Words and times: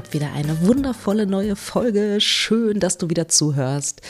Gibt 0.00 0.14
wieder 0.14 0.32
eine 0.32 0.62
wundervolle 0.62 1.26
neue 1.26 1.56
Folge. 1.56 2.22
Schön, 2.22 2.80
dass 2.80 2.96
du 2.96 3.10
wieder 3.10 3.28
zuhörst. 3.28 4.00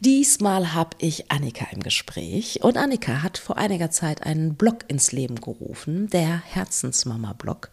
Diesmal 0.00 0.72
habe 0.72 0.96
ich 1.00 1.30
Annika 1.30 1.66
im 1.70 1.82
Gespräch 1.82 2.60
und 2.62 2.78
Annika 2.78 3.22
hat 3.22 3.36
vor 3.36 3.58
einiger 3.58 3.90
Zeit 3.90 4.22
einen 4.22 4.54
Blog 4.54 4.86
ins 4.88 5.12
Leben 5.12 5.42
gerufen, 5.42 6.08
der 6.08 6.42
Herzensmama-Blog. 6.46 7.68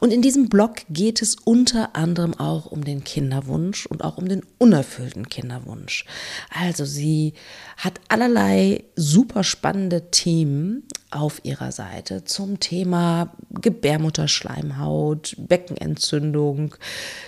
Und 0.00 0.10
in 0.10 0.22
diesem 0.22 0.48
Blog 0.48 0.76
geht 0.88 1.20
es 1.20 1.34
unter 1.34 1.94
anderem 1.96 2.32
auch 2.32 2.64
um 2.64 2.82
den 2.82 3.04
Kinderwunsch 3.04 3.84
und 3.84 4.02
auch 4.02 4.16
um 4.16 4.26
den 4.26 4.40
unerfüllten 4.56 5.28
Kinderwunsch. 5.28 6.06
Also 6.48 6.86
sie 6.86 7.34
hat 7.76 8.00
allerlei 8.08 8.84
super 8.96 9.44
spannende 9.44 10.10
Themen 10.10 10.84
auf 11.12 11.44
ihrer 11.44 11.70
Seite 11.72 12.24
zum 12.24 12.60
Thema 12.60 13.34
Gebärmutterschleimhaut, 13.50 15.34
Beckenentzündung, 15.38 16.76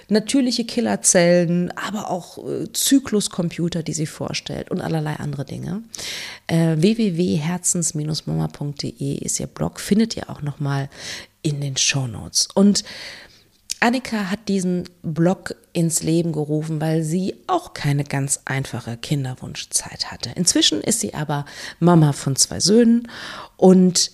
natürliche 0.08 0.64
Killerzellen, 0.64 1.70
aber 1.76 2.10
auch 2.10 2.38
äh, 2.38 2.72
Zykluscomputer, 2.72 3.82
die 3.82 3.92
sie 3.92 4.06
vorstellt 4.06 4.70
und 4.70 4.80
allerlei 4.80 5.16
andere 5.16 5.44
Dinge. 5.44 5.82
Äh, 6.46 6.76
www.herzens-mama.de 6.78 9.18
ist 9.18 9.40
ihr 9.40 9.46
Blog, 9.46 9.80
findet 9.80 10.16
ihr 10.16 10.30
auch 10.30 10.40
nochmal 10.42 10.88
in 11.42 11.60
den 11.60 11.76
Shownotes. 11.76 12.48
Und 12.54 12.84
Annika 13.80 14.30
hat 14.30 14.48
diesen 14.48 14.84
Blog 15.02 15.56
ins 15.74 16.02
Leben 16.02 16.32
gerufen, 16.32 16.80
weil 16.80 17.02
sie 17.02 17.34
auch 17.46 17.74
keine 17.74 18.04
ganz 18.04 18.40
einfache 18.46 18.96
Kinderwunschzeit 18.96 20.10
hatte. 20.10 20.30
Inzwischen 20.36 20.80
ist 20.80 21.00
sie 21.00 21.12
aber 21.12 21.44
Mama 21.80 22.12
von 22.12 22.36
zwei 22.36 22.60
Söhnen 22.60 23.08
und 23.56 24.12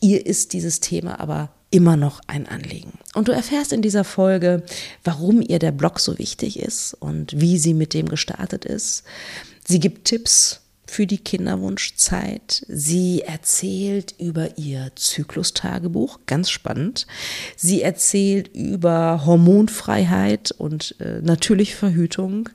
ihr 0.00 0.26
ist 0.26 0.52
dieses 0.52 0.80
Thema 0.80 1.20
aber 1.20 1.50
immer 1.70 1.96
noch 1.96 2.20
ein 2.26 2.48
Anliegen. 2.48 2.98
Und 3.14 3.28
du 3.28 3.32
erfährst 3.32 3.72
in 3.72 3.82
dieser 3.82 4.02
Folge, 4.04 4.64
warum 5.04 5.40
ihr 5.40 5.60
der 5.60 5.72
Blog 5.72 6.00
so 6.00 6.18
wichtig 6.18 6.58
ist 6.58 6.94
und 6.94 7.40
wie 7.40 7.58
sie 7.58 7.74
mit 7.74 7.94
dem 7.94 8.08
gestartet 8.08 8.64
ist. 8.64 9.04
Sie 9.66 9.78
gibt 9.78 10.06
Tipps 10.06 10.59
für 10.90 11.06
die 11.06 11.18
Kinderwunschzeit. 11.18 12.64
Sie 12.68 13.22
erzählt 13.22 14.14
über 14.18 14.58
ihr 14.58 14.90
Zyklustagebuch, 14.96 16.20
ganz 16.26 16.50
spannend. 16.50 17.06
Sie 17.56 17.80
erzählt 17.80 18.48
über 18.54 19.24
Hormonfreiheit 19.24 20.50
und 20.50 20.96
äh, 20.98 21.20
natürlich 21.22 21.76
Verhütung. 21.76 22.48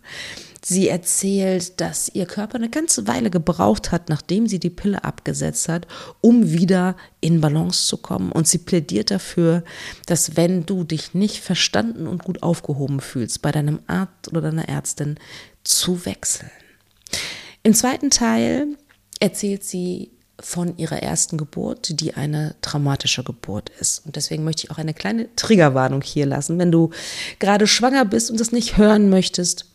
Sie 0.62 0.90
erzählt, 0.90 1.80
dass 1.80 2.10
ihr 2.14 2.26
Körper 2.26 2.56
eine 2.56 2.70
ganze 2.70 3.08
Weile 3.08 3.30
gebraucht 3.30 3.92
hat, 3.92 4.10
nachdem 4.10 4.48
sie 4.48 4.60
die 4.60 4.70
Pille 4.70 5.04
abgesetzt 5.04 5.70
hat, 5.70 5.88
um 6.22 6.52
wieder 6.52 6.98
in 7.22 7.40
Balance 7.40 7.88
zu 7.88 7.98
kommen. 7.98 8.32
Und 8.32 8.48
sie 8.48 8.58
plädiert 8.58 9.12
dafür, 9.12 9.64
dass 10.08 10.36
wenn 10.36 10.66
du 10.66 10.84
dich 10.84 11.14
nicht 11.14 11.40
verstanden 11.40 12.08
und 12.08 12.24
gut 12.24 12.44
aufgehoben 12.44 13.00
fühlst, 13.00 13.42
bei 13.42 13.52
deinem 13.52 13.80
Arzt 13.88 14.28
oder 14.30 14.42
deiner 14.42 14.68
Ärztin 14.68 15.16
zu 15.64 16.06
wechseln. 16.06 16.52
Im 17.66 17.74
zweiten 17.74 18.12
Teil 18.12 18.78
erzählt 19.20 19.64
sie 19.64 20.12
von 20.40 20.78
ihrer 20.78 21.02
ersten 21.02 21.36
Geburt, 21.36 22.00
die 22.00 22.14
eine 22.14 22.56
traumatische 22.62 23.24
Geburt 23.24 23.72
ist. 23.80 24.06
Und 24.06 24.18
deswegen 24.18 24.44
möchte 24.44 24.66
ich 24.66 24.72
auch 24.72 24.78
eine 24.78 24.94
kleine 24.94 25.36
Triggerwarnung 25.36 26.04
hier 26.04 26.28
lassen. 26.28 26.60
Wenn 26.60 26.72
du 26.72 26.92
gerade 27.40 27.66
schwanger 27.66 28.06
bist 28.06 28.30
und 28.30 28.40
das 28.40 28.52
nicht 28.52 28.78
hören 28.78 29.10
möchtest, 29.10 29.66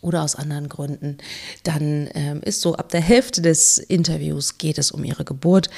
oder 0.00 0.22
aus 0.22 0.34
anderen 0.34 0.68
Gründen, 0.68 1.18
dann 1.64 2.08
ähm, 2.14 2.40
ist 2.42 2.60
so 2.60 2.74
ab 2.76 2.90
der 2.90 3.00
Hälfte 3.00 3.42
des 3.42 3.78
Interviews 3.78 4.58
geht 4.58 4.78
es 4.78 4.90
um 4.90 5.04
ihre 5.04 5.24
Geburt, 5.24 5.70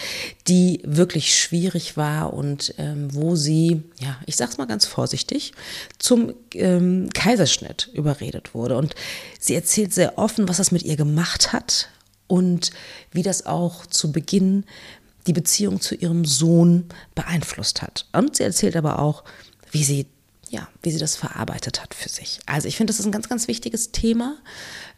die 0.48 0.80
wirklich 0.84 1.34
schwierig 1.38 1.96
war 1.96 2.32
und 2.32 2.74
ähm, 2.78 3.08
wo 3.14 3.36
sie, 3.36 3.82
ja, 3.98 4.18
ich 4.26 4.36
sag's 4.36 4.58
mal 4.58 4.66
ganz 4.66 4.86
vorsichtig, 4.86 5.52
zum 5.98 6.34
ähm, 6.54 7.08
Kaiserschnitt 7.14 7.90
überredet 7.94 8.54
wurde. 8.54 8.76
Und 8.76 8.94
sie 9.38 9.54
erzählt 9.54 9.94
sehr 9.94 10.18
offen, 10.18 10.48
was 10.48 10.58
das 10.58 10.72
mit 10.72 10.82
ihr 10.82 10.96
gemacht 10.96 11.52
hat 11.52 11.88
und 12.26 12.70
wie 13.12 13.22
das 13.22 13.46
auch 13.46 13.86
zu 13.86 14.12
Beginn 14.12 14.64
die 15.26 15.32
Beziehung 15.32 15.80
zu 15.80 15.94
ihrem 15.94 16.24
Sohn 16.24 16.86
beeinflusst 17.14 17.82
hat. 17.82 18.06
Und 18.12 18.36
sie 18.36 18.44
erzählt 18.44 18.76
aber 18.76 18.98
auch, 18.98 19.24
wie 19.70 19.84
sie 19.84 20.06
ja, 20.50 20.68
wie 20.82 20.90
sie 20.90 20.98
das 20.98 21.14
verarbeitet 21.14 21.80
hat 21.80 21.94
für 21.94 22.08
sich. 22.08 22.40
Also 22.44 22.66
ich 22.66 22.76
finde, 22.76 22.90
das 22.90 22.98
ist 22.98 23.06
ein 23.06 23.12
ganz, 23.12 23.28
ganz 23.28 23.46
wichtiges 23.46 23.92
Thema, 23.92 24.36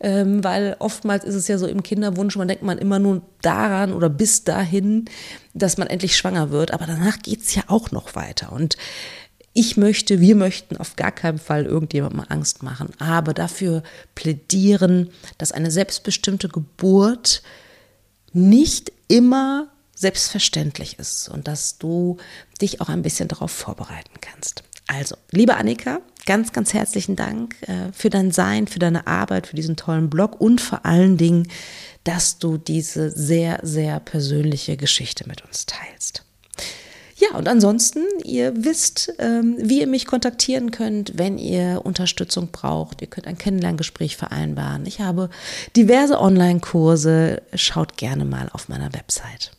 ähm, 0.00 0.42
weil 0.42 0.76
oftmals 0.78 1.24
ist 1.24 1.34
es 1.34 1.46
ja 1.46 1.58
so 1.58 1.66
im 1.66 1.82
Kinderwunsch, 1.82 2.36
man 2.36 2.48
denkt 2.48 2.62
man 2.62 2.78
immer 2.78 2.98
nur 2.98 3.20
daran 3.42 3.92
oder 3.92 4.08
bis 4.08 4.44
dahin, 4.44 5.04
dass 5.52 5.76
man 5.76 5.88
endlich 5.88 6.16
schwanger 6.16 6.50
wird, 6.50 6.72
aber 6.72 6.86
danach 6.86 7.18
geht 7.18 7.42
es 7.42 7.54
ja 7.54 7.64
auch 7.66 7.90
noch 7.90 8.14
weiter. 8.14 8.50
Und 8.50 8.76
ich 9.52 9.76
möchte, 9.76 10.20
wir 10.20 10.36
möchten 10.36 10.78
auf 10.78 10.96
gar 10.96 11.12
keinen 11.12 11.38
Fall 11.38 11.66
irgendjemandem 11.66 12.24
Angst 12.28 12.62
machen, 12.62 12.88
aber 12.98 13.34
dafür 13.34 13.82
plädieren, 14.14 15.10
dass 15.36 15.52
eine 15.52 15.70
selbstbestimmte 15.70 16.48
Geburt 16.48 17.42
nicht 18.32 18.90
immer 19.08 19.68
selbstverständlich 19.94 20.98
ist 20.98 21.28
und 21.28 21.46
dass 21.46 21.76
du 21.76 22.16
dich 22.62 22.80
auch 22.80 22.88
ein 22.88 23.02
bisschen 23.02 23.28
darauf 23.28 23.50
vorbereiten 23.50 24.14
kannst. 24.22 24.64
Also, 24.86 25.16
liebe 25.30 25.56
Annika, 25.56 26.00
ganz, 26.26 26.52
ganz 26.52 26.74
herzlichen 26.74 27.16
Dank 27.16 27.56
äh, 27.62 27.92
für 27.92 28.10
dein 28.10 28.30
Sein, 28.30 28.66
für 28.66 28.78
deine 28.78 29.06
Arbeit, 29.06 29.46
für 29.46 29.56
diesen 29.56 29.76
tollen 29.76 30.10
Blog 30.10 30.40
und 30.40 30.60
vor 30.60 30.84
allen 30.84 31.16
Dingen, 31.16 31.48
dass 32.04 32.38
du 32.38 32.58
diese 32.58 33.10
sehr, 33.10 33.60
sehr 33.62 34.00
persönliche 34.00 34.76
Geschichte 34.76 35.26
mit 35.28 35.44
uns 35.44 35.66
teilst. 35.66 36.24
Ja, 37.22 37.38
und 37.38 37.46
ansonsten, 37.46 38.00
ihr 38.24 38.64
wisst, 38.64 39.12
ähm, 39.18 39.54
wie 39.58 39.80
ihr 39.80 39.86
mich 39.86 40.06
kontaktieren 40.06 40.72
könnt, 40.72 41.16
wenn 41.18 41.38
ihr 41.38 41.82
Unterstützung 41.84 42.48
braucht. 42.50 43.00
Ihr 43.00 43.06
könnt 43.06 43.28
ein 43.28 43.38
Kennenlerngespräch 43.38 44.16
vereinbaren. 44.16 44.86
Ich 44.86 45.00
habe 45.00 45.30
diverse 45.76 46.20
Online-Kurse. 46.20 47.42
Schaut 47.54 47.96
gerne 47.96 48.24
mal 48.24 48.48
auf 48.52 48.68
meiner 48.68 48.92
Website. 48.92 49.52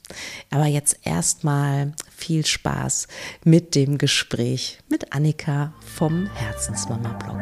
Aber 0.50 0.66
jetzt 0.66 0.98
erstmal 1.04 1.94
viel 2.14 2.46
Spaß 2.46 3.08
mit 3.46 3.76
dem 3.76 3.98
Gespräch 3.98 4.80
mit 4.90 5.14
Annika 5.14 5.74
vom 5.96 6.26
Herzensmama-Blog. 6.36 7.40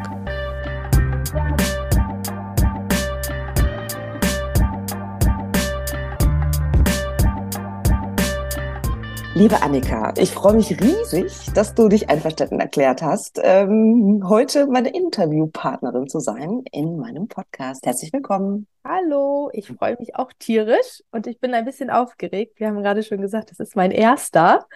Liebe 9.34 9.62
Annika, 9.62 10.12
ich 10.18 10.30
freue 10.30 10.52
mich 10.52 10.78
riesig, 10.78 11.32
dass 11.54 11.74
du 11.74 11.88
dich 11.88 12.10
einverstanden 12.10 12.60
erklärt 12.60 13.00
hast, 13.00 13.40
ähm, 13.42 14.22
heute 14.28 14.66
meine 14.66 14.90
Interviewpartnerin 14.90 16.06
zu 16.06 16.20
sein 16.20 16.64
in 16.70 16.98
meinem 16.98 17.28
Podcast. 17.28 17.86
Herzlich 17.86 18.12
willkommen. 18.12 18.66
Hallo, 18.84 19.48
ich 19.54 19.68
freue 19.68 19.96
mich 19.98 20.16
auch 20.16 20.30
tierisch 20.38 21.02
und 21.12 21.26
ich 21.26 21.40
bin 21.40 21.54
ein 21.54 21.64
bisschen 21.64 21.88
aufgeregt. 21.88 22.60
Wir 22.60 22.68
haben 22.68 22.82
gerade 22.82 23.02
schon 23.02 23.22
gesagt, 23.22 23.50
das 23.50 23.58
ist 23.58 23.74
mein 23.74 23.90
erster. 23.90 24.66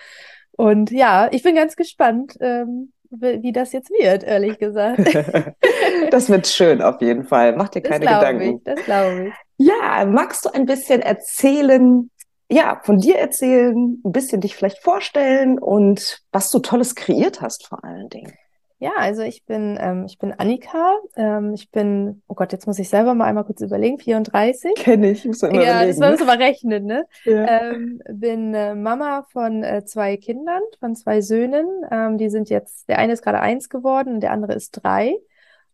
Und 0.52 0.90
ja, 0.90 1.28
ich 1.30 1.42
bin 1.42 1.54
ganz 1.54 1.76
gespannt, 1.76 2.38
ähm, 2.40 2.94
wie 3.10 3.52
das 3.52 3.72
jetzt 3.72 3.90
wird, 3.90 4.24
ehrlich 4.24 4.58
gesagt. 4.58 5.02
das 6.10 6.30
wird 6.30 6.46
schön 6.46 6.80
auf 6.80 7.02
jeden 7.02 7.24
Fall. 7.24 7.54
Mach 7.54 7.68
dir 7.68 7.82
keine 7.82 8.06
das 8.06 8.20
Gedanken. 8.20 8.56
Ich, 8.56 8.64
das 8.64 8.84
glaube 8.86 9.28
ich. 9.28 9.34
Ja, 9.58 10.06
magst 10.06 10.46
du 10.46 10.50
ein 10.50 10.64
bisschen 10.64 11.02
erzählen, 11.02 12.10
ja, 12.48 12.80
von 12.84 12.98
dir 12.98 13.16
erzählen, 13.16 14.00
ein 14.04 14.12
bisschen 14.12 14.40
dich 14.40 14.54
vielleicht 14.56 14.78
vorstellen 14.82 15.58
und 15.58 16.22
was 16.32 16.50
du 16.50 16.58
Tolles 16.60 16.94
kreiert 16.94 17.40
hast 17.40 17.66
vor 17.66 17.82
allen 17.84 18.08
Dingen. 18.08 18.32
Ja, 18.78 18.92
also 18.98 19.22
ich 19.22 19.44
bin, 19.46 19.78
ähm, 19.80 20.04
ich 20.06 20.18
bin 20.18 20.34
Annika. 20.34 20.96
Ähm, 21.16 21.54
ich 21.54 21.70
bin, 21.70 22.22
oh 22.28 22.34
Gott, 22.34 22.52
jetzt 22.52 22.66
muss 22.66 22.78
ich 22.78 22.90
selber 22.90 23.14
mal 23.14 23.24
einmal 23.24 23.44
kurz 23.44 23.62
überlegen, 23.62 23.98
34. 23.98 24.74
Kenne 24.76 25.12
ich, 25.12 25.24
muss 25.24 25.42
immer 25.42 25.62
Ja, 25.62 25.82
überlegen, 25.82 25.98
das 26.00 26.10
muss 26.10 26.20
ne? 26.20 26.30
aber 26.30 26.44
rechnen, 26.44 26.84
ne? 26.84 27.06
Ja. 27.24 27.72
Ähm, 27.72 28.02
bin 28.12 28.52
äh, 28.52 28.74
Mama 28.74 29.26
von 29.32 29.62
äh, 29.62 29.84
zwei 29.86 30.18
Kindern, 30.18 30.60
von 30.78 30.94
zwei 30.94 31.22
Söhnen. 31.22 31.66
Ähm, 31.90 32.18
die 32.18 32.28
sind 32.28 32.50
jetzt, 32.50 32.86
der 32.90 32.98
eine 32.98 33.14
ist 33.14 33.22
gerade 33.22 33.40
eins 33.40 33.70
geworden, 33.70 34.20
der 34.20 34.32
andere 34.32 34.52
ist 34.52 34.72
drei. 34.72 35.16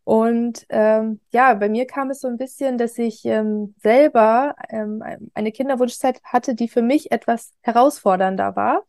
Und 0.04 0.66
ähm, 0.68 1.20
ja, 1.30 1.54
bei 1.54 1.68
mir 1.68 1.86
kam 1.86 2.10
es 2.10 2.20
so 2.20 2.28
ein 2.28 2.36
bisschen, 2.36 2.76
dass 2.76 2.98
ich 2.98 3.24
ähm, 3.24 3.74
selber 3.82 4.56
ähm, 4.68 5.02
eine 5.34 5.52
Kinderwunschzeit 5.52 6.20
hatte, 6.24 6.54
die 6.54 6.68
für 6.68 6.82
mich 6.82 7.12
etwas 7.12 7.52
herausfordernder 7.62 8.56
war. 8.56 8.82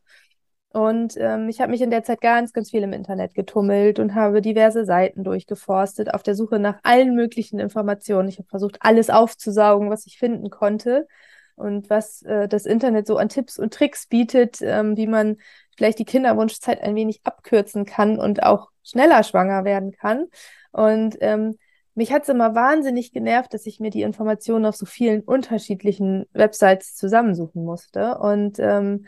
Und 0.70 1.16
ähm, 1.18 1.50
ich 1.50 1.62
habe 1.62 1.70
mich 1.70 1.82
in 1.82 1.92
der 1.92 2.04
Zeit 2.04 2.20
ganz, 2.20 2.52
ganz 2.52 2.72
viel 2.72 2.82
im 2.82 2.94
Internet 2.94 3.36
getummelt 3.36 4.00
und 4.00 4.16
habe 4.16 4.42
diverse 4.42 4.86
Seiten 4.86 5.24
durchgeforstet 5.24 6.12
auf 6.14 6.24
der 6.24 6.34
Suche 6.34 6.58
nach 6.58 6.80
allen 6.82 7.14
möglichen 7.14 7.60
Informationen. 7.60 8.28
Ich 8.28 8.40
habe 8.40 8.50
versucht, 8.50 8.78
alles 8.80 9.12
aufzusaugen, 9.12 9.92
was 9.92 10.08
ich 10.08 10.18
finden 10.18 10.50
konnte. 10.50 11.08
und 11.56 11.90
was 11.90 12.24
äh, 12.24 12.48
das 12.48 12.66
Internet 12.66 13.08
so 13.08 13.18
an 13.18 13.30
Tipps 13.30 13.60
und 13.60 13.74
Tricks 13.74 14.08
bietet, 14.08 14.60
ähm, 14.62 14.98
wie 14.98 15.08
man 15.08 15.38
vielleicht 15.78 16.00
die 16.00 16.06
Kinderwunschzeit 16.06 16.82
ein 16.82 16.96
wenig 16.96 17.22
abkürzen 17.24 17.86
kann 17.86 18.20
und 18.20 18.44
auch 18.44 18.70
schneller 18.84 19.24
schwanger 19.24 19.64
werden 19.64 19.92
kann. 19.92 20.28
Und 20.74 21.18
ähm, 21.22 21.58
mich 21.96 22.12
hat 22.12 22.24
es 22.24 22.30
immer 22.30 22.56
wahnsinnig 22.56 23.14
genervt, 23.14 23.54
dass 23.54 23.66
ich 23.66 23.80
mir 23.80 23.92
die 23.92 24.02
Informationen 24.02 24.66
auf 24.66 24.76
so 24.76 24.86
vielen 24.86 25.22
unterschiedlichen 25.22 26.26
Websites 26.34 26.96
zusammensuchen 26.96 27.64
musste. 27.64 28.18
Und 28.18 28.60
ähm, 28.60 29.06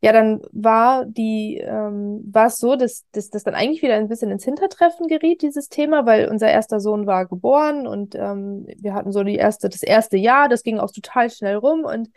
ja, 0.00 0.12
dann 0.12 0.40
war 0.52 1.04
die, 1.06 1.56
ähm, 1.58 2.22
war 2.32 2.46
es 2.46 2.58
so, 2.58 2.76
dass, 2.76 3.04
das 3.10 3.30
dann 3.30 3.54
eigentlich 3.54 3.82
wieder 3.82 3.96
ein 3.96 4.08
bisschen 4.08 4.30
ins 4.30 4.44
Hintertreffen 4.44 5.08
geriet, 5.08 5.42
dieses 5.42 5.68
Thema, 5.68 6.06
weil 6.06 6.28
unser 6.28 6.48
erster 6.48 6.78
Sohn 6.78 7.06
war 7.08 7.26
geboren 7.26 7.88
und 7.88 8.14
ähm, 8.14 8.66
wir 8.76 8.94
hatten 8.94 9.10
so 9.10 9.24
die 9.24 9.34
erste, 9.34 9.68
das 9.68 9.82
erste 9.82 10.16
Jahr, 10.16 10.48
das 10.48 10.62
ging 10.62 10.78
auch 10.78 10.92
total 10.92 11.30
schnell 11.30 11.56
rum 11.56 11.84
und 11.84 12.10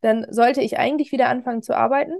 dann 0.00 0.26
sollte 0.30 0.60
ich 0.60 0.78
eigentlich 0.78 1.12
wieder 1.12 1.28
anfangen 1.28 1.62
zu 1.62 1.76
arbeiten. 1.76 2.14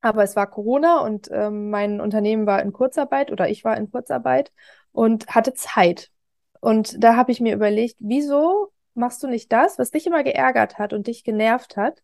Aber 0.00 0.22
es 0.22 0.34
war 0.36 0.48
Corona 0.48 1.00
und 1.02 1.28
ähm, 1.30 1.68
mein 1.68 2.00
Unternehmen 2.00 2.46
war 2.46 2.62
in 2.62 2.72
Kurzarbeit 2.72 3.30
oder 3.32 3.50
ich 3.50 3.64
war 3.64 3.76
in 3.76 3.90
Kurzarbeit 3.90 4.50
und 4.92 5.28
hatte 5.28 5.54
Zeit. 5.54 6.10
Und 6.60 7.02
da 7.02 7.16
habe 7.16 7.32
ich 7.32 7.40
mir 7.40 7.54
überlegt, 7.54 7.96
wieso 7.98 8.72
machst 8.94 9.22
du 9.22 9.28
nicht 9.28 9.50
das, 9.52 9.78
was 9.78 9.90
dich 9.90 10.06
immer 10.06 10.22
geärgert 10.22 10.78
hat 10.78 10.92
und 10.92 11.06
dich 11.06 11.24
genervt 11.24 11.76
hat? 11.76 12.02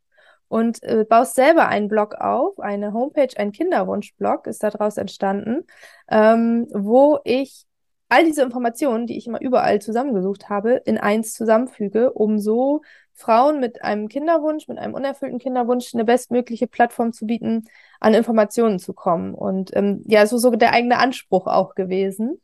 Und 0.48 0.82
äh, 0.84 1.04
baust 1.08 1.34
selber 1.34 1.66
einen 1.68 1.88
Blog 1.88 2.14
auf, 2.14 2.60
eine 2.60 2.92
Homepage, 2.92 3.36
ein 3.36 3.50
Kinderwunschblog 3.50 4.46
ist 4.46 4.62
daraus 4.62 4.96
entstanden, 4.96 5.64
ähm, 6.08 6.68
wo 6.72 7.18
ich 7.24 7.66
all 8.08 8.24
diese 8.24 8.42
Informationen, 8.42 9.06
die 9.06 9.18
ich 9.18 9.26
immer 9.26 9.40
überall 9.40 9.80
zusammengesucht 9.80 10.48
habe, 10.48 10.74
in 10.84 10.98
eins 10.98 11.32
zusammenfüge, 11.32 12.12
um 12.12 12.38
so 12.38 12.82
Frauen 13.12 13.60
mit 13.60 13.82
einem 13.82 14.08
Kinderwunsch, 14.08 14.68
mit 14.68 14.78
einem 14.78 14.94
unerfüllten 14.94 15.38
Kinderwunsch 15.38 15.94
eine 15.94 16.04
bestmögliche 16.04 16.66
Plattform 16.66 17.12
zu 17.12 17.26
bieten, 17.26 17.64
an 17.98 18.14
Informationen 18.14 18.78
zu 18.78 18.92
kommen. 18.92 19.34
Und 19.34 19.74
ähm, 19.74 20.04
ja, 20.06 20.26
so, 20.26 20.38
so 20.38 20.50
der 20.50 20.72
eigene 20.72 20.98
Anspruch 20.98 21.46
auch 21.46 21.74
gewesen. 21.74 22.40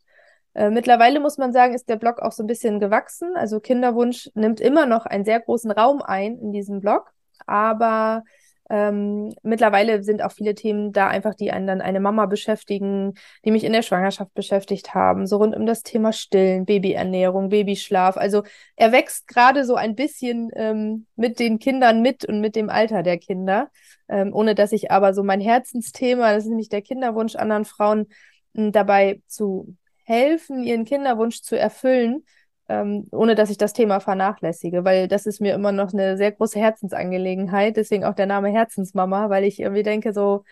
Äh, 0.54 0.70
mittlerweile 0.70 1.20
muss 1.20 1.38
man 1.38 1.52
sagen, 1.52 1.74
ist 1.74 1.88
der 1.88 1.96
Blog 1.96 2.20
auch 2.20 2.32
so 2.32 2.42
ein 2.42 2.46
bisschen 2.46 2.80
gewachsen. 2.80 3.36
Also 3.36 3.60
Kinderwunsch 3.60 4.30
nimmt 4.34 4.60
immer 4.60 4.86
noch 4.86 5.06
einen 5.06 5.24
sehr 5.24 5.40
großen 5.40 5.70
Raum 5.70 6.02
ein 6.02 6.38
in 6.38 6.52
diesem 6.52 6.80
Blog, 6.80 7.12
aber 7.46 8.22
ähm, 8.70 9.34
mittlerweile 9.42 10.02
sind 10.02 10.22
auch 10.22 10.32
viele 10.32 10.54
Themen 10.54 10.92
da 10.92 11.08
einfach, 11.08 11.34
die 11.34 11.50
einen 11.50 11.66
dann 11.66 11.80
eine 11.82 12.00
Mama 12.00 12.24
beschäftigen, 12.24 13.14
die 13.44 13.50
mich 13.50 13.64
in 13.64 13.72
der 13.72 13.82
Schwangerschaft 13.82 14.32
beschäftigt 14.34 14.94
haben, 14.94 15.26
so 15.26 15.36
rund 15.36 15.54
um 15.54 15.66
das 15.66 15.82
Thema 15.82 16.12
Stillen, 16.12 16.64
Babyernährung, 16.64 17.50
Babyschlaf. 17.50 18.16
Also 18.16 18.44
er 18.76 18.92
wächst 18.92 19.28
gerade 19.28 19.66
so 19.66 19.74
ein 19.74 19.94
bisschen 19.94 20.50
ähm, 20.54 21.06
mit 21.16 21.38
den 21.38 21.58
Kindern 21.58 22.00
mit 22.00 22.24
und 22.24 22.40
mit 22.40 22.56
dem 22.56 22.70
Alter 22.70 23.02
der 23.02 23.18
Kinder, 23.18 23.68
ähm, 24.08 24.32
ohne 24.32 24.54
dass 24.54 24.72
ich 24.72 24.90
aber 24.90 25.12
so 25.12 25.22
mein 25.22 25.40
Herzensthema, 25.40 26.32
das 26.32 26.44
ist 26.44 26.50
nämlich 26.50 26.70
der 26.70 26.82
Kinderwunsch 26.82 27.36
anderen 27.36 27.64
Frauen, 27.66 28.06
dabei 28.54 29.22
zu 29.26 29.76
helfen, 30.04 30.62
ihren 30.64 30.84
Kinderwunsch 30.84 31.42
zu 31.42 31.58
erfüllen, 31.58 32.24
ähm, 32.68 33.08
ohne 33.12 33.34
dass 33.34 33.50
ich 33.50 33.58
das 33.58 33.72
Thema 33.72 34.00
vernachlässige, 34.00 34.84
weil 34.84 35.08
das 35.08 35.26
ist 35.26 35.40
mir 35.40 35.54
immer 35.54 35.72
noch 35.72 35.92
eine 35.92 36.16
sehr 36.16 36.32
große 36.32 36.58
Herzensangelegenheit. 36.58 37.76
Deswegen 37.76 38.04
auch 38.04 38.14
der 38.14 38.26
Name 38.26 38.50
Herzensmama, 38.50 39.30
weil 39.30 39.44
ich 39.44 39.60
irgendwie 39.60 39.82
denke 39.82 40.12
so, 40.12 40.44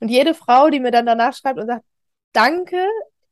und 0.00 0.08
jede 0.08 0.34
Frau, 0.34 0.68
die 0.68 0.80
mir 0.80 0.90
dann 0.90 1.06
danach 1.06 1.32
schreibt 1.34 1.60
und 1.60 1.66
sagt, 1.68 1.84
danke, 2.32 2.76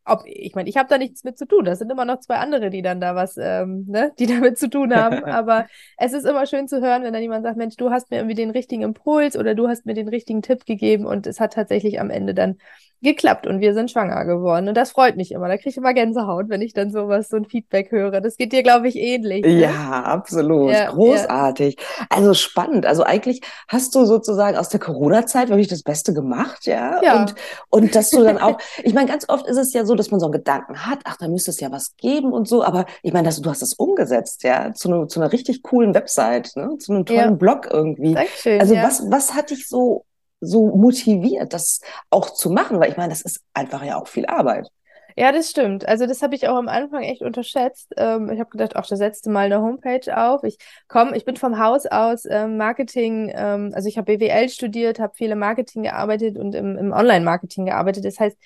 ob, 0.05 0.23
ich 0.25 0.55
meine, 0.55 0.69
ich 0.69 0.77
habe 0.77 0.89
da 0.89 0.99
nichts 0.99 1.25
mit 1.25 1.39
zu 1.39 1.47
tun. 1.47 1.65
Das 1.65 1.79
sind 1.79 1.91
immer 1.91 2.05
noch 2.05 2.21
zwei 2.21 2.37
andere, 2.37 2.71
die 2.71 2.83
dann 2.83 3.01
da 3.01 3.15
was, 3.15 3.37
ähm, 3.37 3.87
ne, 3.89 4.13
die 4.19 4.27
damit 4.27 4.59
zu 4.59 4.69
tun 4.69 4.95
haben. 4.95 5.25
Aber 5.25 5.67
es 5.99 6.13
ist 6.13 6.25
immer 6.27 6.47
schön 6.47 6.69
zu 6.69 6.81
hören, 6.81 7.03
wenn 7.03 7.13
dann 7.13 7.23
jemand 7.23 7.45
sagt, 7.45 7.57
Mensch, 7.57 7.77
du 7.77 7.91
hast 7.91 8.11
mir 8.11 8.19
irgendwie 8.19 8.35
den 8.35 8.51
richtigen 8.51 8.83
Impuls 8.83 9.37
oder 9.37 9.55
du 9.55 9.69
hast 9.69 9.87
mir 9.87 9.95
den 9.95 10.09
richtigen 10.09 10.43
Tipp 10.43 10.65
gegeben 10.65 11.07
und 11.07 11.27
es 11.27 11.41
hat 11.41 11.53
tatsächlich 11.55 12.01
am 12.01 12.11
Ende 12.11 12.35
dann 12.35 12.59
geklappt 13.03 13.47
und 13.47 13.61
wir 13.61 13.75
sind 13.75 13.91
schwanger 13.91 14.25
geworden. 14.25 14.69
Und 14.69 14.77
das 14.77 14.91
freut 14.91 15.17
mich 15.17 15.33
immer. 15.33 15.49
Da 15.49 15.57
kriege 15.57 15.71
ich 15.71 15.77
immer 15.77 15.95
Gänsehaut, 15.95 16.49
wenn 16.49 16.61
ich 16.61 16.75
dann 16.75 16.91
sowas, 16.91 17.29
so 17.29 17.37
ein 17.37 17.47
Feedback 17.47 17.91
höre. 17.91 18.21
Das 18.21 18.37
geht 18.37 18.53
dir, 18.53 18.63
glaube 18.63 18.89
ich, 18.89 18.97
ähnlich. 18.97 19.45
Ne? 19.45 19.61
Ja, 19.61 20.03
absolut. 20.03 20.73
Ja, 20.73 20.91
Großartig. 20.91 21.77
Ja. 21.79 22.07
Also 22.11 22.35
spannend. 22.35 22.87
Also 22.87 23.03
eigentlich 23.03 23.41
hast 23.69 23.95
du 23.95 24.05
sozusagen 24.05 24.57
aus 24.57 24.69
der 24.69 24.81
Corona-Zeit 24.81 25.49
wirklich 25.49 25.69
das 25.69 25.83
Beste 25.83 26.13
gemacht, 26.13 26.67
ja? 26.67 27.01
ja. 27.03 27.21
Und, 27.21 27.35
und 27.71 27.95
dass 27.95 28.11
du 28.11 28.23
dann 28.23 28.39
auch, 28.39 28.59
ich 28.83 28.93
meine, 28.93 29.09
ganz 29.09 29.29
oft 29.29 29.47
ist 29.47 29.57
es 29.57 29.73
ja 29.73 29.85
so, 29.85 29.95
dass 29.95 30.11
man 30.11 30.21
so 30.21 30.27
einen 30.27 30.33
Gedanken 30.33 30.87
hat, 30.87 31.01
ach, 31.05 31.17
da 31.17 31.29
müsste 31.29 31.51
es 31.51 31.61
ja 31.61 31.73
was 31.73 31.97
geben 31.97 32.33
und 32.33 32.49
so. 32.49 32.63
Aber 32.63 32.85
ich 33.03 33.13
meine, 33.13 33.31
du 33.31 33.51
hast 33.51 33.63
das 33.63 33.73
umgesetzt, 33.75 34.43
ja, 34.45 34.73
zu, 34.75 34.91
ne, 34.91 35.07
zu 35.07 35.21
einer 35.21 35.33
richtig 35.33 35.63
coolen 35.63 35.95
Website, 35.95 36.53
ne? 36.57 36.77
zu 36.79 36.93
einem 36.93 37.07
tollen 37.07 37.39
Blog 37.39 37.69
irgendwie. 37.71 38.15
Dankeschön, 38.15 38.61
also 38.61 38.75
was, 38.77 39.11
was 39.11 39.35
hat 39.35 39.51
dich 39.51 39.69
so 39.69 40.05
so 40.41 40.75
motiviert, 40.75 41.53
das 41.53 41.81
auch 42.11 42.31
zu 42.31 42.51
machen? 42.51 42.81
Weil 42.81 42.91
ich 42.91 42.97
meine, 42.97 43.11
das 43.11 43.23
ist 43.23 43.43
einfach 43.55 43.85
ja 43.85 44.01
auch 44.01 44.09
viel 44.09 44.27
Arbeit. 44.27 44.69
Ja, 45.17 45.33
das 45.33 45.51
stimmt. 45.51 45.87
Also 45.87 46.07
das 46.07 46.23
habe 46.23 46.35
ich 46.35 46.49
auch 46.49 46.57
am 46.57 46.69
Anfang 46.69 47.03
echt 47.03 47.23
unterschätzt. 47.23 47.93
Ähm, 47.97 48.31
ich 48.31 48.41
habe 48.41 48.51
gedacht, 48.51 48.77
ach, 48.77 48.87
da 48.87 48.97
setzt 48.97 49.27
du 49.27 49.31
mal 49.31 49.47
eine 49.47 49.61
Homepage 49.61 50.17
auf. 50.17 50.45
Ich 50.45 50.57
komme, 50.89 51.17
ich 51.17 51.25
bin 51.25 51.37
vom 51.37 51.59
Haus 51.59 51.87
aus 51.87 52.25
ähm, 52.27 52.57
Marketing, 52.57 53.31
ähm, 53.35 53.73
also 53.75 53.89
ich 53.89 53.99
habe 53.99 54.17
BWL 54.17 54.49
studiert, 54.49 54.99
habe 54.99 55.13
viele 55.15 55.37
Marketing 55.37 55.83
gearbeitet 55.83 56.39
und 56.39 56.55
im, 56.55 56.77
im 56.79 56.93
Online-Marketing 56.93 57.67
gearbeitet. 57.67 58.05
Das 58.05 58.19
heißt, 58.19 58.37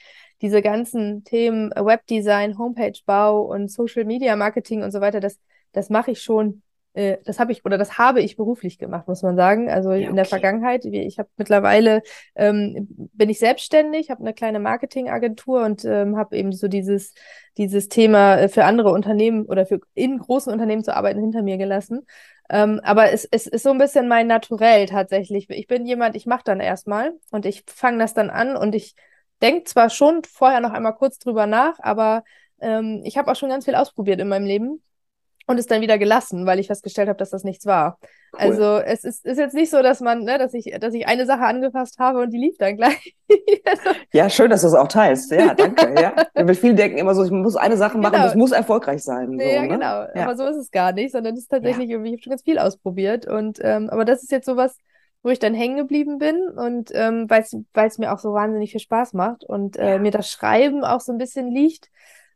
diese 0.43 0.63
ganzen 0.63 1.25
Themen 1.25 1.71
Webdesign, 1.71 2.59
Homepage-Bau 2.59 3.43
und 3.43 3.71
Social-Media-Marketing 3.71 4.83
und 4.83 4.91
so 4.91 5.01
weiter, 5.01 5.21
das, 5.21 5.39
das 5.73 5.91
mache 5.91 6.11
ich 6.11 6.23
schon 6.23 6.63
äh, 6.95 7.19
das 7.25 7.39
habe 7.39 7.53
ich 7.53 7.65
oder 7.65 7.77
das 7.77 7.99
habe 7.99 8.23
ich 8.23 8.37
beruflich 8.37 8.79
gemacht, 8.79 9.07
muss 9.09 9.23
man 9.23 9.37
sagen. 9.37 9.69
Also 9.69 9.91
ja, 9.91 9.99
okay. 9.99 10.09
in 10.09 10.17
der 10.17 10.25
Vergangenheit. 10.25 10.85
Ich 10.85 11.19
habe 11.19 11.29
mittlerweile 11.37 12.03
ähm, 12.35 12.89
bin 13.13 13.29
ich 13.29 13.39
selbstständig, 13.39 14.11
habe 14.11 14.21
eine 14.21 14.33
kleine 14.33 14.61
Marketingagentur 14.61 15.65
und 15.65 15.85
ähm, 15.85 16.17
habe 16.17 16.37
eben 16.37 16.53
so 16.53 16.69
dieses 16.69 17.13
dieses 17.57 17.89
Thema 17.89 18.37
äh, 18.37 18.49
für 18.49 18.65
andere 18.65 18.93
Unternehmen 18.93 19.45
oder 19.47 19.67
für 19.67 19.81
in 19.95 20.19
großen 20.19 20.53
Unternehmen 20.53 20.85
zu 20.85 20.97
arbeiten 20.97 21.21
hinter 21.21 21.43
mir 21.43 21.59
gelassen. 21.59 22.07
Ähm, 22.49 22.81
aber 22.85 23.11
es, 23.11 23.25
es 23.25 23.47
ist 23.47 23.65
so 23.65 23.71
ein 23.71 23.79
bisschen 23.79 24.07
mein 24.07 24.27
Naturell 24.27 24.87
tatsächlich. 24.87 25.49
Ich 25.51 25.67
bin 25.67 25.87
jemand, 25.87 26.15
ich 26.15 26.27
mache 26.27 26.43
dann 26.45 26.61
erstmal 26.61 27.13
und 27.31 27.47
ich 27.47 27.65
fange 27.67 27.99
das 27.99 28.15
dann 28.15 28.31
an 28.31 28.57
und 28.57 28.75
ich 28.75 28.95
denke 29.43 29.65
zwar 29.65 29.91
schon 29.91 30.23
vorher 30.25 30.61
noch 30.61 30.73
einmal 30.73 30.95
kurz 30.95 31.19
drüber 31.19 31.47
nach, 31.47 31.75
aber 31.81 32.23
ähm, 32.61 33.03
ich 33.05 33.19
habe 33.19 33.31
auch 33.33 33.37
schon 33.37 33.49
ganz 33.49 33.65
viel 33.65 33.75
ausprobiert 33.75 34.21
in 34.21 34.29
meinem 34.29 34.47
Leben 34.47 34.83
und 35.47 35.59
es 35.59 35.67
dann 35.67 35.81
wieder 35.81 35.99
gelassen, 35.99 36.47
weil 36.47 36.59
ich 36.59 36.69
festgestellt 36.69 37.09
habe, 37.09 37.19
dass 37.19 37.31
das 37.31 37.45
nichts 37.45 37.67
war. 37.67 37.99
Cool. 38.33 38.41
Also 38.41 38.79
es 38.79 39.05
ist, 39.05 39.25
ist 39.27 39.39
jetzt 39.39 39.55
nicht 39.55 39.71
so, 39.71 39.83
dass 39.83 40.01
man, 40.01 40.25
ne, 40.25 40.39
dass 40.39 40.55
ich, 40.55 40.75
dass 40.81 40.95
ich 40.95 41.07
eine 41.07 41.27
Sache 41.27 41.43
angefasst 41.43 41.99
habe 41.99 42.21
und 42.21 42.31
die 42.31 42.39
lief 42.39 42.57
dann 42.59 42.77
gleich. 42.77 43.15
ja, 44.13 44.29
schön, 44.31 44.51
dass 44.51 44.63
du 44.63 44.69
es 44.69 44.75
auch 44.75 44.89
teilst. 44.89 45.31
Ja, 45.31 45.55
danke. 45.55 45.95
ja. 46.01 46.15
Weil 46.35 46.55
viele 46.55 46.75
denken 46.75 46.99
immer 46.99 47.15
so, 47.15 47.25
ich 47.25 47.31
muss 47.31 47.57
eine 47.57 47.77
Sache 47.77 47.99
machen, 47.99 48.13
genau. 48.13 48.25
das 48.25 48.35
muss 48.35 48.53
erfolgreich 48.53 49.03
sein. 49.03 49.39
So, 49.39 49.45
ja, 49.45 49.63
ne? 49.63 49.69
genau. 49.69 50.07
Ja. 50.15 50.25
Aber 50.25 50.37
so 50.37 50.47
ist 50.47 50.57
es 50.57 50.71
gar 50.71 50.93
nicht, 50.93 51.13
sondern 51.13 51.35
es 51.35 51.41
ist 51.41 51.51
tatsächlich 51.51 51.89
ja. 51.89 51.97
irgendwie, 51.97 52.11
ich 52.11 52.15
habe 52.15 52.23
schon 52.23 52.31
ganz 52.31 52.43
viel 52.43 52.59
ausprobiert. 52.59 53.27
Und 53.27 53.59
ähm, 53.63 53.91
aber 53.91 54.05
das 54.05 54.23
ist 54.23 54.33
jetzt 54.33 54.47
sowas, 54.47 54.77
wo 55.23 55.31
ich 55.31 55.39
dann 55.39 55.55
hängen 55.55 55.77
geblieben 55.77 56.19
bin 56.19 56.49
und 56.49 56.91
ähm, 56.93 57.31
weil 57.31 57.45
es 57.87 57.99
mir 57.99 58.13
auch 58.13 58.19
so 58.19 58.35
wahnsinnig 58.35 58.73
viel 58.73 58.81
Spaß 58.81 59.15
macht 59.15 59.43
und 59.45 59.79
äh, 59.79 59.99
mir 59.99 60.11
das 60.11 60.31
Schreiben 60.31 60.85
auch 60.85 61.01
so 61.01 61.13
ein 61.13 61.19
bisschen 61.19 61.51
liegt 61.51 61.89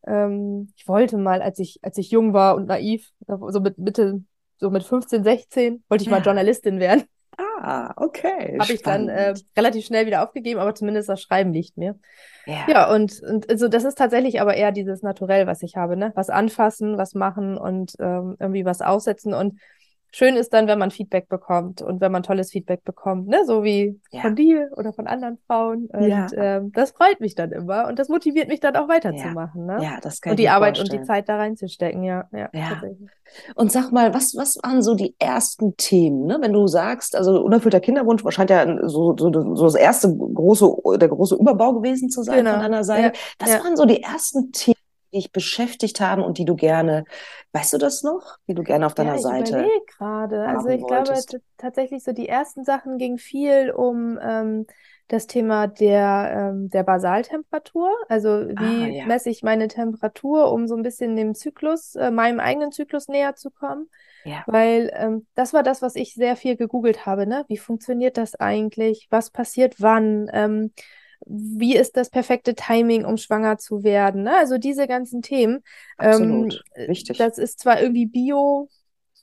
ähm, 0.06 0.72
ich 0.76 0.86
wollte 0.88 1.16
mal, 1.16 1.42
als 1.42 1.58
ich, 1.58 1.78
als 1.82 1.98
ich 1.98 2.10
jung 2.10 2.32
war 2.32 2.54
und 2.56 2.66
naiv, 2.66 3.10
so 3.26 3.60
mit 3.60 3.78
Mitte, 3.78 4.22
so 4.58 4.70
mit 4.70 4.84
15, 4.84 5.24
16, 5.24 5.84
wollte 5.88 6.02
ich 6.02 6.10
ja. 6.10 6.16
mal 6.16 6.24
Journalistin 6.24 6.80
werden. 6.80 7.04
Ah, 7.38 7.92
okay. 7.96 8.58
Habe 8.58 8.72
ich 8.72 8.82
dann 8.82 9.08
äh, 9.08 9.34
relativ 9.56 9.84
schnell 9.84 10.06
wieder 10.06 10.24
aufgegeben, 10.24 10.60
aber 10.60 10.74
zumindest 10.74 11.08
das 11.08 11.22
Schreiben 11.22 11.52
liegt 11.52 11.76
mir. 11.76 11.98
Ja, 12.46 12.66
ja 12.68 12.92
und, 12.92 13.20
und 13.22 13.48
also 13.48 13.68
das 13.68 13.84
ist 13.84 13.96
tatsächlich 13.96 14.40
aber 14.40 14.54
eher 14.54 14.72
dieses 14.72 15.02
Naturell, 15.02 15.46
was 15.46 15.62
ich 15.62 15.76
habe, 15.76 15.96
ne? 15.96 16.12
Was 16.14 16.30
anfassen, 16.30 16.98
was 16.98 17.14
machen 17.14 17.56
und 17.56 17.94
ähm, 18.00 18.36
irgendwie 18.40 18.64
was 18.64 18.80
aussetzen. 18.80 19.34
Und 19.34 19.60
schön 20.10 20.36
ist 20.36 20.52
dann, 20.52 20.66
wenn 20.66 20.78
man 20.78 20.90
Feedback 20.90 21.28
bekommt 21.28 21.82
und 21.82 22.00
wenn 22.00 22.12
man 22.12 22.22
tolles 22.22 22.50
Feedback 22.50 22.84
bekommt, 22.84 23.28
ne? 23.28 23.44
So 23.46 23.62
wie 23.62 24.00
ja. 24.10 24.22
von 24.22 24.34
dir 24.34 24.70
oder 24.76 24.92
von 24.92 25.06
anderen 25.06 25.38
Frauen. 25.46 25.86
Und 25.92 26.08
ja. 26.08 26.26
ähm, 26.34 26.72
das 26.72 26.92
freut 26.92 27.20
mich 27.20 27.34
dann 27.34 27.52
immer 27.52 27.86
und 27.88 27.98
das 27.98 28.08
motiviert 28.08 28.48
mich 28.48 28.60
dann 28.60 28.76
auch 28.76 28.88
weiterzumachen. 28.88 29.68
Ja. 29.68 29.78
Ne? 29.78 29.84
ja, 29.84 29.98
das 30.00 30.20
kann 30.20 30.32
Und 30.32 30.38
die 30.38 30.48
Arbeit 30.48 30.78
vorstellen. 30.78 31.00
und 31.00 31.04
die 31.04 31.08
Zeit 31.08 31.28
da 31.28 31.36
reinzustecken, 31.36 32.02
ja. 32.02 32.24
Ja, 32.32 32.48
ja. 32.52 32.82
Und 33.54 33.70
sag 33.70 33.92
mal, 33.92 34.14
was, 34.14 34.34
was 34.36 34.58
waren 34.62 34.82
so 34.82 34.94
die 34.94 35.14
ersten 35.18 35.76
Themen, 35.76 36.26
ne? 36.26 36.38
wenn 36.40 36.52
du 36.52 36.66
sagst, 36.66 37.14
also 37.14 37.42
unerfüllter 37.42 37.80
Kinderwunsch 37.80 38.22
scheint 38.30 38.50
ja 38.50 38.66
so, 38.88 39.14
so, 39.16 39.30
so 39.54 39.64
das 39.64 39.74
erste 39.74 40.14
große, 40.14 40.98
der 40.98 41.08
große 41.08 41.36
Überbau 41.36 41.74
gewesen 41.74 42.08
zu 42.08 42.22
sein 42.22 42.38
genau. 42.38 42.52
von 42.52 42.60
deiner 42.60 42.84
Seite. 42.84 43.12
Was 43.38 43.62
waren 43.62 43.76
so 43.76 43.84
die 43.84 44.02
ersten 44.02 44.52
Themen? 44.52 44.76
Die 45.12 45.18
dich 45.18 45.32
beschäftigt 45.32 46.00
haben 46.00 46.22
und 46.22 46.38
die 46.38 46.44
du 46.44 46.56
gerne, 46.56 47.04
weißt 47.52 47.72
du 47.72 47.78
das 47.78 48.02
noch, 48.02 48.38
die 48.46 48.54
du 48.54 48.62
gerne 48.62 48.86
auf 48.86 48.94
deiner 48.94 49.10
ja, 49.10 49.16
ich 49.16 49.22
Seite? 49.22 49.66
Ich 49.66 49.96
gerade. 49.96 50.46
Also 50.46 50.68
ich 50.68 50.82
wolltest. 50.82 51.30
glaube 51.30 51.44
tatsächlich 51.56 52.04
so 52.04 52.12
die 52.12 52.28
ersten 52.28 52.64
Sachen 52.64 52.98
ging 52.98 53.18
viel 53.18 53.70
um 53.70 54.18
ähm, 54.22 54.66
das 55.08 55.26
Thema 55.26 55.66
der, 55.66 56.50
ähm, 56.52 56.68
der 56.68 56.82
Basaltemperatur. 56.82 57.90
Also 58.08 58.46
wie 58.48 58.84
ah, 58.84 58.86
ja. 58.88 59.06
messe 59.06 59.30
ich 59.30 59.42
meine 59.42 59.68
Temperatur, 59.68 60.52
um 60.52 60.68
so 60.68 60.76
ein 60.76 60.82
bisschen 60.82 61.16
dem 61.16 61.34
Zyklus, 61.34 61.94
äh, 61.94 62.10
meinem 62.10 62.40
eigenen 62.40 62.72
Zyklus 62.72 63.08
näher 63.08 63.34
zu 63.34 63.50
kommen. 63.50 63.88
Ja. 64.24 64.44
Weil 64.46 64.92
ähm, 64.94 65.26
das 65.34 65.54
war 65.54 65.62
das, 65.62 65.80
was 65.80 65.96
ich 65.96 66.14
sehr 66.14 66.36
viel 66.36 66.56
gegoogelt 66.56 67.06
habe. 67.06 67.26
Ne? 67.26 67.44
Wie 67.48 67.56
funktioniert 67.56 68.18
das 68.18 68.34
eigentlich? 68.34 69.06
Was 69.10 69.30
passiert 69.30 69.76
wann? 69.78 70.28
Ähm, 70.32 70.72
wie 71.26 71.76
ist 71.76 71.96
das 71.96 72.10
perfekte 72.10 72.54
Timing, 72.54 73.04
um 73.04 73.16
schwanger 73.16 73.58
zu 73.58 73.82
werden? 73.82 74.22
Ne? 74.22 74.36
Also 74.36 74.58
diese 74.58 74.86
ganzen 74.86 75.22
Themen. 75.22 75.62
Absolut. 75.96 76.64
Ähm, 76.74 76.88
Wichtig. 76.88 77.18
Das 77.18 77.38
ist 77.38 77.60
zwar 77.60 77.80
irgendwie 77.80 78.06
Bio, 78.06 78.68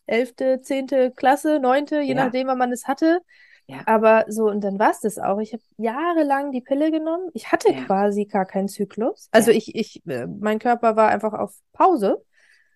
elfte, 0.05 0.61
zehnte 0.61 1.11
Klasse, 1.11 1.59
neunte, 1.59 2.01
je 2.01 2.13
ja. 2.13 2.25
nachdem, 2.25 2.47
wann 2.47 2.57
man 2.57 2.71
es 2.71 2.87
hatte. 2.87 3.19
Ja. 3.67 3.77
Aber 3.87 4.25
so, 4.27 4.45
und 4.45 4.63
dann 4.63 4.77
war 4.77 4.91
es 4.91 4.99
das 4.99 5.17
auch. 5.17 5.39
Ich 5.39 5.53
habe 5.53 5.63
jahrelang 5.77 6.51
die 6.51 6.61
Pille 6.61 6.91
genommen. 6.91 7.29
Ich 7.33 7.51
hatte 7.51 7.73
ja. 7.73 7.83
quasi 7.83 8.25
gar 8.25 8.45
keinen 8.45 8.67
Zyklus. 8.67 9.27
Also 9.31 9.51
ich, 9.51 9.75
ich, 9.75 10.05
äh, 10.07 10.27
mein 10.27 10.59
Körper 10.59 10.95
war 10.95 11.09
einfach 11.09 11.33
auf 11.33 11.55
Pause, 11.73 12.23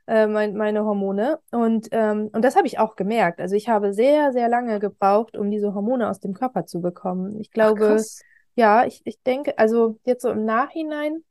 äh, 0.07 0.25
mein, 0.25 0.55
meine 0.55 0.85
Hormone. 0.85 1.39
Und, 1.51 1.89
ähm, 1.91 2.31
und 2.33 2.43
das 2.43 2.55
habe 2.55 2.65
ich 2.65 2.79
auch 2.79 2.95
gemerkt. 2.95 3.39
Also 3.39 3.55
ich 3.55 3.69
habe 3.69 3.93
sehr, 3.93 4.31
sehr 4.33 4.49
lange 4.49 4.79
gebraucht, 4.79 5.38
um 5.38 5.51
diese 5.51 5.75
Hormone 5.75 6.09
aus 6.09 6.19
dem 6.19 6.33
Körper 6.33 6.65
zu 6.65 6.81
bekommen. 6.81 7.39
Ich 7.39 7.51
glaube, 7.51 7.97
Ach, 7.99 8.25
ja, 8.56 8.86
ich, 8.86 9.01
ich 9.06 9.22
denke, 9.24 9.58
also 9.58 10.00
jetzt 10.06 10.22
so 10.22 10.29
im 10.29 10.46
Nachhinein, 10.46 11.24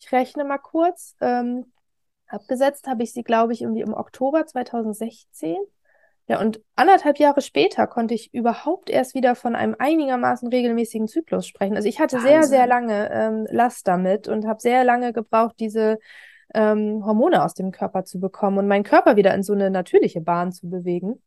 ich 0.00 0.10
rechne 0.12 0.44
mal 0.44 0.58
kurz, 0.58 1.16
ähm, 1.20 1.72
abgesetzt 2.26 2.86
habe 2.86 3.02
ich 3.02 3.12
sie, 3.12 3.22
glaube 3.22 3.52
ich, 3.52 3.62
irgendwie 3.62 3.82
im 3.82 3.94
Oktober 3.94 4.46
2016. 4.46 5.56
Ja, 6.26 6.40
und 6.40 6.62
anderthalb 6.74 7.18
Jahre 7.18 7.42
später 7.42 7.86
konnte 7.86 8.14
ich 8.14 8.32
überhaupt 8.32 8.88
erst 8.88 9.14
wieder 9.14 9.34
von 9.34 9.54
einem 9.54 9.76
einigermaßen 9.78 10.48
regelmäßigen 10.48 11.06
Zyklus 11.06 11.46
sprechen. 11.46 11.76
Also 11.76 11.86
ich 11.86 12.00
hatte 12.00 12.16
Wahnsinn. 12.16 12.30
sehr, 12.30 12.42
sehr 12.44 12.66
lange 12.66 13.10
ähm, 13.12 13.46
Last 13.50 13.86
damit 13.86 14.26
und 14.26 14.46
habe 14.46 14.60
sehr 14.60 14.84
lange 14.84 15.12
gebraucht, 15.12 15.56
diese 15.58 15.98
ähm, 16.54 17.04
Hormone 17.04 17.44
aus 17.44 17.52
dem 17.52 17.72
Körper 17.72 18.04
zu 18.04 18.20
bekommen 18.20 18.56
und 18.58 18.68
meinen 18.68 18.84
Körper 18.84 19.16
wieder 19.16 19.34
in 19.34 19.42
so 19.42 19.52
eine 19.52 19.70
natürliche 19.70 20.22
Bahn 20.22 20.50
zu 20.50 20.70
bewegen. 20.70 21.22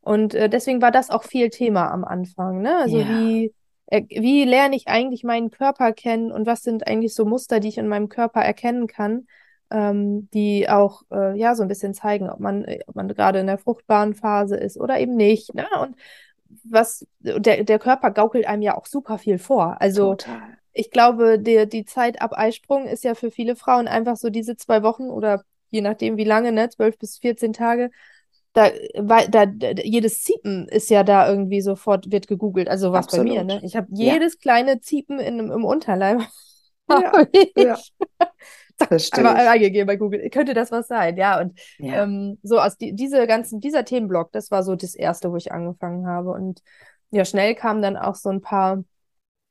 Und 0.00 0.34
äh, 0.34 0.48
deswegen 0.48 0.82
war 0.82 0.90
das 0.90 1.10
auch 1.10 1.22
viel 1.22 1.50
Thema 1.50 1.92
am 1.92 2.04
Anfang. 2.04 2.60
Ne? 2.60 2.76
Also 2.76 2.98
ja. 2.98 3.08
wie, 3.08 3.54
äh, 3.90 4.02
wie 4.08 4.44
lerne 4.44 4.76
ich 4.76 4.88
eigentlich 4.88 5.24
meinen 5.24 5.50
Körper 5.50 5.92
kennen 5.92 6.32
und 6.32 6.46
was 6.46 6.62
sind 6.62 6.86
eigentlich 6.86 7.14
so 7.14 7.24
Muster, 7.24 7.60
die 7.60 7.68
ich 7.68 7.78
in 7.78 7.88
meinem 7.88 8.08
Körper 8.08 8.40
erkennen 8.40 8.86
kann? 8.86 9.26
ähm, 9.70 10.28
die 10.34 10.68
auch 10.68 11.02
äh, 11.10 11.38
ja 11.38 11.54
so 11.54 11.62
ein 11.62 11.68
bisschen 11.68 11.94
zeigen, 11.94 12.28
ob 12.28 12.40
man, 12.40 12.64
äh, 12.64 12.80
ob 12.86 12.96
man 12.96 13.08
gerade 13.08 13.38
in 13.38 13.46
der 13.46 13.58
fruchtbaren 13.58 14.14
Phase 14.14 14.56
ist 14.56 14.78
oder 14.78 14.98
eben 14.98 15.16
nicht. 15.16 15.54
Ne? 15.54 15.66
Und 15.80 15.96
was 16.64 17.06
der, 17.20 17.62
der 17.62 17.78
Körper 17.78 18.10
gaukelt 18.10 18.46
einem 18.46 18.62
ja 18.62 18.76
auch 18.76 18.86
super 18.86 19.18
viel 19.18 19.38
vor. 19.38 19.80
Also 19.80 20.16
Total. 20.16 20.58
ich 20.72 20.90
glaube, 20.90 21.38
die, 21.38 21.68
die 21.68 21.84
Zeit 21.84 22.20
ab 22.20 22.32
Eisprung 22.34 22.86
ist 22.86 23.04
ja 23.04 23.14
für 23.14 23.30
viele 23.30 23.54
Frauen 23.54 23.86
einfach 23.86 24.16
so 24.16 24.30
diese 24.30 24.56
zwei 24.56 24.82
Wochen 24.82 25.04
oder 25.04 25.44
je 25.70 25.80
nachdem 25.80 26.16
wie 26.16 26.24
lange, 26.24 26.50
ne, 26.50 26.68
zwölf 26.68 26.98
bis 26.98 27.18
14 27.18 27.52
Tage, 27.52 27.90
da, 28.52 28.70
weil, 28.96 29.28
da, 29.28 29.44
jedes 29.82 30.22
Ziepen 30.22 30.66
ist 30.68 30.90
ja 30.90 31.04
da 31.04 31.28
irgendwie 31.28 31.60
sofort, 31.60 32.10
wird 32.10 32.26
gegoogelt. 32.26 32.68
Also 32.68 32.92
was 32.92 33.06
Absolut. 33.06 33.26
bei 33.26 33.32
mir, 33.32 33.44
ne? 33.44 33.60
Ich 33.62 33.76
habe 33.76 33.86
jedes 33.90 34.34
ja. 34.34 34.38
kleine 34.40 34.80
Ziepen 34.80 35.18
in, 35.20 35.38
im 35.38 35.64
Unterleib. 35.64 36.20
Ja, 36.90 37.24
ja. 37.56 37.78
Einfach 38.80 39.34
eingegeben 39.36 39.86
bei 39.86 39.94
Google. 39.94 40.28
Könnte 40.30 40.54
das 40.54 40.72
was 40.72 40.88
sein? 40.88 41.16
Ja, 41.16 41.40
und 41.40 41.56
ja. 41.78 42.02
Ähm, 42.02 42.36
so 42.42 42.58
aus 42.58 42.76
die, 42.76 42.94
diese 42.94 43.28
ganzen, 43.28 43.60
dieser 43.60 43.84
Themenblock, 43.84 44.32
das 44.32 44.50
war 44.50 44.64
so 44.64 44.74
das 44.74 44.96
erste, 44.96 45.30
wo 45.30 45.36
ich 45.36 45.52
angefangen 45.52 46.08
habe. 46.08 46.30
Und 46.30 46.62
ja, 47.10 47.24
schnell 47.24 47.54
kamen 47.54 47.80
dann 47.80 47.96
auch 47.96 48.16
so 48.16 48.30
ein 48.30 48.40
paar 48.40 48.82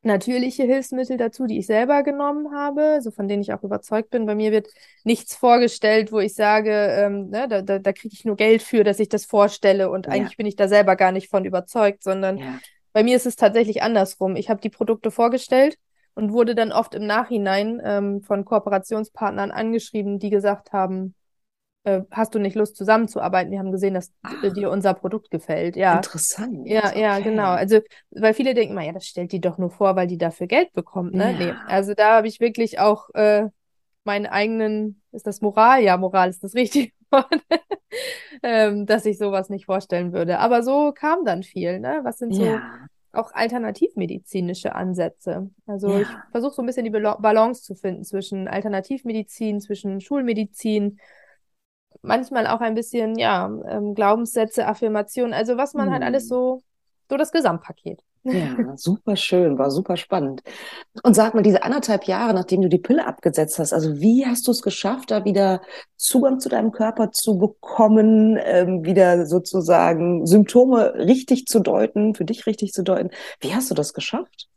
natürliche 0.01 0.63
Hilfsmittel 0.63 1.17
dazu, 1.17 1.45
die 1.45 1.59
ich 1.59 1.65
selber 1.65 2.03
genommen 2.03 2.53
habe, 2.53 2.99
so 3.01 3.11
von 3.11 3.27
denen 3.27 3.41
ich 3.41 3.53
auch 3.53 3.63
überzeugt 3.63 4.11
bin. 4.11 4.25
Bei 4.25 4.35
mir 4.35 4.51
wird 4.51 4.69
nichts 5.03 5.35
vorgestellt, 5.35 6.11
wo 6.11 6.19
ich 6.19 6.35
sage, 6.35 6.71
ähm, 6.71 7.29
ne, 7.29 7.47
da, 7.49 7.61
da, 7.61 7.79
da 7.79 7.91
kriege 7.91 8.13
ich 8.13 8.23
nur 8.23 8.37
Geld 8.37 8.61
für, 8.61 8.83
dass 8.83 8.99
ich 8.99 9.09
das 9.09 9.25
vorstelle 9.25 9.89
und 9.89 10.05
ja. 10.05 10.13
eigentlich 10.13 10.37
bin 10.37 10.45
ich 10.45 10.55
da 10.55 10.67
selber 10.67 10.95
gar 10.95 11.11
nicht 11.11 11.29
von 11.29 11.43
überzeugt, 11.43 12.03
sondern 12.03 12.37
ja. 12.37 12.59
bei 12.93 13.03
mir 13.03 13.15
ist 13.15 13.25
es 13.25 13.35
tatsächlich 13.35 13.83
andersrum. 13.83 14.37
Ich 14.37 14.49
habe 14.49 14.61
die 14.61 14.69
Produkte 14.69 15.11
vorgestellt 15.11 15.77
und 16.13 16.31
wurde 16.31 16.55
dann 16.55 16.71
oft 16.71 16.95
im 16.95 17.05
Nachhinein 17.05 17.81
ähm, 17.83 18.21
von 18.21 18.45
Kooperationspartnern 18.45 19.51
angeschrieben, 19.51 20.17
die 20.17 20.29
gesagt 20.29 20.71
haben, 20.71 21.13
äh, 21.83 22.01
hast 22.11 22.35
du 22.35 22.39
nicht 22.39 22.55
Lust 22.55 22.75
zusammenzuarbeiten? 22.75 23.51
Wir 23.51 23.59
haben 23.59 23.71
gesehen, 23.71 23.93
dass 23.93 24.11
ah, 24.23 24.49
dir 24.49 24.69
unser 24.69 24.93
Produkt 24.93 25.31
gefällt. 25.31 25.75
Ja. 25.75 25.95
Interessant. 25.95 26.67
Ja, 26.67 26.89
okay. 26.89 27.01
ja, 27.01 27.19
genau. 27.19 27.49
Also, 27.49 27.79
weil 28.11 28.33
viele 28.33 28.53
denken 28.53 28.73
immer, 28.73 28.85
ja, 28.85 28.91
das 28.91 29.05
stellt 29.05 29.31
die 29.31 29.41
doch 29.41 29.57
nur 29.57 29.69
vor, 29.69 29.95
weil 29.95 30.07
die 30.07 30.17
dafür 30.17 30.47
Geld 30.47 30.73
bekommt. 30.73 31.13
Ne? 31.13 31.31
Ja. 31.31 31.37
Nee. 31.37 31.53
Also 31.67 31.93
da 31.93 32.17
habe 32.17 32.27
ich 32.27 32.39
wirklich 32.39 32.79
auch 32.79 33.09
äh, 33.13 33.47
meinen 34.03 34.25
eigenen, 34.25 35.01
ist 35.11 35.27
das 35.27 35.41
Moral? 35.41 35.83
Ja, 35.83 35.97
Moral 35.97 36.29
ist 36.29 36.43
das 36.43 36.53
richtige 36.53 36.91
Wort, 37.11 37.41
ähm, 38.43 38.85
dass 38.85 39.05
ich 39.05 39.17
sowas 39.17 39.49
nicht 39.49 39.65
vorstellen 39.65 40.13
würde. 40.13 40.39
Aber 40.39 40.63
so 40.63 40.91
kam 40.91 41.25
dann 41.25 41.43
viel, 41.43 41.79
ne? 41.79 42.01
Was 42.03 42.17
sind 42.17 42.35
so 42.35 42.43
ja 42.43 42.61
auch 43.11 43.33
alternativmedizinische 43.33 44.75
Ansätze. 44.75 45.49
Also 45.65 45.89
ja. 45.89 46.01
ich 46.01 46.07
versuche 46.31 46.53
so 46.53 46.61
ein 46.61 46.65
bisschen 46.65 46.85
die 46.85 46.91
Balance 46.91 47.63
zu 47.63 47.75
finden 47.75 48.03
zwischen 48.03 48.47
Alternativmedizin, 48.47 49.61
zwischen 49.61 49.99
Schulmedizin, 49.99 50.99
manchmal 52.01 52.47
auch 52.47 52.61
ein 52.61 52.75
bisschen, 52.75 53.17
ja, 53.17 53.45
ähm, 53.67 53.95
Glaubenssätze, 53.95 54.65
Affirmationen, 54.65 55.33
also 55.33 55.57
was 55.57 55.73
man 55.73 55.87
hm. 55.87 55.93
halt 55.93 56.03
alles 56.03 56.23
hm. 56.23 56.29
so, 56.29 56.61
so 57.09 57.17
das 57.17 57.31
Gesamtpaket. 57.31 58.01
Ja, 58.23 58.55
super 58.75 59.15
schön, 59.15 59.57
war 59.57 59.71
super 59.71 59.97
spannend. 59.97 60.41
Und 61.03 61.15
sag 61.15 61.33
mal, 61.33 61.41
diese 61.41 61.63
anderthalb 61.63 62.03
Jahre, 62.05 62.33
nachdem 62.33 62.61
du 62.61 62.69
die 62.69 62.77
Pille 62.77 63.05
abgesetzt 63.05 63.59
hast, 63.59 63.73
also 63.73 63.99
wie 63.99 64.25
hast 64.25 64.47
du 64.47 64.51
es 64.51 64.61
geschafft, 64.61 65.11
da 65.11 65.23
wieder 65.23 65.61
Zugang 65.95 66.39
zu 66.39 66.49
deinem 66.49 66.71
Körper 66.71 67.11
zu 67.11 67.37
bekommen, 67.37 68.37
ähm, 68.41 68.83
wieder 68.83 69.25
sozusagen 69.25 70.25
Symptome 70.25 70.95
richtig 70.95 71.45
zu 71.45 71.59
deuten, 71.59 72.13
für 72.13 72.25
dich 72.25 72.45
richtig 72.45 72.73
zu 72.73 72.83
deuten? 72.83 73.09
Wie 73.39 73.53
hast 73.53 73.71
du 73.71 73.75
das 73.75 73.93
geschafft? 73.93 74.49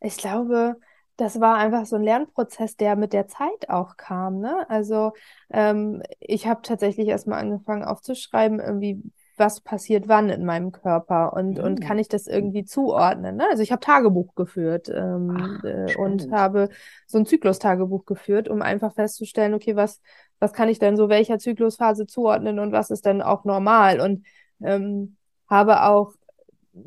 Ich 0.00 0.16
glaube, 0.16 0.76
das 1.16 1.40
war 1.40 1.56
einfach 1.56 1.86
so 1.86 1.96
ein 1.96 2.02
Lernprozess, 2.02 2.76
der 2.76 2.96
mit 2.96 3.12
der 3.12 3.28
Zeit 3.28 3.68
auch 3.68 3.96
kam. 3.96 4.40
Ne? 4.40 4.66
Also 4.68 5.12
ähm, 5.50 6.02
ich 6.18 6.46
habe 6.46 6.62
tatsächlich 6.62 7.08
erstmal 7.08 7.40
angefangen 7.40 7.84
aufzuschreiben, 7.84 8.60
irgendwie, 8.60 9.02
was 9.36 9.60
passiert 9.60 10.08
wann 10.08 10.30
in 10.30 10.44
meinem 10.44 10.72
Körper 10.72 11.34
und, 11.34 11.58
mhm. 11.58 11.64
und 11.64 11.80
kann 11.80 11.98
ich 11.98 12.08
das 12.08 12.26
irgendwie 12.26 12.64
zuordnen. 12.64 13.36
Ne? 13.36 13.44
Also 13.50 13.62
ich 13.62 13.72
habe 13.72 13.80
Tagebuch 13.80 14.34
geführt 14.34 14.88
ähm, 14.88 15.36
Ach, 15.38 15.64
äh, 15.64 15.96
und 15.96 16.32
habe 16.32 16.70
so 17.06 17.18
ein 17.18 17.26
Zyklustagebuch 17.26 18.06
geführt, 18.06 18.48
um 18.48 18.62
einfach 18.62 18.94
festzustellen, 18.94 19.54
okay, 19.54 19.76
was, 19.76 20.00
was 20.38 20.52
kann 20.52 20.68
ich 20.68 20.78
denn 20.78 20.96
so 20.96 21.08
welcher 21.08 21.38
Zyklusphase 21.38 22.06
zuordnen 22.06 22.58
und 22.58 22.72
was 22.72 22.90
ist 22.90 23.04
denn 23.04 23.22
auch 23.22 23.44
normal 23.44 24.00
und 24.00 24.24
ähm, 24.62 25.16
habe 25.48 25.82
auch 25.82 26.14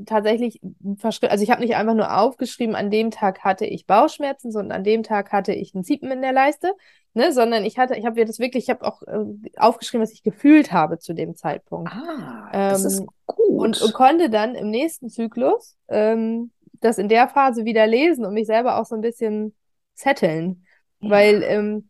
tatsächlich 0.06 0.62
also 1.02 1.44
ich 1.44 1.52
habe 1.52 1.62
nicht 1.62 1.76
einfach 1.76 1.94
nur 1.94 2.18
aufgeschrieben, 2.18 2.76
an 2.76 2.90
dem 2.90 3.12
Tag 3.12 3.44
hatte 3.44 3.66
ich 3.66 3.86
Bauchschmerzen, 3.86 4.52
sondern 4.52 4.78
an 4.78 4.84
dem 4.84 5.04
Tag 5.04 5.32
hatte 5.32 5.54
ich 5.54 5.74
ein 5.74 5.84
Ziepen 5.84 6.12
in 6.12 6.22
der 6.22 6.34
Leiste, 6.34 6.74
ne, 7.14 7.32
sondern 7.32 7.66
ich 7.66 7.78
hatte, 7.78 7.96
ich 7.96 8.06
habe 8.06 8.20
mir 8.20 8.26
das 8.26 8.40
wirklich, 8.40 8.66
ich 8.66 8.70
habe 8.70 8.86
auch 8.86 9.02
äh, 9.04 9.26
aufgeschrieben, 9.58 10.04
was 10.04 10.12
ich 10.12 10.24
gefühlt 10.24 10.72
habe 10.72 10.98
zu 10.98 11.14
dem 11.14 11.36
Zeitpunkt. 11.36 11.92
Ah, 11.92 12.50
das 12.52 12.82
ähm, 12.82 12.88
ist 12.88 13.06
gut. 13.26 13.38
Und, 13.48 13.82
und, 13.82 13.94
konnte 13.94 14.30
dann 14.30 14.56
im 14.56 14.70
nächsten 14.70 15.10
Zyklus 15.10 15.78
ähm, 15.88 16.52
das 16.82 16.98
in 16.98 17.10
der 17.10 17.28
Phase 17.28 17.66
wieder 17.66 17.88
lesen 17.88 18.26
und 18.26 18.34
mich 18.34 18.48
selber 18.48 18.80
auch 18.80 18.86
so 18.86 18.96
ein 18.96 19.02
bisschen 19.02 19.56
zetteln, 19.94 20.66
ja. 21.00 21.10
weil 21.10 21.44
ähm, 21.44 21.90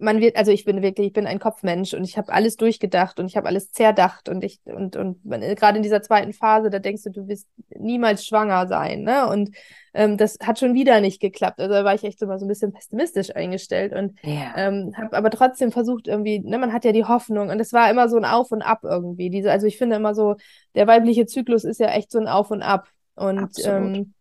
man 0.00 0.20
wird, 0.20 0.36
also 0.36 0.50
ich 0.50 0.64
bin 0.64 0.82
wirklich, 0.82 1.08
ich 1.08 1.12
bin 1.12 1.26
ein 1.26 1.38
Kopfmensch 1.38 1.94
und 1.94 2.04
ich 2.04 2.16
habe 2.16 2.32
alles 2.32 2.56
durchgedacht 2.56 3.20
und 3.20 3.26
ich 3.26 3.36
habe 3.36 3.48
alles 3.48 3.70
zerdacht 3.72 4.28
und 4.28 4.42
ich, 4.42 4.60
und, 4.64 4.96
und 4.96 5.20
gerade 5.24 5.76
in 5.76 5.82
dieser 5.82 6.02
zweiten 6.02 6.32
Phase, 6.32 6.70
da 6.70 6.78
denkst 6.78 7.04
du, 7.04 7.10
du 7.10 7.28
wirst 7.28 7.48
niemals 7.76 8.24
schwanger 8.24 8.66
sein, 8.66 9.02
ne? 9.02 9.28
Und 9.28 9.50
ähm, 9.92 10.16
das 10.16 10.38
hat 10.44 10.58
schon 10.58 10.74
wieder 10.74 11.00
nicht 11.00 11.20
geklappt. 11.20 11.60
Also 11.60 11.72
da 11.72 11.84
war 11.84 11.94
ich 11.94 12.04
echt 12.04 12.18
so 12.18 12.26
mal 12.26 12.38
so 12.38 12.44
ein 12.44 12.48
bisschen 12.48 12.72
pessimistisch 12.72 13.34
eingestellt 13.34 13.92
und 13.92 14.18
ja. 14.22 14.52
ähm, 14.56 14.92
habe 14.96 15.16
aber 15.16 15.30
trotzdem 15.30 15.70
versucht, 15.70 16.08
irgendwie, 16.08 16.40
ne, 16.40 16.58
man 16.58 16.72
hat 16.72 16.84
ja 16.84 16.92
die 16.92 17.04
Hoffnung 17.04 17.50
und 17.50 17.60
es 17.60 17.72
war 17.72 17.90
immer 17.90 18.08
so 18.08 18.16
ein 18.16 18.24
Auf 18.24 18.50
und 18.50 18.62
Ab 18.62 18.80
irgendwie. 18.82 19.30
Diese, 19.30 19.50
also 19.50 19.66
ich 19.66 19.78
finde 19.78 19.96
immer 19.96 20.14
so, 20.14 20.36
der 20.74 20.86
weibliche 20.86 21.26
Zyklus 21.26 21.64
ist 21.64 21.80
ja 21.80 21.88
echt 21.88 22.10
so 22.10 22.18
ein 22.18 22.28
Auf 22.28 22.50
und 22.50 22.62
Ab. 22.62 22.88
Und 23.14 23.52
ähm, 23.64 24.14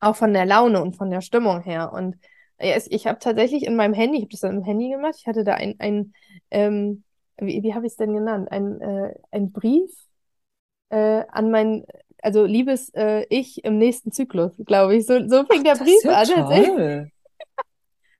auch 0.00 0.14
von 0.14 0.32
der 0.32 0.46
Laune 0.46 0.80
und 0.80 0.96
von 0.96 1.10
der 1.10 1.20
Stimmung 1.20 1.60
her. 1.60 1.92
Und 1.92 2.16
ich 2.58 3.06
habe 3.06 3.18
tatsächlich 3.18 3.64
in 3.64 3.76
meinem 3.76 3.94
Handy, 3.94 4.18
ich 4.18 4.22
habe 4.22 4.30
das 4.30 4.40
dann 4.40 4.58
im 4.58 4.64
Handy 4.64 4.90
gemacht, 4.90 5.14
ich 5.18 5.26
hatte 5.26 5.44
da 5.44 5.54
ein, 5.54 5.76
ein 5.78 6.12
ähm, 6.50 7.04
wie, 7.40 7.62
wie 7.62 7.74
habe 7.74 7.86
ich 7.86 7.92
es 7.92 7.96
denn 7.96 8.12
genannt? 8.12 8.50
Ein, 8.50 8.80
äh, 8.80 9.14
ein 9.30 9.52
Brief 9.52 9.90
äh, 10.90 11.24
an 11.28 11.50
mein, 11.50 11.84
also 12.22 12.44
liebes 12.44 12.92
äh, 12.94 13.26
Ich 13.28 13.64
im 13.64 13.78
nächsten 13.78 14.12
Zyklus, 14.12 14.52
glaube 14.66 14.96
ich. 14.96 15.06
So, 15.06 15.26
so 15.28 15.44
fing 15.44 15.60
Ach, 15.60 15.78
der 15.78 15.84
Brief 15.84 16.04
ja 16.04 16.12
an. 16.12 16.26
Toll. 16.26 17.10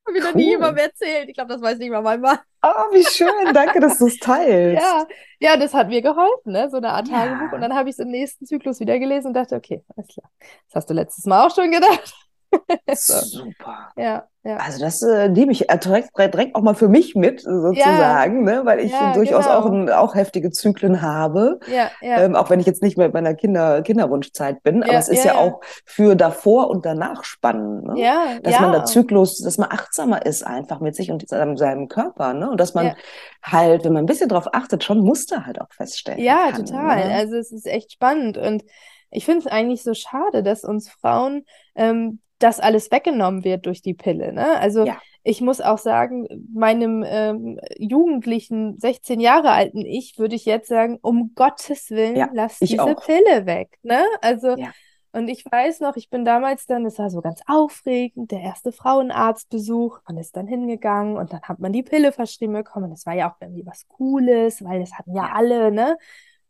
Habe 0.07 0.17
ich 0.17 0.25
cool. 0.25 0.31
noch 0.31 0.35
nie 0.37 0.49
jemandem 0.51 0.87
erzählt. 0.87 1.29
Ich 1.29 1.35
glaube, 1.35 1.53
das 1.53 1.61
weiß 1.61 1.79
nicht 1.79 1.91
mal 1.91 2.01
mein 2.01 2.21
Mann. 2.21 2.39
Ah, 2.63 2.87
wie 2.93 3.05
schön. 3.05 3.53
Danke, 3.53 3.79
dass 3.79 3.99
du 3.99 4.07
es 4.07 4.17
teilst. 4.21 4.83
ja, 4.83 5.07
ja, 5.39 5.57
das 5.57 5.75
hat 5.75 5.89
mir 5.89 6.01
geholfen, 6.01 6.53
ne? 6.53 6.71
so 6.71 6.79
eine 6.79 6.91
Art 6.91 7.09
ja. 7.09 7.27
Tagebuch. 7.27 7.53
Und 7.53 7.61
dann 7.61 7.75
habe 7.75 7.91
ich 7.91 7.95
es 7.95 7.99
im 7.99 8.09
nächsten 8.09 8.47
Zyklus 8.47 8.81
wieder 8.81 8.99
gelesen 8.99 9.29
und 9.29 9.35
dachte, 9.35 9.55
okay, 9.57 9.85
alles 9.95 10.09
klar. 10.09 10.31
Das 10.69 10.77
hast 10.77 10.91
du 10.91 10.95
letztes 10.95 11.27
Mal 11.27 11.47
auch 11.47 11.55
schon 11.55 11.71
gedacht. 11.71 12.28
Super. 12.95 13.91
Ja, 13.97 14.27
ja. 14.45 14.57
Also 14.57 14.81
das 14.81 15.03
äh, 15.03 15.29
nehme 15.29 15.53
ich 15.53 15.69
äh, 15.69 15.79
direkt, 15.79 16.17
direkt 16.17 16.55
auch 16.55 16.63
mal 16.63 16.75
für 16.75 16.89
mich 16.89 17.15
mit, 17.15 17.41
sozusagen, 17.43 18.49
ja. 18.49 18.55
ne? 18.55 18.61
weil 18.65 18.81
ich 18.81 18.93
ja, 18.93 19.13
durchaus 19.13 19.45
genau. 19.45 19.59
auch, 19.59 19.67
ein, 19.67 19.91
auch 19.91 20.15
heftige 20.15 20.51
Zyklen 20.51 21.03
habe. 21.03 21.61
Ja, 21.67 21.91
ja. 22.01 22.21
Ähm, 22.23 22.35
auch 22.35 22.49
wenn 22.49 22.59
ich 22.59 22.67
jetzt 22.67 22.83
nicht 22.83 22.97
mehr 22.97 23.07
in 23.07 23.13
meiner 23.13 23.35
Kinder, 23.35 23.83
Kinderwunschzeit 23.83 24.63
bin. 24.63 24.83
aber 24.83 24.95
es 24.95 25.09
ist 25.09 25.25
ja, 25.25 25.35
auch 25.35 25.61
für 25.85 26.15
davor 26.15 26.71
und 26.71 26.87
danach 26.87 27.25
spannend. 27.25 27.85
Ne? 27.85 28.01
Ja, 28.01 28.39
dass 28.43 28.59
man 28.61 28.73
der 28.73 28.85
Zyklus, 28.85 29.39
dass 29.39 29.59
man 29.59 29.71
achtsamer 29.71 30.25
ist 30.25 30.47
einfach 30.47 30.81
mit 30.81 30.97
sich 30.97 31.11
und 31.11 31.29
seinem 31.29 31.89
Körper. 31.89 32.33
Ne? 32.33 32.51
Und 32.51 32.59
dass 32.59 32.75
man 32.75 32.95
halt, 33.43 33.85
wenn 33.85 33.93
man 33.93 34.05
ein 34.05 34.07
bisschen 34.07 34.29
drauf 34.29 34.49
achtet, 34.55 34.83
schon 34.83 35.01
Muster 35.01 35.45
halt 35.45 35.61
auch 35.61 35.73
feststellen 35.73 36.21
Ja, 36.21 36.53
kann, 36.53 36.65
total. 36.65 37.09
Ne? 37.09 37.15
Also 37.15 37.37
es 37.37 37.53
ist 37.53 37.67
echt 37.67 37.93
spannend. 37.93 38.39
Und 38.39 38.65
ich 39.11 39.25
finde 39.25 39.41
es 39.41 39.47
eigentlich 39.47 39.83
so 39.83 39.95
schade, 39.95 40.43
dass 40.43 40.65
uns 40.65 40.89
Frauen 40.89 41.45
ähm, 41.75 42.21
das 42.39 42.61
alles 42.61 42.91
weggenommen 42.91 43.45
wird 43.45 43.67
durch 43.67 43.83
die 43.83 43.95
Pille. 43.95 44.33
Ne? 44.33 44.59
Also 44.59 44.85
ja. 44.85 44.99
ich 45.23 45.41
muss 45.41 45.61
auch 45.61 45.79
sagen, 45.79 46.27
meinem 46.53 47.05
ähm, 47.07 47.61
jugendlichen, 47.79 48.79
16 48.79 49.21
Jahre 49.21 49.51
alten 49.51 49.85
Ich 49.85 50.19
würde 50.19 50.37
ich 50.37 50.45
jetzt 50.45 50.69
sagen, 50.69 50.99
um 51.03 51.33
Gottes 51.35 51.91
Willen, 51.91 52.17
ja, 52.17 52.29
lass 52.33 52.59
diese 52.59 52.83
auch. 52.83 53.05
Pille 53.05 53.47
weg. 53.47 53.79
Ne? 53.83 54.03
Also 54.21 54.57
ja. 54.57 54.73
Und 55.13 55.29
ich 55.29 55.45
weiß 55.45 55.81
noch, 55.81 55.97
ich 55.97 56.11
bin 56.11 56.25
damals 56.25 56.67
dann, 56.67 56.85
es 56.85 56.99
war 56.99 57.09
so 57.09 57.23
ganz 57.23 57.41
aufregend, 57.47 58.31
der 58.31 58.41
erste 58.41 58.73
Frauenarztbesuch. 58.73 60.01
Man 60.07 60.19
ist 60.19 60.37
dann 60.37 60.47
hingegangen 60.47 61.17
und 61.17 61.33
dann 61.33 61.41
hat 61.43 61.59
man 61.61 61.73
die 61.73 61.83
Pille 61.83 62.13
verschrieben 62.13 62.53
bekommen. 62.53 62.91
Das 62.91 63.07
war 63.07 63.15
ja 63.15 63.31
auch 63.31 63.37
irgendwie 63.41 63.65
was 63.65 63.89
Cooles, 63.89 64.63
weil 64.63 64.81
das 64.81 64.93
hatten 64.93 65.15
ja 65.17 65.31
alle, 65.33 65.73
ne? 65.73 65.97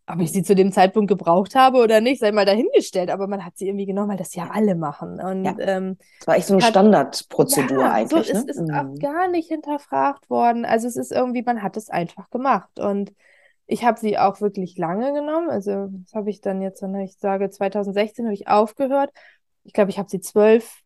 Ob 0.08 0.20
ich 0.20 0.32
sie 0.32 0.42
zu 0.42 0.54
dem 0.54 0.72
Zeitpunkt 0.72 1.08
gebraucht 1.08 1.54
habe 1.54 1.78
oder 1.78 2.00
nicht, 2.00 2.20
sei 2.20 2.32
mal 2.32 2.46
dahingestellt, 2.46 3.10
aber 3.10 3.26
man 3.26 3.44
hat 3.44 3.58
sie 3.58 3.68
irgendwie 3.68 3.86
genommen, 3.86 4.10
weil 4.10 4.16
das 4.16 4.34
ja 4.34 4.48
alle 4.50 4.74
machen. 4.74 5.20
Und, 5.20 5.44
ja. 5.44 5.54
ähm, 5.58 5.98
das 6.18 6.26
war 6.26 6.36
echt 6.36 6.46
so 6.46 6.54
eine 6.54 6.62
hat, 6.62 6.70
Standardprozedur 6.70 7.80
ja, 7.80 7.92
eigentlich. 7.92 8.26
So, 8.26 8.32
ne? 8.32 8.44
Es 8.48 8.56
ist 8.56 8.68
mhm. 8.68 8.74
auch 8.74 8.98
gar 8.98 9.28
nicht 9.28 9.48
hinterfragt 9.48 10.30
worden. 10.30 10.64
Also 10.64 10.88
es 10.88 10.96
ist 10.96 11.12
irgendwie, 11.12 11.42
man 11.42 11.62
hat 11.62 11.76
es 11.76 11.90
einfach 11.90 12.30
gemacht. 12.30 12.80
Und 12.80 13.12
ich 13.66 13.84
habe 13.84 14.00
sie 14.00 14.18
auch 14.18 14.40
wirklich 14.40 14.78
lange 14.78 15.12
genommen. 15.12 15.50
Also 15.50 15.88
das 15.90 16.14
habe 16.14 16.30
ich 16.30 16.40
dann 16.40 16.62
jetzt, 16.62 16.80
wenn 16.82 16.94
ich 17.00 17.18
sage, 17.18 17.50
2016 17.50 18.24
habe 18.24 18.34
ich 18.34 18.48
aufgehört. 18.48 19.10
Ich 19.64 19.74
glaube, 19.74 19.90
ich 19.90 19.98
habe 19.98 20.08
sie 20.08 20.20
zwölf, 20.20 20.80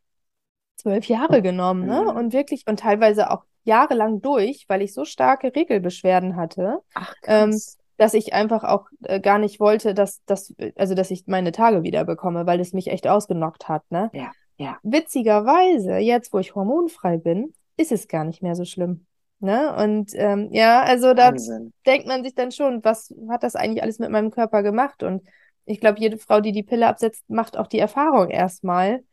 zwölf 0.76 1.06
Jahre 1.06 1.42
genommen, 1.42 1.86
ne? 1.86 2.02
Mhm. 2.02 2.08
Und 2.08 2.32
wirklich, 2.32 2.64
und 2.66 2.80
teilweise 2.80 3.30
auch 3.30 3.44
jahrelang 3.62 4.20
durch, 4.20 4.64
weil 4.66 4.82
ich 4.82 4.92
so 4.92 5.04
starke 5.04 5.54
Regelbeschwerden 5.54 6.34
hatte. 6.34 6.80
Ach, 6.94 7.14
ähm, 7.24 7.50
krass. 7.50 7.76
Ähm, 7.78 7.81
dass 8.02 8.14
ich 8.14 8.34
einfach 8.34 8.64
auch 8.64 8.88
äh, 9.04 9.20
gar 9.20 9.38
nicht 9.38 9.60
wollte, 9.60 9.94
dass, 9.94 10.24
dass, 10.24 10.52
also 10.74 10.96
dass 10.96 11.12
ich 11.12 11.28
meine 11.28 11.52
Tage 11.52 11.84
wieder 11.84 12.04
bekomme, 12.04 12.46
weil 12.46 12.58
es 12.58 12.72
mich 12.72 12.88
echt 12.88 13.06
ausgenockt 13.06 13.68
hat, 13.68 13.88
ne? 13.92 14.10
Ja, 14.12 14.32
ja. 14.56 14.76
Witzigerweise, 14.82 15.98
jetzt 15.98 16.32
wo 16.32 16.40
ich 16.40 16.56
hormonfrei 16.56 17.18
bin, 17.18 17.52
ist 17.76 17.92
es 17.92 18.08
gar 18.08 18.24
nicht 18.24 18.42
mehr 18.42 18.56
so 18.56 18.64
schlimm. 18.64 19.06
Ne? 19.38 19.72
Und 19.76 20.10
ähm, 20.14 20.48
ja, 20.50 20.82
also 20.82 21.14
da 21.14 21.32
denkt 21.86 22.08
man 22.08 22.24
sich 22.24 22.34
dann 22.34 22.50
schon, 22.50 22.82
was 22.82 23.14
hat 23.28 23.44
das 23.44 23.54
eigentlich 23.54 23.84
alles 23.84 24.00
mit 24.00 24.10
meinem 24.10 24.32
Körper 24.32 24.64
gemacht? 24.64 25.04
Und 25.04 25.22
ich 25.64 25.78
glaube, 25.78 26.00
jede 26.00 26.18
Frau, 26.18 26.40
die 26.40 26.50
die 26.50 26.64
Pille 26.64 26.88
absetzt, 26.88 27.22
macht 27.30 27.56
auch 27.56 27.68
die 27.68 27.78
Erfahrung 27.78 28.30
erstmal. 28.30 29.04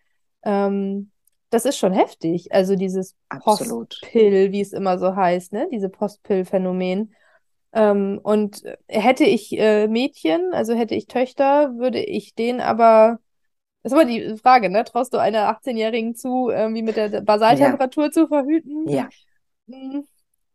Ähm, 0.41 1.12
das 1.51 1.65
ist 1.65 1.77
schon 1.77 1.93
heftig. 1.93 2.51
Also 2.51 2.75
dieses 2.75 3.15
Postpill, 3.43 4.51
wie 4.51 4.62
es 4.62 4.74
immer 4.74 4.98
so 4.98 5.15
heißt, 5.15 5.53
ne? 5.53 5.67
Diese 5.72 5.89
Postpill-Phänomen. 5.89 7.13
Ähm, 7.71 8.19
und 8.23 8.63
hätte 8.88 9.25
ich 9.25 9.57
äh, 9.57 9.88
Mädchen, 9.88 10.53
also 10.53 10.73
hätte 10.73 10.95
ich 10.95 11.07
Töchter, 11.07 11.77
würde 11.77 11.99
ich 12.03 12.33
den 12.35 12.61
aber. 12.61 13.19
Das 13.83 13.93
ist 13.93 13.97
aber 13.97 14.09
die 14.09 14.35
Frage, 14.38 14.69
ne? 14.69 14.83
Traust 14.83 15.13
du 15.13 15.19
einer 15.19 15.47
18-Jährigen 15.49 16.13
zu, 16.13 16.49
irgendwie 16.49 16.81
mit 16.81 16.97
der 16.97 17.21
Basaltemperatur 17.21 18.05
ja. 18.05 18.11
zu 18.11 18.27
verhüten? 18.27 18.89
Ja. 18.89 19.07
Hm. 19.70 20.05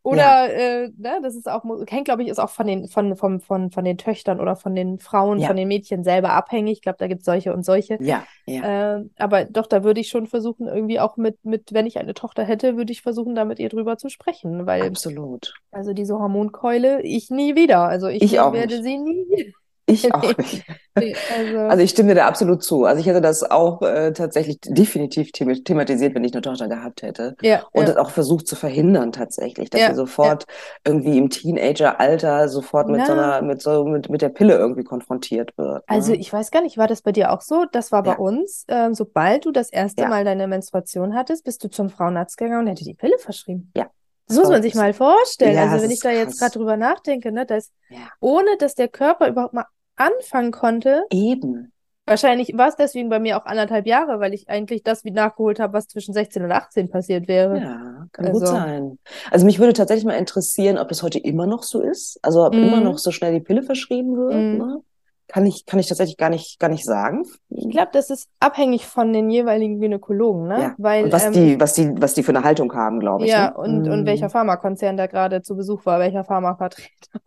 Oder, 0.05 0.19
ja. 0.19 0.47
äh, 0.85 0.93
ne, 0.99 1.19
das 1.23 1.35
ist 1.35 1.49
auch, 1.49 1.65
hängt, 1.89 2.05
glaube 2.05 2.23
ich, 2.23 2.29
ist 2.29 2.39
auch 2.39 2.51
von 2.51 2.67
den, 2.67 2.89
von, 2.89 3.17
von, 3.17 3.41
von, 3.41 3.71
von 3.71 3.85
den 3.87 3.97
Töchtern 3.97 4.39
oder 4.39 4.55
von 4.55 4.75
den 4.75 4.99
Frauen, 4.99 5.39
ja. 5.39 5.47
von 5.47 5.57
den 5.57 5.67
Mädchen 5.67 6.05
selber 6.05 6.33
abhängig. 6.33 6.73
Ich 6.73 6.83
glaube, 6.83 6.99
da 6.99 7.07
gibt 7.07 7.21
es 7.21 7.25
solche 7.25 7.55
und 7.55 7.65
solche. 7.65 7.97
Ja, 8.03 8.23
ja. 8.45 8.97
Äh, 8.97 9.05
aber 9.17 9.47
doch, 9.47 9.67
da 9.67 9.83
würde 9.83 10.03
ich 10.03 10.11
schon 10.11 10.27
versuchen, 10.27 10.69
irgendwie 10.69 11.01
auch 11.01 11.17
mit, 11.17 11.43
mit, 11.47 11.73
wenn 11.73 11.87
ich 11.87 11.99
eine 11.99 12.13
Tochter 12.13 12.45
hätte, 12.45 12.77
würde 12.77 12.93
ich 12.93 13.01
versuchen, 13.01 13.35
da 13.35 13.47
mit 13.47 13.59
ihr 13.59 13.71
drüber 13.71 13.97
zu 13.97 14.11
sprechen. 14.11 14.67
Weil, 14.67 14.83
Absolut. 14.83 15.55
Also 15.71 15.95
diese 15.95 16.19
Hormonkeule, 16.19 17.01
ich 17.01 17.31
nie 17.31 17.57
wieder. 17.57 17.85
Also 17.85 18.09
ich, 18.09 18.21
ich 18.21 18.33
werde 18.33 18.83
nicht. 18.83 18.85
sie 18.85 18.99
nie 18.99 19.55
ich 19.87 20.13
auch 20.15 20.37
nicht. 20.37 20.65
also, 20.95 21.59
also, 21.59 21.83
ich 21.83 21.91
stimme 21.91 22.11
dir 22.11 22.17
da 22.17 22.27
absolut 22.27 22.63
zu. 22.63 22.85
Also 22.85 23.01
ich 23.01 23.07
hätte 23.07 23.21
das 23.21 23.43
auch 23.43 23.83
äh, 23.83 24.13
tatsächlich 24.13 24.59
definitiv 24.61 25.33
thematisiert, 25.33 26.15
wenn 26.15 26.25
ich 26.25 26.33
eine 26.33 26.43
Tochter 26.43 26.69
gehabt 26.69 27.03
hätte. 27.03 27.37
Ja, 27.43 27.65
und 27.73 27.83
ja. 27.83 27.89
das 27.89 27.97
auch 27.97 28.11
versucht 28.11 28.47
zu 28.47 28.57
verhindern 28.57 29.13
tatsächlich, 29.13 29.71
dass 29.71 29.81
ja, 29.81 29.91
sie 29.91 29.97
sofort 29.97 30.45
ja. 30.47 30.93
irgendwie 30.93 31.19
im 31.19 31.31
Teenager-Alter 31.31 32.49
sofort 32.49 32.89
mit 32.89 33.05
so 33.07 33.13
einer, 33.13 33.43
mit 33.43 33.61
so 33.63 33.85
mit, 33.85 34.09
mit 34.09 34.23
der 34.23 34.31
Pille 34.31 34.57
irgendwie 34.57 34.85
konfrontiert 34.85 35.57
wird. 35.57 35.75
Ne? 35.75 35.83
Also 35.87 36.13
ich 36.13 36.33
weiß 36.33 36.51
gar 36.51 36.63
nicht, 36.63 36.79
war 36.79 36.89
das 36.89 37.03
bei 37.03 37.13
dir 37.13 37.33
auch 37.33 37.41
so? 37.41 37.67
Das 37.71 37.93
war 37.93 38.03
bei 38.03 38.17
uns, 38.17 38.65
äh, 38.69 38.93
sobald 38.93 39.45
du 39.45 39.53
das 39.53 39.71
erste 39.71 40.09
Mal 40.09 40.25
deine 40.25 40.47
Menstruation 40.47 41.15
hattest, 41.15 41.45
bist 41.45 41.63
du 41.65 41.69
zum 41.69 41.91
Frauenarzt 41.91 42.37
gegangen 42.37 42.61
und 42.61 42.67
hätte 42.69 42.85
die 42.85 42.95
Pille 42.95 43.19
verschrieben. 43.19 43.71
Ja. 43.77 43.91
Das 44.27 44.39
muss 44.39 44.49
man 44.49 44.63
sich 44.63 44.75
mal 44.75 44.95
vorstellen. 44.95 45.55
Ja, 45.55 45.67
also 45.67 45.85
wenn 45.85 45.91
ich 45.91 46.01
da 46.01 46.09
krass. 46.09 46.19
jetzt 46.19 46.39
gerade 46.39 46.53
drüber 46.53 46.77
nachdenke, 46.77 47.31
ne, 47.31 47.45
dass 47.45 47.73
ja. 47.91 47.99
ohne 48.21 48.57
dass 48.59 48.75
der 48.75 48.89
Körper 48.89 49.29
überhaupt 49.29 49.53
mal 49.53 49.67
anfangen 49.97 50.53
konnte. 50.53 51.05
Eben. 51.11 51.73
Wahrscheinlich 52.07 52.53
war 52.55 52.69
es 52.69 52.77
deswegen 52.77 53.09
bei 53.09 53.19
mir 53.19 53.39
auch 53.39 53.47
anderthalb 53.47 53.87
Jahre, 53.87 54.21
weil 54.21 54.35
ich 54.35 54.51
eigentlich 54.51 54.83
das 54.83 55.05
wie 55.05 55.11
nachgeholt 55.11 55.59
habe, 55.59 55.73
was 55.73 55.89
zwischen 55.89 56.13
16 56.13 56.45
und 56.45 56.53
18 56.53 56.91
passiert 56.91 57.29
wäre. 57.29 57.59
Ja, 57.59 58.07
kann 58.13 58.27
also. 58.27 58.41
gut 58.41 58.49
sein. 58.49 58.99
Also 59.31 59.47
mich 59.47 59.59
würde 59.59 59.73
tatsächlich 59.73 60.05
mal 60.05 60.13
interessieren, 60.13 60.77
ob 60.77 60.91
es 60.91 61.03
heute 61.03 61.19
immer 61.19 61.47
noch 61.47 61.63
so 61.63 61.81
ist. 61.81 62.19
Also 62.21 62.45
ob 62.45 62.55
mm. 62.55 62.59
immer 62.59 62.81
noch 62.81 62.99
so 62.99 63.11
schnell 63.11 63.33
die 63.33 63.41
Pille 63.41 63.63
verschrieben 63.63 64.19
wird. 64.19 64.35
Mm. 64.35 64.59
Ne? 64.59 64.83
Kann 65.29 65.47
ich, 65.47 65.65
kann 65.65 65.81
ich 65.81 65.89
tatsächlich 65.89 66.19
gar 66.19 66.29
nicht, 66.29 66.61
gar 66.61 66.69
nicht 66.69 66.85
sagen. 66.85 67.25
Ich 67.49 67.71
glaube, 67.71 67.89
das 67.95 68.11
ist 68.11 68.29
abhängig 68.39 68.85
von 68.87 69.15
den 69.15 69.31
jeweiligen 69.31 69.81
Gynäkologen, 69.81 70.47
ne? 70.47 70.61
Ja. 70.61 70.75
Weil, 70.77 71.05
und 71.05 71.13
was, 71.13 71.25
ähm, 71.25 71.33
die, 71.33 71.59
was, 71.59 71.73
die, 71.73 71.91
was 71.97 72.13
die 72.13 72.23
für 72.23 72.33
eine 72.33 72.45
Haltung 72.45 72.75
haben, 72.75 73.01
glaube 73.01 73.25
ich. 73.25 73.31
Ja, 73.31 73.49
ne? 73.49 73.57
und, 73.57 73.87
mm. 73.87 73.91
und 73.91 74.05
welcher 74.05 74.29
Pharmakonzern 74.29 74.99
da 74.99 75.07
gerade 75.07 75.41
zu 75.41 75.57
Besuch 75.57 75.87
war, 75.87 75.99
welcher 76.01 76.25
Pharmavertreter. 76.25 77.21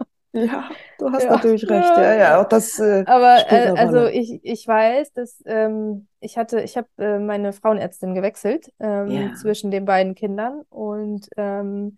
Ja, 0.46 0.70
du 1.00 1.12
hast 1.12 1.24
ja. 1.24 1.32
natürlich 1.32 1.68
recht. 1.70 1.98
Ja, 1.98 2.14
ja, 2.14 2.42
auch 2.42 2.48
das. 2.48 2.80
Äh, 2.80 3.04
Aber 3.08 3.52
äh, 3.52 3.74
also 3.76 4.06
ich, 4.06 4.40
ich 4.44 4.68
weiß, 4.68 5.14
dass 5.14 5.42
ähm, 5.46 6.08
ich 6.20 6.38
hatte, 6.38 6.62
ich 6.62 6.78
habe 6.78 6.88
äh, 6.98 7.20
meine 7.20 7.54
Frauenärztin 7.54 8.14
gewechselt 8.14 8.72
ähm, 8.80 9.08
ja. 9.08 9.34
zwischen 9.34 9.72
den 9.72 9.86
beiden 9.86 10.16
Kindern 10.16 10.62
und 10.70 11.28
ähm, 11.38 11.98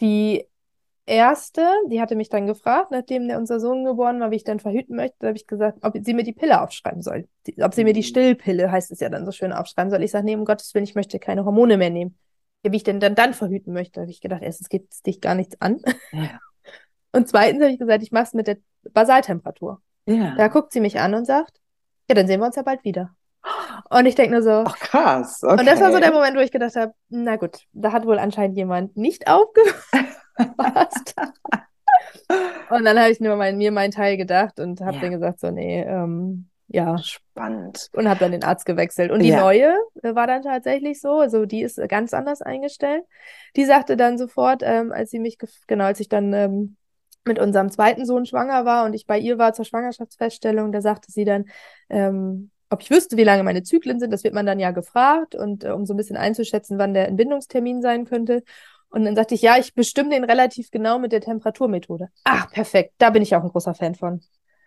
die 0.00 0.44
erste, 1.06 1.66
die 1.90 2.00
hatte 2.00 2.16
mich 2.16 2.28
dann 2.28 2.46
gefragt, 2.46 2.90
nachdem 2.90 3.28
der 3.28 3.38
unser 3.38 3.60
Sohn 3.60 3.84
geboren 3.84 4.20
war, 4.20 4.30
wie 4.30 4.36
ich 4.36 4.44
dann 4.44 4.60
verhüten 4.60 4.96
möchte, 4.96 5.26
habe 5.26 5.36
ich 5.36 5.46
gesagt, 5.46 5.78
ob 5.82 5.96
sie 6.00 6.14
mir 6.14 6.22
die 6.22 6.32
Pille 6.32 6.62
aufschreiben 6.62 7.02
soll. 7.02 7.28
Die, 7.46 7.62
ob 7.62 7.74
sie 7.74 7.84
mir 7.84 7.92
die 7.92 8.00
mhm. 8.00 8.04
Stillpille, 8.04 8.70
heißt 8.70 8.90
es 8.92 9.00
ja 9.00 9.08
dann 9.08 9.26
so 9.26 9.32
schön, 9.32 9.52
aufschreiben 9.52 9.90
soll. 9.90 10.02
Ich 10.02 10.12
sage, 10.12 10.24
nee, 10.24 10.36
um 10.36 10.44
Gottes 10.44 10.72
Willen, 10.74 10.84
ich 10.84 10.94
möchte 10.94 11.18
keine 11.18 11.44
Hormone 11.44 11.76
mehr 11.76 11.90
nehmen. 11.90 12.16
Ja, 12.64 12.72
wie 12.72 12.76
ich 12.76 12.84
denn 12.84 13.00
dann, 13.00 13.14
dann 13.14 13.34
verhüten 13.34 13.72
möchte, 13.72 14.00
habe 14.02 14.10
ich 14.10 14.20
gedacht, 14.20 14.42
erstens 14.42 14.68
geht 14.68 14.92
es 14.92 15.02
dich 15.02 15.20
gar 15.20 15.34
nichts 15.34 15.60
an. 15.60 15.80
Ja. 16.12 16.38
Und 17.12 17.28
zweitens 17.28 17.62
habe 17.62 17.72
ich 17.72 17.78
gesagt, 17.78 18.02
ich 18.02 18.12
mache 18.12 18.24
es 18.24 18.34
mit 18.34 18.46
der 18.46 18.58
Basaltemperatur. 18.92 19.80
Ja. 20.06 20.34
Da 20.36 20.48
guckt 20.48 20.72
sie 20.72 20.80
mich 20.80 21.00
an 21.00 21.14
und 21.14 21.26
sagt, 21.26 21.60
ja, 22.08 22.14
dann 22.14 22.26
sehen 22.26 22.40
wir 22.40 22.46
uns 22.46 22.56
ja 22.56 22.62
bald 22.62 22.84
wieder. 22.84 23.14
Und 23.88 24.06
ich 24.06 24.14
denke 24.14 24.32
nur 24.32 24.42
so. 24.42 24.64
Ach 24.66 24.78
krass. 24.78 25.42
Okay. 25.42 25.60
Und 25.60 25.66
das 25.66 25.80
war 25.80 25.92
so 25.92 25.98
der 25.98 26.12
Moment, 26.12 26.36
wo 26.36 26.40
ich 26.40 26.52
gedacht 26.52 26.76
habe, 26.76 26.92
na 27.08 27.36
gut, 27.36 27.60
da 27.72 27.92
hat 27.92 28.06
wohl 28.06 28.18
anscheinend 28.18 28.56
jemand 28.56 28.96
nicht 28.96 29.28
aufgepasst. 29.28 30.34
und 32.70 32.84
dann 32.84 32.98
habe 32.98 33.10
ich 33.10 33.20
nur 33.20 33.36
mein, 33.36 33.56
mir 33.56 33.72
meinen 33.72 33.90
Teil 33.90 34.16
gedacht 34.16 34.60
und 34.60 34.80
habe 34.80 34.96
ja. 34.96 35.02
dann 35.02 35.12
gesagt, 35.12 35.40
so, 35.40 35.50
nee, 35.50 35.82
ähm, 35.82 36.48
ja. 36.68 36.98
Spannend. 36.98 37.88
Und 37.92 38.08
habe 38.08 38.20
dann 38.20 38.30
den 38.30 38.44
Arzt 38.44 38.64
gewechselt. 38.64 39.10
Und 39.10 39.22
die 39.22 39.30
ja. 39.30 39.40
neue 39.40 39.74
äh, 40.02 40.14
war 40.14 40.26
dann 40.26 40.42
tatsächlich 40.42 41.00
so, 41.00 41.18
also 41.18 41.44
die 41.44 41.62
ist 41.62 41.80
ganz 41.88 42.14
anders 42.14 42.42
eingestellt. 42.42 43.04
Die 43.56 43.64
sagte 43.64 43.96
dann 43.96 44.18
sofort, 44.18 44.62
ähm, 44.64 44.92
als 44.92 45.10
sie 45.10 45.18
mich, 45.18 45.36
genau, 45.66 45.84
als 45.84 45.98
ich 45.98 46.08
dann 46.08 46.32
ähm, 46.32 46.76
mit 47.24 47.38
unserem 47.38 47.70
zweiten 47.70 48.06
Sohn 48.06 48.26
schwanger 48.26 48.64
war 48.64 48.84
und 48.84 48.94
ich 48.94 49.06
bei 49.06 49.18
ihr 49.18 49.38
war 49.38 49.52
zur 49.52 49.64
Schwangerschaftsfeststellung, 49.64 50.72
da 50.72 50.80
sagte 50.80 51.12
sie 51.12 51.24
dann, 51.24 51.46
ähm, 51.88 52.50
ob 52.70 52.82
ich 52.82 52.90
wüsste, 52.90 53.16
wie 53.16 53.24
lange 53.24 53.42
meine 53.42 53.62
Zyklen 53.62 53.98
sind, 53.98 54.12
das 54.12 54.24
wird 54.24 54.32
man 54.32 54.46
dann 54.46 54.60
ja 54.60 54.70
gefragt 54.70 55.34
und 55.34 55.64
äh, 55.64 55.70
um 55.70 55.86
so 55.86 55.94
ein 55.94 55.96
bisschen 55.96 56.16
einzuschätzen, 56.16 56.78
wann 56.78 56.94
der 56.94 57.08
Entbindungstermin 57.08 57.82
sein 57.82 58.04
könnte. 58.04 58.42
Und 58.90 59.04
dann 59.04 59.14
sagte 59.14 59.34
ich, 59.34 59.42
ja, 59.42 59.56
ich 59.58 59.74
bestimme 59.74 60.10
den 60.10 60.24
relativ 60.24 60.70
genau 60.70 60.98
mit 60.98 61.12
der 61.12 61.20
Temperaturmethode. 61.20 62.08
Ach, 62.24 62.50
perfekt, 62.50 62.94
da 62.98 63.10
bin 63.10 63.22
ich 63.22 63.34
auch 63.36 63.42
ein 63.42 63.50
großer 63.50 63.74
Fan 63.74 63.94
von. 63.94 64.20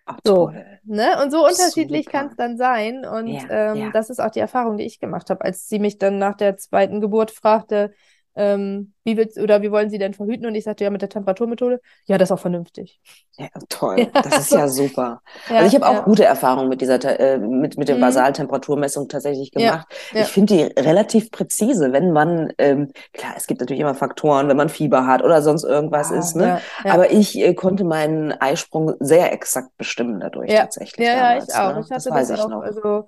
Ach, 0.05 0.19
so, 0.25 0.51
ne? 0.83 1.21
Und 1.23 1.31
so 1.31 1.45
unterschiedlich 1.45 2.07
kann 2.07 2.27
es 2.27 2.35
dann 2.35 2.57
sein. 2.57 3.05
Und 3.05 3.27
ja, 3.27 3.71
ähm, 3.71 3.77
ja. 3.77 3.89
das 3.91 4.09
ist 4.09 4.19
auch 4.19 4.31
die 4.31 4.39
Erfahrung, 4.39 4.77
die 4.77 4.83
ich 4.83 4.99
gemacht 4.99 5.29
habe, 5.29 5.43
als 5.43 5.67
sie 5.67 5.79
mich 5.79 5.97
dann 5.97 6.17
nach 6.17 6.35
der 6.35 6.57
zweiten 6.57 6.99
Geburt 6.99 7.31
fragte, 7.31 7.93
ähm, 8.35 8.93
wie 9.03 9.17
willst, 9.17 9.37
oder 9.37 9.61
wie 9.61 9.71
wollen 9.71 9.89
Sie 9.89 9.97
denn 9.97 10.13
verhüten? 10.13 10.45
Und 10.45 10.55
ich 10.55 10.63
sagte, 10.63 10.83
ja, 10.83 10.89
mit 10.89 11.01
der 11.01 11.09
Temperaturmethode, 11.09 11.81
ja, 12.05 12.17
das 12.17 12.29
ist 12.29 12.31
auch 12.31 12.39
vernünftig. 12.39 12.99
Ja, 13.37 13.47
toll. 13.69 13.97
Ja, 14.13 14.21
das 14.21 14.39
ist 14.39 14.49
so. 14.49 14.57
ja 14.57 14.67
super. 14.67 15.21
Ja, 15.49 15.57
also 15.57 15.67
ich 15.67 15.75
habe 15.75 15.87
auch 15.87 15.99
ja. 15.99 16.01
gute 16.01 16.25
Erfahrungen 16.25 16.69
mit 16.69 16.81
dieser 16.81 17.03
äh, 17.19 17.37
mit, 17.37 17.77
mit 17.77 17.87
der 17.87 17.95
mhm. 17.95 18.01
Basaltemperaturmessung 18.01 19.07
tatsächlich 19.07 19.51
gemacht. 19.51 19.87
Ich 20.13 20.27
finde 20.27 20.55
die 20.55 20.81
relativ 20.81 21.31
präzise, 21.31 21.91
wenn 21.91 22.11
man, 22.11 22.53
ähm, 22.57 22.91
klar, 23.13 23.33
es 23.35 23.47
gibt 23.47 23.59
natürlich 23.59 23.81
immer 23.81 23.95
Faktoren, 23.95 24.47
wenn 24.47 24.57
man 24.57 24.69
Fieber 24.69 25.05
hat 25.07 25.23
oder 25.23 25.41
sonst 25.41 25.63
irgendwas 25.63 26.11
ist, 26.11 26.35
ne? 26.35 26.59
Aber 26.83 27.11
ich 27.11 27.37
äh, 27.37 27.53
konnte 27.53 27.83
meinen 27.83 28.31
Eisprung 28.31 28.93
sehr 28.99 29.31
exakt 29.33 29.69
bestimmen 29.77 30.19
dadurch 30.19 30.53
tatsächlich. 30.53 31.07
Ja, 31.07 31.15
damals, 31.15 31.47
ja, 31.47 31.53
ich 31.53 31.59
auch. 31.59 31.75
Ne? 31.75 31.81
Ich 31.85 31.91
hatte 31.91 32.09
das, 32.09 32.27
das 32.27 32.39
auch, 32.39 32.49
noch. 32.49 32.61
also 32.61 33.07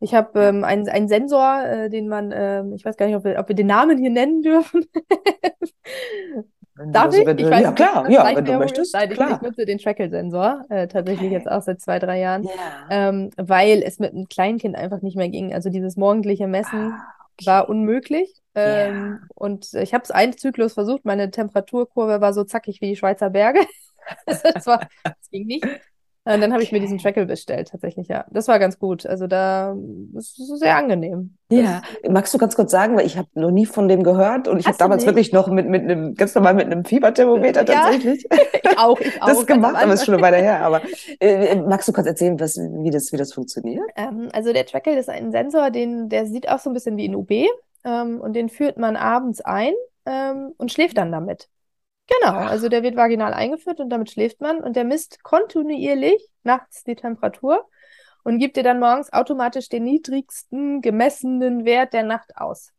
ich 0.00 0.14
habe 0.14 0.40
ähm, 0.40 0.64
einen, 0.64 0.88
einen 0.88 1.08
Sensor, 1.08 1.62
äh, 1.64 1.90
den 1.90 2.08
man, 2.08 2.32
ähm, 2.34 2.72
ich 2.74 2.84
weiß 2.84 2.96
gar 2.96 3.06
nicht, 3.06 3.16
ob 3.16 3.24
wir, 3.24 3.38
ob 3.38 3.48
wir 3.48 3.56
den 3.56 3.66
Namen 3.66 3.98
hier 3.98 4.10
nennen 4.10 4.42
dürfen. 4.42 4.86
Darf 6.92 7.14
ich? 7.14 7.26
ich 7.26 7.50
weiß, 7.50 7.62
ja, 7.62 7.72
klar, 7.72 8.10
ja, 8.10 8.36
wenn 8.36 8.44
du 8.44 8.58
möchtest. 8.58 8.92
Nein, 8.92 9.08
klar. 9.08 9.30
Ich, 9.30 9.36
ich 9.36 9.42
nutze 9.42 9.64
den 9.64 9.78
Trackle-Sensor 9.78 10.64
äh, 10.68 10.86
tatsächlich 10.86 11.28
okay. 11.28 11.34
jetzt 11.34 11.50
auch 11.50 11.62
seit 11.62 11.80
zwei, 11.80 11.98
drei 11.98 12.20
Jahren, 12.20 12.44
ja. 12.44 12.50
ähm, 12.90 13.30
weil 13.38 13.82
es 13.82 13.98
mit 13.98 14.12
einem 14.12 14.28
Kleinkind 14.28 14.76
einfach 14.76 15.00
nicht 15.00 15.16
mehr 15.16 15.30
ging. 15.30 15.54
Also 15.54 15.70
dieses 15.70 15.96
morgendliche 15.96 16.46
Messen 16.46 16.92
ah, 16.92 17.02
okay. 17.32 17.46
war 17.46 17.68
unmöglich. 17.70 18.42
Ähm, 18.54 19.18
ja. 19.20 19.28
Und 19.34 19.72
ich 19.72 19.94
habe 19.94 20.04
es 20.04 20.10
einen 20.10 20.36
Zyklus 20.36 20.74
versucht. 20.74 21.06
Meine 21.06 21.30
Temperaturkurve 21.30 22.20
war 22.20 22.34
so 22.34 22.44
zackig 22.44 22.82
wie 22.82 22.88
die 22.88 22.96
Schweizer 22.96 23.30
Berge. 23.30 23.60
das, 24.26 24.66
war, 24.66 24.86
das 25.02 25.30
ging 25.30 25.46
nicht. 25.46 25.66
Und 26.26 26.40
dann 26.40 26.52
habe 26.52 26.60
ich 26.60 26.72
mir 26.72 26.80
diesen 26.80 26.98
Trackle 26.98 27.24
bestellt, 27.24 27.68
tatsächlich, 27.68 28.08
ja. 28.08 28.24
Das 28.32 28.48
war 28.48 28.58
ganz 28.58 28.80
gut. 28.80 29.06
Also 29.06 29.28
da 29.28 29.76
ist 30.16 30.40
es 30.40 30.58
sehr 30.58 30.76
angenehm. 30.76 31.36
Ja, 31.50 31.82
das, 32.02 32.10
magst 32.10 32.34
du 32.34 32.38
ganz 32.38 32.56
kurz 32.56 32.72
sagen, 32.72 32.96
weil 32.96 33.06
ich 33.06 33.16
habe 33.16 33.28
noch 33.34 33.52
nie 33.52 33.64
von 33.64 33.86
dem 33.86 34.02
gehört 34.02 34.48
und 34.48 34.58
ich 34.58 34.66
habe 34.66 34.76
damals 34.76 35.02
nicht? 35.02 35.06
wirklich 35.06 35.32
noch 35.32 35.46
mit, 35.46 35.68
mit 35.68 35.82
einem, 35.82 36.16
ganz 36.16 36.34
normal 36.34 36.54
mit 36.54 36.66
einem 36.66 36.84
Fieberthermometer 36.84 37.64
ja, 37.64 37.74
tatsächlich. 37.74 38.26
ich 38.64 38.76
auch, 38.76 38.98
ich 38.98 39.22
auch. 39.22 39.28
Das 39.28 39.46
gemacht, 39.46 39.76
aber 39.76 39.92
es 39.92 40.00
ist 40.00 40.06
schon 40.06 40.14
eine 40.14 40.22
Weile 40.22 40.38
her. 40.38 40.62
Aber 40.62 40.82
äh, 41.20 41.54
magst 41.54 41.86
du 41.86 41.92
kurz 41.92 42.08
erzählen, 42.08 42.40
was, 42.40 42.56
wie, 42.56 42.90
das, 42.90 43.12
wie 43.12 43.16
das 43.16 43.32
funktioniert? 43.32 43.88
Ähm, 43.94 44.28
also 44.32 44.52
der 44.52 44.66
Trackle 44.66 44.98
ist 44.98 45.08
ein 45.08 45.30
Sensor, 45.30 45.70
den, 45.70 46.08
der 46.08 46.26
sieht 46.26 46.48
auch 46.48 46.58
so 46.58 46.70
ein 46.70 46.74
bisschen 46.74 46.96
wie 46.96 47.08
ein 47.08 47.14
UB 47.14 47.30
ähm, 47.84 48.20
und 48.20 48.32
den 48.32 48.48
führt 48.48 48.78
man 48.78 48.96
abends 48.96 49.40
ein 49.42 49.74
ähm, 50.06 50.54
und 50.58 50.72
schläft 50.72 50.98
dann 50.98 51.12
damit. 51.12 51.48
Genau, 52.06 52.34
also 52.36 52.68
der 52.68 52.82
wird 52.82 52.96
vaginal 52.96 53.34
eingeführt 53.34 53.80
und 53.80 53.90
damit 53.90 54.10
schläft 54.10 54.40
man 54.40 54.62
und 54.62 54.76
der 54.76 54.84
misst 54.84 55.22
kontinuierlich 55.24 56.22
nachts 56.44 56.84
die 56.84 56.94
Temperatur 56.94 57.68
und 58.22 58.38
gibt 58.38 58.56
dir 58.56 58.62
dann 58.62 58.78
morgens 58.78 59.12
automatisch 59.12 59.68
den 59.68 59.84
niedrigsten 59.84 60.82
gemessenen 60.82 61.64
Wert 61.64 61.92
der 61.92 62.04
Nacht 62.04 62.36
aus. 62.36 62.72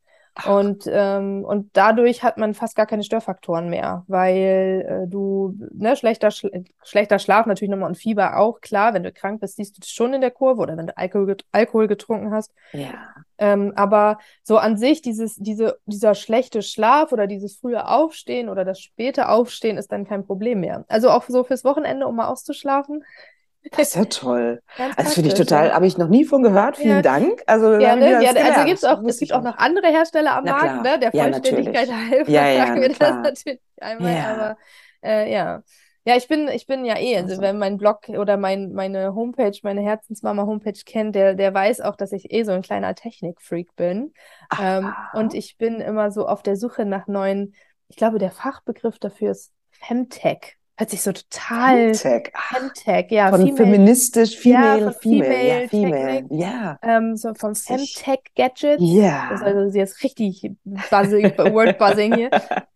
Und, 0.45 0.83
ähm, 0.87 1.43
und 1.43 1.69
dadurch 1.73 2.21
hat 2.21 2.37
man 2.37 2.53
fast 2.53 2.75
gar 2.75 2.85
keine 2.85 3.03
Störfaktoren 3.03 3.69
mehr, 3.69 4.03
weil 4.07 4.85
äh, 4.87 5.07
du, 5.07 5.55
ne, 5.73 5.95
schlechter, 5.95 6.29
Sch 6.29 6.45
schlechter 6.83 7.17
Schlaf 7.17 7.45
natürlich 7.47 7.71
nochmal 7.71 7.89
und 7.89 7.97
Fieber 7.97 8.37
auch, 8.37 8.61
klar, 8.61 8.93
wenn 8.93 9.03
du 9.03 9.11
krank 9.11 9.41
bist, 9.41 9.55
siehst 9.55 9.77
du 9.77 9.81
das 9.81 9.89
schon 9.89 10.13
in 10.13 10.21
der 10.21 10.31
Kurve 10.31 10.61
oder 10.61 10.77
wenn 10.77 10.87
du 10.87 10.97
Alkohol, 10.97 11.25
get 11.25 11.45
Alkohol 11.51 11.87
getrunken 11.87 12.31
hast. 12.31 12.53
Ja. 12.73 12.93
Ähm, 13.39 13.73
aber 13.75 14.19
so 14.43 14.57
an 14.57 14.77
sich, 14.77 15.01
dieses, 15.01 15.35
diese, 15.35 15.79
dieser 15.85 16.13
schlechte 16.13 16.61
Schlaf 16.61 17.11
oder 17.11 17.27
dieses 17.27 17.57
frühe 17.57 17.87
Aufstehen 17.87 18.49
oder 18.49 18.65
das 18.65 18.79
späte 18.79 19.29
Aufstehen 19.29 19.77
ist 19.77 19.91
dann 19.91 20.05
kein 20.05 20.25
Problem 20.25 20.59
mehr. 20.59 20.85
Also 20.87 21.09
auch 21.09 21.23
so 21.27 21.43
fürs 21.43 21.63
Wochenende, 21.63 22.07
um 22.07 22.15
mal 22.15 22.27
auszuschlafen, 22.27 23.03
das 23.71 23.89
ist 23.89 23.95
ja 23.95 24.05
toll. 24.05 24.61
also 24.95 25.11
finde 25.11 25.29
ich 25.29 25.35
total, 25.35 25.67
ja. 25.67 25.73
habe 25.73 25.87
ich 25.87 25.97
noch 25.97 26.07
nie 26.07 26.25
von 26.25 26.43
gehört. 26.43 26.77
Vielen 26.77 26.97
ja. 26.97 27.01
Dank. 27.01 27.41
Also, 27.47 27.73
ja, 27.73 27.95
ne? 27.95 28.23
ja 28.23 28.31
also 28.31 28.65
gibt's 28.65 28.83
auch, 28.83 29.01
es 29.03 29.19
gibt 29.19 29.33
auch 29.33 29.41
noch 29.41 29.57
andere 29.57 29.87
Hersteller 29.87 30.37
am 30.37 30.45
Markt, 30.45 30.83
ne? 30.83 30.99
Der 30.99 31.11
Vollständigkeit 31.11 31.89
halber 31.91 32.29
ja, 32.29 32.47
ja, 32.49 32.67
sagen 32.67 32.81
wir 32.81 32.89
das 32.89 32.99
natürlich 32.99 33.59
einmal. 33.79 34.15
Aber 34.15 34.57
äh, 35.03 35.31
ja. 35.31 35.63
Ja, 36.05 36.15
ich 36.15 36.29
bin, 36.29 36.47
ich 36.47 36.67
bin 36.67 36.85
ja 36.85 36.97
eh, 36.97 37.17
also, 37.17 37.31
also 37.31 37.41
wenn 37.41 37.57
mein 37.57 37.77
Blog 37.77 38.07
oder 38.07 38.37
mein, 38.37 38.71
meine 38.71 39.13
Homepage, 39.13 39.59
meine 39.63 39.81
Herzensmama-Homepage 39.81 40.79
kennt, 40.85 41.15
der, 41.15 41.35
der 41.35 41.53
weiß 41.53 41.81
auch, 41.81 41.97
dass 41.97 42.13
ich 42.13 42.31
eh 42.31 42.43
so 42.43 42.53
ein 42.53 42.61
kleiner 42.61 42.95
Technikfreak 42.95 43.75
bin. 43.75 44.13
Ähm, 44.57 44.93
und 45.11 45.33
ich 45.33 45.57
bin 45.57 45.81
immer 45.81 46.09
so 46.11 46.25
auf 46.25 46.43
der 46.43 46.55
Suche 46.55 46.85
nach 46.85 47.07
neuen, 47.07 47.55
ich 47.89 47.97
glaube, 47.97 48.19
der 48.19 48.31
Fachbegriff 48.31 48.99
dafür 48.99 49.31
ist 49.31 49.51
Femtech. 49.69 50.56
Hört 50.79 50.91
sich 50.91 51.01
so 51.01 51.11
total. 51.11 51.95
Femtech. 51.95 52.31
Femtech, 52.51 53.11
ja. 53.11 53.29
Von 53.29 53.41
female, 53.41 53.57
feministisch, 53.57 54.37
female, 54.37 54.81
ja, 54.81 54.91
female, 54.91 55.23
female, 55.31 55.61
ja, 55.61 55.67
female. 55.67 56.25
Ja. 56.29 56.79
Ähm, 56.83 57.17
so 57.17 57.33
vom 57.33 57.55
Femtech-Gadget. 57.55 58.79
Ja. 58.79 59.29
Das 59.31 59.41
ist 59.41 59.47
also 59.47 59.77
jetzt 59.77 60.03
richtig 60.03 60.51
buzzing, 60.63 61.35
Word-Buzzing 61.37 62.15
hier. 62.15 62.29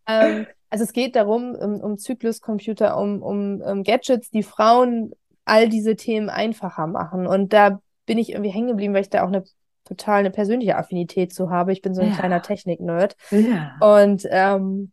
ähm, 0.07 0.47
also 0.71 0.83
es 0.83 0.93
geht 0.93 1.15
darum, 1.15 1.53
um, 1.53 1.79
um 1.79 1.97
Zykluscomputer, 1.99 2.97
um, 2.97 3.21
um, 3.21 3.61
um 3.61 3.83
Gadgets, 3.83 4.31
die 4.31 4.43
Frauen 4.43 5.11
all 5.45 5.69
diese 5.69 5.95
Themen 5.95 6.29
einfacher 6.29 6.87
machen. 6.87 7.27
Und 7.27 7.53
da 7.53 7.81
bin 8.07 8.17
ich 8.17 8.31
irgendwie 8.31 8.51
hängen 8.51 8.69
geblieben, 8.69 8.95
weil 8.95 9.01
ich 9.01 9.09
da 9.09 9.23
auch 9.23 9.27
eine 9.27 9.43
total 9.83 10.21
eine 10.21 10.31
persönliche 10.31 10.77
Affinität 10.77 11.33
zu 11.33 11.49
habe. 11.51 11.71
Ich 11.71 11.81
bin 11.81 11.93
so 11.93 12.01
ein 12.01 12.09
ja. 12.09 12.15
kleiner 12.15 12.41
Technik-Nerd. 12.41 13.15
Ja. 13.29 13.75
Und 13.79 14.25
ähm, 14.29 14.91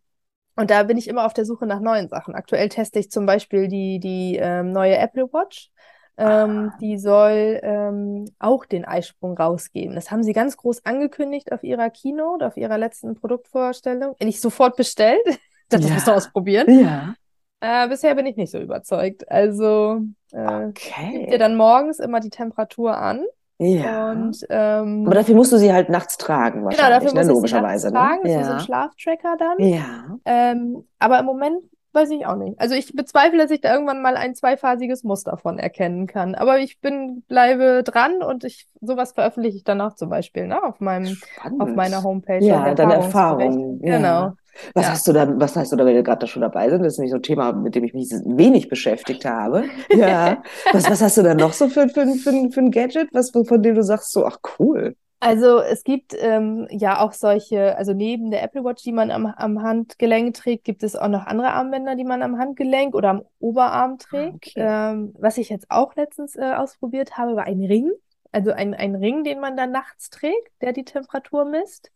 und 0.59 0.73
da 0.73 0.83
bin 0.83 0.97
ich 0.99 1.07
immer 1.07 1.25
auf 1.25 1.35
der 1.35 1.45
Suche 1.45 1.67
nach 1.67 1.79
neuen 1.79 2.09
Sachen. 2.09 2.35
Aktuell 2.35 2.69
teste 2.69 2.99
ich 2.99 3.13
zum 3.13 3.27
Beispiel 3.27 3.69
die, 3.69 4.01
die 4.01 4.37
ähm, 4.43 4.73
neue 4.73 4.99
Apple 4.99 5.33
Watch. 5.33 5.71
Ähm, 6.17 6.73
ah. 6.73 6.79
Die 6.81 6.99
soll 6.99 7.61
ähm, 7.63 8.25
auch 8.41 8.65
den 8.67 8.85
Eisprung 8.85 9.39
rausgeben. 9.39 9.95
Das 9.95 10.11
haben 10.11 10.25
sie 10.25 10.33
ganz 10.33 10.57
groß 10.57 10.85
angekündigt 10.85 11.53
auf 11.53 11.63
ihrer 11.63 11.91
Keynote, 11.91 12.45
auf 12.45 12.57
ihrer 12.57 12.77
letzten 12.77 13.15
Produktvorstellung. 13.15 14.17
Ich 14.19 14.41
sofort 14.41 14.75
bestellt. 14.77 15.23
das 15.69 15.87
ja. 15.87 15.95
musst 15.95 16.09
du 16.09 16.13
ausprobieren. 16.13 16.81
Ja. 16.81 17.15
Äh, 17.61 17.89
bisher 17.89 18.17
bin 18.17 18.27
ich 18.27 18.35
nicht 18.35 18.51
so 18.51 18.59
überzeugt. 18.59 19.31
Also 19.31 20.01
äh, 20.33 20.67
okay. 20.67 21.21
gibt 21.21 21.33
dir 21.35 21.39
dann 21.39 21.57
morgens 21.57 22.01
immer 22.01 22.19
die 22.19 22.31
Temperatur 22.31 22.99
an 22.99 23.25
ja. 23.59 24.13
Und, 24.13 24.47
ähm, 24.51 25.05
Aber 25.07 25.15
dafür 25.17 25.35
musst 25.35 25.53
du 25.53 25.59
sie 25.59 25.73
halt 25.73 25.89
nachts 25.89 26.17
tragen, 26.17 26.65
wahrscheinlich, 26.65 27.01
genau, 27.01 27.13
dafür 27.13 27.25
ne? 27.25 27.33
logischerweise. 27.33 27.89
Sie 27.89 27.95
nachts 27.95 28.09
tragen, 28.09 28.29
ne? 28.29 28.33
ja. 28.33 28.45
so 28.45 28.53
ein 28.53 28.61
Schlaftracker 28.61 29.37
dann. 29.37 29.59
Ja. 29.59 30.19
Ähm, 30.25 30.85
aber 30.99 31.19
im 31.19 31.27
Moment 31.27 31.63
weiß 31.99 32.11
ich 32.11 32.27
auch 32.27 32.37
nicht. 32.37 32.61
Also 32.61 32.75
ich 32.75 32.95
bezweifle, 32.95 33.39
dass 33.39 33.51
ich 33.51 33.61
da 33.61 33.73
irgendwann 33.73 34.03
mal 34.03 34.17
ein 34.17 34.35
zweiphasiges 34.35 35.05
Muster 35.05 35.37
von 35.37 35.59
erkennen 35.59 36.07
kann. 36.07 36.35
Aber 36.35 36.59
ich 36.59 36.81
bin, 36.81 37.23
bleibe 37.29 37.83
dran 37.85 38.23
und 38.23 38.45
ich 38.45 38.67
sowas 38.81 39.13
veröffentliche 39.13 39.57
ich 39.57 39.65
dann 39.65 39.81
auch 39.81 39.95
zum 39.95 40.09
Beispiel, 40.09 40.47
ne, 40.47 40.63
auf 40.63 40.81
meinem, 40.81 41.17
Spannend. 41.17 41.61
auf 41.61 41.75
meiner 41.75 42.03
Homepage. 42.03 42.45
Ja, 42.45 42.75
deine 42.75 42.95
Erfahrung. 42.95 43.81
Ja. 43.83 43.97
Genau. 43.97 44.33
Was 44.75 44.87
ja. 44.87 44.93
hast 44.93 45.07
du 45.07 45.13
dann, 45.13 45.41
was 45.41 45.57
hast 45.57 45.71
du 45.73 45.77
da, 45.77 45.85
wenn 45.85 45.95
wir 45.95 46.03
gerade 46.03 46.21
da 46.21 46.27
schon 46.27 46.43
dabei 46.43 46.69
sind? 46.69 46.83
Das 46.83 46.95
ist 46.95 46.99
nämlich 46.99 47.13
so 47.13 47.19
ein 47.19 47.23
Thema, 47.23 47.53
mit 47.53 47.75
dem 47.75 47.85
ich 47.85 47.95
mich 47.95 48.11
wenig 48.11 48.69
beschäftigt 48.69 49.25
habe. 49.25 49.65
Ja. 49.91 50.43
was, 50.73 50.91
was 50.91 51.01
hast 51.01 51.17
du 51.17 51.23
da 51.23 51.35
noch 51.35 51.53
so 51.53 51.69
für, 51.69 51.89
für, 51.89 52.07
für, 52.07 52.33
für 52.51 52.61
ein 52.61 52.71
Gadget, 52.71 53.09
was, 53.13 53.31
von 53.31 53.63
dem 53.63 53.75
du 53.75 53.83
sagst 53.83 54.13
so, 54.13 54.27
ach 54.27 54.39
cool? 54.59 54.97
Also 55.21 55.59
es 55.61 55.83
gibt 55.83 56.15
ähm, 56.17 56.69
ja 56.71 57.01
auch 57.01 57.13
solche, 57.13 57.77
also 57.77 57.93
neben 57.93 58.31
der 58.31 58.43
Apple 58.43 58.63
Watch, 58.63 58.85
die 58.85 58.93
man 58.93 59.11
am, 59.11 59.27
am 59.27 59.63
Handgelenk 59.63 60.35
trägt, 60.35 60.65
gibt 60.65 60.85
es 60.85 60.95
auch 60.95 61.09
noch 61.09 61.27
andere 61.27 61.51
Armbänder, 61.51 61.97
die 61.97 62.05
man 62.05 62.23
am 62.23 62.39
Handgelenk 62.39 62.95
oder 62.95 63.11
am 63.11 63.23
Oberarm 63.41 63.95
ah, 63.95 63.97
trägt. 63.99 64.35
Okay. 64.35 64.53
Ähm, 64.57 65.15
was 65.19 65.39
ich 65.39 65.49
jetzt 65.49 65.67
auch 65.71 65.97
letztens 65.97 66.37
äh, 66.37 66.55
ausprobiert 66.55 67.19
habe, 67.19 67.35
war 67.35 67.45
ein 67.45 67.65
Ring. 67.65 67.91
Also 68.31 68.53
ein, 68.53 68.75
ein 68.75 68.95
Ring, 68.95 69.25
den 69.25 69.41
man 69.41 69.57
dann 69.57 69.73
nachts 69.73 70.11
trägt, 70.11 70.53
der 70.61 70.73
die 70.73 70.85
Temperatur 70.85 71.45
misst. 71.45 71.91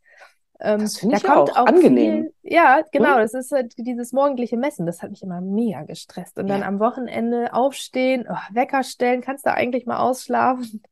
Ähm, 0.62 0.81
das 0.81 0.98
finde 0.98 1.16
ich 1.16 1.29
auch, 1.29 1.48
auch 1.51 1.66
angenehm. 1.66 2.31
Viel, 2.40 2.55
ja, 2.55 2.83
genau. 2.92 3.16
Das 3.18 3.35
ist 3.35 3.51
halt 3.51 3.75
dieses 3.79 4.12
morgendliche 4.12 4.57
Messen. 4.57 4.87
Das 4.87 5.03
hat 5.03 5.11
mich 5.11 5.22
immer 5.22 5.40
mega 5.40 5.83
gestresst. 5.83 6.38
Und 6.38 6.46
ja. 6.46 6.55
dann 6.55 6.62
am 6.62 6.79
Wochenende 6.79 7.53
aufstehen, 7.53 8.27
oh, 8.29 8.55
Wecker 8.55 8.85
stellen, 8.85 9.20
kannst 9.20 9.44
du 9.44 9.53
eigentlich 9.53 9.87
mal 9.87 9.98
ausschlafen. 9.98 10.83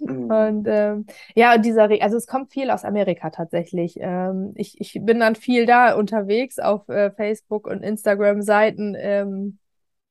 mhm. 0.00 0.30
Und 0.30 0.66
ähm, 0.68 1.06
ja, 1.34 1.54
und 1.54 1.64
dieser, 1.64 1.88
Re 1.88 2.02
also 2.02 2.16
es 2.16 2.26
kommt 2.26 2.52
viel 2.52 2.70
aus 2.70 2.84
Amerika 2.84 3.30
tatsächlich. 3.30 3.96
Ähm, 3.98 4.52
ich, 4.54 4.78
ich 4.78 4.98
bin 5.02 5.20
dann 5.20 5.36
viel 5.36 5.64
da 5.64 5.94
unterwegs 5.94 6.58
auf 6.58 6.88
äh, 6.88 7.10
Facebook 7.10 7.66
und 7.66 7.82
Instagram-Seiten. 7.82 8.94
Ähm, 8.98 9.58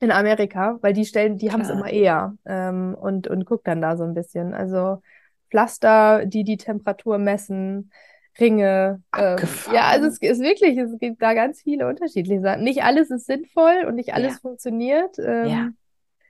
in 0.01 0.11
Amerika, 0.11 0.77
weil 0.81 0.93
die 0.93 1.05
stellen, 1.05 1.37
die 1.37 1.51
haben 1.51 1.61
es 1.61 1.69
immer 1.69 1.89
eher 1.89 2.35
ähm, 2.45 2.95
und, 2.99 3.27
und 3.27 3.45
guck 3.45 3.63
dann 3.63 3.81
da 3.81 3.95
so 3.95 4.03
ein 4.03 4.13
bisschen. 4.13 4.53
Also 4.53 5.01
Pflaster, 5.49 6.25
die 6.25 6.43
die 6.43 6.57
Temperatur 6.57 7.17
messen, 7.17 7.91
Ringe. 8.39 9.01
Ähm, 9.17 9.37
ja, 9.73 9.83
also 9.83 10.07
es 10.07 10.19
ist 10.19 10.41
wirklich, 10.41 10.77
es 10.77 10.97
gibt 10.99 11.21
da 11.21 11.33
ganz 11.33 11.61
viele 11.61 11.87
unterschiedliche 11.87 12.41
Sachen. 12.41 12.63
Nicht 12.63 12.83
alles 12.83 13.09
ist 13.09 13.25
sinnvoll 13.25 13.85
und 13.87 13.95
nicht 13.95 14.13
alles 14.13 14.33
ja. 14.33 14.39
funktioniert. 14.39 15.17
Ähm, 15.19 15.47
ja. 15.47 15.69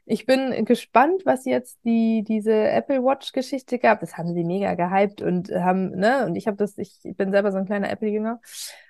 Ich 0.07 0.27
bin 0.27 0.65
gespannt, 0.65 1.23
was 1.25 1.45
jetzt 1.45 1.79
die 1.83 2.23
diese 2.23 2.53
Apple 2.53 3.03
Watch 3.03 3.31
Geschichte 3.31 3.79
gab. 3.79 4.01
Das 4.01 4.17
haben 4.17 4.35
sie 4.35 4.43
mega 4.43 4.75
gehypt 4.75 5.23
und 5.23 5.49
haben 5.49 5.89
ne 5.91 6.25
und 6.27 6.35
ich 6.35 6.45
habe 6.45 6.57
das 6.57 6.77
ich 6.77 6.99
bin 7.03 7.31
selber 7.31 7.51
so 7.51 7.57
ein 7.57 7.65
kleiner 7.65 7.89
Apple 7.89 8.09
Jünger 8.09 8.39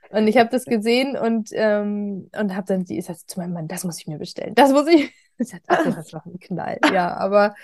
und 0.10 0.28
ich 0.28 0.38
habe 0.38 0.49
das 0.49 0.65
gesehen 0.65 1.17
und 1.17 1.49
ähm, 1.54 2.30
und 2.38 2.56
habe 2.56 2.67
dann 2.67 2.84
die 2.84 2.97
ist 2.97 3.08
das 3.08 3.25
zu 3.25 3.39
meinem 3.39 3.54
Mann, 3.54 3.67
das 3.69 3.86
muss 3.86 3.99
ich 3.99 4.08
mir 4.08 4.17
bestellen. 4.17 4.56
Das 4.56 4.71
muss 4.71 4.88
ich 4.88 5.13
das 5.38 5.98
ist 5.98 6.13
noch 6.13 6.26
ein 6.26 6.39
Knall. 6.39 6.80
Ja, 6.93 7.15
aber 7.17 7.56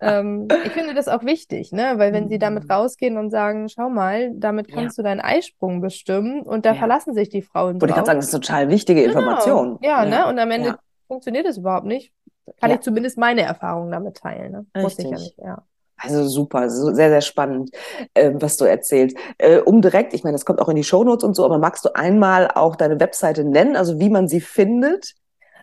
ähm, 0.00 0.48
ich 0.64 0.72
finde 0.72 0.94
das 0.94 1.08
auch 1.08 1.24
wichtig, 1.24 1.72
ne? 1.72 1.94
Weil 1.96 2.12
wenn 2.12 2.28
sie 2.28 2.38
damit 2.38 2.64
mhm. 2.64 2.70
rausgehen 2.70 3.16
und 3.16 3.30
sagen, 3.30 3.68
schau 3.68 3.88
mal, 3.88 4.32
damit 4.34 4.68
kannst 4.68 4.98
ja. 4.98 5.02
du 5.02 5.08
deinen 5.08 5.20
Eisprung 5.20 5.80
bestimmen 5.80 6.42
und 6.42 6.66
da 6.66 6.72
ja. 6.72 6.78
verlassen 6.78 7.14
sich 7.14 7.28
die 7.28 7.42
Frauen. 7.42 7.80
Wollte 7.80 7.86
ich 7.86 7.94
gerade 7.94 8.06
sagen, 8.06 8.18
das 8.18 8.26
ist 8.26 8.32
total 8.32 8.68
wichtige 8.68 9.02
genau. 9.02 9.18
Information. 9.18 9.78
Ja, 9.82 10.04
ja, 10.04 10.08
ne? 10.08 10.28
Und 10.28 10.38
am 10.38 10.50
Ende 10.50 10.78
funktioniert 11.06 11.46
es 11.46 11.58
überhaupt 11.58 11.86
nicht. 11.86 12.12
Kann 12.60 12.72
ich 12.72 12.80
zumindest 12.80 13.18
meine 13.18 13.42
Erfahrungen 13.42 13.92
damit 13.92 14.16
teilen, 14.16 14.52
ne? 14.52 14.66
Muss 14.82 14.98
ich 14.98 15.04
ja 15.04 15.10
nicht, 15.12 15.38
ja. 15.38 15.62
Also 15.96 16.26
super, 16.26 16.68
sehr, 16.68 17.10
sehr 17.10 17.20
spannend, 17.20 17.70
äh, 18.14 18.32
was 18.34 18.56
du 18.56 18.64
erzählst. 18.64 19.16
Äh, 19.38 19.58
um 19.58 19.80
direkt, 19.80 20.14
ich 20.14 20.24
meine, 20.24 20.34
das 20.34 20.44
kommt 20.44 20.60
auch 20.60 20.68
in 20.68 20.74
die 20.74 20.82
Shownotes 20.82 21.22
und 21.22 21.34
so, 21.34 21.44
aber 21.44 21.58
magst 21.58 21.84
du 21.84 21.94
einmal 21.94 22.50
auch 22.52 22.74
deine 22.74 22.98
Webseite 22.98 23.44
nennen, 23.44 23.76
also 23.76 24.00
wie 24.00 24.10
man 24.10 24.26
sie 24.26 24.40
findet? 24.40 25.14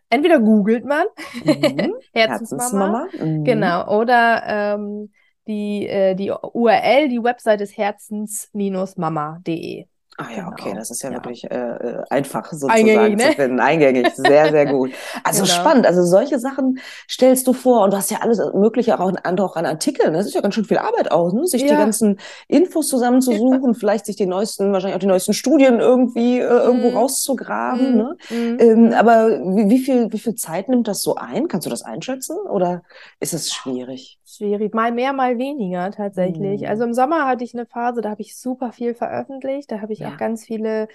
Entweder 0.10 0.40
googelt 0.40 0.86
man 0.86 1.08
mhm. 1.44 1.96
Herzensmama, 2.14 2.14
Herzensmama. 2.14 3.08
Mhm. 3.20 3.44
genau, 3.44 4.00
oder 4.00 4.44
ähm, 4.46 5.12
die, 5.48 5.88
äh, 5.88 6.14
die 6.16 6.32
URL, 6.32 7.10
die 7.10 7.24
Website 7.24 7.62
ist 7.62 7.78
herzens-mama.de. 7.78 9.88
Ah 10.22 10.32
ja, 10.32 10.44
genau. 10.44 10.52
okay, 10.52 10.74
das 10.76 10.92
ist 10.92 11.02
ja, 11.02 11.12
ja. 11.12 11.16
wirklich 11.16 11.50
äh, 11.50 11.56
äh 11.56 12.04
einfach 12.10 12.52
sozusagen 12.52 12.74
Eingängig, 12.74 13.18
ne? 13.18 13.30
zu 13.30 13.34
finden. 13.36 13.60
Eingängig, 13.62 14.08
sehr, 14.16 14.52
sehr 14.52 14.66
gut. 14.66 14.92
Also 15.24 15.44
genau. 15.44 15.54
spannend. 15.54 15.88
Also 15.88 16.04
solche 16.04 16.40
Sachen 16.40 16.80
stellst 17.10 17.48
du 17.48 17.54
vor 17.54 17.86
und 17.86 17.94
du 17.94 17.98
hast 17.98 18.12
ja 18.12 18.18
alles 18.20 18.42
Mögliche 18.54 19.00
auch, 19.00 19.14
auch 19.24 19.56
an 19.56 19.66
Artikeln. 19.66 20.14
Das 20.14 20.26
ist 20.26 20.36
ja 20.36 20.42
ganz 20.42 20.56
schön 20.56 20.66
viel 20.66 20.78
Arbeit 20.78 21.10
auch, 21.10 21.32
ne? 21.32 21.48
sich 21.48 21.62
ja. 21.62 21.70
die 21.70 21.76
ganzen 21.76 22.20
Infos 22.50 22.90
zusammenzusuchen, 22.90 23.72
ja. 23.72 23.80
vielleicht 23.80 24.08
sich 24.08 24.18
die 24.18 24.26
neuesten, 24.26 24.74
wahrscheinlich 24.74 24.96
auch 24.96 25.00
die 25.00 25.08
neuesten 25.08 25.34
Studien 25.34 25.80
irgendwie 25.80 26.40
äh, 26.40 26.44
irgendwo 26.44 26.92
mm. 26.92 26.98
rauszugraben. 26.98 27.94
Mm. 27.94 27.98
Ne? 27.98 28.18
Mm. 28.30 28.58
Ähm, 28.60 28.94
aber 28.94 29.30
wie, 29.30 29.70
wie, 29.70 29.80
viel, 29.80 30.12
wie 30.12 30.20
viel 30.20 30.36
Zeit 30.36 30.68
nimmt 30.68 30.90
das 30.90 31.02
so 31.02 31.16
ein? 31.16 31.48
Kannst 31.48 31.66
du 31.66 31.70
das 31.70 31.84
einschätzen 31.84 32.36
oder 32.50 32.84
ist 33.22 33.34
es 33.34 33.54
schwierig? 33.54 34.19
Schwierig. 34.40 34.74
Mal 34.74 34.92
mehr, 34.92 35.14
mal 35.14 35.38
weniger 35.38 35.92
tatsächlich. 35.92 36.62
Mhm. 36.62 36.68
Also 36.68 36.84
im 36.86 36.94
Sommer 36.94 37.28
hatte 37.28 37.44
ich 37.44 37.54
eine 37.54 37.66
Phase, 37.66 38.02
da 38.02 38.10
habe 38.10 38.22
ich 38.22 38.36
super 38.36 38.72
viel 38.72 38.96
veröffentlicht. 38.96 39.72
Da 39.72 39.82
habe 39.82 39.94
ich 39.94 40.00
ja. 40.00 40.10
auch 40.10 40.18
ganz 40.18 40.46
viele 40.46 40.88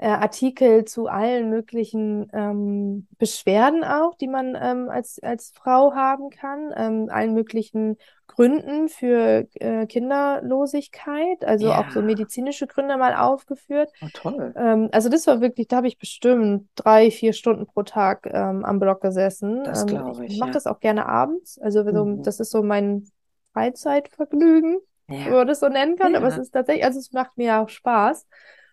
äh, 0.00 0.06
Artikel 0.06 0.86
zu 0.86 1.08
allen 1.08 1.50
möglichen 1.50 2.26
ähm, 2.32 3.06
Beschwerden 3.18 3.84
auch, 3.84 4.14
die 4.14 4.28
man 4.28 4.56
ähm, 4.58 4.88
als, 4.88 5.22
als 5.22 5.52
Frau 5.54 5.92
haben 5.92 6.30
kann, 6.30 6.72
ähm, 6.74 7.08
allen 7.10 7.34
möglichen 7.34 7.98
Gründen 8.26 8.88
für 8.88 9.46
äh, 9.54 9.86
Kinderlosigkeit, 9.86 11.44
also 11.44 11.66
ja. 11.66 11.80
auch 11.80 11.90
so 11.90 12.00
medizinische 12.00 12.66
Gründe 12.66 12.96
mal 12.96 13.14
aufgeführt. 13.14 13.90
Oh, 14.00 14.06
toll. 14.14 14.54
Ähm, 14.56 14.88
also 14.90 15.10
das 15.10 15.26
war 15.26 15.42
wirklich, 15.42 15.68
da 15.68 15.76
habe 15.76 15.88
ich 15.88 15.98
bestimmt 15.98 16.70
drei, 16.76 17.10
vier 17.10 17.34
Stunden 17.34 17.66
pro 17.66 17.82
Tag 17.82 18.26
ähm, 18.32 18.64
am 18.64 18.78
Blog 18.80 19.02
gesessen. 19.02 19.64
Das 19.64 19.82
ähm, 19.82 19.88
glaube 19.88 20.24
ich. 20.24 20.32
Ich 20.32 20.38
mache 20.38 20.50
ja. 20.50 20.54
das 20.54 20.66
auch 20.66 20.80
gerne 20.80 21.04
abends. 21.04 21.58
Also 21.58 21.84
so, 21.84 22.04
mhm. 22.06 22.22
das 22.22 22.40
ist 22.40 22.52
so 22.52 22.62
mein 22.62 23.06
Freizeitvergnügen, 23.52 24.78
ja. 25.10 25.26
wenn 25.26 25.34
man 25.34 25.46
das 25.46 25.60
so 25.60 25.68
nennen 25.68 25.96
kann. 25.96 26.16
Aber 26.16 26.28
es 26.28 26.38
ist 26.38 26.52
tatsächlich, 26.52 26.86
also 26.86 26.98
es 26.98 27.12
macht 27.12 27.36
mir 27.36 27.58
auch 27.58 27.68
Spaß. 27.68 28.26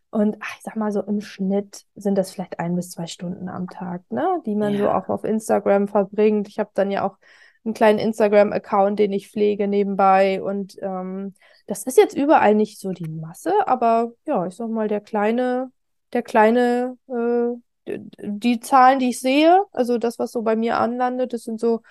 Und 0.10 0.38
ach, 0.40 0.56
ich 0.58 0.64
sag 0.64 0.76
mal 0.76 0.92
so, 0.92 1.02
im 1.02 1.22
Schnitt 1.22 1.84
sind 1.96 2.18
das 2.18 2.32
vielleicht 2.32 2.60
ein 2.60 2.76
bis 2.76 2.92
zwei 2.92 3.08
Stunden 3.08 3.50
am 3.50 3.68
Tag, 3.70 4.04
ne? 4.10 4.42
die 4.46 4.56
man 4.56 4.74
ja. 4.74 4.80
so 4.80 4.90
auch 4.90 5.10
auf 5.10 5.24
Instagram 5.24 5.88
verbringt. 5.88 6.48
Ich 6.48 6.60
habe 6.60 6.70
dann 6.74 6.92
ja 6.92 7.06
auch 7.06 7.18
einen 7.66 7.74
kleinen 7.74 8.00
Instagram-Account, 8.00 8.98
den 8.98 9.12
ich 9.12 9.30
pflege 9.30 9.68
nebenbei. 9.68 10.42
Und 10.42 10.78
ähm, 10.82 11.34
das 11.68 11.84
ist 11.84 11.98
jetzt 11.98 12.16
überall 12.16 12.56
nicht 12.56 12.80
so 12.80 12.92
die 12.92 13.10
Masse, 13.10 13.54
aber 13.68 14.14
ja, 14.26 14.46
ich 14.48 14.56
sag 14.56 14.70
mal, 14.70 14.88
der 14.88 15.02
kleine, 15.02 15.72
der 16.14 16.24
kleine, 16.24 16.98
äh, 17.10 17.98
die 18.22 18.60
Zahlen, 18.60 19.00
die 19.00 19.10
ich 19.10 19.20
sehe, 19.20 19.64
also 19.72 19.98
das, 19.98 20.20
was 20.20 20.32
so 20.32 20.42
bei 20.42 20.56
mir 20.56 20.78
anlandet, 20.78 21.34
das 21.34 21.44
sind 21.44 21.60
so 21.60 21.82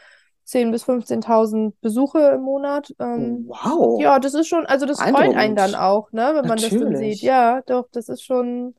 10.000 0.47 0.71
bis 0.71 0.85
15.000 0.85 1.73
Besuche 1.81 2.21
im 2.35 2.43
Monat. 2.43 2.95
Ähm, 3.01 3.47
wow. 3.49 4.01
Ja, 4.01 4.21
das 4.21 4.35
ist 4.35 4.47
schon, 4.47 4.65
also 4.67 4.87
das 4.87 5.01
freut 5.01 5.35
einen 5.35 5.57
dann 5.57 5.75
auch, 5.75 6.13
ne, 6.13 6.33
wenn 6.35 6.47
man 6.47 6.59
Natürlich. 6.59 6.71
das 6.71 6.81
dann 6.81 6.97
sieht. 6.97 7.21
Ja, 7.23 7.63
doch, 7.67 7.89
das 7.91 8.09
ist 8.09 8.23
schon, 8.23 8.75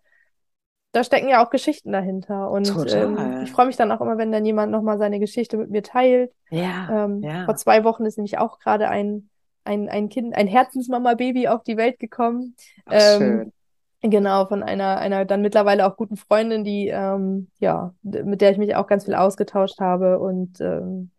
da 0.93 1.03
stecken 1.03 1.27
ja 1.27 1.45
auch 1.45 1.49
Geschichten 1.49 1.91
dahinter. 1.91 2.49
Und 2.49 2.73
ähm, 2.93 3.41
ich 3.43 3.51
freue 3.51 3.65
mich 3.65 3.75
dann 3.75 3.91
auch 3.91 3.99
immer, 3.99 4.17
wenn 4.17 4.31
dann 4.31 4.45
jemand 4.45 4.71
nochmal 4.71 4.97
seine 4.97 5.19
Geschichte 5.19 5.57
mit 5.57 5.69
mir 5.69 5.83
teilt. 5.83 6.31
Ja, 6.49 7.05
ähm, 7.05 7.21
ja. 7.21 7.43
Vor 7.43 7.57
zwei 7.57 7.83
Wochen 7.83 8.05
ist 8.05 8.17
nämlich 8.17 8.37
auch 8.37 8.59
gerade 8.59 8.87
ein, 8.87 9.29
ein, 9.65 9.89
ein 9.89 10.07
Kind, 10.07 10.37
ein 10.37 10.47
Herzensmama-Baby 10.47 11.49
auf 11.49 11.63
die 11.63 11.75
Welt 11.75 11.99
gekommen. 11.99 12.55
Ach, 12.85 12.93
ähm, 12.93 13.19
schön. 13.19 13.53
Genau, 14.01 14.45
von 14.45 14.63
einer, 14.63 14.99
einer 14.99 15.25
dann 15.25 15.41
mittlerweile 15.41 15.85
auch 15.85 15.97
guten 15.97 16.15
Freundin, 16.15 16.63
die, 16.63 16.87
ähm, 16.87 17.49
ja, 17.59 17.93
mit 18.03 18.39
der 18.39 18.51
ich 18.51 18.57
mich 18.57 18.75
auch 18.75 18.87
ganz 18.87 19.05
viel 19.05 19.15
ausgetauscht 19.15 19.81
habe 19.81 20.19
und 20.19 20.61
ähm, 20.61 21.09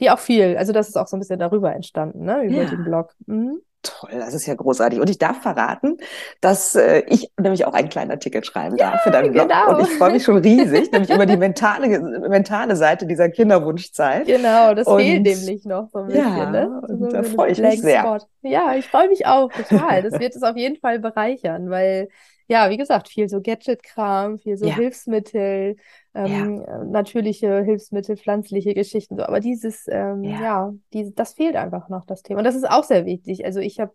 die 0.00 0.10
auch 0.10 0.18
viel, 0.18 0.56
also 0.56 0.72
das 0.72 0.88
ist 0.88 0.96
auch 0.96 1.06
so 1.06 1.16
ein 1.16 1.20
bisschen 1.20 1.38
darüber 1.38 1.72
entstanden, 1.72 2.24
ne, 2.24 2.42
über 2.44 2.62
ja. 2.62 2.70
den 2.70 2.84
Blog. 2.84 3.12
Mhm. 3.26 3.60
Toll, 3.84 4.12
das 4.14 4.32
ist 4.32 4.46
ja 4.46 4.54
großartig. 4.54 4.98
Und 4.98 5.10
ich 5.10 5.18
darf 5.18 5.42
verraten, 5.42 5.98
dass 6.40 6.74
äh, 6.74 7.02
ich 7.06 7.30
nämlich 7.38 7.66
auch 7.66 7.74
einen 7.74 7.90
kleinen 7.90 8.10
Artikel 8.10 8.42
schreiben 8.42 8.76
ja, 8.76 8.92
darf 8.92 9.02
für 9.02 9.10
deinen 9.10 9.32
Blog. 9.32 9.48
Genau. 9.48 9.76
Und 9.76 9.86
ich 9.86 9.92
freue 9.98 10.12
mich 10.12 10.24
schon 10.24 10.38
riesig, 10.38 10.90
nämlich 10.92 11.10
über 11.10 11.26
die 11.26 11.36
mentale, 11.36 12.00
mentale 12.00 12.76
Seite 12.76 13.06
dieser 13.06 13.28
Kinderwunschzeit. 13.28 14.26
Genau, 14.26 14.72
das 14.72 14.86
und, 14.86 15.00
fehlt 15.00 15.22
nämlich 15.22 15.66
noch 15.66 15.90
so 15.92 15.98
ein 15.98 16.06
bisschen. 16.06 16.24
Ja, 16.24 16.50
ne? 16.50 16.82
so 16.88 17.08
da 17.08 17.22
freue 17.24 17.50
ich 17.52 17.60
mich 17.60 17.82
sehr. 17.82 18.00
Spot. 18.00 18.26
Ja, 18.40 18.74
ich 18.74 18.88
freue 18.88 19.10
mich 19.10 19.26
auch 19.26 19.52
total. 19.52 20.02
Das 20.02 20.18
wird 20.18 20.34
es 20.34 20.42
auf 20.42 20.56
jeden 20.56 20.76
Fall 20.76 20.98
bereichern, 20.98 21.68
weil 21.68 22.08
ja, 22.46 22.70
wie 22.70 22.76
gesagt, 22.76 23.08
viel 23.08 23.28
so 23.28 23.40
Gadget-Kram, 23.40 24.38
viel 24.38 24.56
so 24.56 24.66
ja. 24.66 24.74
Hilfsmittel, 24.74 25.76
ähm, 26.14 26.64
ja. 26.66 26.84
natürliche 26.84 27.62
Hilfsmittel, 27.62 28.16
pflanzliche 28.16 28.74
Geschichten, 28.74 29.16
so. 29.16 29.24
Aber 29.24 29.40
dieses, 29.40 29.86
ähm, 29.88 30.22
ja, 30.22 30.40
ja 30.40 30.74
diese, 30.92 31.12
das 31.12 31.34
fehlt 31.34 31.56
einfach 31.56 31.88
noch, 31.88 32.04
das 32.04 32.22
Thema. 32.22 32.38
Und 32.38 32.44
das 32.44 32.54
ist 32.54 32.68
auch 32.68 32.84
sehr 32.84 33.04
wichtig. 33.04 33.44
Also 33.44 33.60
ich 33.60 33.80
habe 33.80 33.92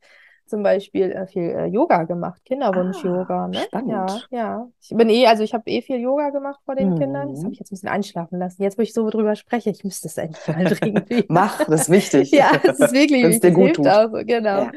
zum 0.50 0.64
Beispiel 0.64 1.12
äh, 1.12 1.28
viel 1.28 1.44
äh, 1.44 1.66
Yoga 1.68 2.04
gemacht, 2.04 2.44
Kinderwunsch-Yoga. 2.44 3.46
Ah, 3.46 3.48
ne? 3.48 3.60
Spannend. 3.60 4.28
Ja, 4.32 4.38
ja. 4.38 4.68
Ich 4.82 4.90
bin 4.90 5.10
eh, 5.10 5.28
also 5.28 5.44
ich 5.44 5.54
habe 5.54 5.70
eh 5.70 5.82
viel 5.82 6.00
Yoga 6.00 6.32
gemacht 6.32 6.60
vor 6.66 6.76
den 6.76 6.92
mhm. 6.92 7.00
Kindern. 7.00 7.30
Das 7.34 7.44
habe 7.44 7.54
ich 7.54 7.60
jetzt 7.60 7.72
ein 7.72 7.76
bisschen 7.76 7.90
einschlafen 7.90 8.40
lassen. 8.40 8.64
Jetzt, 8.64 8.78
wo 8.78 8.82
ich 8.82 8.94
so 8.94 9.10
drüber 9.10 9.36
spreche, 9.36 9.70
ich 9.70 9.84
müsste 9.84 10.08
es 10.08 10.18
eigentlich 10.18 10.48
mal 10.48 10.66
dringend. 10.66 11.08
Mach, 11.30 11.66
das 11.66 11.82
ist 11.82 11.90
wichtig. 11.90 12.32
ja, 12.32 12.52
das 12.64 12.80
ist 12.80 12.94
wirklich 12.94 13.24
wichtig. 13.24 13.42
Dir 13.42 13.52
gut 13.52 13.76
tut. 13.76 13.88
Auch, 13.88 14.12
genau. 14.26 14.64
Ja. 14.64 14.72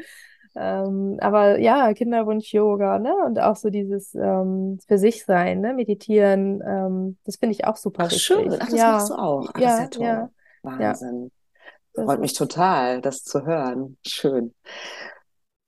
Ähm, 0.55 1.17
aber 1.19 1.59
ja, 1.59 1.93
Kinderwunsch-Yoga, 1.93 2.99
ne? 2.99 3.13
Und 3.25 3.39
auch 3.39 3.55
so 3.55 3.69
dieses 3.69 4.13
ähm, 4.13 4.79
für 4.87 4.97
sich 4.97 5.25
sein, 5.25 5.61
ne? 5.61 5.73
Meditieren, 5.73 6.61
ähm, 6.65 7.17
das 7.25 7.37
finde 7.37 7.53
ich 7.53 7.65
auch 7.65 7.75
super 7.75 8.03
Ach, 8.03 8.11
wichtig. 8.11 8.23
Schön, 8.23 8.53
ach, 8.53 8.69
das 8.69 8.77
ja. 8.77 8.91
machst 8.91 9.09
du 9.09 9.13
auch. 9.15 9.49
Ach, 9.53 9.59
ja, 9.59 9.77
das 9.77 9.89
ist 9.89 9.95
ja. 9.97 10.05
Ja. 10.05 10.29
Wahnsinn. 10.61 11.31
Ja. 11.95 12.03
Freut 12.05 12.19
mich 12.19 12.33
total, 12.33 13.01
das 13.01 13.23
zu 13.23 13.45
hören. 13.45 13.97
Schön. 14.05 14.53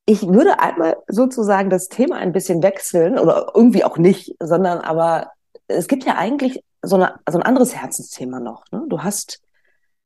Ich 0.06 0.28
würde 0.28 0.60
einmal 0.60 0.98
sozusagen 1.08 1.69
das 1.69 1.88
Thema 1.88 2.17
ein 2.17 2.32
bisschen 2.32 2.62
wechseln 2.62 3.17
oder 3.17 3.52
irgendwie 3.56 3.84
auch 3.84 3.98
nicht, 3.98 4.36
sondern 4.39 4.80
aber 4.80 5.32
es 5.67 5.88
gibt 5.88 6.04
ja 6.04 6.15
eigentlich 6.15 6.63
so, 6.84 6.95
eine, 6.95 7.15
so 7.30 7.39
ein 7.39 7.43
anderes 7.43 7.76
Herzensthema 7.76 8.39
noch. 8.39 8.65
Ne? 8.71 8.86
Du 8.88 9.02
hast 9.02 9.41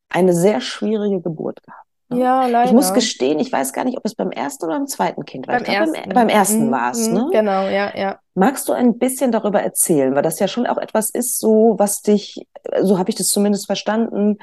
eine 0.10 0.34
sehr 0.34 0.62
schwierige 0.62 1.22
Geburt 1.22 1.62
gehabt. 1.63 1.88
Ja, 2.12 2.48
leider. 2.48 2.65
Ich 2.65 2.74
muss 2.74 2.93
gestehen, 2.93 3.39
ich 3.39 3.52
weiß 3.52 3.72
gar 3.74 3.86
nicht, 3.86 3.98
ob 3.98 4.06
es 4.06 4.15
beim 4.15 4.32
ersten 4.32 4.65
oder 4.65 4.76
beim 4.76 4.88
zweiten 4.88 5.26
Kind 5.26 5.48
war. 5.48 5.56
Beim 5.56 5.63
glaub, 5.63 5.78
ersten, 5.78 5.93
beim, 5.93 6.13
beim 6.13 6.30
ersten 6.30 6.67
mhm. 6.67 6.72
war 6.72 6.91
es, 6.91 7.08
mhm, 7.08 7.13
ne? 7.13 7.30
Genau, 7.32 7.67
ja, 7.67 7.95
ja. 7.95 8.19
Magst 8.34 8.67
du 8.67 8.74
ein 8.74 8.98
bisschen 8.98 9.32
darüber 9.32 9.62
erzählen, 9.62 10.15
weil 10.15 10.24
das 10.24 10.39
ja 10.39 10.48
schon 10.48 10.65
auch 10.65 10.78
etwas 10.78 11.10
ist, 11.10 11.39
so 11.39 11.76
was 11.78 12.02
dich, 12.02 12.48
so 12.82 12.98
habe 12.98 13.10
ich 13.10 13.15
das 13.15 13.28
zumindest 13.28 13.67
verstanden, 13.67 14.39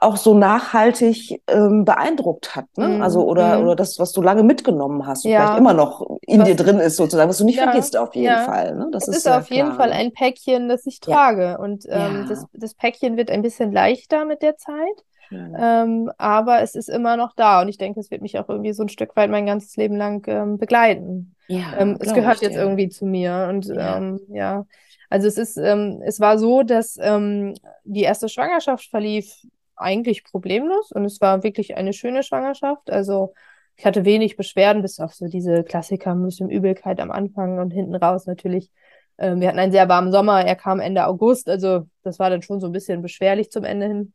auch 0.00 0.16
so 0.16 0.34
nachhaltig 0.34 1.42
ähm, 1.48 1.84
beeindruckt 1.84 2.54
hat, 2.54 2.66
ne? 2.76 2.88
Mm, 2.88 3.02
also 3.02 3.24
oder 3.24 3.58
mm. 3.58 3.62
oder 3.62 3.76
das, 3.76 3.98
was 3.98 4.12
du 4.12 4.22
lange 4.22 4.42
mitgenommen 4.42 5.06
hast, 5.06 5.24
ja. 5.24 5.40
vielleicht 5.40 5.58
immer 5.58 5.74
noch 5.74 6.18
in 6.22 6.40
was, 6.40 6.48
dir 6.48 6.56
drin 6.56 6.78
ist 6.78 6.96
sozusagen, 6.96 7.28
was 7.28 7.38
du 7.38 7.44
nicht 7.44 7.58
ja, 7.58 7.64
vergisst 7.64 7.96
auf 7.96 8.14
jeden 8.14 8.26
ja. 8.26 8.44
Fall. 8.44 8.76
Ne? 8.76 8.88
Das 8.92 9.08
es 9.08 9.16
ist, 9.16 9.26
ist 9.26 9.32
auf 9.32 9.50
jeden 9.50 9.72
Fall 9.72 9.92
ein 9.92 10.12
Päckchen, 10.12 10.68
das 10.68 10.86
ich 10.86 11.00
trage 11.00 11.58
und 11.58 11.84
ähm, 11.88 12.26
das, 12.28 12.46
das 12.52 12.74
Päckchen 12.74 13.16
wird 13.16 13.30
ein 13.30 13.42
bisschen 13.42 13.72
leichter 13.72 14.24
mit 14.24 14.42
der 14.42 14.56
Zeit. 14.56 15.04
Ähm, 15.30 16.10
aber 16.16 16.62
es 16.62 16.74
ist 16.74 16.88
immer 16.88 17.16
noch 17.16 17.34
da 17.34 17.60
und 17.60 17.68
ich 17.68 17.78
denke, 17.78 18.00
es 18.00 18.10
wird 18.10 18.22
mich 18.22 18.38
auch 18.38 18.48
irgendwie 18.48 18.72
so 18.72 18.82
ein 18.82 18.88
Stück 18.88 19.14
weit 19.16 19.30
mein 19.30 19.46
ganzes 19.46 19.76
Leben 19.76 19.96
lang 19.96 20.26
ähm, 20.26 20.58
begleiten. 20.58 21.34
Ja, 21.48 21.78
ähm, 21.78 21.96
es 22.00 22.12
gehört 22.14 22.40
jetzt 22.40 22.54
dir. 22.54 22.62
irgendwie 22.62 22.88
zu 22.88 23.04
mir 23.04 23.48
und 23.50 23.66
ja. 23.66 23.98
Ähm, 23.98 24.20
ja. 24.28 24.66
Also 25.10 25.26
es 25.28 25.38
ist, 25.38 25.56
ähm, 25.56 26.02
es 26.04 26.20
war 26.20 26.38
so, 26.38 26.62
dass 26.62 26.98
ähm, 27.00 27.54
die 27.84 28.02
erste 28.02 28.28
Schwangerschaft 28.28 28.90
verlief 28.90 29.34
eigentlich 29.76 30.24
problemlos 30.24 30.92
und 30.92 31.04
es 31.04 31.20
war 31.20 31.42
wirklich 31.42 31.76
eine 31.76 31.92
schöne 31.92 32.22
Schwangerschaft. 32.22 32.90
Also 32.90 33.32
ich 33.76 33.86
hatte 33.86 34.04
wenig 34.04 34.36
Beschwerden, 34.36 34.82
bis 34.82 34.98
auf 34.98 35.14
so 35.14 35.28
diese 35.28 35.62
Klassiker, 35.62 36.12
ein 36.12 36.24
bisschen 36.24 36.50
Übelkeit 36.50 37.00
am 37.00 37.10
Anfang 37.10 37.58
und 37.58 37.70
hinten 37.70 37.94
raus 37.94 38.26
natürlich. 38.26 38.72
wir 39.18 39.48
hatten 39.48 39.58
einen 39.58 39.70
sehr 39.70 39.88
warmen 39.88 40.10
Sommer, 40.10 40.44
er 40.44 40.56
kam 40.56 40.80
Ende 40.80 41.06
August, 41.06 41.48
also 41.48 41.86
das 42.02 42.18
war 42.18 42.28
dann 42.28 42.42
schon 42.42 42.58
so 42.58 42.66
ein 42.66 42.72
bisschen 42.72 43.02
beschwerlich 43.02 43.50
zum 43.52 43.62
Ende 43.62 43.86
hin. 43.86 44.12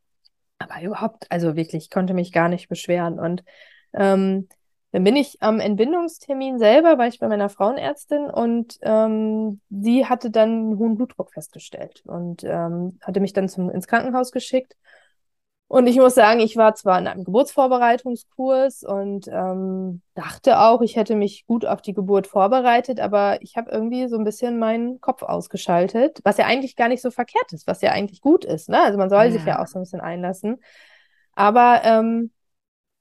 Aber 0.69 0.81
überhaupt, 0.81 1.25
also 1.29 1.55
wirklich, 1.55 1.85
ich 1.85 1.89
konnte 1.89 2.13
mich 2.13 2.31
gar 2.31 2.49
nicht 2.49 2.69
beschweren. 2.69 3.19
Und 3.19 3.43
ähm, 3.93 4.47
dann 4.91 5.03
bin 5.03 5.15
ich 5.15 5.37
am 5.41 5.59
Entbindungstermin 5.59 6.59
selber, 6.59 6.99
war 6.99 7.07
ich 7.07 7.19
bei 7.19 7.27
meiner 7.27 7.49
Frauenärztin 7.49 8.25
und 8.25 8.77
ähm, 8.81 9.59
sie 9.71 10.05
hatte 10.05 10.29
dann 10.29 10.49
einen 10.49 10.77
hohen 10.77 10.95
Blutdruck 10.95 11.33
festgestellt 11.33 12.03
und 12.05 12.43
ähm, 12.43 12.99
hatte 13.01 13.19
mich 13.19 13.33
dann 13.33 13.49
zum, 13.49 13.71
ins 13.71 13.87
Krankenhaus 13.87 14.31
geschickt. 14.31 14.75
Und 15.73 15.87
ich 15.87 15.97
muss 15.97 16.13
sagen, 16.13 16.39
ich 16.39 16.55
war 16.55 16.75
zwar 16.75 16.99
in 16.99 17.07
einem 17.07 17.23
Geburtsvorbereitungskurs 17.23 18.83
und 18.83 19.27
ähm, 19.27 20.03
dachte 20.13 20.59
auch, 20.59 20.83
ich 20.83 20.95
hätte 20.95 21.15
mich 21.15 21.47
gut 21.47 21.65
auf 21.65 21.81
die 21.81 21.95
Geburt 21.95 22.27
vorbereitet, 22.27 22.99
aber 22.99 23.41
ich 23.41 23.57
habe 23.57 23.71
irgendwie 23.71 24.07
so 24.07 24.15
ein 24.15 24.23
bisschen 24.23 24.59
meinen 24.59 25.01
Kopf 25.01 25.23
ausgeschaltet, 25.23 26.19
was 26.23 26.37
ja 26.37 26.45
eigentlich 26.45 26.75
gar 26.75 26.89
nicht 26.89 27.01
so 27.01 27.09
verkehrt 27.09 27.53
ist, 27.53 27.65
was 27.65 27.81
ja 27.81 27.91
eigentlich 27.91 28.21
gut 28.21 28.45
ist. 28.45 28.69
Ne? 28.69 28.83
Also 28.83 28.99
man 28.99 29.09
soll 29.09 29.25
ja. 29.25 29.31
sich 29.31 29.45
ja 29.45 29.63
auch 29.63 29.65
so 29.65 29.79
ein 29.79 29.81
bisschen 29.81 29.99
einlassen. 29.99 30.61
Aber 31.33 31.81
ähm, 31.83 32.29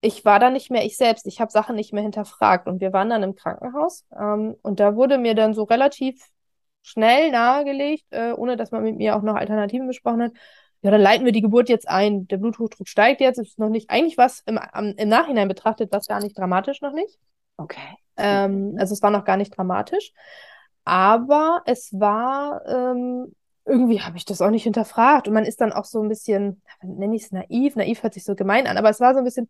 ich 0.00 0.24
war 0.24 0.38
da 0.38 0.48
nicht 0.48 0.70
mehr 0.70 0.86
ich 0.86 0.96
selbst. 0.96 1.26
Ich 1.26 1.42
habe 1.42 1.52
Sachen 1.52 1.76
nicht 1.76 1.92
mehr 1.92 2.02
hinterfragt. 2.02 2.68
Und 2.68 2.80
wir 2.80 2.94
waren 2.94 3.10
dann 3.10 3.22
im 3.22 3.34
Krankenhaus 3.34 4.06
ähm, 4.18 4.56
und 4.62 4.80
da 4.80 4.96
wurde 4.96 5.18
mir 5.18 5.34
dann 5.34 5.52
so 5.52 5.64
relativ 5.64 6.26
schnell 6.80 7.32
nahegelegt, 7.32 8.06
äh, 8.12 8.32
ohne 8.32 8.56
dass 8.56 8.70
man 8.70 8.82
mit 8.82 8.96
mir 8.96 9.14
auch 9.14 9.20
noch 9.22 9.34
Alternativen 9.34 9.88
besprochen 9.88 10.22
hat, 10.22 10.32
ja, 10.82 10.90
dann 10.90 11.00
leiten 11.00 11.24
wir 11.24 11.32
die 11.32 11.42
Geburt 11.42 11.68
jetzt 11.68 11.88
ein. 11.88 12.26
Der 12.26 12.38
Bluthochdruck 12.38 12.88
steigt 12.88 13.20
jetzt, 13.20 13.38
ist 13.38 13.58
noch 13.58 13.68
nicht, 13.68 13.88
eigentlich 13.88 14.18
was 14.18 14.40
im, 14.46 14.58
im 14.96 15.08
Nachhinein 15.08 15.48
betrachtet, 15.48 15.92
was 15.92 16.08
gar 16.08 16.20
nicht 16.20 16.36
dramatisch 16.36 16.80
noch 16.80 16.92
nicht. 16.92 17.18
Okay. 17.56 17.78
Ähm, 18.16 18.74
also 18.78 18.92
es 18.92 19.02
war 19.02 19.10
noch 19.10 19.24
gar 19.24 19.36
nicht 19.36 19.56
dramatisch. 19.56 20.12
Aber 20.84 21.62
es 21.66 21.98
war, 21.98 22.66
ähm, 22.66 23.32
irgendwie 23.64 24.00
habe 24.00 24.16
ich 24.16 24.24
das 24.24 24.42
auch 24.42 24.50
nicht 24.50 24.64
hinterfragt. 24.64 25.28
Und 25.28 25.34
man 25.34 25.44
ist 25.44 25.60
dann 25.60 25.72
auch 25.72 25.84
so 25.84 26.02
ein 26.02 26.08
bisschen, 26.08 26.60
nenne 26.82 27.14
ich 27.14 27.24
es 27.24 27.32
naiv, 27.32 27.76
naiv 27.76 28.02
hört 28.02 28.14
sich 28.14 28.24
so 28.24 28.34
gemein 28.34 28.66
an, 28.66 28.76
aber 28.76 28.90
es 28.90 28.98
war 28.98 29.14
so 29.14 29.18
ein 29.18 29.24
bisschen, 29.24 29.48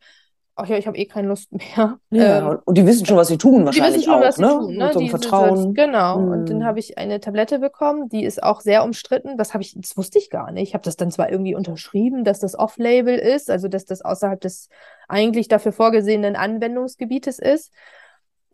ach 0.62 0.68
ja, 0.68 0.76
ich 0.78 0.86
habe 0.86 0.96
eh 0.96 1.06
keine 1.06 1.28
Lust 1.28 1.52
mehr. 1.52 1.98
Ja, 2.10 2.50
ähm, 2.50 2.58
und 2.64 2.78
die 2.78 2.86
wissen 2.86 3.04
schon, 3.04 3.16
was 3.16 3.28
sie 3.28 3.38
tun 3.38 3.64
wahrscheinlich 3.64 4.04
die 4.04 4.10
wissen 4.10 4.12
schon, 4.12 4.22
auch, 4.22 4.26
was 4.26 4.36
sie 4.36 4.42
ne? 4.42 4.48
Tun, 4.48 4.76
ne? 4.76 4.84
Mit 4.84 4.92
so 4.92 5.00
einem 5.00 5.08
Vertrauen. 5.10 5.74
genau. 5.74 6.16
Hm. 6.16 6.28
Und 6.28 6.50
dann 6.50 6.64
habe 6.64 6.78
ich 6.78 6.98
eine 6.98 7.20
Tablette 7.20 7.58
bekommen, 7.58 8.08
die 8.08 8.24
ist 8.24 8.42
auch 8.42 8.60
sehr 8.60 8.84
umstritten. 8.84 9.36
Das 9.36 9.54
habe 9.54 9.62
ich, 9.62 9.74
das 9.76 9.96
wusste 9.96 10.18
ich 10.18 10.30
gar 10.30 10.52
nicht. 10.52 10.68
Ich 10.68 10.74
habe 10.74 10.84
das 10.84 10.96
dann 10.96 11.10
zwar 11.10 11.30
irgendwie 11.30 11.54
unterschrieben, 11.54 12.24
dass 12.24 12.38
das 12.38 12.58
Off-Label 12.58 13.18
ist, 13.18 13.50
also 13.50 13.68
dass 13.68 13.84
das 13.84 14.02
außerhalb 14.02 14.40
des 14.40 14.68
eigentlich 15.08 15.48
dafür 15.48 15.72
vorgesehenen 15.72 16.36
Anwendungsgebietes 16.36 17.38
ist. 17.38 17.72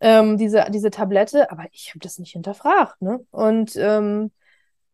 Ähm, 0.00 0.38
diese, 0.38 0.64
diese 0.70 0.90
Tablette, 0.90 1.50
aber 1.50 1.64
ich 1.72 1.90
habe 1.90 1.98
das 1.98 2.18
nicht 2.18 2.32
hinterfragt, 2.32 3.02
ne? 3.02 3.20
Und 3.30 3.74
ähm, 3.76 4.30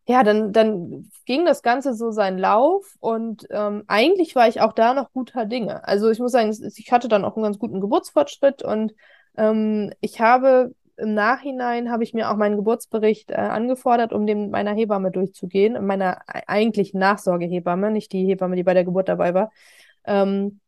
ja, 0.06 0.22
dann, 0.22 0.52
dann 0.52 1.10
ging 1.24 1.46
das 1.46 1.62
Ganze 1.62 1.94
so 1.94 2.10
seinen 2.10 2.38
Lauf 2.38 2.96
und 3.00 3.46
ähm, 3.50 3.84
eigentlich 3.86 4.36
war 4.36 4.48
ich 4.48 4.60
auch 4.60 4.72
da 4.72 4.92
noch 4.92 5.12
guter 5.12 5.46
Dinge. 5.46 5.86
Also 5.88 6.10
ich 6.10 6.18
muss 6.18 6.32
sagen, 6.32 6.50
ich 6.50 6.92
hatte 6.92 7.08
dann 7.08 7.24
auch 7.24 7.36
einen 7.36 7.44
ganz 7.44 7.58
guten 7.58 7.80
Geburtsfortschritt 7.80 8.62
und 8.62 8.92
ähm, 9.36 9.92
ich 10.00 10.20
habe 10.20 10.74
im 10.96 11.14
Nachhinein 11.14 11.90
habe 11.90 12.04
ich 12.04 12.14
mir 12.14 12.30
auch 12.30 12.36
meinen 12.36 12.56
Geburtsbericht 12.56 13.30
äh, 13.30 13.34
angefordert, 13.34 14.12
um 14.12 14.26
den 14.26 14.50
meiner 14.50 14.74
Hebamme 14.74 15.10
durchzugehen, 15.10 15.84
meiner 15.86 16.20
eigentlichen 16.26 17.00
Nachsorgehebamme, 17.00 17.90
nicht 17.90 18.12
die 18.12 18.26
Hebamme, 18.26 18.56
die 18.56 18.62
bei 18.62 18.74
der 18.74 18.84
Geburt 18.84 19.08
dabei 19.08 19.34
war, 19.34 19.50
ähm, 20.04 20.60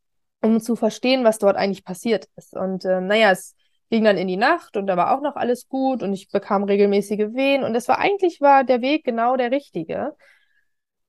um 0.43 0.61
zu 0.61 0.77
verstehen, 0.77 1.25
was 1.25 1.39
dort 1.39 1.57
eigentlich 1.57 1.85
passiert 1.85 2.29
ist. 2.37 2.55
Und 2.57 2.85
äh, 2.85 3.01
naja, 3.01 3.31
es 3.31 3.55
ging 3.91 4.05
dann 4.05 4.17
in 4.17 4.29
die 4.29 4.37
Nacht 4.37 4.77
und 4.77 4.87
da 4.87 4.97
war 4.97 5.17
auch 5.17 5.23
noch 5.23 5.37
alles 5.37 5.69
gut 5.69 6.03
und 6.03 6.13
ich 6.13 6.29
bekam 6.31 6.65
regelmäßige 6.65 7.35
Wehen 7.35 7.65
und 7.65 7.75
es 7.75 7.89
war 7.89 7.99
eigentlich 7.99 8.41
war 8.41 8.65
der 8.65 8.81
Weg 8.81 9.05
genau 9.05 9.37
der 9.37 9.51
richtige. 9.51 10.15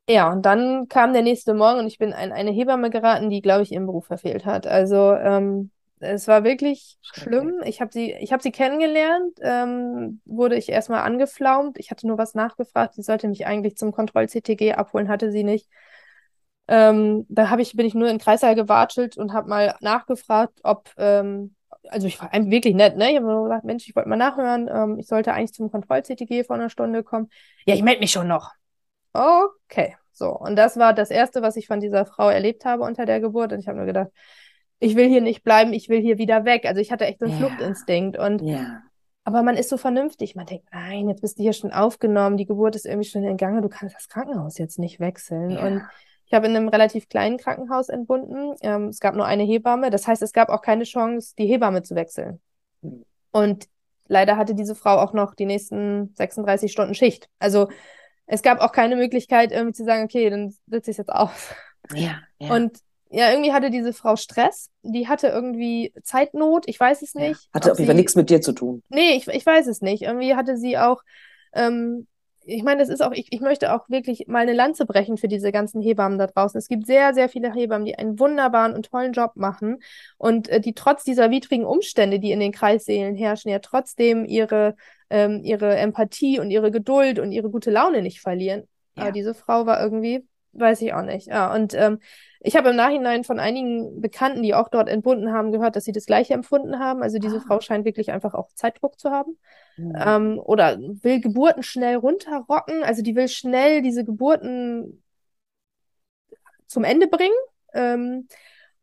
Ja, 0.10 0.32
und 0.32 0.46
dann 0.46 0.88
kam 0.88 1.12
der 1.12 1.22
nächste 1.22 1.54
Morgen 1.54 1.80
und 1.80 1.88
ich 1.88 1.98
bin 1.98 2.10
in 2.10 2.32
eine 2.32 2.52
Hebamme 2.52 2.90
geraten, 2.90 3.30
die, 3.30 3.42
glaube 3.42 3.64
ich, 3.64 3.74
ihren 3.74 3.86
Beruf 3.86 4.06
verfehlt 4.06 4.46
hat. 4.46 4.66
Also 4.66 5.14
ähm, 5.14 5.70
es 6.00 6.28
war 6.30 6.46
wirklich 6.46 6.98
schlimm. 7.02 7.62
Ich 7.66 7.82
habe 7.82 7.92
sie, 7.92 8.14
ich 8.14 8.32
habe 8.32 8.42
sie 8.42 8.52
kennengelernt, 8.52 9.38
ähm, 9.42 10.22
wurde 10.24 10.56
ich 10.56 10.70
erstmal 10.70 11.02
angeflaumt. 11.02 11.78
Ich 11.78 11.92
hatte 11.92 12.08
nur 12.08 12.18
was 12.18 12.36
nachgefragt. 12.36 12.94
Sie 12.94 13.02
sollte 13.02 13.28
mich 13.28 13.46
eigentlich 13.46 13.76
zum 13.76 13.92
Kontroll-CTG 13.92 14.74
abholen, 14.76 15.10
hatte 15.10 15.32
sie 15.32 15.44
nicht. 15.44 15.68
Ähm, 16.70 17.26
da 17.28 17.50
habe 17.50 17.62
ich, 17.62 17.76
bin 17.76 17.86
ich 17.86 17.94
nur 17.94 18.08
in 18.08 18.16
den 18.16 18.22
Kreißsaal 18.22 18.56
gewatschelt 18.56 19.18
und 19.18 19.34
habe 19.34 19.50
mal 19.50 19.76
nachgefragt, 19.82 20.60
ob 20.64 20.90
ähm, 20.98 21.56
also 21.90 22.08
ich 22.08 22.22
war 22.22 22.30
wirklich 22.34 22.76
nett, 22.76 22.98
ne? 22.98 23.12
Ich 23.12 23.16
habe 23.18 23.26
nur 23.26 23.44
gesagt, 23.44 23.66
Mensch, 23.66 23.88
ich 23.88 23.96
wollte 23.96 24.10
mal 24.10 24.16
nachhören. 24.16 24.70
Ähm, 24.72 25.00
ich 25.00 25.08
sollte 25.08 25.34
eigentlich 25.34 25.54
zum 25.54 25.72
Kontroll-CTG 25.72 26.44
vor 26.44 26.56
einer 26.56 26.70
Stunde 26.70 27.04
kommen. 27.04 27.30
Ja, 27.66 27.76
ich 27.76 27.84
melde 27.84 28.00
mich 28.00 28.12
schon 28.12 28.28
noch. 28.28 28.52
Okay, 29.14 29.96
so. 30.12 30.32
Und 30.32 30.56
das 30.56 30.78
war 30.78 30.94
das 30.94 31.10
Erste, 31.10 31.42
was 31.42 31.56
ich 31.56 31.68
von 31.68 31.80
dieser 31.80 32.06
Frau 32.06 32.30
erlebt 32.30 32.66
habe 32.66 32.84
unter 32.84 33.06
der 33.06 33.20
Geburt. 33.20 33.54
Und 33.54 33.60
ich 33.60 33.68
habe 33.68 33.78
nur 33.78 33.88
gedacht, 33.88 34.10
ich 34.80 34.96
will 34.96 35.08
hier 35.08 35.22
nicht 35.22 35.44
bleiben, 35.44 35.74
ich 35.74 35.90
will 35.90 36.02
hier 36.02 36.18
wieder 36.18 36.46
weg. 36.46 36.66
Also 36.66 36.82
ich 36.82 36.92
hatte 36.92 37.06
echt 37.06 37.20
so 37.20 37.26
einen 37.26 37.40
yeah. 37.40 37.48
Fluchtinstinkt. 37.48 38.18
Und 38.18 38.42
yeah. 38.42 38.84
aber 39.24 39.42
man 39.42 39.58
ist 39.58 39.70
so 39.70 39.78
vernünftig. 39.78 40.36
Man 40.36 40.46
denkt, 40.46 40.68
nein, 40.72 41.10
jetzt 41.10 41.22
bist 41.22 41.40
du 41.40 41.44
hier 41.44 41.54
schon 41.54 41.72
aufgenommen, 41.72 42.38
die 42.38 42.46
Geburt 42.46 42.76
ist 42.76 42.86
irgendwie 42.86 43.08
schon 43.08 43.24
in 43.24 43.38
Gange, 43.38 43.62
du 43.62 43.70
kannst 43.70 43.96
das 43.96 44.08
Krankenhaus 44.08 44.58
jetzt 44.58 44.78
nicht 44.78 45.00
wechseln. 45.00 45.52
Yeah. 45.52 45.68
Und 45.68 45.82
ich 46.28 46.34
habe 46.34 46.46
in 46.46 46.56
einem 46.56 46.68
relativ 46.68 47.08
kleinen 47.08 47.38
Krankenhaus 47.38 47.88
entbunden. 47.88 48.56
Ähm, 48.62 48.90
es 48.90 49.00
gab 49.00 49.16
nur 49.16 49.26
eine 49.26 49.44
Hebamme. 49.44 49.90
Das 49.90 50.08
heißt, 50.08 50.22
es 50.22 50.34
gab 50.34 50.50
auch 50.50 50.62
keine 50.62 50.84
Chance, 50.84 51.34
die 51.38 51.48
Hebamme 51.48 51.84
zu 51.84 51.96
wechseln. 51.96 52.42
Und 53.32 53.68
leider 54.08 54.36
hatte 54.36 54.54
diese 54.54 54.76
Frau 54.76 54.98
auch 54.98 55.14
noch 55.14 55.36
die 55.36 55.46
nächsten 55.46 56.14
36 56.16 56.70
Stunden 56.70 56.94
Schicht. 56.96 57.30
Also 57.40 57.70
es 58.26 58.42
gab 58.42 58.60
auch 58.60 58.74
keine 58.74 58.98
Möglichkeit, 58.98 59.54
irgendwie 59.54 59.74
zu 59.74 59.86
sagen, 59.86 60.04
okay, 60.04 60.30
dann 60.30 60.54
sitze 60.68 60.92
ich 60.92 60.98
jetzt 60.98 61.12
aus. 61.12 61.32
Ja, 61.94 62.20
ja. 62.40 62.54
Und 62.54 62.80
ja, 63.10 63.32
irgendwie 63.32 63.54
hatte 63.54 63.70
diese 63.70 63.94
Frau 63.94 64.18
Stress. 64.18 64.70
Die 64.84 65.08
hatte 65.08 65.28
irgendwie 65.28 65.94
Zeitnot. 66.04 66.68
Ich 66.68 66.78
weiß 66.78 67.04
es 67.04 67.16
nicht. 67.16 67.44
Ja, 67.46 67.50
hatte 67.54 67.72
auf 67.72 67.80
jeden 67.80 67.88
Fall 67.88 67.96
nichts 67.96 68.16
mit 68.16 68.30
dir 68.30 68.42
zu 68.42 68.52
tun. 68.52 68.84
Nee, 68.90 69.16
ich, 69.16 69.30
ich 69.30 69.46
weiß 69.46 69.68
es 69.68 69.82
nicht. 69.82 70.04
Irgendwie 70.04 70.36
hatte 70.36 70.58
sie 70.58 70.78
auch 70.78 71.04
ähm, 71.54 72.06
ich 72.48 72.64
meine, 72.64 72.80
das 72.80 72.90
ist 72.90 73.02
auch, 73.02 73.12
ich, 73.12 73.28
ich 73.32 73.42
möchte 73.42 73.74
auch 73.74 73.90
wirklich 73.90 74.28
mal 74.28 74.40
eine 74.40 74.54
Lanze 74.54 74.86
brechen 74.86 75.18
für 75.18 75.28
diese 75.28 75.52
ganzen 75.52 75.82
Hebammen 75.82 76.18
da 76.18 76.28
draußen. 76.28 76.58
Es 76.58 76.70
gibt 76.70 76.88
sehr, 76.88 77.14
sehr 77.14 77.28
viele 77.28 77.54
Hebammen, 77.54 77.86
die 77.86 77.98
einen 77.98 78.20
wunderbaren 78.20 78.74
und 78.74 78.90
tollen 78.90 79.12
Job 79.12 79.34
machen 79.36 79.80
und 80.18 80.48
äh, 80.48 80.62
die 80.62 80.74
trotz 80.74 81.04
dieser 81.04 81.30
widrigen 81.30 81.66
Umstände, 81.66 82.20
die 82.20 82.32
in 82.32 82.40
den 82.40 82.54
Kreissälen 82.54 83.16
herrschen, 83.16 83.52
ja 83.52 83.60
trotzdem 83.60 84.26
ihre, 84.26 84.76
ähm, 85.10 85.42
ihre 85.44 85.76
Empathie 85.76 86.40
und 86.40 86.50
ihre 86.50 86.72
Geduld 86.72 87.20
und 87.20 87.32
ihre 87.32 87.50
gute 87.50 87.70
Laune 87.70 88.02
nicht 88.02 88.22
verlieren. 88.22 88.68
Ja. 88.96 89.04
Aber 89.04 89.12
diese 89.12 89.34
Frau 89.34 89.66
war 89.66 89.82
irgendwie, 89.82 90.26
weiß 90.60 90.82
ich 90.82 90.94
auch 90.94 91.04
nicht. 91.04 91.28
Ja, 91.28 91.54
und 91.54 91.74
ähm, 91.74 92.00
ich 92.40 92.56
habe 92.56 92.70
im 92.70 92.76
Nachhinein 92.76 93.24
von 93.24 93.40
einigen 93.40 94.02
Bekannten, 94.02 94.44
die 94.44 94.54
auch 94.54 94.70
dort 94.70 94.90
entbunden 94.90 95.32
haben, 95.32 95.52
gehört, 95.52 95.76
dass 95.76 95.86
sie 95.86 95.92
das 95.92 96.06
Gleiche 96.06 96.34
empfunden 96.34 96.80
haben. 96.80 97.02
Also 97.02 97.20
diese 97.20 97.38
ah. 97.38 97.44
Frau 97.46 97.62
scheint 97.62 97.86
wirklich 97.86 98.12
einfach 98.12 98.34
auch 98.34 98.50
Zeitdruck 98.54 99.00
zu 99.00 99.12
haben. 99.12 99.38
Mhm. 99.78 99.96
Ähm, 99.98 100.40
oder 100.40 100.78
will 100.80 101.20
Geburten 101.20 101.64
schnell 101.64 101.96
runterrocken. 101.96 102.84
Also 102.84 103.02
die 103.02 103.16
will 103.16 103.28
schnell 103.28 103.82
diese 103.82 104.06
Geburten 104.06 105.04
zum 106.68 106.84
Ende 106.84 107.08
bringen. 107.08 107.36
Ähm, 107.74 108.28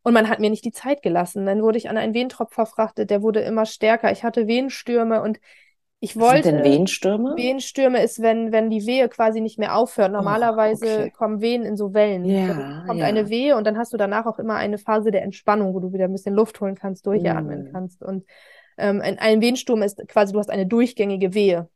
und 0.03 0.13
man 0.13 0.29
hat 0.29 0.39
mir 0.39 0.51
nicht 0.51 0.65
die 0.65 0.73
Zeit 0.73 1.03
gelassen. 1.03 1.47
Dann 1.47 1.63
wurde 1.63 1.79
ich 1.79 1.89
an 1.89 1.97
einen 1.97 2.13
Wehentropf 2.13 2.53
verfrachtet, 2.53 3.09
der 3.09 3.23
wurde 3.23 3.41
immer 3.41 3.65
stärker. 3.65 4.13
Ich 4.13 4.23
hatte 4.23 4.47
Wehenstürme 4.47 5.23
und 5.23 5.41
ich 6.05 6.19
wollte. 6.19 6.43
Sind 6.45 6.57
denn 6.57 6.65
Wehenstürme? 6.65 7.35
Wehenstürme 7.35 8.03
ist, 8.03 8.21
wenn, 8.21 8.53
wenn 8.53 8.69
die 8.69 8.85
Wehe 8.87 9.09
quasi 9.09 9.41
nicht 9.41 9.59
mehr 9.59 9.75
aufhört. 9.75 10.11
Oh, 10.11 10.17
Normalerweise 10.17 10.87
oh, 10.87 11.01
okay. 11.01 11.11
kommen 11.11 11.41
Wehen 11.41 11.63
in 11.63 11.79
so 11.79 11.95
Wellen. 11.95 12.27
Ja, 12.27 12.49
da 12.49 12.85
kommt 12.87 13.01
ja. 13.01 13.07
eine 13.07 13.31
Wehe 13.31 13.57
und 13.57 13.67
dann 13.67 13.79
hast 13.79 13.95
du 13.95 13.97
danach 13.97 14.27
auch 14.27 14.39
immer 14.39 14.57
eine 14.57 14.77
Phase 14.77 15.11
der 15.11 15.23
Entspannung, 15.23 15.73
wo 15.73 15.81
du 15.81 15.95
wieder 15.95 16.05
ein 16.05 16.13
bisschen 16.13 16.35
Luft 16.35 16.61
holen 16.61 16.75
kannst, 16.75 17.07
durchatmen 17.07 17.65
mm. 17.65 17.73
kannst. 17.73 18.03
Und 18.03 18.27
ähm, 18.77 19.01
ein, 19.01 19.19
ein 19.19 19.41
Wehensturm 19.41 19.81
ist 19.81 20.07
quasi, 20.07 20.35
du 20.35 20.39
hast 20.39 20.51
eine 20.51 20.67
durchgängige 20.67 21.33
Wehe. 21.33 21.71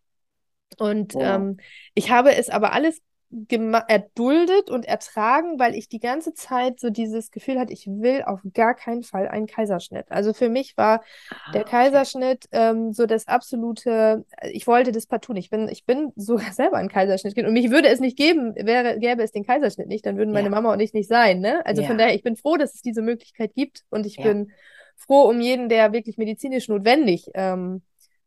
Und 0.76 1.14
oh. 1.14 1.20
ähm, 1.22 1.56
ich 1.94 2.10
habe 2.10 2.36
es 2.36 2.50
aber 2.50 2.74
alles 2.74 3.00
erduldet 3.30 4.70
und 4.70 4.86
ertragen, 4.86 5.58
weil 5.58 5.74
ich 5.74 5.88
die 5.88 6.00
ganze 6.00 6.32
Zeit 6.32 6.80
so 6.80 6.88
dieses 6.88 7.30
Gefühl 7.30 7.58
hatte, 7.58 7.74
ich 7.74 7.86
will 7.86 8.22
auf 8.22 8.40
gar 8.54 8.74
keinen 8.74 9.02
Fall 9.02 9.28
einen 9.28 9.46
Kaiserschnitt. 9.46 10.06
Also 10.08 10.32
für 10.32 10.48
mich 10.48 10.78
war 10.78 11.02
ah, 11.30 11.52
der 11.52 11.64
Kaiserschnitt 11.64 12.46
ähm, 12.52 12.94
so 12.94 13.04
das 13.04 13.28
absolute, 13.28 14.24
ich 14.50 14.66
wollte 14.66 14.92
das 14.92 15.06
partout 15.06 15.34
nicht. 15.34 15.46
Ich 15.46 15.50
bin, 15.50 15.68
ich 15.68 15.84
bin 15.84 16.12
sogar 16.16 16.52
selber 16.52 16.78
ein 16.78 16.88
Kaiserschnitt 16.88 17.36
und 17.36 17.52
mich 17.52 17.70
würde 17.70 17.88
es 17.88 18.00
nicht 18.00 18.16
geben, 18.16 18.54
wäre, 18.54 18.98
gäbe 18.98 19.22
es 19.22 19.32
den 19.32 19.44
Kaiserschnitt 19.44 19.88
nicht, 19.88 20.06
dann 20.06 20.16
würden 20.16 20.32
meine 20.32 20.48
ja. 20.48 20.50
Mama 20.50 20.72
und 20.72 20.80
ich 20.80 20.94
nicht 20.94 21.08
sein. 21.08 21.40
Ne? 21.40 21.64
Also 21.66 21.82
ja. 21.82 21.88
von 21.88 21.98
daher, 21.98 22.14
ich 22.14 22.22
bin 22.22 22.36
froh, 22.36 22.56
dass 22.56 22.74
es 22.74 22.82
diese 22.82 23.02
Möglichkeit 23.02 23.54
gibt 23.54 23.84
und 23.90 24.06
ich 24.06 24.16
ja. 24.16 24.24
bin 24.24 24.52
froh 24.96 25.28
um 25.28 25.40
jeden, 25.40 25.68
der 25.68 25.92
wirklich 25.92 26.16
medizinisch 26.16 26.68
notwendig 26.68 27.30
ähm, 27.34 27.82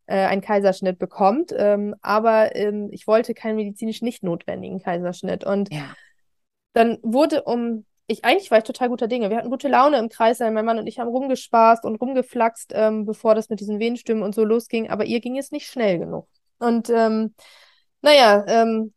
äh, 0.06 0.26
einen 0.26 0.42
Kaiserschnitt 0.42 0.98
bekommt. 0.98 1.52
Ähm, 1.56 1.94
aber 2.02 2.54
ähm, 2.56 2.88
ich 2.90 3.06
wollte 3.06 3.34
keinen 3.34 3.56
medizinisch 3.56 4.02
nicht 4.02 4.22
notwendigen 4.22 4.80
Kaiserschnitt. 4.80 5.44
Und 5.44 5.72
ja. 5.72 5.94
dann 6.72 6.98
wurde 7.02 7.42
um, 7.42 7.84
ich 8.06 8.24
eigentlich 8.24 8.50
war 8.50 8.58
ich 8.58 8.64
total 8.64 8.88
guter 8.88 9.08
Dinge. 9.08 9.30
Wir 9.30 9.36
hatten 9.36 9.50
gute 9.50 9.68
Laune 9.68 9.98
im 9.98 10.08
Kreis, 10.08 10.40
mein 10.40 10.64
Mann 10.64 10.78
und 10.78 10.86
ich 10.86 10.98
haben 10.98 11.08
rumgespaßt 11.08 11.84
und 11.84 11.96
rumgeflaxt, 11.96 12.72
ähm, 12.74 13.06
bevor 13.06 13.34
das 13.34 13.48
mit 13.48 13.60
diesen 13.60 13.78
Wehenstimmen 13.78 14.22
und 14.22 14.34
so 14.34 14.44
losging. 14.44 14.90
Aber 14.90 15.04
ihr 15.04 15.20
ging 15.20 15.38
es 15.38 15.50
nicht 15.50 15.66
schnell 15.66 15.98
genug. 15.98 16.28
Und 16.58 16.90
ähm, 16.90 17.34
naja, 18.02 18.44
ähm, 18.46 18.92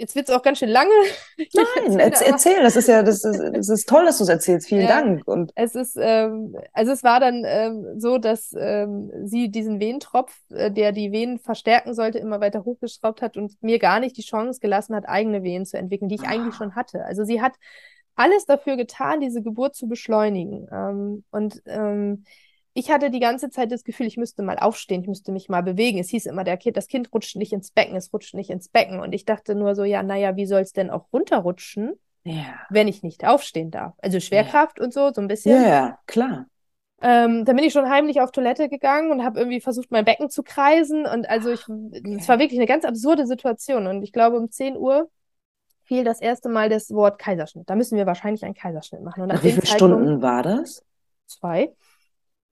Jetzt 0.00 0.14
wird 0.14 0.30
es 0.30 0.34
auch 0.34 0.40
ganz 0.40 0.58
schön 0.58 0.70
lange. 0.70 0.90
Nein, 1.36 1.98
erzähl, 1.98 2.28
erzähl, 2.28 2.62
das 2.62 2.74
ist 2.74 2.88
ja, 2.88 3.02
das 3.02 3.22
ist, 3.22 3.38
das 3.52 3.68
ist 3.68 3.86
toll, 3.86 4.06
dass 4.06 4.16
du 4.16 4.24
es 4.24 4.30
erzählst. 4.30 4.66
Vielen 4.66 4.88
ja, 4.88 5.02
Dank. 5.02 5.28
Und 5.28 5.52
es 5.56 5.74
ist, 5.74 5.94
ähm, 6.00 6.56
also 6.72 6.92
es 6.92 7.04
war 7.04 7.20
dann 7.20 7.42
ähm, 7.44 8.00
so, 8.00 8.16
dass 8.16 8.54
ähm, 8.58 9.10
sie 9.24 9.50
diesen 9.50 9.78
Wehentropf, 9.78 10.34
äh, 10.48 10.70
der 10.70 10.92
die 10.92 11.12
Venen 11.12 11.38
verstärken 11.38 11.92
sollte, 11.92 12.18
immer 12.18 12.40
weiter 12.40 12.64
hochgeschraubt 12.64 13.20
hat 13.20 13.36
und 13.36 13.62
mir 13.62 13.78
gar 13.78 14.00
nicht 14.00 14.16
die 14.16 14.22
Chance 14.22 14.60
gelassen 14.60 14.96
hat, 14.96 15.06
eigene 15.06 15.42
Venen 15.42 15.66
zu 15.66 15.76
entwickeln, 15.76 16.08
die 16.08 16.14
ich 16.14 16.22
ah. 16.22 16.30
eigentlich 16.30 16.54
schon 16.54 16.74
hatte. 16.74 17.04
Also 17.04 17.24
sie 17.24 17.42
hat 17.42 17.52
alles 18.14 18.46
dafür 18.46 18.76
getan, 18.78 19.20
diese 19.20 19.42
Geburt 19.42 19.76
zu 19.76 19.86
beschleunigen. 19.86 20.66
Ähm, 20.72 21.24
und 21.30 21.62
ähm, 21.66 22.24
ich 22.72 22.90
hatte 22.90 23.10
die 23.10 23.20
ganze 23.20 23.50
Zeit 23.50 23.72
das 23.72 23.84
Gefühl, 23.84 24.06
ich 24.06 24.16
müsste 24.16 24.42
mal 24.42 24.58
aufstehen, 24.58 25.02
ich 25.02 25.08
müsste 25.08 25.32
mich 25.32 25.48
mal 25.48 25.62
bewegen. 25.62 25.98
Es 25.98 26.10
hieß 26.10 26.26
immer, 26.26 26.44
der 26.44 26.56
kind, 26.56 26.76
das 26.76 26.86
Kind 26.86 27.12
rutscht 27.12 27.36
nicht 27.36 27.52
ins 27.52 27.70
Becken, 27.70 27.96
es 27.96 28.12
rutscht 28.12 28.34
nicht 28.34 28.50
ins 28.50 28.68
Becken. 28.68 29.00
Und 29.00 29.12
ich 29.12 29.24
dachte 29.24 29.54
nur 29.54 29.74
so, 29.74 29.84
ja, 29.84 30.02
naja, 30.02 30.36
wie 30.36 30.46
soll 30.46 30.60
es 30.60 30.72
denn 30.72 30.90
auch 30.90 31.06
runterrutschen, 31.12 31.94
ja. 32.22 32.54
wenn 32.70 32.86
ich 32.86 33.02
nicht 33.02 33.26
aufstehen 33.26 33.70
darf? 33.70 33.94
Also 33.98 34.20
Schwerkraft 34.20 34.78
ja. 34.78 34.84
und 34.84 34.92
so, 34.92 35.12
so 35.12 35.20
ein 35.20 35.28
bisschen. 35.28 35.60
Ja, 35.60 35.98
klar. 36.06 36.46
Ähm, 37.02 37.44
dann 37.44 37.56
bin 37.56 37.64
ich 37.64 37.72
schon 37.72 37.88
heimlich 37.88 38.20
auf 38.20 38.30
Toilette 38.30 38.68
gegangen 38.68 39.10
und 39.10 39.24
habe 39.24 39.40
irgendwie 39.40 39.60
versucht, 39.60 39.90
mein 39.90 40.04
Becken 40.04 40.28
zu 40.28 40.42
kreisen. 40.42 41.06
Und 41.06 41.28
also 41.28 41.50
ich, 41.50 41.66
okay. 41.68 42.18
es 42.20 42.28
war 42.28 42.38
wirklich 42.38 42.58
eine 42.58 42.66
ganz 42.66 42.84
absurde 42.84 43.26
Situation. 43.26 43.86
Und 43.86 44.02
ich 44.02 44.12
glaube, 44.12 44.36
um 44.36 44.50
10 44.50 44.76
Uhr 44.76 45.10
fiel 45.82 46.04
das 46.04 46.20
erste 46.20 46.48
Mal 46.48 46.68
das 46.68 46.90
Wort 46.90 47.18
Kaiserschnitt. 47.18 47.68
Da 47.68 47.74
müssen 47.74 47.96
wir 47.96 48.06
wahrscheinlich 48.06 48.44
einen 48.44 48.54
Kaiserschnitt 48.54 49.02
machen. 49.02 49.22
Und 49.22 49.28
nach 49.28 49.42
wie 49.42 49.50
viele 49.50 49.66
Stunden 49.66 50.22
war 50.22 50.42
das? 50.42 50.84
Zwei. 51.26 51.72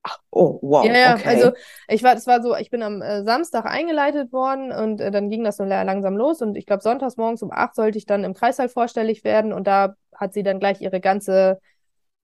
Ach, 0.08 0.18
oh, 0.30 0.58
wow. 0.62 0.86
Ja, 0.86 0.92
ja, 0.92 1.14
okay. 1.14 1.28
also 1.28 1.52
ich 1.88 2.02
war, 2.02 2.14
das 2.14 2.26
war 2.26 2.42
so, 2.42 2.56
ich 2.56 2.70
bin 2.70 2.82
am 2.82 3.02
äh, 3.02 3.24
Samstag 3.24 3.66
eingeleitet 3.66 4.32
worden 4.32 4.72
und 4.72 5.00
äh, 5.00 5.10
dann 5.10 5.28
ging 5.28 5.44
das 5.44 5.58
so 5.58 5.64
langsam 5.64 6.16
los 6.16 6.40
und 6.40 6.56
ich 6.56 6.64
glaube, 6.64 6.82
sonntags 6.82 7.16
morgens 7.16 7.42
um 7.42 7.52
acht 7.52 7.74
sollte 7.74 7.98
ich 7.98 8.06
dann 8.06 8.24
im 8.24 8.34
Kreißsaal 8.34 8.68
vorstellig 8.68 9.24
werden 9.24 9.52
und 9.52 9.66
da 9.66 9.94
hat 10.14 10.32
sie 10.32 10.42
dann 10.42 10.60
gleich 10.60 10.80
ihre 10.80 11.00
ganze, 11.00 11.60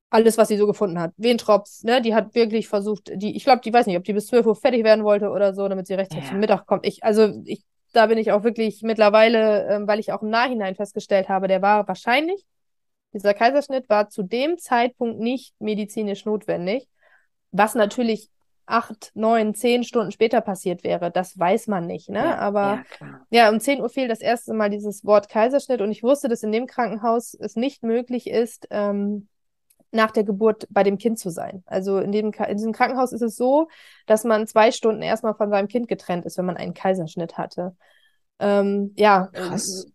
alles, 0.08 0.38
was 0.38 0.48
sie 0.48 0.56
so 0.56 0.66
gefunden 0.66 0.98
hat. 0.98 1.12
Wehentropf, 1.16 1.82
ne, 1.82 2.00
die 2.00 2.14
hat 2.14 2.34
wirklich 2.34 2.68
versucht, 2.68 3.10
die, 3.14 3.36
ich 3.36 3.44
glaube, 3.44 3.60
die 3.62 3.72
weiß 3.72 3.86
nicht, 3.86 3.98
ob 3.98 4.04
die 4.04 4.12
bis 4.12 4.28
12 4.28 4.46
Uhr 4.46 4.56
fertig 4.56 4.84
werden 4.84 5.04
wollte 5.04 5.28
oder 5.28 5.52
so, 5.52 5.68
damit 5.68 5.86
sie 5.86 5.94
rechtzeitig 5.94 6.24
ja. 6.24 6.30
zum 6.30 6.40
Mittag 6.40 6.66
kommt. 6.66 6.86
Ich, 6.86 7.04
also 7.04 7.32
ich, 7.44 7.64
da 7.92 8.06
bin 8.06 8.18
ich 8.18 8.32
auch 8.32 8.44
wirklich 8.44 8.82
mittlerweile, 8.82 9.66
ähm, 9.68 9.86
weil 9.86 9.98
ich 9.98 10.12
auch 10.12 10.22
im 10.22 10.30
Nachhinein 10.30 10.74
festgestellt 10.74 11.28
habe, 11.28 11.48
der 11.48 11.60
war 11.60 11.86
wahrscheinlich, 11.86 12.46
dieser 13.12 13.34
Kaiserschnitt 13.34 13.88
war 13.88 14.08
zu 14.08 14.22
dem 14.22 14.58
Zeitpunkt 14.58 15.20
nicht 15.20 15.54
medizinisch 15.60 16.24
notwendig. 16.24 16.88
Was 17.56 17.74
natürlich 17.74 18.30
acht, 18.66 19.12
neun, 19.14 19.54
zehn 19.54 19.84
Stunden 19.84 20.10
später 20.10 20.40
passiert 20.40 20.84
wäre, 20.84 21.10
das 21.10 21.38
weiß 21.38 21.66
man 21.68 21.86
nicht, 21.86 22.08
ne? 22.08 22.18
Ja, 22.18 22.38
Aber 22.38 22.82
ja, 23.00 23.20
ja, 23.30 23.50
um 23.50 23.60
10 23.60 23.80
Uhr 23.80 23.90
fiel 23.90 24.08
das 24.08 24.20
erste 24.20 24.54
Mal 24.54 24.70
dieses 24.70 25.04
Wort 25.04 25.28
Kaiserschnitt 25.28 25.80
und 25.80 25.90
ich 25.90 26.02
wusste, 26.02 26.28
dass 26.28 26.42
in 26.42 26.52
dem 26.52 26.66
Krankenhaus 26.66 27.34
es 27.34 27.56
nicht 27.56 27.82
möglich 27.82 28.28
ist, 28.28 28.66
ähm, 28.70 29.28
nach 29.90 30.10
der 30.10 30.24
Geburt 30.24 30.66
bei 30.70 30.82
dem 30.82 30.98
Kind 30.98 31.18
zu 31.18 31.30
sein. 31.30 31.62
Also 31.66 31.98
in, 31.98 32.10
dem, 32.10 32.32
in 32.32 32.56
diesem 32.56 32.72
Krankenhaus 32.72 33.12
ist 33.12 33.22
es 33.22 33.36
so, 33.36 33.68
dass 34.06 34.24
man 34.24 34.46
zwei 34.46 34.72
Stunden 34.72 35.02
erstmal 35.02 35.34
von 35.34 35.50
seinem 35.50 35.68
Kind 35.68 35.86
getrennt 35.86 36.24
ist, 36.24 36.36
wenn 36.36 36.46
man 36.46 36.56
einen 36.56 36.74
Kaiserschnitt 36.74 37.38
hatte. 37.38 37.76
Ähm, 38.40 38.92
ja, 38.96 39.28
Krass. 39.32 39.86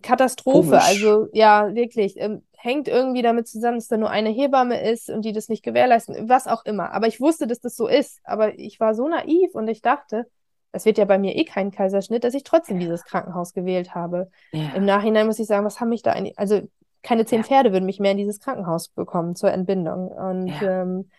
Katastrophe. 0.00 0.70
Komisch. 0.70 0.84
Also 0.84 1.28
ja, 1.32 1.74
wirklich. 1.74 2.14
Ähm, 2.16 2.42
hängt 2.62 2.86
irgendwie 2.86 3.22
damit 3.22 3.48
zusammen, 3.48 3.78
dass 3.78 3.88
da 3.88 3.96
nur 3.96 4.10
eine 4.10 4.30
Hebamme 4.30 4.88
ist 4.88 5.10
und 5.10 5.24
die 5.24 5.32
das 5.32 5.48
nicht 5.48 5.64
gewährleisten, 5.64 6.28
was 6.28 6.46
auch 6.46 6.64
immer. 6.64 6.92
Aber 6.92 7.08
ich 7.08 7.20
wusste, 7.20 7.48
dass 7.48 7.58
das 7.58 7.74
so 7.74 7.88
ist. 7.88 8.20
Aber 8.22 8.56
ich 8.56 8.78
war 8.78 8.94
so 8.94 9.08
naiv 9.08 9.54
und 9.54 9.66
ich 9.66 9.82
dachte, 9.82 10.26
das 10.70 10.84
wird 10.84 10.96
ja 10.96 11.04
bei 11.04 11.18
mir 11.18 11.34
eh 11.34 11.44
kein 11.44 11.72
Kaiserschnitt, 11.72 12.22
dass 12.22 12.34
ich 12.34 12.44
trotzdem 12.44 12.76
ja. 12.76 12.84
dieses 12.84 13.04
Krankenhaus 13.04 13.52
gewählt 13.52 13.96
habe. 13.96 14.30
Ja. 14.52 14.74
Im 14.76 14.84
Nachhinein 14.84 15.26
muss 15.26 15.40
ich 15.40 15.48
sagen, 15.48 15.66
was 15.66 15.80
haben 15.80 15.88
mich 15.88 16.02
da 16.02 16.12
eigentlich, 16.12 16.38
also 16.38 16.60
keine 17.02 17.26
zehn 17.26 17.40
ja. 17.40 17.44
Pferde 17.44 17.72
würden 17.72 17.84
mich 17.84 17.98
mehr 17.98 18.12
in 18.12 18.18
dieses 18.18 18.38
Krankenhaus 18.38 18.88
bekommen 18.88 19.34
zur 19.34 19.50
Entbindung. 19.50 20.06
Und 20.06 20.52
ähm, 20.62 21.10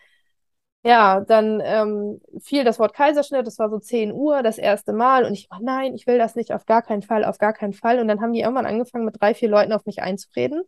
ja, 0.84 1.20
dann 1.20 1.62
ähm, 1.64 2.20
fiel 2.40 2.62
das 2.62 2.78
Wort 2.78 2.92
Kaiserschnitt, 2.92 3.46
das 3.46 3.58
war 3.58 3.70
so 3.70 3.78
10 3.78 4.12
Uhr 4.12 4.42
das 4.42 4.58
erste 4.58 4.92
Mal 4.92 5.24
und 5.24 5.32
ich, 5.32 5.48
oh 5.50 5.56
nein, 5.62 5.94
ich 5.94 6.06
will 6.06 6.18
das 6.18 6.36
nicht, 6.36 6.52
auf 6.52 6.66
gar 6.66 6.82
keinen 6.82 7.00
Fall, 7.00 7.24
auf 7.24 7.38
gar 7.38 7.54
keinen 7.54 7.72
Fall. 7.72 8.00
Und 8.00 8.08
dann 8.08 8.20
haben 8.20 8.34
die 8.34 8.40
irgendwann 8.40 8.66
angefangen, 8.66 9.06
mit 9.06 9.18
drei, 9.18 9.32
vier 9.32 9.48
Leuten 9.48 9.72
auf 9.72 9.86
mich 9.86 10.02
einzureden. 10.02 10.62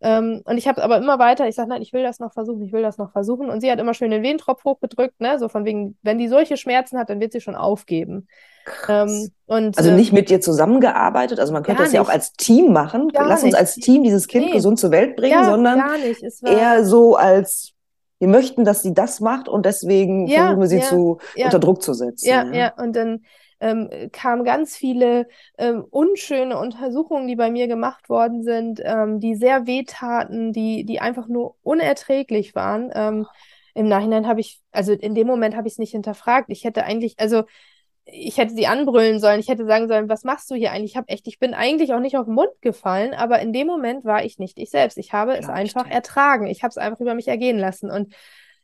Ähm, 0.00 0.42
und 0.44 0.58
ich 0.58 0.66
habe 0.66 0.82
aber 0.82 0.96
immer 0.98 1.20
weiter, 1.20 1.46
ich 1.46 1.54
sage, 1.54 1.68
nein, 1.68 1.80
ich 1.80 1.92
will 1.92 2.02
das 2.02 2.18
noch 2.18 2.32
versuchen, 2.32 2.60
ich 2.62 2.72
will 2.72 2.82
das 2.82 2.98
noch 2.98 3.12
versuchen. 3.12 3.48
Und 3.48 3.60
sie 3.60 3.70
hat 3.70 3.78
immer 3.78 3.94
schön 3.94 4.10
den 4.10 4.24
Wehentropf 4.24 4.64
hochgedrückt, 4.64 5.20
ne? 5.20 5.38
so 5.38 5.48
von 5.48 5.64
wegen, 5.64 5.96
wenn 6.02 6.18
die 6.18 6.26
solche 6.26 6.56
Schmerzen 6.56 6.98
hat, 6.98 7.08
dann 7.08 7.20
wird 7.20 7.32
sie 7.32 7.40
schon 7.40 7.54
aufgeben. 7.54 8.26
Ähm, 8.88 9.30
und, 9.46 9.78
also 9.78 9.92
nicht 9.92 10.12
mit 10.12 10.28
dir 10.28 10.40
zusammengearbeitet, 10.40 11.38
also 11.38 11.52
man 11.52 11.62
könnte 11.62 11.84
das 11.84 11.92
ja 11.92 12.00
auch 12.00 12.08
als 12.08 12.32
Team 12.32 12.72
machen. 12.72 13.10
Gar 13.10 13.28
Lass 13.28 13.44
uns 13.44 13.52
nicht. 13.52 13.56
als 13.56 13.76
Team 13.76 14.02
dieses 14.02 14.26
Kind 14.26 14.46
nee. 14.46 14.52
gesund 14.52 14.80
zur 14.80 14.90
Welt 14.90 15.14
bringen, 15.14 15.40
ja, 15.40 15.48
sondern 15.48 15.80
eher 16.42 16.84
so 16.84 17.14
als 17.14 17.75
wir 18.18 18.28
möchten, 18.28 18.64
dass 18.64 18.82
sie 18.82 18.94
das 18.94 19.20
macht 19.20 19.48
und 19.48 19.66
deswegen 19.66 20.26
ja, 20.26 20.38
versuchen 20.38 20.60
wir 20.60 20.68
sie 20.68 20.78
ja, 20.78 20.82
zu, 20.84 21.18
ja. 21.34 21.46
unter 21.46 21.58
Druck 21.58 21.82
zu 21.82 21.92
setzen. 21.92 22.28
Ja, 22.28 22.44
ja, 22.52 22.72
und 22.76 22.96
dann 22.96 23.20
ähm, 23.60 23.88
kamen 24.12 24.44
ganz 24.44 24.76
viele 24.76 25.28
ähm, 25.58 25.84
unschöne 25.90 26.58
Untersuchungen, 26.58 27.26
die 27.26 27.36
bei 27.36 27.50
mir 27.50 27.68
gemacht 27.68 28.08
worden 28.08 28.42
sind, 28.42 28.80
ähm, 28.84 29.20
die 29.20 29.34
sehr 29.34 29.66
wehtaten, 29.66 30.52
die, 30.52 30.84
die 30.84 31.00
einfach 31.00 31.28
nur 31.28 31.56
unerträglich 31.62 32.54
waren. 32.54 32.90
Ähm, 32.94 33.26
Im 33.74 33.88
Nachhinein 33.88 34.26
habe 34.26 34.40
ich, 34.40 34.60
also 34.72 34.92
in 34.92 35.14
dem 35.14 35.26
Moment 35.26 35.56
habe 35.56 35.68
ich 35.68 35.74
es 35.74 35.78
nicht 35.78 35.92
hinterfragt. 35.92 36.50
Ich 36.50 36.64
hätte 36.64 36.84
eigentlich, 36.84 37.18
also 37.18 37.44
ich 38.06 38.38
hätte 38.38 38.54
sie 38.54 38.68
anbrüllen 38.68 39.18
sollen, 39.18 39.40
ich 39.40 39.48
hätte 39.48 39.66
sagen 39.66 39.88
sollen, 39.88 40.08
was 40.08 40.22
machst 40.22 40.48
du 40.50 40.54
hier 40.54 40.70
eigentlich? 40.70 40.92
Ich 40.92 40.96
habe 40.96 41.08
echt, 41.08 41.26
ich 41.26 41.40
bin 41.40 41.54
eigentlich 41.54 41.92
auch 41.92 42.00
nicht 42.00 42.16
auf 42.16 42.26
den 42.26 42.34
Mund 42.34 42.50
gefallen, 42.60 43.14
aber 43.14 43.40
in 43.40 43.52
dem 43.52 43.66
Moment 43.66 44.04
war 44.04 44.24
ich 44.24 44.38
nicht 44.38 44.58
ich 44.58 44.70
selbst. 44.70 44.96
Ich 44.96 45.12
habe 45.12 45.36
es 45.36 45.48
einfach 45.48 45.88
ertragen. 45.90 46.46
Ich 46.46 46.62
habe 46.62 46.70
es 46.70 46.78
einfach 46.78 47.00
über 47.00 47.14
mich 47.14 47.26
ergehen 47.26 47.58
lassen. 47.58 47.90
Und 47.90 48.14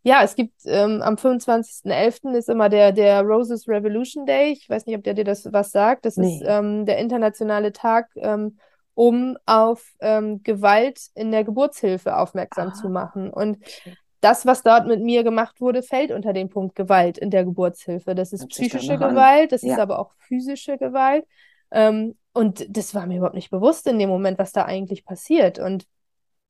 ja, 0.05 0.23
es 0.23 0.37
gibt 0.37 0.55
ähm, 0.65 1.03
am 1.03 1.17
25.11. 1.17 2.35
ist 2.37 2.49
immer 2.49 2.69
der, 2.69 2.93
der 2.93 3.23
Roses 3.23 3.69
Revolution 3.69 4.27
Day. 4.27 4.53
Ich 4.53 4.69
weiß 4.71 4.87
nicht, 4.87 4.97
ob 4.97 5.03
der 5.03 5.15
dir 5.15 5.25
das 5.25 5.53
was 5.53 5.73
sagt. 5.73 6.05
Das 6.05 6.17
nee. 6.17 6.37
ist 6.37 6.45
ähm, 6.47 6.87
der 6.87 6.99
internationale 6.99 7.73
Tag, 7.73 8.11
ähm, 8.17 8.59
um 8.95 9.37
auf 9.47 9.93
ähm, 10.01 10.43
Gewalt 10.45 11.01
in 11.15 11.33
der 11.33 11.43
Geburtshilfe 11.43 12.17
aufmerksam 12.17 12.69
ah. 12.69 12.75
zu 12.75 12.89
machen. 12.89 13.31
Und 13.31 13.59
okay 13.59 13.97
das, 14.23 14.47
was 14.47 14.63
dort 14.63 14.87
mit 14.87 15.03
mir 15.03 15.25
gemacht 15.25 15.61
wurde, 15.61 15.83
fällt 15.83 16.13
unter 16.13 16.33
den 16.33 16.49
Punkt 16.49 16.77
Gewalt 16.77 17.19
in 17.19 17.31
der 17.31 17.45
Geburtshilfe. 17.45 18.15
Das 18.15 18.33
ist 18.33 18.49
psychische 18.49 18.97
Gewalt, 18.97 19.51
das 19.51 19.63
ja. 19.63 19.75
ist 19.75 19.81
aber 19.81 19.99
auch 19.99 20.13
physische 20.17 20.79
Gewalt. 20.79 21.27
Ähm, 21.73 22.17
und 22.33 22.65
das 22.75 22.95
war 22.95 23.07
mir 23.07 23.17
überhaupt 23.17 23.35
nicht 23.35 23.51
bewusst 23.51 23.87
in 23.89 23.99
dem 23.99 24.09
Moment, 24.09 24.39
was 24.39 24.53
da 24.53 24.65
eigentlich 24.65 25.05
passiert. 25.05 25.59
Und 25.59 25.87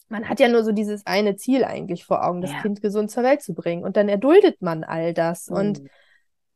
man 0.08 0.28
hat 0.28 0.38
ja 0.38 0.48
nur 0.48 0.64
so 0.64 0.72
dieses 0.72 1.06
eine 1.06 1.36
Ziel 1.36 1.64
eigentlich 1.64 2.04
vor 2.04 2.26
Augen, 2.26 2.42
das 2.42 2.52
ja. 2.52 2.60
Kind 2.60 2.82
gesund 2.82 3.10
zur 3.10 3.22
Welt 3.22 3.40
zu 3.40 3.54
bringen. 3.54 3.84
Und 3.84 3.96
dann 3.96 4.10
erduldet 4.10 4.60
man 4.60 4.84
all 4.84 5.14
das. 5.14 5.48
Mhm. 5.48 5.56
Und 5.56 5.82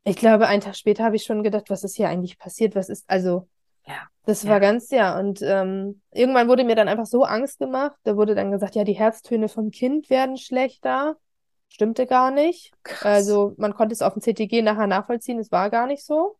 ich 0.03 0.17
glaube, 0.17 0.47
einen 0.47 0.61
Tag 0.61 0.75
später 0.75 1.03
habe 1.03 1.15
ich 1.15 1.23
schon 1.23 1.41
gedacht, 1.41 1.71
was 1.71 1.83
ist 1.83 1.95
hier 1.95 2.09
eigentlich 2.09 2.37
passiert? 2.37 2.75
Was 2.75 2.89
ist, 2.89 3.09
also, 3.09 3.47
ja. 3.87 4.07
Das 4.25 4.43
ja. 4.43 4.49
war 4.49 4.59
ganz, 4.59 4.91
ja. 4.91 5.17
Und 5.17 5.41
ähm, 5.41 6.01
irgendwann 6.11 6.49
wurde 6.49 6.65
mir 6.65 6.75
dann 6.75 6.89
einfach 6.89 7.05
so 7.05 7.23
Angst 7.23 7.59
gemacht. 7.59 7.95
Da 8.03 8.17
wurde 8.17 8.35
dann 8.35 8.51
gesagt, 8.51 8.75
ja, 8.75 8.83
die 8.83 8.93
Herztöne 8.93 9.47
vom 9.47 9.71
Kind 9.71 10.09
werden 10.09 10.37
schlechter. 10.37 11.15
Stimmte 11.69 12.05
gar 12.05 12.31
nicht. 12.31 12.73
Krass. 12.83 13.03
Also 13.03 13.53
man 13.57 13.73
konnte 13.73 13.93
es 13.93 14.01
auf 14.01 14.13
dem 14.13 14.21
CTG 14.21 14.61
nachher 14.61 14.87
nachvollziehen, 14.87 15.39
es 15.39 15.51
war 15.51 15.69
gar 15.69 15.87
nicht 15.87 16.05
so. 16.05 16.37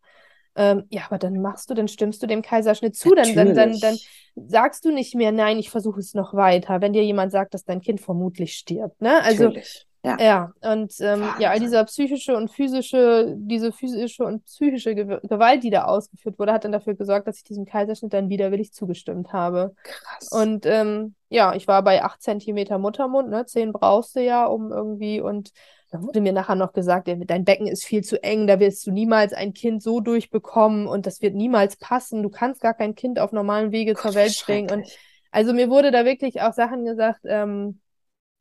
Ähm, 0.56 0.86
ja, 0.90 1.04
aber 1.06 1.18
dann 1.18 1.40
machst 1.42 1.70
du, 1.70 1.76
dann 1.76 1.88
stimmst 1.88 2.22
du 2.24 2.28
dem 2.28 2.42
Kaiserschnitt 2.42 2.96
zu, 2.96 3.14
dann, 3.14 3.36
dann, 3.36 3.54
dann, 3.54 3.80
dann 3.80 3.98
sagst 4.36 4.86
du 4.86 4.92
nicht 4.92 5.14
mehr, 5.14 5.32
nein, 5.32 5.60
ich 5.60 5.70
versuche 5.70 6.00
es 6.00 6.14
noch 6.14 6.34
weiter, 6.34 6.82
wenn 6.82 6.94
dir 6.94 7.04
jemand 7.04 7.32
sagt, 7.32 7.54
dass 7.54 7.64
dein 7.64 7.80
Kind 7.80 8.02
vermutlich 8.02 8.56
stirbt. 8.56 9.00
Ne? 9.02 9.22
Also 9.22 9.46
Natürlich. 9.46 9.87
Ja, 10.08 10.52
ja. 10.62 10.74
und 10.74 10.94
ähm, 11.00 11.24
ja, 11.40 11.50
all 11.50 11.60
dieser 11.60 11.84
psychische 11.86 12.36
und 12.36 12.50
physische, 12.50 13.34
diese 13.38 13.72
physische 13.72 14.24
und 14.24 14.46
psychische 14.46 14.96
Ge 14.96 15.20
Gewalt, 15.24 15.64
die 15.64 15.70
da 15.70 15.86
ausgeführt 15.86 16.40
wurde, 16.40 16.54
hat 16.54 16.64
dann 16.64 16.72
dafür 16.72 16.96
gesorgt, 16.96 17.28
dass 17.28 17.38
ich 17.38 17.44
diesem 17.44 17.66
Kaiserschnitt 17.66 18.14
dann 18.14 18.30
widerwillig 18.30 18.74
zugestimmt 18.74 19.34
habe. 19.34 19.74
Krass. 19.84 20.30
Und 20.32 20.66
ähm, 20.66 21.16
ja, 21.30 21.54
ich 21.54 21.68
war 21.68 21.84
bei 21.84 22.04
8 22.04 22.22
cm 22.22 22.80
Muttermund, 22.80 23.30
ne? 23.30 23.46
10 23.46 23.74
brauchst 23.74 24.16
du 24.16 24.24
ja, 24.24 24.46
um 24.46 24.72
irgendwie 24.72 25.22
und 25.22 25.52
dann 25.90 26.04
wurde 26.04 26.20
mir 26.20 26.34
nachher 26.34 26.56
noch 26.56 26.74
gesagt, 26.74 27.08
dein 27.08 27.46
Becken 27.46 27.68
ist 27.68 27.86
viel 27.86 28.04
zu 28.04 28.22
eng, 28.22 28.46
da 28.46 28.60
wirst 28.60 28.86
du 28.86 28.92
niemals 28.92 29.32
ein 29.34 29.54
Kind 29.54 29.82
so 29.82 30.02
durchbekommen 30.02 30.86
und 30.86 31.06
das 31.06 31.22
wird 31.22 31.34
niemals 31.34 31.78
passen. 31.78 32.24
Du 32.24 32.30
kannst 32.30 32.62
gar 32.62 32.74
kein 32.74 32.94
Kind 32.94 33.20
auf 33.20 33.32
normalen 33.32 33.72
Wege 33.72 33.94
Gott, 33.94 34.02
zur 34.02 34.16
Welt 34.16 34.44
bringen. 34.46 34.70
Und 34.70 34.88
also 35.32 35.54
mir 35.54 35.70
wurde 35.70 35.92
da 35.92 36.04
wirklich 36.04 36.42
auch 36.42 36.52
Sachen 36.52 36.84
gesagt, 36.84 37.22
ähm, 37.24 37.80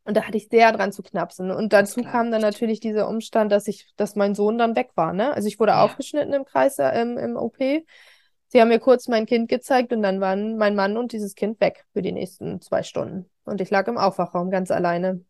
und 0.06 0.16
da 0.16 0.22
hatte 0.22 0.36
ich 0.36 0.48
sehr 0.48 0.72
dran 0.72 0.92
zu 0.92 1.02
knapsen. 1.02 1.50
Und 1.50 1.72
dazu 1.72 2.02
kam 2.02 2.30
dann 2.30 2.40
natürlich 2.40 2.80
dieser 2.80 3.08
Umstand, 3.08 3.50
dass 3.50 3.66
ich, 3.66 3.92
dass 3.96 4.14
mein 4.14 4.34
Sohn 4.34 4.56
dann 4.56 4.76
weg 4.76 4.90
war. 4.94 5.12
Ne? 5.12 5.32
Also 5.34 5.48
ich 5.48 5.58
wurde 5.58 5.72
ja. 5.72 5.82
aufgeschnitten 5.84 6.32
im 6.32 6.44
Kreis, 6.44 6.78
äh, 6.78 7.00
im, 7.00 7.18
im 7.18 7.36
OP. 7.36 7.58
Sie 7.58 8.60
haben 8.60 8.68
mir 8.68 8.78
kurz 8.78 9.08
mein 9.08 9.26
Kind 9.26 9.48
gezeigt 9.48 9.92
und 9.92 10.02
dann 10.02 10.20
waren 10.20 10.56
mein 10.56 10.76
Mann 10.76 10.96
und 10.96 11.12
dieses 11.12 11.34
Kind 11.34 11.60
weg 11.60 11.84
für 11.92 12.02
die 12.02 12.12
nächsten 12.12 12.60
zwei 12.60 12.84
Stunden. 12.84 13.28
Und 13.44 13.60
ich 13.60 13.70
lag 13.70 13.88
im 13.88 13.98
Aufwachraum 13.98 14.50
ganz 14.50 14.70
alleine. 14.70 15.24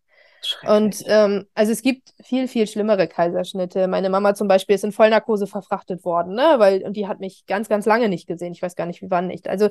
Und 0.69 1.03
ähm, 1.07 1.47
also 1.55 1.73
es 1.73 1.81
gibt 1.81 2.13
viel, 2.23 2.47
viel 2.47 2.67
schlimmere 2.67 3.09
Kaiserschnitte. 3.09 3.89
Meine 3.89 4.11
Mama 4.11 4.35
zum 4.35 4.47
Beispiel 4.47 4.75
ist 4.75 4.85
in 4.85 4.93
Vollnarkose 4.93 5.47
verfrachtet 5.47 6.05
worden, 6.05 6.35
ne? 6.35 6.57
Weil, 6.59 6.83
und 6.85 6.97
die 6.97 7.09
hat 7.09 7.21
mich 7.21 7.47
ganz, 7.47 7.71
ganz 7.71 7.87
lange 7.87 8.11
nicht 8.11 8.29
gesehen. 8.29 8.53
Ich 8.53 8.63
weiß 8.63 8.77
gar 8.77 8.87
nicht, 8.87 9.01
wie 9.01 9.11
wann 9.11 9.27
nicht. 9.27 9.49
Also, 9.49 9.71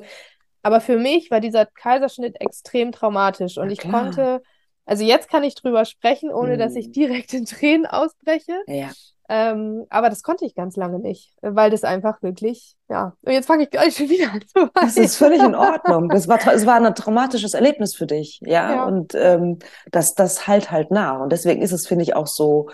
aber 0.62 0.80
für 0.80 0.98
mich 0.98 1.30
war 1.30 1.38
dieser 1.38 1.64
Kaiserschnitt 1.64 2.40
extrem 2.40 2.90
traumatisch 2.90 3.56
und 3.56 3.70
ich 3.70 3.78
konnte 3.78 4.42
also 4.86 5.04
jetzt 5.04 5.28
kann 5.28 5.44
ich 5.44 5.54
drüber 5.56 5.84
sprechen, 5.84 6.32
ohne 6.32 6.56
mm. 6.56 6.58
dass 6.58 6.74
ich 6.76 6.88
mm. 6.88 6.92
direkt 6.92 7.34
in 7.34 7.44
Tränen 7.44 7.86
ausbreche. 7.86 8.54
Ja. 8.66 8.90
Ähm, 9.28 9.86
aber 9.90 10.08
das 10.08 10.22
konnte 10.22 10.44
ich 10.44 10.54
ganz 10.54 10.76
lange 10.76 11.00
nicht, 11.00 11.34
weil 11.42 11.70
das 11.70 11.82
einfach 11.82 12.22
wirklich, 12.22 12.76
ja. 12.88 13.16
Und 13.22 13.32
jetzt 13.32 13.46
fange 13.46 13.64
ich 13.64 13.70
gleich 13.70 13.96
schon 13.96 14.08
wieder 14.08 14.32
an 14.32 14.40
zu 14.42 14.60
weinen. 14.60 14.70
Das 14.74 14.96
ist 14.96 15.16
völlig 15.16 15.42
in 15.42 15.54
Ordnung. 15.56 16.08
Das 16.08 16.28
war, 16.28 16.38
es 16.52 16.64
war 16.64 16.76
ein 16.76 16.94
traumatisches 16.94 17.54
Erlebnis 17.54 17.96
für 17.96 18.06
dich, 18.06 18.38
ja. 18.42 18.74
ja. 18.74 18.84
Und 18.84 19.14
ähm, 19.16 19.58
das, 19.90 20.14
das 20.14 20.46
halt 20.46 20.70
halt 20.70 20.92
nach. 20.92 21.20
Und 21.20 21.32
deswegen 21.32 21.60
ist 21.60 21.72
es, 21.72 21.88
finde 21.88 22.04
ich, 22.04 22.14
auch 22.14 22.28
so, 22.28 22.68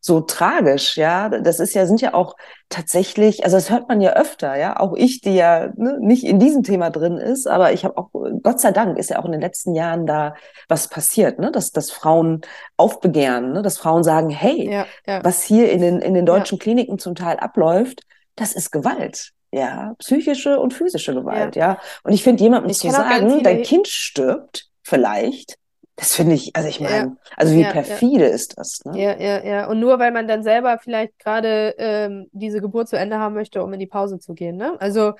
so 0.00 0.20
tragisch, 0.20 0.96
ja. 0.96 1.28
Das 1.28 1.60
ist 1.60 1.74
ja, 1.74 1.86
sind 1.86 2.00
ja 2.00 2.14
auch 2.14 2.36
tatsächlich, 2.70 3.44
also 3.44 3.56
das 3.56 3.70
hört 3.70 3.88
man 3.88 4.00
ja 4.00 4.14
öfter, 4.14 4.56
ja. 4.56 4.80
Auch 4.80 4.94
ich, 4.96 5.20
die 5.20 5.34
ja 5.34 5.70
ne, 5.76 5.98
nicht 6.00 6.24
in 6.24 6.38
diesem 6.38 6.62
Thema 6.62 6.90
drin 6.90 7.18
ist, 7.18 7.46
aber 7.46 7.72
ich 7.72 7.84
habe 7.84 7.98
auch, 7.98 8.10
Gott 8.42 8.60
sei 8.60 8.72
Dank 8.72 8.98
ist 8.98 9.10
ja 9.10 9.18
auch 9.18 9.26
in 9.26 9.32
den 9.32 9.40
letzten 9.40 9.74
Jahren 9.74 10.06
da 10.06 10.34
was 10.68 10.88
passiert, 10.88 11.38
ne? 11.38 11.52
Dass, 11.52 11.72
dass 11.72 11.90
Frauen 11.90 12.40
aufbegehren, 12.76 13.52
ne? 13.52 13.62
dass 13.62 13.78
Frauen 13.78 14.02
sagen, 14.02 14.30
hey, 14.30 14.70
ja, 14.72 14.86
ja. 15.06 15.22
was 15.22 15.42
hier 15.42 15.70
in 15.70 15.82
den, 15.82 16.00
in 16.00 16.14
den 16.14 16.26
deutschen 16.26 16.56
ja. 16.58 16.62
Kliniken 16.62 16.98
zum 16.98 17.14
Teil 17.14 17.36
abläuft, 17.36 18.02
das 18.36 18.54
ist 18.54 18.70
Gewalt. 18.70 19.32
Ja, 19.52 19.94
psychische 19.98 20.60
und 20.60 20.72
physische 20.72 21.12
Gewalt, 21.12 21.56
ja. 21.56 21.78
Und 22.04 22.12
ich 22.12 22.22
finde, 22.22 22.42
jemandem 22.42 22.72
zu 22.72 22.88
sagen, 22.88 23.42
dein 23.42 23.62
Kind 23.62 23.88
stirbt, 23.88 24.68
vielleicht, 24.82 25.58
das 26.00 26.16
finde 26.16 26.34
ich, 26.34 26.56
also 26.56 26.66
ich 26.66 26.80
meine, 26.80 26.96
ja. 26.96 27.16
also 27.36 27.54
wie 27.54 27.60
ja, 27.60 27.72
perfide 27.72 28.26
ja. 28.26 28.34
ist 28.34 28.56
das, 28.56 28.80
ne? 28.86 28.98
Ja, 28.98 29.20
ja, 29.20 29.44
ja. 29.44 29.68
Und 29.68 29.80
nur 29.80 29.98
weil 29.98 30.12
man 30.12 30.26
dann 30.26 30.42
selber 30.42 30.78
vielleicht 30.78 31.18
gerade 31.18 31.74
ähm, 31.76 32.26
diese 32.32 32.62
Geburt 32.62 32.88
zu 32.88 32.96
Ende 32.96 33.18
haben 33.18 33.34
möchte, 33.34 33.62
um 33.62 33.70
in 33.74 33.80
die 33.80 33.86
Pause 33.86 34.18
zu 34.18 34.32
gehen, 34.32 34.56
ne? 34.56 34.80
Also 34.80 35.12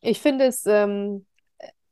ich 0.00 0.22
finde 0.22 0.46
es, 0.46 0.64
ähm, 0.64 1.26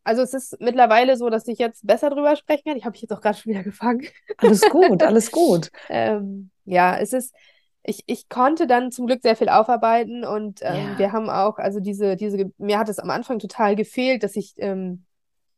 also 0.05 0.23
es 0.23 0.33
ist 0.33 0.59
mittlerweile 0.59 1.19
so, 1.19 1.29
dass 1.29 1.47
ich 1.49 1.59
jetzt 1.59 1.87
besser 1.87 2.09
drüber 2.09 2.35
sprechen 2.35 2.65
kann. 2.65 2.79
Ich 2.79 2.87
habe 2.87 2.93
mich 2.93 3.03
jetzt 3.03 3.13
auch 3.13 3.21
gerade 3.21 3.37
schon 3.37 3.53
wieder 3.53 3.63
gefangen. 3.63 4.07
Alles 4.39 4.63
gut, 4.63 5.03
alles 5.03 5.31
gut. 5.31 5.71
ähm, 5.91 6.51
ja, 6.65 6.97
es 6.97 7.13
ist, 7.13 7.35
ich, 7.83 8.05
ich 8.07 8.31
konnte 8.31 8.67
dann 8.67 8.91
zum 8.91 9.07
Glück 9.07 9.21
sehr 9.21 9.37
viel 9.37 9.51
aufarbeiten 9.51 10.25
und 10.25 10.61
ähm, 10.63 10.95
wir 10.97 11.13
haben 11.13 11.29
auch, 11.29 11.59
also 11.59 11.79
diese, 11.79 12.17
diese, 12.17 12.51
mir 12.57 12.79
hat 12.79 12.89
es 12.89 12.99
am 12.99 13.11
Anfang 13.11 13.39
total 13.39 13.77
gefehlt, 13.77 14.23
dass 14.23 14.35
ich 14.35 14.55
ähm, 14.57 15.05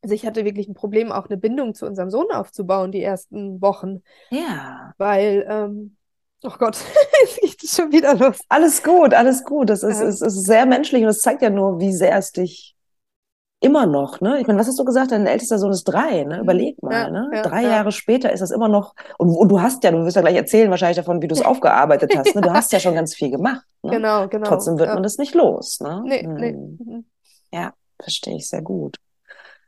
also 0.05 0.15
ich 0.15 0.27
hatte 0.27 0.45
wirklich 0.45 0.69
ein 0.69 0.75
Problem, 0.75 1.11
auch 1.11 1.31
eine 1.31 1.39
Bindung 1.39 1.75
zu 1.75 1.87
unserem 1.87 2.11
Sohn 2.11 2.31
aufzubauen, 2.31 2.93
die 2.93 3.03
ersten 3.03 3.63
Wochen. 3.63 4.03
Ja. 4.29 4.93
Weil, 4.99 5.47
ähm, 5.49 5.97
oh 6.43 6.53
Gott, 6.59 6.77
jetzt 7.23 7.41
geht 7.41 7.65
es 7.65 7.75
schon 7.75 7.91
wieder 7.91 8.15
los. 8.15 8.39
Alles 8.51 8.83
gut, 8.83 9.15
alles 9.15 9.45
gut. 9.45 9.71
Das 9.71 9.83
ist, 9.83 10.01
ja. 10.01 10.07
ist, 10.07 10.21
ist 10.21 10.45
sehr 10.45 10.67
menschlich 10.67 11.03
und 11.03 11.09
es 11.09 11.23
zeigt 11.23 11.41
ja 11.41 11.49
nur, 11.49 11.81
wie 11.81 11.95
sehr 11.95 12.19
es 12.19 12.33
dich 12.33 12.77
immer 13.61 13.87
noch, 13.87 14.21
ne? 14.21 14.41
Ich 14.41 14.47
meine, 14.47 14.59
was 14.59 14.67
hast 14.67 14.79
du 14.79 14.85
gesagt? 14.85 15.11
Dein 15.11 15.27
ältester 15.27 15.59
Sohn 15.59 15.73
ist 15.73 15.85
drei, 15.85 16.25
ne? 16.25 16.37
Mhm. 16.37 16.43
Überleg 16.43 16.83
mal, 16.83 16.93
ja, 16.93 17.11
ne? 17.11 17.31
Ja, 17.33 17.41
drei 17.41 17.63
ja. 17.63 17.71
Jahre 17.71 17.93
später 17.93 18.31
ist 18.31 18.41
das 18.41 18.51
immer 18.51 18.69
noch, 18.69 18.95
und, 19.17 19.31
und, 19.31 19.49
du 19.49 19.63
hast 19.63 19.83
ja, 19.85 19.91
du 19.91 20.05
wirst 20.05 20.17
ja 20.17 20.21
gleich 20.21 20.37
erzählen 20.37 20.71
wahrscheinlich 20.71 20.99
davon, 20.99 21.23
wie 21.23 21.29
du 21.29 21.35
es 21.35 21.41
aufgearbeitet 21.41 22.15
hast, 22.15 22.35
ne? 22.35 22.43
Du 22.43 22.51
hast 22.53 22.73
ja 22.73 22.79
schon 22.79 22.95
ganz 22.95 23.15
viel 23.15 23.31
gemacht. 23.31 23.65
Ne? 23.83 23.93
Genau, 23.93 24.29
genau. 24.29 24.47
Trotzdem 24.47 24.79
wird 24.79 24.93
man 24.93 25.03
das 25.03 25.17
nicht 25.17 25.35
los, 25.35 25.81
ne? 25.81 26.03
Nee, 26.05 26.25
hm. 26.25 26.35
nee. 26.35 26.53
Mhm. 26.53 27.07
Ja, 27.55 27.73
verstehe 27.99 28.37
ich 28.37 28.47
sehr 28.51 28.61
gut. 28.61 28.99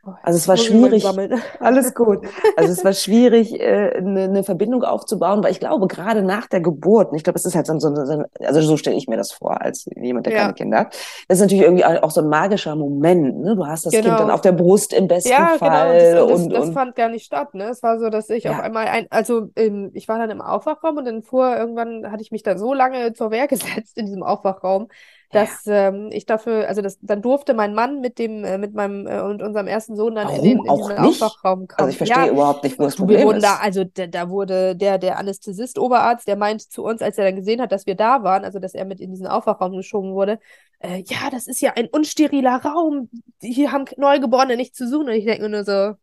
Oh, 0.06 0.12
also 0.22 0.36
es 0.36 0.46
war 0.46 0.56
schwierig. 0.56 1.04
Alles 1.60 1.94
gut. 1.94 2.26
Also 2.56 2.72
es 2.72 2.84
war 2.84 2.92
schwierig, 2.94 3.60
äh, 3.60 3.96
eine, 3.96 4.24
eine 4.24 4.44
Verbindung 4.44 4.84
aufzubauen, 4.84 5.42
weil 5.42 5.50
ich 5.50 5.58
glaube, 5.58 5.88
gerade 5.88 6.22
nach 6.22 6.46
der 6.46 6.60
Geburt, 6.60 7.12
ich 7.14 7.24
glaube, 7.24 7.38
es 7.38 7.44
ist 7.44 7.56
halt 7.56 7.66
so, 7.66 7.78
so, 7.78 7.92
so 7.94 8.24
also 8.40 8.60
so 8.60 8.76
stelle 8.76 8.96
ich 8.96 9.08
mir 9.08 9.16
das 9.16 9.32
vor, 9.32 9.60
als 9.60 9.88
jemand, 9.96 10.26
der 10.26 10.32
ja. 10.32 10.40
keine 10.42 10.54
Kinder 10.54 10.78
hat. 10.78 10.96
Das 11.28 11.38
ist 11.38 11.42
natürlich 11.42 11.64
irgendwie 11.64 11.84
auch 11.84 12.10
so 12.10 12.20
ein 12.20 12.28
magischer 12.28 12.76
Moment. 12.76 13.40
Ne? 13.40 13.56
Du 13.56 13.66
hast 13.66 13.86
das 13.86 13.92
genau. 13.92 14.08
Kind 14.08 14.20
dann 14.20 14.30
auf 14.30 14.42
der 14.42 14.52
Brust 14.52 14.92
im 14.92 15.08
besten 15.08 15.30
ja, 15.30 15.56
Fall. 15.58 15.98
Genau. 15.98 16.28
Das, 16.28 16.40
und, 16.40 16.52
das, 16.52 16.66
das 16.66 16.74
fand 16.74 16.94
gar 16.94 17.08
nicht 17.08 17.24
statt. 17.24 17.54
Ne? 17.54 17.64
Es 17.70 17.82
war 17.82 17.98
so, 17.98 18.08
dass 18.08 18.30
ich 18.30 18.44
ja. 18.44 18.52
auf 18.52 18.60
einmal 18.60 18.86
ein, 18.86 19.06
also 19.10 19.48
in, 19.56 19.90
ich 19.94 20.06
war 20.06 20.18
dann 20.18 20.30
im 20.30 20.40
Aufwachraum 20.40 20.98
und 20.98 21.04
dann 21.04 21.22
fuhr 21.22 21.56
irgendwann 21.56 22.12
hatte 22.12 22.22
ich 22.22 22.30
mich 22.30 22.44
dann 22.44 22.58
so 22.58 22.74
lange 22.74 23.12
zur 23.12 23.30
Wehr 23.30 23.46
gesetzt 23.48 23.98
in 23.98 24.06
diesem 24.06 24.22
Aufwachraum, 24.22 24.88
dass 25.30 25.64
ja. 25.64 25.88
ähm, 25.88 26.10
ich 26.12 26.26
dafür, 26.26 26.68
also 26.68 26.82
das, 26.82 26.98
dann 27.00 27.22
durfte 27.22 27.54
mein 27.54 27.74
Mann 27.74 28.00
mit 28.00 28.18
dem, 28.18 28.44
äh, 28.44 28.58
mit 28.58 28.74
meinem 28.74 29.06
äh, 29.06 29.20
und 29.20 29.42
unserem 29.42 29.66
ersten 29.66 29.96
Sohn 29.96 30.14
dann 30.14 30.28
Warum? 30.28 30.44
in, 30.44 30.58
den, 30.58 30.66
in 30.66 30.76
diesen 30.76 30.98
Aufwachraum 30.98 31.66
kommen. 31.66 31.78
Also 31.78 31.90
ich 31.90 31.96
verstehe 31.96 32.26
ja, 32.26 32.32
überhaupt 32.32 32.62
nicht, 32.64 32.78
wo 32.78 32.84
das 32.84 32.96
Problem 32.96 33.18
wir 33.18 33.26
wurden 33.26 33.38
ist. 33.38 33.44
Da, 33.44 33.56
also 33.56 33.84
da, 33.84 34.06
da 34.06 34.30
wurde 34.30 34.76
der, 34.76 34.98
der 34.98 35.18
Anästhesist, 35.18 35.78
Oberarzt, 35.78 36.28
der 36.28 36.36
meinte 36.36 36.68
zu 36.68 36.84
uns, 36.84 37.02
als 37.02 37.18
er 37.18 37.24
dann 37.24 37.36
gesehen 37.36 37.60
hat, 37.60 37.72
dass 37.72 37.86
wir 37.86 37.96
da 37.96 38.22
waren, 38.22 38.44
also 38.44 38.58
dass 38.58 38.74
er 38.74 38.84
mit 38.84 39.00
in 39.00 39.10
diesen 39.10 39.26
Aufwachraum 39.26 39.76
geschoben 39.76 40.14
wurde, 40.14 40.38
äh, 40.78 41.02
ja, 41.06 41.30
das 41.30 41.46
ist 41.46 41.60
ja 41.60 41.72
ein 41.74 41.88
unsteriler 41.88 42.56
Raum, 42.64 43.08
hier 43.40 43.72
haben 43.72 43.86
Neugeborene 43.96 44.56
nicht 44.56 44.76
zu 44.76 44.88
suchen. 44.88 45.08
Und 45.08 45.14
ich 45.14 45.24
denke 45.24 45.48
nur 45.48 45.64
so, 45.64 45.94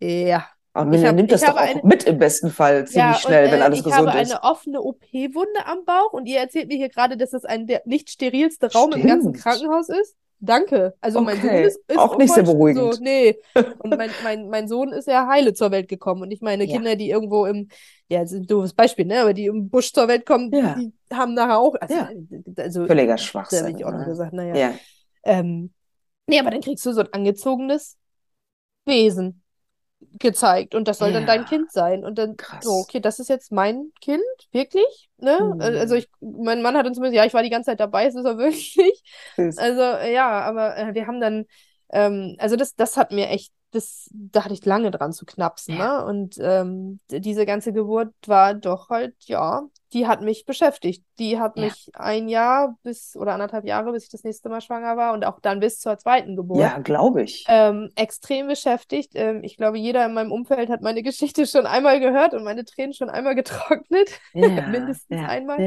ja, 0.00 0.46
aber 0.74 0.90
man 0.90 1.04
hab, 1.04 1.14
nimmt 1.14 1.30
das 1.30 1.42
doch 1.42 1.50
auch 1.50 1.56
eine, 1.56 1.82
mit 1.84 2.04
im 2.04 2.18
besten 2.18 2.50
Fall 2.50 2.86
ziemlich 2.86 2.96
ja, 2.96 3.14
schnell, 3.14 3.44
und, 3.44 3.50
äh, 3.50 3.52
wenn 3.52 3.62
alles 3.62 3.84
gesund 3.84 4.08
ist. 4.08 4.28
Ich 4.28 4.34
habe 4.34 4.42
eine 4.42 4.42
offene 4.42 4.80
OP-Wunde 4.80 5.66
am 5.66 5.84
Bauch 5.84 6.12
und 6.12 6.26
ihr 6.26 6.38
erzählt 6.38 6.68
mir 6.68 6.76
hier 6.76 6.88
gerade, 6.88 7.16
dass 7.16 7.30
das 7.30 7.44
ein 7.44 7.66
der 7.66 7.82
nicht 7.84 8.10
sterilste 8.10 8.72
Raum 8.72 8.90
Stimmt. 8.92 9.04
im 9.04 9.10
ganzen 9.10 9.32
Krankenhaus 9.34 9.90
ist. 9.90 10.16
Danke. 10.44 10.94
Also 11.00 11.20
okay. 11.20 11.26
mein 11.26 11.42
Sohn 11.42 11.54
ist, 11.54 11.80
ist 11.86 11.98
auch 11.98 12.18
nicht 12.18 12.34
sehr 12.34 12.42
beruhigend. 12.42 12.94
So, 12.94 13.00
nee. 13.00 13.38
Und 13.78 13.96
mein, 13.96 14.10
mein, 14.24 14.48
mein 14.48 14.66
Sohn 14.66 14.92
ist 14.92 15.06
ja 15.06 15.28
heile 15.28 15.54
zur 15.54 15.70
Welt 15.70 15.88
gekommen 15.88 16.22
und 16.22 16.28
nicht 16.28 16.42
meine 16.42 16.64
ja. 16.64 16.74
Kinder, 16.74 16.96
die 16.96 17.10
irgendwo 17.10 17.46
im, 17.46 17.68
ja, 18.08 18.22
das 18.22 18.32
ist 18.32 18.40
ein 18.40 18.46
doofes 18.48 18.72
Beispiel, 18.72 19.04
ne, 19.06 19.20
aber 19.20 19.34
die 19.34 19.46
im 19.46 19.68
Busch 19.70 19.92
zur 19.92 20.08
Welt 20.08 20.26
kommen, 20.26 20.50
ja. 20.52 20.74
die 20.74 20.92
haben 21.14 21.34
nachher 21.34 21.58
auch, 21.58 21.76
also, 21.80 21.94
ja. 21.94 22.10
also 22.56 22.86
völliger 22.86 23.18
Schwachsinn. 23.18 23.60
Da 23.60 23.68
habe 23.68 23.78
ich 23.78 23.84
auch 23.84 23.92
noch 23.92 24.04
gesagt, 24.04 24.32
naja. 24.32 24.56
Ja. 24.56 24.74
Ähm, 25.22 25.72
nee, 26.26 26.40
aber 26.40 26.50
dann 26.50 26.60
kriegst 26.60 26.84
du 26.84 26.92
so 26.92 27.02
ein 27.02 27.12
angezogenes 27.12 27.96
Wesen 28.84 29.41
gezeigt 30.18 30.74
und 30.74 30.88
das 30.88 30.98
soll 30.98 31.08
ja. 31.08 31.14
dann 31.14 31.26
dein 31.26 31.44
Kind 31.44 31.72
sein. 31.72 32.04
Und 32.04 32.16
dann, 32.18 32.36
Krass. 32.36 32.64
so, 32.64 32.72
okay, 32.72 33.00
das 33.00 33.18
ist 33.18 33.28
jetzt 33.28 33.52
mein 33.52 33.92
Kind, 34.00 34.22
wirklich? 34.50 35.10
Ne? 35.18 35.52
Mhm. 35.54 35.60
Also 35.60 35.94
ich, 35.94 36.08
mein 36.20 36.62
Mann 36.62 36.76
hat 36.76 36.86
uns 36.86 36.96
zumindest, 36.96 37.16
ja, 37.16 37.24
ich 37.24 37.34
war 37.34 37.42
die 37.42 37.50
ganze 37.50 37.70
Zeit 37.70 37.80
dabei, 37.80 38.06
es 38.06 38.14
ist 38.14 38.24
er 38.24 38.38
wirklich. 38.38 39.02
Also 39.36 39.82
ja, 40.08 40.40
aber 40.40 40.76
äh, 40.76 40.94
wir 40.94 41.06
haben 41.06 41.20
dann, 41.20 41.46
ähm, 41.90 42.36
also 42.38 42.56
das, 42.56 42.74
das 42.74 42.96
hat 42.96 43.12
mir 43.12 43.28
echt 43.28 43.52
das, 43.72 44.10
da 44.12 44.44
hatte 44.44 44.54
ich 44.54 44.64
lange 44.64 44.90
dran 44.90 45.12
zu 45.12 45.24
knapsen, 45.24 45.76
ja. 45.76 46.00
ne? 46.00 46.04
Und 46.04 46.36
ähm, 46.38 47.00
diese 47.10 47.46
ganze 47.46 47.72
Geburt 47.72 48.12
war 48.26 48.54
doch 48.54 48.90
halt, 48.90 49.14
ja, 49.20 49.62
die 49.92 50.06
hat 50.06 50.22
mich 50.22 50.44
beschäftigt. 50.44 51.04
Die 51.18 51.38
hat 51.38 51.56
ja. 51.56 51.64
mich 51.64 51.90
ein 51.94 52.28
Jahr 52.28 52.76
bis 52.82 53.16
oder 53.16 53.34
anderthalb 53.34 53.64
Jahre, 53.64 53.92
bis 53.92 54.04
ich 54.04 54.10
das 54.10 54.24
nächste 54.24 54.48
Mal 54.48 54.60
schwanger 54.60 54.96
war 54.96 55.12
und 55.12 55.24
auch 55.24 55.40
dann 55.40 55.60
bis 55.60 55.80
zur 55.80 55.98
zweiten 55.98 56.36
Geburt. 56.36 56.60
Ja, 56.60 56.78
glaube 56.78 57.22
ich. 57.22 57.44
Ähm, 57.48 57.90
extrem 57.96 58.48
beschäftigt. 58.48 59.12
Ähm, 59.14 59.42
ich 59.44 59.56
glaube, 59.56 59.78
jeder 59.78 60.04
in 60.06 60.14
meinem 60.14 60.32
Umfeld 60.32 60.70
hat 60.70 60.82
meine 60.82 61.02
Geschichte 61.02 61.46
schon 61.46 61.66
einmal 61.66 62.00
gehört 62.00 62.34
und 62.34 62.44
meine 62.44 62.64
Tränen 62.64 62.94
schon 62.94 63.10
einmal 63.10 63.34
getrocknet. 63.34 64.10
Ja, 64.32 64.48
Mindestens 64.68 65.24
einmal. 65.26 65.60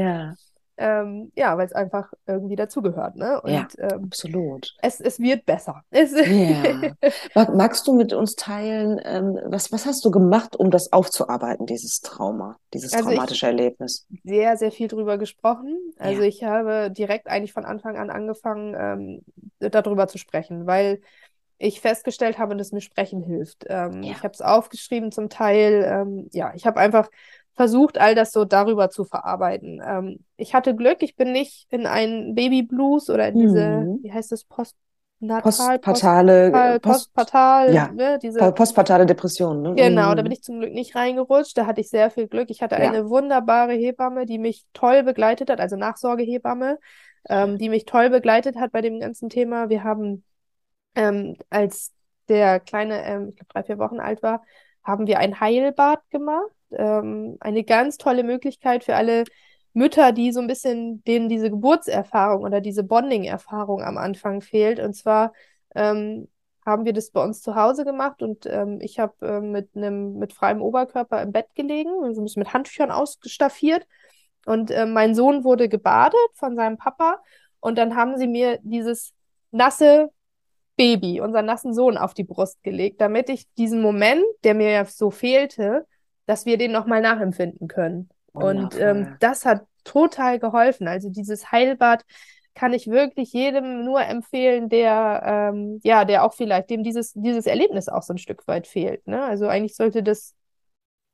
Ja. 0.78 1.02
Ähm, 1.02 1.32
ja, 1.34 1.56
weil 1.56 1.66
es 1.66 1.72
einfach 1.72 2.12
irgendwie 2.26 2.56
dazugehört. 2.56 3.16
Ne? 3.16 3.40
Und, 3.40 3.50
ja, 3.50 3.66
ähm, 3.78 4.04
absolut. 4.04 4.74
Es, 4.82 5.00
es 5.00 5.18
wird 5.18 5.46
besser. 5.46 5.82
Es 5.90 6.12
ja. 6.12 6.92
Mag, 7.34 7.54
magst 7.54 7.86
du 7.86 7.94
mit 7.94 8.12
uns 8.12 8.36
teilen, 8.36 9.00
ähm, 9.04 9.38
was, 9.46 9.72
was 9.72 9.86
hast 9.86 10.04
du 10.04 10.10
gemacht, 10.10 10.56
um 10.56 10.70
das 10.70 10.92
aufzuarbeiten, 10.92 11.66
dieses 11.66 12.00
Trauma, 12.00 12.58
dieses 12.74 12.92
also 12.92 13.08
traumatische 13.08 13.46
Erlebnis? 13.46 14.06
Sehr, 14.24 14.56
sehr 14.56 14.70
viel 14.70 14.88
drüber 14.88 15.16
gesprochen. 15.18 15.76
Also 15.98 16.22
ja. 16.22 16.28
ich 16.28 16.44
habe 16.44 16.90
direkt 16.90 17.28
eigentlich 17.28 17.52
von 17.52 17.64
Anfang 17.64 17.96
an 17.96 18.10
angefangen, 18.10 18.76
ähm, 18.78 19.22
darüber 19.58 20.08
zu 20.08 20.18
sprechen, 20.18 20.66
weil 20.66 21.00
ich 21.58 21.80
festgestellt 21.80 22.38
habe, 22.38 22.56
dass 22.56 22.72
mir 22.72 22.80
Sprechen 22.80 23.22
hilft. 23.22 23.64
Ähm, 23.68 24.02
ja. 24.02 24.12
Ich 24.12 24.22
habe 24.22 24.32
es 24.32 24.42
aufgeschrieben 24.42 25.10
zum 25.10 25.28
Teil. 25.30 25.84
Ähm, 25.86 26.28
ja, 26.32 26.52
ich 26.54 26.66
habe 26.66 26.78
einfach 26.78 27.08
versucht, 27.56 27.98
all 27.98 28.14
das 28.14 28.32
so 28.32 28.44
darüber 28.44 28.90
zu 28.90 29.04
verarbeiten. 29.04 29.82
Ähm, 29.84 30.20
ich 30.36 30.54
hatte 30.54 30.76
Glück, 30.76 31.02
ich 31.02 31.16
bin 31.16 31.32
nicht 31.32 31.66
in 31.70 31.86
einen 31.86 32.34
Baby 32.34 32.62
Blues 32.62 33.08
oder 33.08 33.28
in 33.28 33.38
diese, 33.38 33.68
mhm. 33.68 33.98
wie 34.02 34.12
heißt 34.12 34.30
das, 34.30 34.44
Postnatal, 34.44 35.42
postpartale, 35.42 36.50
Post, 36.50 36.82
postpartal, 36.82 37.74
ja, 37.74 37.90
ne, 37.92 38.18
diese 38.22 38.52
postpartale 38.52 39.06
Depression. 39.06 39.62
Ne? 39.62 39.74
Genau, 39.74 40.12
mhm. 40.12 40.16
da 40.16 40.22
bin 40.22 40.32
ich 40.32 40.42
zum 40.42 40.60
Glück 40.60 40.74
nicht 40.74 40.94
reingerutscht. 40.94 41.56
Da 41.56 41.66
hatte 41.66 41.80
ich 41.80 41.88
sehr 41.88 42.10
viel 42.10 42.28
Glück. 42.28 42.50
Ich 42.50 42.60
hatte 42.60 42.74
ja. 42.74 42.82
eine 42.82 43.08
wunderbare 43.08 43.72
Hebamme, 43.72 44.26
die 44.26 44.38
mich 44.38 44.66
toll 44.74 45.02
begleitet 45.02 45.48
hat, 45.48 45.58
also 45.58 45.76
Nachsorgehebamme, 45.76 46.78
ähm, 47.30 47.56
die 47.56 47.70
mich 47.70 47.86
toll 47.86 48.10
begleitet 48.10 48.56
hat 48.56 48.72
bei 48.72 48.82
dem 48.82 49.00
ganzen 49.00 49.30
Thema. 49.30 49.70
Wir 49.70 49.82
haben 49.82 50.24
ähm, 50.94 51.36
als 51.48 51.92
der 52.28 52.60
kleine, 52.60 53.02
ähm, 53.04 53.28
ich 53.30 53.36
glaube 53.36 53.52
drei 53.54 53.62
vier 53.62 53.78
Wochen 53.78 53.98
alt 53.98 54.22
war, 54.22 54.42
haben 54.84 55.06
wir 55.06 55.18
ein 55.18 55.40
Heilbad 55.40 56.00
gemacht 56.10 56.55
ähm, 56.72 57.36
eine 57.40 57.64
ganz 57.64 57.98
tolle 57.98 58.24
Möglichkeit 58.24 58.84
für 58.84 58.96
alle 58.96 59.24
Mütter, 59.72 60.12
die 60.12 60.32
so 60.32 60.40
ein 60.40 60.46
bisschen 60.46 61.04
denen 61.04 61.28
diese 61.28 61.50
Geburtserfahrung 61.50 62.42
oder 62.42 62.60
diese 62.60 62.82
Bonding-Erfahrung 62.82 63.82
am 63.82 63.98
Anfang 63.98 64.40
fehlt. 64.40 64.80
Und 64.80 64.94
zwar 64.94 65.32
ähm, 65.74 66.28
haben 66.64 66.84
wir 66.84 66.92
das 66.92 67.10
bei 67.10 67.22
uns 67.22 67.42
zu 67.42 67.54
Hause 67.54 67.84
gemacht 67.84 68.22
und 68.22 68.46
ähm, 68.46 68.78
ich 68.80 68.98
habe 68.98 69.14
äh, 69.26 69.40
mit 69.40 69.76
einem 69.76 70.18
mit 70.18 70.32
freiem 70.32 70.62
Oberkörper 70.62 71.22
im 71.22 71.30
Bett 71.30 71.46
gelegen, 71.54 71.90
also 72.02 72.22
mit 72.22 72.52
Handtüchern 72.52 72.90
ausstaffiert. 72.90 73.86
Und 74.46 74.70
äh, 74.70 74.86
mein 74.86 75.14
Sohn 75.14 75.44
wurde 75.44 75.68
gebadet 75.68 76.18
von 76.34 76.56
seinem 76.56 76.78
Papa 76.78 77.22
und 77.60 77.78
dann 77.78 77.96
haben 77.96 78.16
sie 78.16 78.26
mir 78.26 78.58
dieses 78.62 79.12
nasse 79.50 80.10
Baby, 80.76 81.20
unseren 81.20 81.46
nassen 81.46 81.72
Sohn, 81.72 81.96
auf 81.96 82.14
die 82.14 82.24
Brust 82.24 82.62
gelegt, 82.62 83.00
damit 83.00 83.30
ich 83.30 83.46
diesen 83.54 83.80
Moment, 83.80 84.24
der 84.44 84.54
mir 84.54 84.70
ja 84.70 84.84
so 84.84 85.10
fehlte, 85.10 85.86
dass 86.26 86.46
wir 86.46 86.58
den 86.58 86.72
nochmal 86.72 87.00
nachempfinden 87.00 87.68
können. 87.68 88.08
Wundervoll. 88.32 88.64
Und 88.64 88.80
ähm, 88.80 89.16
das 89.20 89.44
hat 89.46 89.66
total 89.84 90.38
geholfen. 90.38 90.88
Also 90.88 91.08
dieses 91.08 91.50
Heilbad 91.52 92.04
kann 92.54 92.72
ich 92.72 92.88
wirklich 92.88 93.32
jedem 93.32 93.84
nur 93.84 94.00
empfehlen, 94.02 94.68
der 94.68 95.50
ähm, 95.52 95.80
ja, 95.84 96.04
der 96.04 96.24
auch 96.24 96.32
vielleicht 96.32 96.70
dem 96.70 96.82
dieses 96.82 97.12
dieses 97.14 97.46
Erlebnis 97.46 97.88
auch 97.88 98.02
so 98.02 98.14
ein 98.14 98.18
Stück 98.18 98.46
weit 98.48 98.66
fehlt. 98.66 99.06
Ne? 99.06 99.22
Also 99.22 99.46
eigentlich 99.46 99.76
sollte 99.76 100.02
das, 100.02 100.34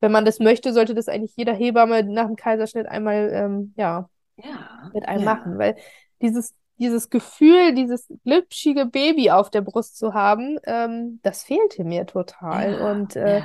wenn 0.00 0.12
man 0.12 0.24
das 0.24 0.38
möchte, 0.38 0.72
sollte 0.72 0.94
das 0.94 1.08
eigentlich 1.08 1.36
jeder 1.36 1.52
Hebamme 1.52 2.04
nach 2.04 2.26
dem 2.26 2.36
Kaiserschnitt 2.36 2.86
einmal 2.86 3.30
ähm, 3.32 3.74
ja, 3.76 4.08
ja 4.36 4.90
mit 4.94 5.06
einem 5.06 5.24
ja. 5.24 5.34
machen, 5.34 5.58
weil 5.58 5.76
dieses 6.22 6.54
dieses 6.78 7.10
Gefühl, 7.10 7.74
dieses 7.74 8.08
glitschige 8.24 8.86
Baby 8.86 9.30
auf 9.30 9.50
der 9.50 9.60
Brust 9.60 9.98
zu 9.98 10.14
haben, 10.14 10.58
ähm, 10.64 11.20
das 11.22 11.44
fehlte 11.44 11.84
mir 11.84 12.06
total. 12.06 12.72
Ja, 12.72 12.90
und 12.90 13.14
äh, 13.14 13.42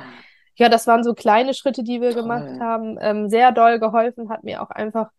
ja. 0.66 0.68
das 0.68 0.86
waren 0.86 1.04
so 1.04 1.14
kleine 1.14 1.54
Schritte, 1.54 1.82
die 1.82 2.00
wir 2.00 2.12
Toll. 2.12 2.22
gemacht 2.22 2.60
haben. 2.60 2.98
Ähm, 3.00 3.28
sehr 3.28 3.52
doll 3.52 3.78
geholfen 3.78 4.28
hat 4.28 4.44
mir 4.44 4.62
auch 4.62 4.70
einfach 4.70 5.10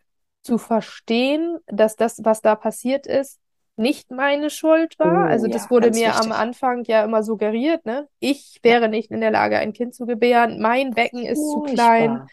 zu 0.41 0.57
verstehen, 0.57 1.57
dass 1.67 1.95
das, 1.95 2.21
was 2.23 2.41
da 2.41 2.55
passiert 2.55 3.07
ist, 3.07 3.39
nicht 3.75 4.11
meine 4.11 4.49
Schuld 4.49 4.99
war. 4.99 5.25
Oh, 5.25 5.29
also 5.29 5.47
das 5.47 5.63
ja, 5.63 5.69
wurde 5.69 5.89
mir 5.91 6.07
wichtig. 6.07 6.21
am 6.21 6.31
Anfang 6.33 6.83
ja 6.83 7.03
immer 7.03 7.23
suggeriert, 7.23 7.85
ne? 7.85 8.07
Ich 8.19 8.59
wäre 8.61 8.83
ja. 8.83 8.87
nicht 8.89 9.09
in 9.09 9.21
der 9.21 9.31
Lage, 9.31 9.57
ein 9.57 9.71
Kind 9.71 9.95
zu 9.95 10.05
gebären. 10.05 10.59
Mein 10.59 10.91
Becken 10.91 11.23
ist 11.23 11.39
zu 11.39 11.61
klein. 11.61 12.27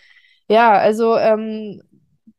Ja, 0.49 0.73
also 0.73 1.17
ähm, 1.17 1.83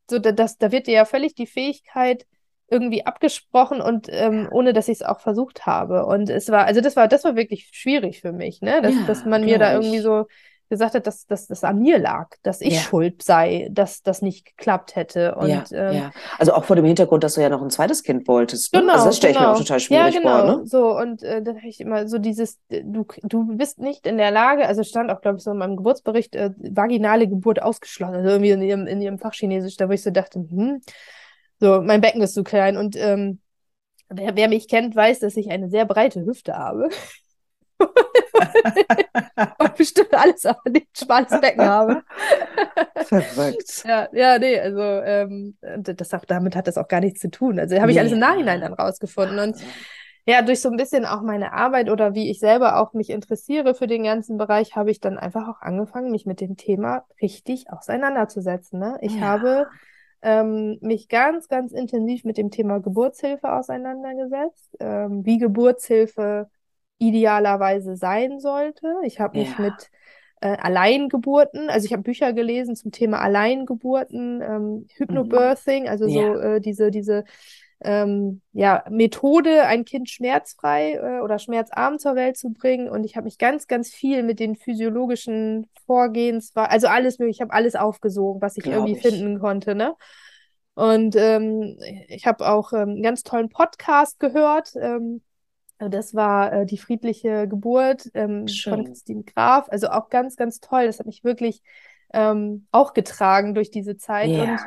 so 0.09 0.19
das, 0.19 0.57
da 0.57 0.71
wird 0.71 0.87
dir 0.87 0.93
ja 0.93 1.05
völlig 1.05 1.35
die 1.35 1.47
Fähigkeit 1.47 2.25
irgendwie 2.69 3.05
abgesprochen 3.05 3.79
und 3.79 4.07
ähm, 4.09 4.49
ohne 4.51 4.73
dass 4.73 4.89
ich 4.89 4.95
es 4.95 5.03
auch 5.03 5.21
versucht 5.21 5.65
habe. 5.65 6.05
Und 6.05 6.29
es 6.29 6.49
war, 6.49 6.65
also 6.65 6.81
das 6.81 6.97
war, 6.97 7.07
das 7.07 7.23
war 7.23 7.37
wirklich 7.37 7.69
schwierig 7.71 8.19
für 8.19 8.33
mich, 8.33 8.61
ne? 8.61 8.81
Dass, 8.81 8.93
ja, 8.93 9.03
dass 9.07 9.25
man 9.25 9.45
mir 9.45 9.57
da 9.57 9.73
irgendwie 9.73 9.99
so 9.99 10.27
gesagt 10.69 10.95
hat, 10.95 11.07
dass, 11.07 11.25
dass 11.25 11.47
das 11.47 11.63
an 11.63 11.79
mir 11.79 11.99
lag, 11.99 12.29
dass 12.43 12.61
ich 12.61 12.75
ja. 12.75 12.79
schuld 12.79 13.23
sei, 13.23 13.67
dass 13.71 14.03
das 14.03 14.21
nicht 14.21 14.45
geklappt 14.45 14.95
hätte. 14.95 15.35
Und, 15.35 15.49
ja, 15.49 15.63
ähm, 15.71 15.95
ja. 15.95 16.11
Also 16.37 16.53
auch 16.53 16.65
vor 16.65 16.75
dem 16.75 16.85
Hintergrund, 16.85 17.23
dass 17.23 17.35
du 17.35 17.41
ja 17.41 17.49
noch 17.49 17.61
ein 17.61 17.69
zweites 17.69 18.03
Kind 18.03 18.27
wolltest. 18.27 18.73
Ne? 18.73 18.81
Genau. 18.81 18.93
Also 18.93 19.05
das 19.07 19.17
stelle 19.17 19.31
ich 19.31 19.37
genau. 19.37 19.51
mir 19.51 19.55
auch 19.55 19.59
total 19.59 19.79
schwierig 19.79 20.13
ja, 20.15 20.19
genau. 20.19 20.39
vor. 20.39 20.57
Ne? 20.57 20.67
So, 20.67 20.97
und 20.97 21.23
äh, 21.23 21.41
dann 21.41 21.57
habe 21.57 21.67
ich 21.67 21.79
immer 21.79 22.07
so 22.07 22.17
dieses, 22.17 22.59
du, 22.69 23.05
du 23.23 23.57
bist 23.57 23.79
nicht 23.79 24.05
in 24.05 24.17
der 24.17 24.31
Lage, 24.31 24.67
also 24.67 24.83
stand 24.83 25.11
auch, 25.11 25.21
glaube 25.21 25.37
ich, 25.37 25.43
so 25.43 25.51
in 25.51 25.57
meinem 25.57 25.77
Geburtsbericht, 25.77 26.35
äh, 26.35 26.51
vaginale 26.57 27.27
Geburt 27.27 27.61
ausgeschlossen, 27.61 28.15
also 28.15 28.29
irgendwie 28.29 28.51
in 28.51 28.61
ihrem, 28.61 28.87
in 28.87 29.01
ihrem 29.01 29.19
Fachchinesisch, 29.19 29.77
da 29.77 29.87
wo 29.87 29.93
ich 29.93 30.03
so 30.03 30.11
dachte, 30.11 30.39
hm, 30.39 30.81
so, 31.59 31.81
mein 31.81 32.01
Becken 32.01 32.21
ist 32.21 32.33
zu 32.33 32.43
klein. 32.43 32.77
Und 32.77 32.95
ähm, 32.95 33.39
wer, 34.09 34.35
wer 34.35 34.47
mich 34.47 34.67
kennt, 34.67 34.95
weiß, 34.95 35.19
dass 35.19 35.37
ich 35.37 35.49
eine 35.49 35.69
sehr 35.69 35.85
breite 35.85 36.25
Hüfte 36.25 36.57
habe. 36.57 36.89
und 39.59 39.75
bestimmt 39.75 40.13
alles 40.13 40.45
aber 40.45 40.69
nicht 40.69 40.87
schmales 40.97 41.39
Becken 41.39 41.65
habe. 41.65 42.03
Verrückt. 43.05 43.83
Ja, 43.85 44.07
ja, 44.11 44.39
nee, 44.39 44.59
also 44.59 44.81
ähm, 44.81 45.57
das 45.61 46.13
auch, 46.13 46.25
damit 46.25 46.55
hat 46.55 46.67
das 46.67 46.77
auch 46.77 46.87
gar 46.87 47.01
nichts 47.01 47.19
zu 47.19 47.29
tun. 47.29 47.59
Also 47.59 47.79
habe 47.79 47.91
ich 47.91 47.95
nee. 47.95 48.01
alles 48.01 48.13
im 48.13 48.19
Nachhinein 48.19 48.61
dann 48.61 48.73
rausgefunden. 48.73 49.39
Und 49.39 49.57
ja, 50.25 50.41
durch 50.41 50.59
so 50.59 50.69
ein 50.69 50.77
bisschen 50.77 51.05
auch 51.05 51.21
meine 51.21 51.53
Arbeit 51.53 51.89
oder 51.89 52.13
wie 52.13 52.29
ich 52.29 52.39
selber 52.39 52.79
auch 52.81 52.93
mich 52.93 53.09
interessiere 53.09 53.73
für 53.75 53.87
den 53.87 54.03
ganzen 54.03 54.37
Bereich, 54.37 54.75
habe 54.75 54.91
ich 54.91 54.99
dann 54.99 55.17
einfach 55.17 55.47
auch 55.47 55.61
angefangen, 55.61 56.11
mich 56.11 56.25
mit 56.25 56.41
dem 56.41 56.57
Thema 56.57 57.05
richtig 57.21 57.71
auseinanderzusetzen. 57.71 58.77
Ne? 58.77 58.97
Ich 59.01 59.15
ja. 59.15 59.21
habe 59.21 59.67
ähm, 60.21 60.79
mich 60.81 61.07
ganz, 61.07 61.47
ganz 61.47 61.71
intensiv 61.71 62.25
mit 62.25 62.37
dem 62.37 62.51
Thema 62.51 62.79
Geburtshilfe 62.81 63.53
auseinandergesetzt, 63.53 64.75
ähm, 64.81 65.25
wie 65.25 65.37
Geburtshilfe 65.37 66.49
idealerweise 66.99 67.95
sein 67.95 68.39
sollte. 68.39 68.87
Ich 69.03 69.19
habe 69.19 69.39
mich 69.39 69.49
ja. 69.57 69.65
mit 69.65 69.89
äh, 70.41 70.57
Alleingeburten, 70.57 71.69
also 71.69 71.85
ich 71.85 71.93
habe 71.93 72.03
Bücher 72.03 72.33
gelesen 72.33 72.75
zum 72.75 72.91
Thema 72.91 73.21
Alleingeburten, 73.21 74.41
ähm, 74.41 74.87
Hypnobirthing, 74.95 75.87
also 75.87 76.05
ja. 76.07 76.33
so 76.33 76.39
äh, 76.39 76.61
diese, 76.61 76.91
diese 76.91 77.23
ähm, 77.81 78.41
ja, 78.53 78.83
Methode, 78.89 79.63
ein 79.63 79.85
Kind 79.85 80.09
schmerzfrei 80.09 80.93
äh, 80.93 81.21
oder 81.21 81.37
schmerzarm 81.37 81.99
zur 81.99 82.15
Welt 82.15 82.37
zu 82.37 82.49
bringen. 82.49 82.89
Und 82.89 83.03
ich 83.03 83.15
habe 83.15 83.25
mich 83.25 83.37
ganz, 83.37 83.67
ganz 83.67 83.89
viel 83.89 84.23
mit 84.23 84.39
den 84.39 84.55
physiologischen 84.55 85.69
Vorgehens, 85.85 86.51
also 86.55 86.87
alles 86.87 87.19
mögliche, 87.19 87.37
ich 87.37 87.41
habe 87.41 87.53
alles 87.53 87.75
aufgesogen, 87.75 88.41
was 88.41 88.57
ich 88.57 88.63
Glaub 88.63 88.75
irgendwie 88.75 88.93
ich. 88.93 89.01
finden 89.01 89.39
konnte, 89.39 89.75
ne? 89.75 89.95
Und 90.73 91.15
ähm, 91.15 91.79
ich 92.07 92.27
habe 92.27 92.47
auch 92.47 92.71
ähm, 92.71 92.89
einen 92.89 93.01
ganz 93.01 93.23
tollen 93.23 93.49
Podcast 93.49 94.19
gehört. 94.19 94.73
Ähm, 94.79 95.23
das 95.79 96.15
war 96.15 96.53
äh, 96.53 96.65
die 96.65 96.77
friedliche 96.77 97.47
Geburt 97.47 98.09
ähm, 98.13 98.47
von 98.47 98.85
Christine 98.85 99.23
Graf. 99.23 99.67
Also 99.69 99.89
auch 99.89 100.09
ganz, 100.09 100.35
ganz 100.35 100.59
toll. 100.59 100.85
Das 100.87 100.99
hat 100.99 101.05
mich 101.05 101.23
wirklich 101.23 101.61
ähm, 102.13 102.67
auch 102.71 102.93
getragen 102.93 103.53
durch 103.53 103.71
diese 103.71 103.97
Zeit. 103.97 104.29
Ja. 104.29 104.43
Und 104.43 104.59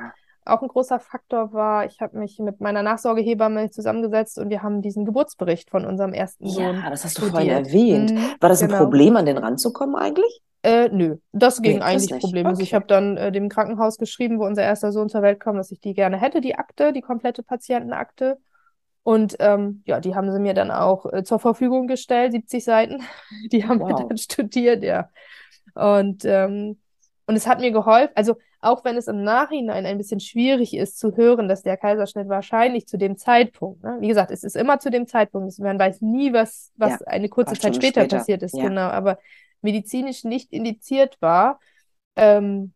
auch 0.44 0.62
ein 0.62 0.68
großer 0.68 0.98
Faktor 1.00 1.52
war, 1.52 1.84
ich 1.86 2.00
habe 2.00 2.18
mich 2.18 2.38
mit 2.38 2.60
meiner 2.60 2.82
Nachsorgehebamme 2.82 3.70
zusammengesetzt 3.70 4.38
und 4.38 4.50
wir 4.50 4.62
haben 4.62 4.82
diesen 4.82 5.04
Geburtsbericht 5.04 5.70
von 5.70 5.84
unserem 5.84 6.12
ersten 6.12 6.48
Sohn. 6.48 6.76
Ja, 6.76 6.90
das 6.90 7.04
hast 7.04 7.18
du 7.18 7.26
vorhin 7.26 7.50
erwähnt. 7.50 8.12
Mhm, 8.12 8.34
war 8.40 8.48
das 8.48 8.62
ein 8.62 8.68
genau. 8.68 8.80
Problem, 8.80 9.16
an 9.16 9.26
den 9.26 9.38
ranzukommen 9.38 9.96
eigentlich? 9.96 10.42
Äh, 10.62 10.90
nö, 10.90 11.16
das 11.32 11.62
ging 11.62 11.78
nee, 11.78 11.82
eigentlich 11.82 12.20
problemlos. 12.20 12.54
Okay. 12.54 12.62
Ich 12.64 12.74
habe 12.74 12.86
dann 12.86 13.16
äh, 13.16 13.32
dem 13.32 13.48
Krankenhaus 13.48 13.96
geschrieben, 13.96 14.38
wo 14.38 14.44
unser 14.44 14.62
erster 14.62 14.92
Sohn 14.92 15.08
zur 15.08 15.22
Welt 15.22 15.40
kam, 15.40 15.56
dass 15.56 15.70
ich 15.70 15.80
die 15.80 15.94
gerne 15.94 16.18
hätte, 16.18 16.40
die 16.40 16.56
Akte, 16.56 16.92
die 16.92 17.00
komplette 17.00 17.42
Patientenakte. 17.42 18.38
Und 19.02 19.36
ähm, 19.38 19.82
ja, 19.86 20.00
die 20.00 20.14
haben 20.14 20.30
sie 20.30 20.38
mir 20.38 20.54
dann 20.54 20.70
auch 20.70 21.10
äh, 21.12 21.24
zur 21.24 21.38
Verfügung 21.38 21.86
gestellt, 21.86 22.32
70 22.32 22.64
Seiten. 22.64 23.02
Die 23.50 23.66
haben 23.66 23.80
wow. 23.80 23.88
wir 23.88 24.06
dann 24.06 24.18
studiert, 24.18 24.82
ja. 24.82 25.08
Und, 25.74 26.24
ähm, 26.24 26.78
und 27.26 27.36
es 27.36 27.46
hat 27.46 27.60
mir 27.60 27.70
geholfen, 27.70 28.12
also 28.14 28.36
auch 28.60 28.84
wenn 28.84 28.96
es 28.96 29.08
im 29.08 29.22
Nachhinein 29.22 29.86
ein 29.86 29.96
bisschen 29.96 30.20
schwierig 30.20 30.74
ist 30.74 30.98
zu 30.98 31.16
hören, 31.16 31.48
dass 31.48 31.62
der 31.62 31.76
Kaiserschnitt 31.76 32.28
wahrscheinlich 32.28 32.86
zu 32.86 32.98
dem 32.98 33.16
Zeitpunkt, 33.16 33.82
ne? 33.82 33.96
wie 34.00 34.08
gesagt, 34.08 34.30
es 34.30 34.44
ist 34.44 34.56
immer 34.56 34.78
zu 34.80 34.90
dem 34.90 35.06
Zeitpunkt, 35.06 35.58
man 35.60 35.78
weiß 35.78 36.02
nie, 36.02 36.32
was, 36.32 36.70
was 36.76 37.00
ja, 37.00 37.06
eine 37.06 37.28
kurze 37.30 37.54
Zeit 37.54 37.74
später, 37.74 38.02
später, 38.02 38.18
passiert 38.18 38.42
ist, 38.42 38.56
ja. 38.56 38.68
genau, 38.68 38.88
aber 38.88 39.18
medizinisch 39.62 40.24
nicht 40.24 40.52
indiziert 40.52 41.16
war, 41.20 41.58
ähm, 42.16 42.74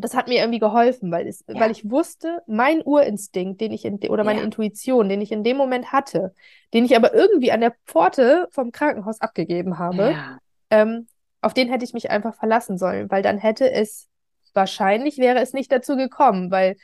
das 0.00 0.14
hat 0.14 0.28
mir 0.28 0.40
irgendwie 0.40 0.58
geholfen, 0.58 1.10
weil, 1.10 1.26
es, 1.26 1.44
ja. 1.48 1.58
weil 1.58 1.70
ich 1.70 1.90
wusste, 1.90 2.42
mein 2.46 2.82
Urinstinkt, 2.82 3.60
den 3.60 3.72
ich 3.72 3.84
in, 3.84 3.98
oder 4.08 4.24
meine 4.24 4.40
ja. 4.40 4.44
Intuition, 4.44 5.08
den 5.08 5.20
ich 5.20 5.32
in 5.32 5.44
dem 5.44 5.56
Moment 5.56 5.92
hatte, 5.92 6.34
den 6.72 6.84
ich 6.84 6.96
aber 6.96 7.14
irgendwie 7.14 7.52
an 7.52 7.60
der 7.60 7.74
Pforte 7.84 8.48
vom 8.50 8.72
Krankenhaus 8.72 9.20
abgegeben 9.20 9.78
habe, 9.78 10.12
ja. 10.12 10.38
ähm, 10.70 11.08
auf 11.40 11.54
den 11.54 11.68
hätte 11.68 11.84
ich 11.84 11.94
mich 11.94 12.10
einfach 12.10 12.34
verlassen 12.34 12.78
sollen, 12.78 13.10
weil 13.10 13.22
dann 13.22 13.38
hätte 13.38 13.70
es 13.70 14.08
wahrscheinlich 14.54 15.18
wäre 15.18 15.40
es 15.40 15.52
nicht 15.52 15.70
dazu 15.70 15.96
gekommen, 15.96 16.50
weil 16.50 16.76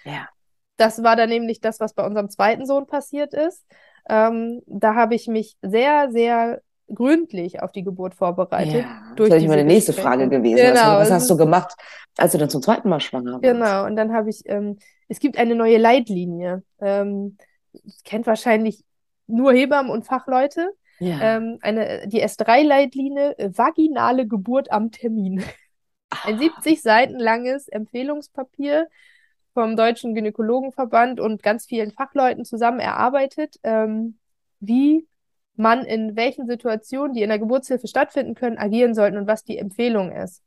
das 0.76 1.02
war 1.02 1.16
dann 1.16 1.28
nämlich 1.28 1.60
das, 1.60 1.80
was 1.80 1.94
bei 1.94 2.04
unserem 2.04 2.28
zweiten 2.30 2.66
Sohn 2.66 2.86
passiert 2.86 3.34
ist. 3.34 3.64
Ähm, 4.08 4.62
da 4.66 4.94
habe 4.94 5.14
ich 5.14 5.28
mich 5.28 5.56
sehr, 5.62 6.10
sehr 6.10 6.60
gründlich 6.92 7.62
auf 7.62 7.72
die 7.72 7.82
Geburt 7.82 8.14
vorbereitet. 8.14 8.84
Ja, 8.84 9.12
das 9.16 9.30
wäre 9.30 9.46
meine 9.46 9.64
nächste 9.64 9.92
Frage 9.92 10.28
gewesen. 10.28 10.56
Genau. 10.56 10.98
Was, 10.98 11.08
was 11.08 11.10
hast 11.10 11.30
du 11.30 11.36
gemacht, 11.36 11.74
als 12.16 12.32
du 12.32 12.38
dann 12.38 12.50
zum 12.50 12.62
zweiten 12.62 12.88
Mal 12.88 13.00
schwanger 13.00 13.32
warst? 13.32 13.42
Genau, 13.42 13.86
und 13.86 13.96
dann 13.96 14.12
habe 14.12 14.30
ich, 14.30 14.42
ähm, 14.46 14.78
es 15.08 15.18
gibt 15.18 15.38
eine 15.38 15.54
neue 15.54 15.78
Leitlinie. 15.78 16.62
Ähm, 16.80 17.36
kennt 18.04 18.26
wahrscheinlich 18.26 18.84
nur 19.26 19.52
Hebammen 19.52 19.90
und 19.90 20.04
Fachleute. 20.04 20.70
Ja. 21.00 21.36
Ähm, 21.36 21.58
eine, 21.60 22.06
die 22.06 22.24
S3-Leitlinie, 22.24 23.38
äh, 23.38 23.50
vaginale 23.52 24.26
Geburt 24.26 24.70
am 24.70 24.90
Termin. 24.90 25.42
Ein 26.24 26.38
70 26.38 26.80
Seiten 26.80 27.18
langes 27.18 27.66
Empfehlungspapier 27.68 28.88
vom 29.54 29.76
Deutschen 29.76 30.14
Gynäkologenverband 30.14 31.20
und 31.20 31.42
ganz 31.42 31.66
vielen 31.66 31.90
Fachleuten 31.90 32.44
zusammen 32.44 32.80
erarbeitet, 32.80 33.56
ähm, 33.62 34.18
wie 34.60 35.06
man 35.56 35.84
in 35.84 36.16
welchen 36.16 36.46
Situationen, 36.46 37.14
die 37.14 37.22
in 37.22 37.28
der 37.28 37.38
Geburtshilfe 37.38 37.86
stattfinden 37.86 38.34
können, 38.34 38.58
agieren 38.58 38.94
sollten 38.94 39.16
und 39.16 39.26
was 39.26 39.44
die 39.44 39.58
Empfehlung 39.58 40.12
ist. 40.12 40.42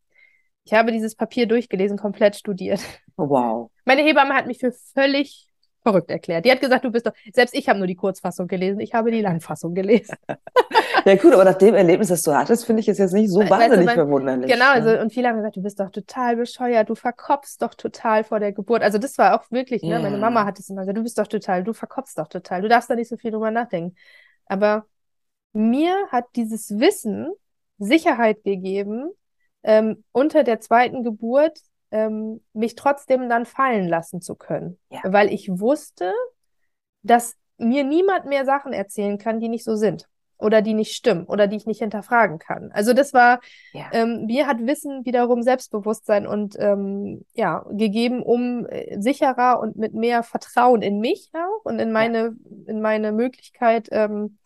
Ich 0.65 0.73
habe 0.73 0.91
dieses 0.91 1.15
Papier 1.15 1.47
durchgelesen, 1.47 1.97
komplett 1.97 2.35
studiert. 2.35 2.81
Wow. 3.15 3.71
Meine 3.85 4.03
Hebamme 4.03 4.35
hat 4.35 4.47
mich 4.47 4.59
für 4.59 4.73
völlig 4.93 5.47
verrückt 5.87 6.11
erklärt. 6.11 6.43
Die 6.43 6.51
hat 6.51 6.59
gesagt, 6.59 6.83
du 6.83 6.91
bist 6.91 7.05
doch, 7.05 7.13
selbst 7.31 7.55
ich 7.55 7.69
habe 7.69 7.79
nur 7.79 7.87
die 7.87 7.95
Kurzfassung 7.95 8.47
gelesen, 8.47 8.81
ich 8.81 8.93
habe 8.93 9.09
die 9.09 9.21
Langfassung 9.21 9.73
gelesen. 9.73 10.17
ja 11.05 11.15
gut, 11.15 11.33
aber 11.33 11.45
nach 11.45 11.57
dem 11.57 11.73
Erlebnis, 11.75 12.09
das 12.09 12.23
du 12.23 12.35
hattest, 12.35 12.65
finde 12.65 12.81
ich 12.81 12.89
es 12.89 12.97
jetzt 12.97 13.13
nicht 13.13 13.29
so 13.29 13.39
weißt 13.39 13.49
wahnsinnig 13.49 13.87
du, 13.87 13.93
verwunderlich. 13.93 14.51
Genau, 14.51 14.71
also, 14.71 14.99
und 14.99 15.13
viele 15.13 15.29
haben 15.29 15.37
gesagt, 15.37 15.55
du 15.55 15.63
bist 15.63 15.79
doch 15.79 15.89
total 15.89 16.35
bescheuert, 16.35 16.89
du 16.89 16.95
verkopfst 16.95 17.61
doch 17.61 17.73
total 17.73 18.25
vor 18.25 18.41
der 18.41 18.51
Geburt. 18.51 18.83
Also 18.83 18.97
das 18.97 19.17
war 19.17 19.39
auch 19.39 19.49
wirklich, 19.49 19.81
ne, 19.83 19.99
meine 19.99 20.17
Mama 20.17 20.45
hat 20.45 20.59
es 20.59 20.69
immer 20.69 20.81
gesagt, 20.81 20.97
du 20.97 21.03
bist 21.03 21.17
doch 21.17 21.27
total, 21.27 21.63
du 21.63 21.71
verkopfst 21.71 22.15
doch 22.17 22.27
total, 22.27 22.61
du 22.61 22.67
darfst 22.67 22.89
da 22.89 22.95
nicht 22.95 23.07
so 23.07 23.15
viel 23.15 23.31
drüber 23.31 23.51
nachdenken. 23.51 23.95
Aber 24.47 24.85
mir 25.57 26.07
hat 26.11 26.25
dieses 26.35 26.79
Wissen 26.79 27.31
Sicherheit 27.79 28.43
gegeben, 28.43 29.09
ähm, 29.63 30.03
unter 30.11 30.43
der 30.43 30.59
zweiten 30.59 31.03
Geburt 31.03 31.59
ähm, 31.91 32.41
mich 32.53 32.75
trotzdem 32.75 33.29
dann 33.29 33.45
fallen 33.45 33.87
lassen 33.87 34.21
zu 34.21 34.35
können. 34.35 34.79
Ja. 34.89 35.01
Weil 35.03 35.31
ich 35.33 35.49
wusste, 35.49 36.13
dass 37.01 37.35
mir 37.57 37.83
niemand 37.83 38.25
mehr 38.25 38.45
Sachen 38.45 38.73
erzählen 38.73 39.17
kann, 39.17 39.39
die 39.39 39.49
nicht 39.49 39.63
so 39.63 39.75
sind. 39.75 40.07
oder 40.39 40.61
die 40.61 40.73
nicht 40.73 40.93
stimmen 40.93 41.25
oder 41.25 41.47
die 41.47 41.57
ich 41.57 41.65
nicht 41.65 41.79
hinterfragen 41.79 42.39
kann. 42.39 42.71
Also 42.71 42.93
das 42.93 43.13
war, 43.13 43.39
ja. 43.73 43.89
ähm, 43.91 44.25
mir 44.27 44.45
hat 44.47 44.65
Wissen 44.65 45.05
wiederum 45.05 45.41
Selbstbewusstsein 45.41 46.27
und 46.27 46.55
ähm, 46.59 47.25
ja, 47.33 47.65
gegeben, 47.71 48.21
um 48.21 48.65
äh, 48.67 48.99
sicherer 49.01 49.59
und 49.59 49.77
mit 49.77 49.93
mehr 49.93 50.23
Vertrauen 50.23 50.81
in 50.81 50.99
mich 50.99 51.31
auch 51.33 51.65
und 51.65 51.79
in 51.79 51.91
meine, 51.91 52.17
ja. 52.17 52.31
in 52.67 52.81
meine 52.81 53.11
Möglichkeit 53.11 53.89
ähm, 53.91 54.37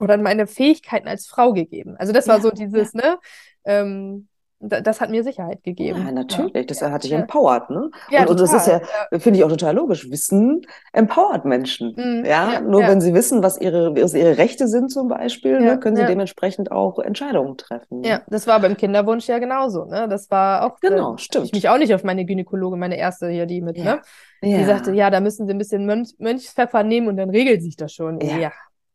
oder 0.00 0.14
in 0.14 0.22
meine 0.22 0.46
Fähigkeiten 0.46 1.06
als 1.06 1.26
Frau 1.26 1.52
gegeben. 1.52 1.96
Also 1.98 2.12
das 2.12 2.26
war 2.26 2.36
ja, 2.36 2.42
so 2.42 2.50
dieses, 2.50 2.94
ne, 2.94 3.18
ähm, 3.64 4.28
das 4.62 5.00
hat 5.00 5.08
mir 5.08 5.24
Sicherheit 5.24 5.62
gegeben. 5.62 6.02
Ja, 6.04 6.12
natürlich. 6.12 6.54
Ja. 6.54 6.62
Das 6.64 6.82
hat 6.82 7.02
dich 7.02 7.12
ja. 7.12 7.20
empowert, 7.20 7.70
ne? 7.70 7.90
Ja, 8.10 8.22
und, 8.22 8.30
und 8.30 8.40
das 8.40 8.52
ist 8.52 8.66
ja, 8.66 8.82
finde 9.18 9.38
ich 9.38 9.44
auch 9.44 9.48
total 9.48 9.74
logisch. 9.74 10.10
Wissen 10.10 10.66
empowert 10.92 11.46
Menschen. 11.46 11.94
Mhm. 11.96 12.26
Ja? 12.26 12.60
nur 12.60 12.82
wenn 12.82 13.00
sie 13.00 13.14
wissen, 13.14 13.42
was 13.42 13.58
ihre, 13.58 13.96
was 13.96 14.12
ihre 14.12 14.36
Rechte 14.36 14.68
sind 14.68 14.90
zum 14.90 15.08
Beispiel, 15.08 15.60
ne, 15.60 15.80
können 15.80 15.96
sie 15.96 16.04
dementsprechend 16.04 16.72
auch 16.72 16.98
Entscheidungen 16.98 17.56
treffen. 17.56 18.04
Ja, 18.04 18.20
das 18.26 18.46
war 18.46 18.60
beim 18.60 18.76
Kinderwunsch 18.76 19.26
ja 19.28 19.38
genauso, 19.38 19.86
ne? 19.86 20.08
Das 20.08 20.30
war 20.30 20.66
auch. 20.66 20.78
Genau, 20.80 21.14
äh, 21.14 21.18
stimmt. 21.18 21.46
Ich 21.46 21.52
mich 21.52 21.68
auch 21.70 21.78
nicht 21.78 21.94
auf 21.94 22.04
meine 22.04 22.26
Gynäkologin, 22.26 22.78
meine 22.78 22.98
erste 22.98 23.30
hier, 23.30 23.46
die 23.46 23.62
mit, 23.62 23.78
ne? 23.78 24.02
Die 24.42 24.64
sagte, 24.64 24.92
ja, 24.92 25.10
da 25.10 25.20
müssen 25.20 25.46
sie 25.46 25.54
ein 25.54 25.58
bisschen 25.58 25.86
Mönch, 25.86 26.14
Mönchspfeffer 26.18 26.82
nehmen 26.82 27.08
und 27.08 27.16
dann 27.16 27.30
regelt 27.30 27.62
sich 27.62 27.76
das 27.76 27.92
schon. 27.92 28.20
Ja. 28.20 28.52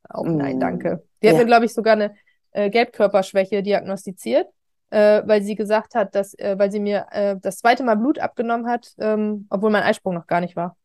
Auch 0.10 0.26
nein, 0.26 0.60
danke. 0.60 1.04
Die 1.22 1.30
hat 1.30 1.38
mir, 1.38 1.46
glaube 1.46 1.66
ich, 1.66 1.74
sogar 1.74 1.94
eine 1.94 2.16
äh, 2.52 2.70
Gelbkörperschwäche 2.70 3.64
diagnostiziert 3.64 4.48
äh, 4.96 5.24
weil 5.26 5.42
sie 5.42 5.56
gesagt 5.56 5.96
hat, 5.96 6.16
dass, 6.16 6.34
äh, 6.36 6.58
weil 6.58 6.72
sie 6.72 6.80
mir 6.80 7.08
äh, 7.12 7.36
das 7.42 7.58
zweite 7.58 7.84
Mal 7.84 7.96
Blut 7.96 8.20
abgenommen 8.20 8.68
hat, 8.68 8.94
ähm, 8.98 9.46
obwohl 9.50 9.72
mein 9.72 9.84
Eisprung 9.84 10.14
noch 10.14 10.28
gar 10.28 10.42
nicht 10.42 10.56
war. 10.56 10.78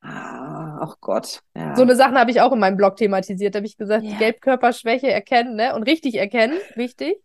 Ah, 0.00 0.78
ach 0.80 0.96
Gott. 1.00 1.40
Ja. 1.56 1.74
So 1.74 1.82
eine 1.82 1.96
Sachen 1.96 2.16
habe 2.16 2.30
ich 2.30 2.40
auch 2.40 2.52
in 2.52 2.60
meinem 2.60 2.76
Blog 2.76 2.96
thematisiert. 2.96 3.54
Da 3.54 3.58
habe 3.58 3.66
ich 3.66 3.76
gesagt, 3.76 4.04
ja. 4.04 4.16
Gelbkörperschwäche 4.16 5.10
erkennen, 5.10 5.56
ne? 5.56 5.74
Und 5.74 5.82
richtig 5.84 6.14
erkennen, 6.14 6.56
wichtig. 6.76 7.16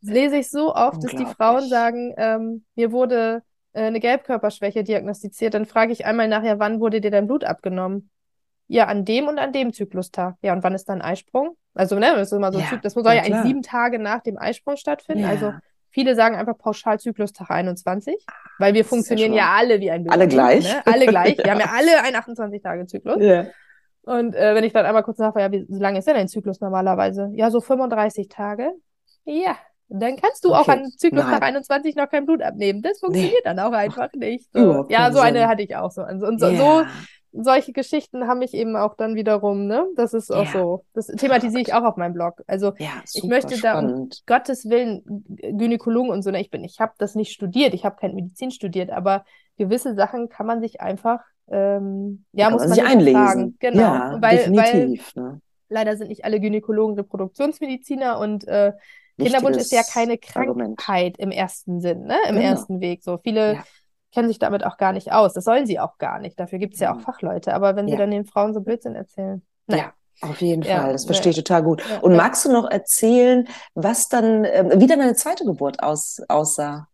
Das 0.00 0.14
lese 0.14 0.36
ich 0.38 0.50
so 0.50 0.74
oft, 0.74 1.02
dass 1.02 1.12
die 1.12 1.26
Frauen 1.26 1.68
sagen, 1.68 2.14
ähm, 2.16 2.64
mir 2.74 2.92
wurde 2.92 3.42
äh, 3.72 3.82
eine 3.82 4.00
Gelbkörperschwäche 4.00 4.82
diagnostiziert. 4.82 5.52
Dann 5.52 5.66
frage 5.66 5.92
ich 5.92 6.06
einmal 6.06 6.28
nachher, 6.28 6.58
wann 6.58 6.80
wurde 6.80 7.00
dir 7.00 7.10
dein 7.10 7.26
Blut 7.26 7.44
abgenommen? 7.44 8.10
Ja, 8.68 8.86
an 8.86 9.04
dem 9.04 9.28
und 9.28 9.38
an 9.38 9.52
dem 9.52 9.72
Zyklustag. 9.72 10.36
Ja, 10.42 10.52
und 10.52 10.62
wann 10.62 10.74
ist 10.74 10.88
dann 10.88 11.00
Eisprung? 11.00 11.56
Also, 11.74 11.96
ne, 11.96 12.12
das 12.16 12.28
ist 12.28 12.32
immer 12.32 12.52
so, 12.52 12.58
ja, 12.58 12.76
das 12.82 12.94
soll 12.94 13.04
ja, 13.04 13.14
ja 13.14 13.22
eigentlich 13.22 13.42
sieben 13.42 13.62
Tage 13.62 13.98
nach 13.98 14.22
dem 14.22 14.38
Eisprung 14.38 14.76
stattfinden. 14.76 15.22
Ja. 15.22 15.28
Also, 15.28 15.52
viele 15.90 16.14
sagen 16.14 16.36
einfach 16.36 16.58
pauschal 16.58 16.98
Zyklustag 16.98 17.50
21, 17.50 18.16
weil 18.58 18.74
wir 18.74 18.84
funktionieren 18.84 19.32
ja 19.32 19.54
alle 19.56 19.80
wie 19.80 19.90
ein 19.90 20.04
Baby. 20.04 20.12
Alle 20.12 20.28
gleich. 20.28 20.64
Ne? 20.64 20.82
Alle 20.84 21.06
gleich. 21.06 21.38
Wir 21.38 21.44
haben 21.50 21.60
ja 21.60 21.72
alle 21.72 22.02
einen 22.02 22.16
28-Tage-Zyklus. 22.16 23.22
Ja. 23.22 23.46
Und 24.02 24.34
äh, 24.34 24.54
wenn 24.54 24.64
ich 24.64 24.72
dann 24.72 24.86
einmal 24.86 25.02
kurz 25.02 25.18
nachfrage, 25.18 25.46
ja, 25.46 25.52
wie, 25.52 25.66
wie 25.68 25.80
lange 25.80 25.98
ist 25.98 26.06
denn 26.06 26.14
dein 26.14 26.28
Zyklus 26.28 26.60
normalerweise? 26.60 27.30
Ja, 27.34 27.50
so 27.50 27.60
35 27.60 28.28
Tage. 28.28 28.72
Ja, 29.24 29.56
dann 29.88 30.16
kannst 30.16 30.44
du 30.44 30.50
okay. 30.50 30.58
auch 30.58 30.68
an 30.68 30.84
Zyklustag 30.96 31.42
21 31.42 31.94
noch 31.96 32.08
kein 32.08 32.26
Blut 32.26 32.42
abnehmen. 32.42 32.82
Das 32.82 32.98
funktioniert 33.00 33.34
nee. 33.34 33.40
dann 33.44 33.58
auch 33.60 33.72
einfach 33.72 34.12
nicht. 34.14 34.52
So. 34.52 34.86
Ja, 34.88 35.12
so 35.12 35.20
eine 35.20 35.48
hatte 35.48 35.62
ich 35.62 35.76
auch 35.76 35.90
so. 35.90 36.02
Und 36.02 36.40
so, 36.40 36.46
yeah. 36.46 36.56
so 36.56 36.86
solche 37.38 37.72
Geschichten 37.72 38.26
haben 38.26 38.38
mich 38.38 38.54
eben 38.54 38.76
auch 38.76 38.94
dann 38.94 39.14
wiederum, 39.14 39.66
ne? 39.66 39.86
Das 39.96 40.14
ist 40.14 40.32
auch 40.32 40.44
ja. 40.44 40.52
so. 40.52 40.84
Das 40.94 41.06
thematisiere 41.06 41.62
ich 41.62 41.74
auch 41.74 41.84
auf 41.84 41.96
meinem 41.96 42.14
Blog. 42.14 42.42
Also 42.46 42.72
ja, 42.78 42.90
ich 43.12 43.24
möchte 43.24 43.56
spannend. 43.56 43.90
da 44.26 44.34
um 44.34 44.38
Gottes 44.38 44.68
Willen 44.68 45.02
Gynäkologen 45.28 46.10
und 46.10 46.22
so, 46.22 46.30
ne? 46.30 46.40
Ich 46.40 46.50
bin, 46.50 46.64
ich 46.64 46.80
habe 46.80 46.92
das 46.98 47.14
nicht 47.14 47.32
studiert, 47.32 47.74
ich 47.74 47.84
habe 47.84 47.96
keine 48.00 48.14
Medizin 48.14 48.50
studiert, 48.50 48.90
aber 48.90 49.24
gewisse 49.56 49.94
Sachen 49.94 50.28
kann 50.28 50.46
man 50.46 50.60
sich 50.60 50.80
einfach, 50.80 51.20
ähm, 51.48 52.24
ja, 52.32 52.50
muss 52.50 52.62
man 52.62 52.72
sich 52.72 52.84
einlesen. 52.84 53.22
Fragen. 53.22 53.56
Genau. 53.58 53.80
Ja, 53.80 54.18
weil, 54.20 54.36
definitiv. 54.36 55.12
Weil 55.14 55.24
ne? 55.24 55.40
leider 55.68 55.96
sind 55.96 56.08
nicht 56.08 56.24
alle 56.24 56.40
Gynäkologen 56.40 56.96
Reproduktionsmediziner 56.96 58.18
und 58.18 58.46
äh, 58.48 58.72
Kinderwunsch 59.18 59.56
ist 59.56 59.72
ja 59.72 59.82
keine 59.82 60.18
Krankheit 60.18 61.14
Argument. 61.14 61.18
im 61.18 61.30
ersten 61.30 61.80
Sinn, 61.80 62.04
ne? 62.04 62.16
Im 62.28 62.36
genau. 62.36 62.48
ersten 62.48 62.80
Weg. 62.80 63.02
So 63.02 63.18
viele 63.18 63.54
ja 63.54 63.64
kennen 64.16 64.28
sich 64.28 64.38
damit 64.38 64.64
auch 64.64 64.78
gar 64.78 64.94
nicht 64.94 65.12
aus. 65.12 65.34
Das 65.34 65.44
sollen 65.44 65.66
sie 65.66 65.78
auch 65.78 65.98
gar 65.98 66.18
nicht. 66.20 66.40
Dafür 66.40 66.58
gibt 66.58 66.72
es 66.72 66.80
ja 66.80 66.90
auch 66.90 66.96
mhm. 66.96 67.02
Fachleute. 67.02 67.52
Aber 67.52 67.76
wenn 67.76 67.86
ja. 67.86 67.92
sie 67.92 67.98
dann 67.98 68.10
den 68.10 68.24
Frauen 68.24 68.54
so 68.54 68.62
Blödsinn 68.62 68.94
erzählen. 68.94 69.42
Naja. 69.66 69.92
Ja, 70.22 70.28
auf 70.30 70.40
jeden 70.40 70.62
ja, 70.62 70.80
Fall. 70.80 70.92
Das 70.92 71.04
verstehe 71.04 71.32
ich 71.32 71.36
total 71.36 71.62
gut. 71.62 71.82
Und 72.00 72.16
magst 72.16 72.46
du 72.46 72.50
noch 72.50 72.64
erzählen, 72.70 73.46
was 73.74 74.08
dann, 74.08 74.46
äh, 74.46 74.80
wie 74.80 74.86
dann 74.86 75.00
deine 75.00 75.16
zweite 75.16 75.44
Geburt 75.44 75.82
aus, 75.82 76.22
aussah? 76.28 76.88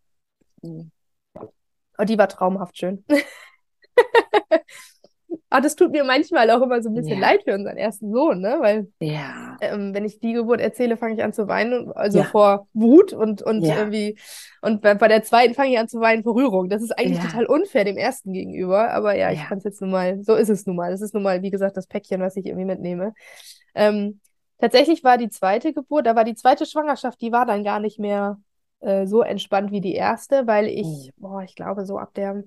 Oh, 0.62 2.02
die 2.02 2.18
war 2.18 2.28
traumhaft 2.28 2.76
schön. 2.76 3.04
Aber 5.52 5.60
das 5.60 5.76
tut 5.76 5.92
mir 5.92 6.02
manchmal 6.02 6.48
auch 6.50 6.62
immer 6.62 6.82
so 6.82 6.88
ein 6.88 6.94
bisschen 6.94 7.20
ja. 7.20 7.28
leid 7.28 7.42
für 7.44 7.54
unseren 7.54 7.76
ersten 7.76 8.10
Sohn, 8.10 8.40
ne? 8.40 8.56
Weil 8.60 8.90
ja. 9.00 9.58
ähm, 9.60 9.92
wenn 9.92 10.06
ich 10.06 10.18
die 10.18 10.32
Geburt 10.32 10.62
erzähle, 10.62 10.96
fange 10.96 11.12
ich 11.12 11.22
an 11.22 11.34
zu 11.34 11.46
weinen, 11.46 11.92
also 11.92 12.20
ja. 12.20 12.24
vor 12.24 12.68
Wut 12.72 13.12
und, 13.12 13.42
und 13.42 13.62
irgendwie, 13.62 14.18
und 14.62 14.80
bei, 14.80 14.94
bei 14.94 15.08
der 15.08 15.22
zweiten 15.24 15.52
fange 15.52 15.72
ich 15.72 15.78
an 15.78 15.88
zu 15.88 16.00
weinen 16.00 16.22
vor 16.22 16.36
Rührung. 16.36 16.70
Das 16.70 16.80
ist 16.80 16.98
eigentlich 16.98 17.18
total 17.18 17.44
unfair 17.44 17.84
dem 17.84 17.98
ersten 17.98 18.32
gegenüber. 18.32 18.92
Aber 18.92 19.14
ja, 19.14 19.30
ich 19.30 19.44
kann 19.44 19.58
es 19.58 19.64
jetzt 19.64 19.82
nun 19.82 19.90
mal, 19.90 20.22
so 20.22 20.36
ist 20.36 20.48
es 20.48 20.64
nun 20.64 20.74
mal. 20.74 20.90
Das 20.90 21.02
ist 21.02 21.12
nun 21.12 21.22
mal, 21.22 21.42
wie 21.42 21.50
gesagt, 21.50 21.76
das 21.76 21.86
Päckchen, 21.86 22.22
was 22.22 22.34
ich 22.36 22.46
irgendwie 22.46 22.64
mitnehme. 22.64 23.12
Ähm, 23.74 24.20
tatsächlich 24.58 25.04
war 25.04 25.18
die 25.18 25.28
zweite 25.28 25.74
Geburt, 25.74 26.06
da 26.06 26.16
war 26.16 26.24
die 26.24 26.34
zweite 26.34 26.64
Schwangerschaft, 26.64 27.20
die 27.20 27.30
war 27.30 27.44
dann 27.44 27.62
gar 27.62 27.78
nicht 27.78 27.98
mehr 27.98 28.38
äh, 28.80 29.06
so 29.06 29.20
entspannt 29.20 29.70
wie 29.70 29.82
die 29.82 29.94
erste, 29.94 30.46
weil 30.46 30.66
ich, 30.66 30.86
mhm. 30.86 31.10
boah, 31.18 31.42
ich 31.42 31.54
glaube, 31.54 31.84
so 31.84 31.98
ab 31.98 32.14
der 32.14 32.42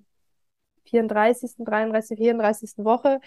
34., 0.90 1.52
33., 1.60 2.18
34. 2.18 2.72
Woche 2.78 3.20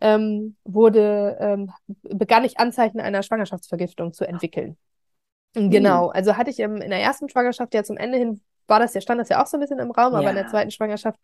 ähm, 0.00 0.56
wurde, 0.64 1.36
ähm, 1.40 1.72
begann 2.02 2.44
ich 2.44 2.58
Anzeichen 2.58 3.00
einer 3.00 3.22
Schwangerschaftsvergiftung 3.22 4.12
zu 4.12 4.26
entwickeln. 4.26 4.76
Mhm. 5.54 5.70
Genau, 5.70 6.08
also 6.08 6.36
hatte 6.36 6.50
ich 6.50 6.60
im, 6.60 6.76
in 6.76 6.90
der 6.90 7.00
ersten 7.00 7.28
Schwangerschaft 7.28 7.74
ja 7.74 7.82
zum 7.82 7.96
Ende 7.96 8.18
hin, 8.18 8.40
war 8.66 8.78
das 8.78 8.94
ja, 8.94 9.00
stand 9.00 9.20
das 9.20 9.28
ja 9.28 9.42
auch 9.42 9.46
so 9.46 9.56
ein 9.56 9.60
bisschen 9.60 9.78
im 9.80 9.90
Raum, 9.90 10.12
ja. 10.12 10.18
aber 10.20 10.30
in 10.30 10.36
der 10.36 10.48
zweiten 10.48 10.70
Schwangerschaft 10.70 11.18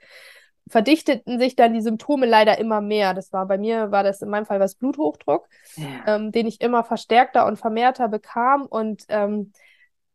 verdichteten 0.69 1.39
sich 1.39 1.55
dann 1.55 1.75
die 1.75 1.81
Symptome 1.81 2.27
leider 2.27 2.59
immer 2.59 2.81
mehr. 2.81 3.15
Das 3.15 3.33
war 3.33 3.47
bei 3.47 3.57
mir, 3.57 3.93
war 3.93 4.03
das 4.03 4.21
in 4.21 4.29
meinem 4.29 4.47
Fall 4.47 4.59
was 4.59 4.75
Bluthochdruck, 4.75 5.49
ja. 5.77 6.17
ähm, 6.17 6.33
den 6.33 6.47
ich 6.47 6.61
immer 6.61 6.83
verstärkter 6.83 7.47
und 7.47 7.57
vermehrter 7.57 8.09
bekam 8.09 8.67
und 8.67 9.05
ähm, 9.09 9.53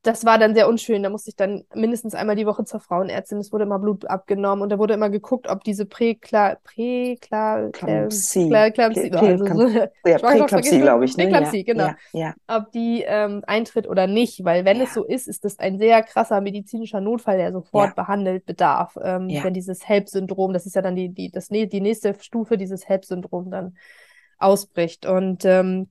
das 0.03 0.25
war 0.25 0.39
dann 0.39 0.55
sehr 0.55 0.67
unschön. 0.67 1.03
Da 1.03 1.09
musste 1.09 1.29
ich 1.29 1.35
dann 1.35 1.63
mindestens 1.75 2.15
einmal 2.15 2.35
die 2.35 2.47
Woche 2.47 2.65
zur 2.65 2.79
Frauenärztin. 2.79 3.37
Es 3.37 3.51
wurde 3.51 3.65
immer 3.65 3.77
Blut 3.77 4.05
abgenommen 4.05 4.63
und 4.63 4.69
da 4.69 4.79
wurde 4.79 4.95
immer 4.95 5.11
geguckt, 5.11 5.47
ob 5.47 5.63
diese 5.63 5.85
Präkla 5.85 6.57
Präklampsie, 6.63 8.49
Präklampsie, 8.49 9.11
also 9.11 9.45
so 9.45 9.67
ja, 10.05 10.17
Präklampsie, 10.17 10.79
glaube 10.79 11.05
ich. 11.05 11.15
Ne? 11.17 11.25
Präklampsie, 11.25 11.63
genau. 11.63 11.85
Ja, 11.85 11.95
ja. 12.13 12.33
Ob 12.47 12.71
die 12.71 13.03
ähm, 13.05 13.43
eintritt 13.45 13.87
oder 13.87 14.07
nicht, 14.07 14.43
weil 14.43 14.65
wenn 14.65 14.77
ja. 14.77 14.83
es 14.83 14.93
so 14.93 15.03
ist, 15.03 15.27
ist 15.27 15.45
das 15.45 15.59
ein 15.59 15.77
sehr 15.77 16.01
krasser 16.01 16.41
medizinischer 16.41 16.99
Notfall, 16.99 17.37
der 17.37 17.51
sofort 17.51 17.95
behandelt 17.95 18.45
bedarf. 18.45 18.97
Ähm, 19.01 19.29
Wenn 19.43 19.53
dieses 19.53 19.87
HELP-Syndrom, 19.87 20.53
das 20.53 20.65
ist 20.65 20.75
ja 20.75 20.81
dann 20.81 20.95
die, 20.95 21.09
die, 21.09 21.29
das, 21.29 21.49
die 21.49 21.81
nächste 21.81 22.15
Stufe 22.19 22.57
dieses 22.57 22.87
HELP-Syndrom 22.87 23.51
dann 23.51 23.77
ausbricht. 24.39 25.05
Und 25.05 25.45
ähm, 25.45 25.89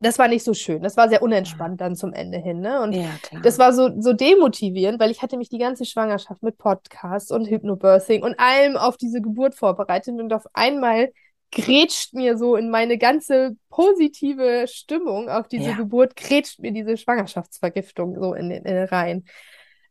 das 0.00 0.18
war 0.18 0.28
nicht 0.28 0.44
so 0.44 0.52
schön. 0.52 0.82
Das 0.82 0.96
war 0.96 1.08
sehr 1.08 1.22
unentspannt 1.22 1.80
dann 1.80 1.96
zum 1.96 2.12
Ende 2.12 2.38
hin. 2.38 2.60
Ne? 2.60 2.82
Und 2.82 2.92
ja, 2.92 3.08
das 3.42 3.58
war 3.58 3.72
so, 3.72 3.90
so 3.98 4.12
demotivierend, 4.12 5.00
weil 5.00 5.10
ich 5.10 5.22
hatte 5.22 5.38
mich 5.38 5.48
die 5.48 5.58
ganze 5.58 5.86
Schwangerschaft 5.86 6.42
mit 6.42 6.58
Podcasts 6.58 7.30
und 7.30 7.48
Hypnobirthing 7.48 8.22
und 8.22 8.38
allem 8.38 8.76
auf 8.76 8.96
diese 8.96 9.22
Geburt 9.22 9.54
vorbereitet 9.54 10.18
und 10.20 10.32
auf 10.32 10.44
einmal 10.52 11.12
grätscht 11.50 12.12
mir 12.12 12.36
so 12.36 12.56
in 12.56 12.70
meine 12.70 12.98
ganze 12.98 13.56
positive 13.70 14.66
Stimmung 14.68 15.30
auf 15.30 15.48
diese 15.48 15.70
ja. 15.70 15.76
Geburt, 15.76 16.14
grätscht 16.16 16.60
mir 16.60 16.72
diese 16.72 16.96
Schwangerschaftsvergiftung 16.96 18.20
so 18.20 18.34
in 18.34 18.50
den 18.50 18.66
rein. 18.66 19.24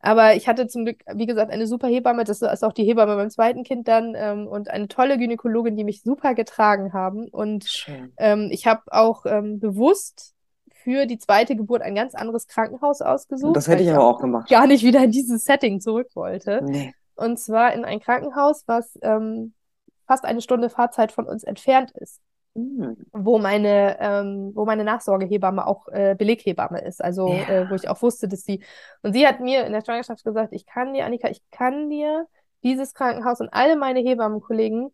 Aber 0.05 0.35
ich 0.35 0.47
hatte 0.47 0.67
zum 0.67 0.85
Glück, 0.85 0.99
wie 1.13 1.25
gesagt, 1.25 1.51
eine 1.51 1.67
super 1.67 1.87
Hebamme, 1.87 2.23
das 2.23 2.41
ist 2.41 2.63
auch 2.63 2.73
die 2.73 2.83
Hebamme 2.83 3.15
beim 3.15 3.29
zweiten 3.29 3.63
Kind 3.63 3.87
dann 3.87 4.13
ähm, 4.15 4.47
und 4.47 4.69
eine 4.69 4.87
tolle 4.87 5.17
Gynäkologin, 5.17 5.75
die 5.75 5.83
mich 5.83 6.03
super 6.03 6.35
getragen 6.35 6.93
haben. 6.93 7.27
Und 7.27 7.87
ähm, 8.17 8.49
ich 8.51 8.67
habe 8.67 8.83
auch 8.91 9.25
ähm, 9.25 9.59
bewusst 9.59 10.33
für 10.83 11.07
die 11.07 11.17
zweite 11.17 11.55
Geburt 11.55 11.81
ein 11.81 11.95
ganz 11.95 12.13
anderes 12.13 12.47
Krankenhaus 12.47 13.01
ausgesucht. 13.01 13.55
Das 13.55 13.67
hätte 13.67 13.81
ich 13.81 13.89
aber 13.89 14.05
auch 14.05 14.19
gemacht. 14.19 14.49
Gar 14.49 14.67
nicht 14.67 14.83
wieder 14.83 15.03
in 15.03 15.11
dieses 15.11 15.43
Setting 15.43 15.81
zurück 15.81 16.09
wollte. 16.13 16.61
Nee. 16.63 16.93
Und 17.15 17.39
zwar 17.39 17.73
in 17.73 17.83
ein 17.83 17.99
Krankenhaus, 17.99 18.63
was 18.67 18.99
ähm, 19.01 19.53
fast 20.05 20.25
eine 20.25 20.41
Stunde 20.41 20.69
Fahrzeit 20.69 21.11
von 21.11 21.25
uns 21.25 21.43
entfernt 21.43 21.91
ist. 21.95 22.21
Mhm. 22.57 22.95
wo 23.11 23.37
meine, 23.37 23.97
ähm, 23.99 24.51
wo 24.55 24.63
meine 24.63 24.85
Nachsorgehebamme 24.85 25.67
auch 25.67 25.89
äh, 25.89 26.15
Beleghebamme 26.17 26.81
ist. 26.81 27.03
Also 27.03 27.27
ja. 27.27 27.49
äh, 27.49 27.69
wo 27.69 27.75
ich 27.75 27.89
auch 27.89 28.01
wusste, 28.01 28.29
dass 28.29 28.43
sie. 28.43 28.61
Und 29.01 29.11
sie 29.11 29.27
hat 29.27 29.41
mir 29.41 29.65
in 29.65 29.73
der 29.73 29.83
Schwangerschaft 29.83 30.23
gesagt, 30.23 30.53
ich 30.53 30.65
kann 30.65 30.93
dir, 30.93 31.05
Annika, 31.05 31.29
ich 31.29 31.41
kann 31.51 31.89
dir 31.89 32.27
dieses 32.63 32.93
Krankenhaus 32.93 33.41
und 33.41 33.49
alle 33.49 33.75
meine 33.75 33.99
Hebammenkollegen 33.99 34.89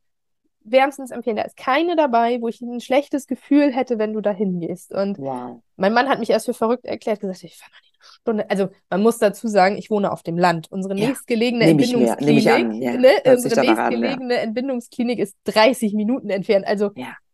wärmstens 0.64 1.12
empfehlen. 1.12 1.38
Da 1.38 1.43
ist 1.43 1.55
keine 1.55 1.95
dabei, 1.95 2.41
wo 2.41 2.47
ich 2.47 2.62
ein 2.62 2.82
schlechtes 2.82 3.28
Gefühl 3.28 3.72
hätte, 3.72 3.99
wenn 3.99 4.14
du 4.14 4.22
da 4.22 4.32
hingehst. 4.32 4.91
Und 4.91 5.20
wow. 5.20 5.62
mein 5.76 5.93
Mann 5.93 6.09
hat 6.09 6.20
mich 6.20 6.32
erst 6.32 6.47
für 6.47 6.53
verrückt 6.55 6.86
erklärt, 6.86 7.20
gesagt, 7.20 7.43
ich 7.43 7.57
fahre 7.57 7.72
noch 7.72 7.82
nicht 7.82 7.95
eine 7.95 8.12
Stunde. 8.22 8.49
Also 8.49 8.70
man 8.89 9.03
muss 9.03 9.20
dazu 9.20 9.47
sagen, 9.47 9.78
ich 9.78 9.91
wohne 9.91 10.12
auf 10.12 10.24
dem 10.24 10.38
Land. 10.38 10.72
Unsere 10.72 10.97
ja. 10.97 11.07
nächstgelegene 11.07 11.66
Entbindungsklinik, 11.66 12.43
ja. 12.43 12.97
ne, 12.97 13.09
unsere 13.26 13.62
nächstgelegene 13.62 14.14
an, 14.14 14.30
ja. 14.32 14.38
Entbindungsklinik 14.38 15.20
ist 15.20 15.36
30 15.45 15.93
Minuten 15.93 16.30
entfernt. 16.32 16.66
Also 16.68 16.91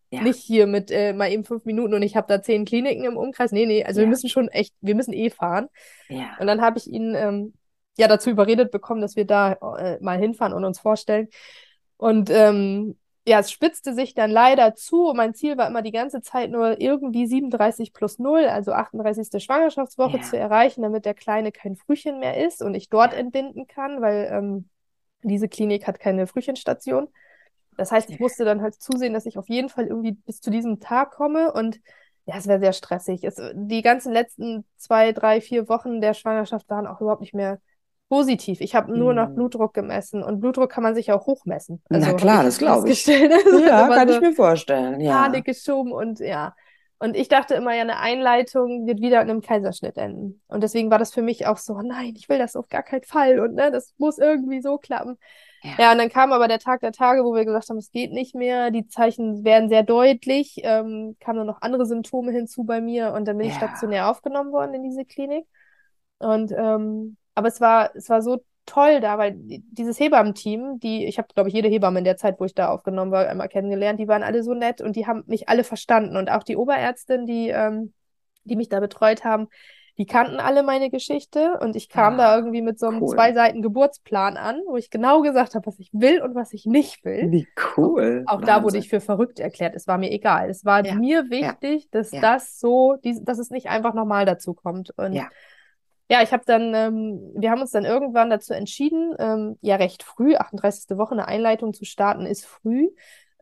Ja. 0.09 0.21
Nicht 0.21 0.39
hier 0.39 0.67
mit 0.67 0.89
äh, 0.89 1.11
mal 1.13 1.29
eben 1.31 1.43
fünf 1.43 1.65
Minuten 1.65 1.93
und 1.93 2.01
ich 2.01 2.15
habe 2.15 2.27
da 2.27 2.41
zehn 2.41 2.63
Kliniken 2.63 3.03
im 3.03 3.17
Umkreis. 3.17 3.51
Nee, 3.51 3.65
nee, 3.65 3.83
also 3.83 3.99
ja. 3.99 4.05
wir 4.05 4.09
müssen 4.09 4.29
schon 4.29 4.47
echt, 4.47 4.73
wir 4.79 4.95
müssen 4.95 5.13
eh 5.13 5.29
fahren. 5.29 5.67
Ja. 6.07 6.37
Und 6.39 6.47
dann 6.47 6.61
habe 6.61 6.77
ich 6.77 6.87
ihn 6.87 7.13
ähm, 7.13 7.53
ja 7.97 8.07
dazu 8.07 8.29
überredet 8.29 8.71
bekommen, 8.71 9.01
dass 9.01 9.17
wir 9.17 9.25
da 9.25 9.53
äh, 9.77 9.97
mal 9.99 10.17
hinfahren 10.17 10.53
und 10.53 10.63
uns 10.63 10.79
vorstellen. 10.79 11.27
Und 11.97 12.29
ähm, 12.29 12.95
ja, 13.27 13.39
es 13.39 13.51
spitzte 13.51 13.93
sich 13.93 14.13
dann 14.13 14.31
leider 14.31 14.75
zu. 14.75 15.11
Mein 15.13 15.33
Ziel 15.33 15.57
war 15.57 15.67
immer 15.67 15.81
die 15.81 15.91
ganze 15.91 16.21
Zeit 16.21 16.49
nur 16.49 16.79
irgendwie 16.79 17.27
37 17.27 17.91
plus 17.91 18.19
0, 18.19 18.45
also 18.45 18.71
38. 18.71 19.43
Schwangerschaftswoche 19.43 20.17
ja. 20.17 20.23
zu 20.23 20.37
erreichen, 20.37 20.83
damit 20.83 21.03
der 21.03 21.13
Kleine 21.13 21.51
kein 21.51 21.75
Frühchen 21.75 22.19
mehr 22.19 22.45
ist 22.45 22.61
und 22.61 22.73
ich 22.75 22.87
dort 22.87 23.13
entbinden 23.13 23.67
kann, 23.67 24.01
weil 24.01 24.29
ähm, 24.31 24.69
diese 25.23 25.49
Klinik 25.49 25.87
hat 25.87 25.99
keine 25.99 26.25
Frühchenstation. 26.25 27.09
Das 27.77 27.91
heißt, 27.91 28.09
ich 28.09 28.19
musste 28.19 28.43
dann 28.43 28.61
halt 28.61 28.75
zusehen, 28.75 29.13
dass 29.13 29.25
ich 29.25 29.37
auf 29.37 29.47
jeden 29.47 29.69
Fall 29.69 29.87
irgendwie 29.87 30.11
bis 30.11 30.41
zu 30.41 30.49
diesem 30.49 30.79
Tag 30.79 31.11
komme 31.11 31.53
und 31.53 31.79
ja, 32.25 32.35
es 32.37 32.47
wäre 32.47 32.59
sehr 32.59 32.73
stressig. 32.73 33.23
Es, 33.23 33.41
die 33.53 33.81
ganzen 33.81 34.11
letzten 34.11 34.65
zwei, 34.75 35.13
drei, 35.13 35.39
vier 35.39 35.69
Wochen 35.69 36.01
der 36.01 36.13
Schwangerschaft 36.13 36.69
waren 36.69 36.85
auch 36.85 36.99
überhaupt 36.99 37.21
nicht 37.21 37.33
mehr 37.33 37.59
positiv. 38.09 38.61
Ich 38.61 38.75
habe 38.75 38.97
nur 38.97 39.13
noch 39.13 39.27
hm. 39.27 39.35
Blutdruck 39.35 39.73
gemessen 39.73 40.23
und 40.23 40.39
Blutdruck 40.39 40.69
kann 40.69 40.83
man 40.83 40.95
sich 40.95 41.11
auch 41.11 41.25
hochmessen. 41.25 41.81
Also, 41.89 42.05
Na 42.05 42.13
klar, 42.13 42.43
das 42.43 42.57
glaube 42.57 42.89
ich. 42.89 43.05
ja, 43.07 43.87
kann 43.87 44.07
so 44.07 44.15
ich 44.15 44.21
mir 44.21 44.33
vorstellen. 44.33 44.99
Ja. 44.99 45.21
Panik 45.21 45.45
geschoben 45.45 45.91
und 45.91 46.19
ja. 46.19 46.55
Und 46.99 47.15
ich 47.15 47.27
dachte 47.27 47.53
immer, 47.53 47.75
ja, 47.75 47.81
eine 47.81 47.99
Einleitung 47.99 48.87
wird 48.87 49.01
wieder 49.01 49.21
in 49.21 49.29
einem 49.29 49.41
Kaiserschnitt 49.41 49.97
enden. 49.97 50.41
Und 50.47 50.63
deswegen 50.63 50.89
war 50.89 50.97
das 50.97 51.13
für 51.13 51.21
mich 51.21 51.45
auch 51.45 51.57
so, 51.57 51.79
nein, 51.81 52.13
ich 52.17 52.27
will 52.27 52.39
das 52.39 52.55
auf 52.55 52.69
gar 52.69 52.81
keinen 52.81 53.03
Fall 53.03 53.39
und 53.39 53.53
ne, 53.53 53.71
das 53.71 53.93
muss 53.97 54.17
irgendwie 54.17 54.61
so 54.61 54.77
klappen. 54.77 55.17
Ja. 55.63 55.71
ja, 55.79 55.91
und 55.91 55.97
dann 55.97 56.09
kam 56.09 56.31
aber 56.31 56.47
der 56.47 56.59
Tag 56.59 56.81
der 56.81 56.91
Tage, 56.91 57.23
wo 57.23 57.33
wir 57.33 57.45
gesagt 57.45 57.69
haben, 57.69 57.77
es 57.77 57.91
geht 57.91 58.11
nicht 58.11 58.35
mehr, 58.35 58.71
die 58.71 58.87
Zeichen 58.87 59.43
werden 59.43 59.69
sehr 59.69 59.83
deutlich, 59.83 60.61
ähm, 60.63 61.15
kamen 61.19 61.37
nur 61.37 61.45
noch 61.45 61.61
andere 61.61 61.85
Symptome 61.85 62.31
hinzu 62.31 62.63
bei 62.63 62.79
mir 62.79 63.13
und 63.13 63.27
dann 63.27 63.37
bin 63.37 63.47
ja. 63.47 63.51
ich 63.51 63.57
stationär 63.57 64.09
aufgenommen 64.09 64.51
worden 64.51 64.75
in 64.75 64.83
diese 64.83 65.05
Klinik. 65.05 65.45
Und 66.19 66.51
ähm, 66.51 67.17
aber 67.35 67.47
es 67.47 67.61
war, 67.61 67.95
es 67.95 68.09
war 68.09 68.21
so 68.21 68.43
toll 68.65 68.99
da, 68.99 69.17
weil 69.17 69.35
dieses 69.37 69.99
Hebammenteam, 69.99 70.79
die, 70.79 71.05
ich 71.05 71.17
habe, 71.17 71.27
glaube 71.33 71.49
ich, 71.49 71.55
jede 71.55 71.69
Hebamme 71.69 71.99
in 71.99 72.05
der 72.05 72.17
Zeit, 72.17 72.39
wo 72.39 72.45
ich 72.45 72.53
da 72.53 72.69
aufgenommen 72.69 73.11
war, 73.11 73.27
einmal 73.27 73.47
kennengelernt, 73.47 73.99
die 73.99 74.07
waren 74.07 74.23
alle 74.23 74.43
so 74.43 74.53
nett 74.53 74.81
und 74.81 74.95
die 74.95 75.07
haben 75.07 75.23
mich 75.25 75.49
alle 75.49 75.63
verstanden. 75.63 76.17
Und 76.17 76.29
auch 76.29 76.43
die 76.43 76.57
Oberärztin, 76.57 77.25
die, 77.25 77.49
ähm, 77.49 77.93
die 78.43 78.55
mich 78.55 78.69
da 78.69 78.79
betreut 78.79 79.23
haben, 79.23 79.47
die 79.97 80.05
kannten 80.05 80.39
alle 80.39 80.63
meine 80.63 80.89
Geschichte 80.89 81.57
und 81.59 81.75
ich 81.75 81.89
kam 81.89 82.17
ja, 82.17 82.27
da 82.27 82.37
irgendwie 82.37 82.61
mit 82.61 82.79
so 82.79 82.87
einem 82.87 83.01
cool. 83.01 83.15
zwei 83.15 83.33
Seiten 83.33 83.61
Geburtsplan 83.61 84.37
an, 84.37 84.61
wo 84.67 84.77
ich 84.77 84.89
genau 84.89 85.21
gesagt 85.21 85.55
habe, 85.55 85.65
was 85.65 85.79
ich 85.79 85.89
will 85.93 86.21
und 86.21 86.35
was 86.35 86.53
ich 86.53 86.65
nicht 86.65 87.03
will. 87.03 87.31
Wie 87.31 87.47
cool. 87.75 88.23
Auch 88.27 88.33
Wahnsinn. 88.33 88.47
da 88.47 88.63
wurde 88.63 88.77
ich 88.77 88.89
für 88.89 89.01
verrückt 89.01 89.39
erklärt. 89.39 89.75
Es 89.75 89.87
war 89.87 89.97
mir 89.97 90.11
egal. 90.11 90.49
Es 90.49 90.65
war 90.65 90.85
ja. 90.85 90.95
mir 90.95 91.29
wichtig, 91.29 91.83
ja. 91.83 91.89
dass 91.91 92.11
das 92.11 92.59
so, 92.59 92.97
dass 93.21 93.39
es 93.39 93.49
nicht 93.49 93.69
einfach 93.69 93.93
nochmal 93.93 94.25
dazu 94.25 94.53
kommt. 94.53 94.91
Und 94.97 95.13
ja 95.13 95.29
ja, 96.09 96.21
ich 96.21 96.31
habe 96.31 96.43
dann, 96.45 96.73
ähm, 96.73 97.33
wir 97.35 97.51
haben 97.51 97.61
uns 97.61 97.71
dann 97.71 97.83
irgendwann 97.83 98.29
dazu 98.29 98.53
entschieden, 98.53 99.13
ähm, 99.19 99.57
ja 99.61 99.75
recht 99.75 100.03
früh, 100.03 100.35
38. 100.35 100.97
Woche, 100.97 101.11
eine 101.11 101.27
Einleitung 101.27 101.73
zu 101.73 101.83
starten, 101.83 102.25
ist 102.25 102.45
früh. 102.45 102.89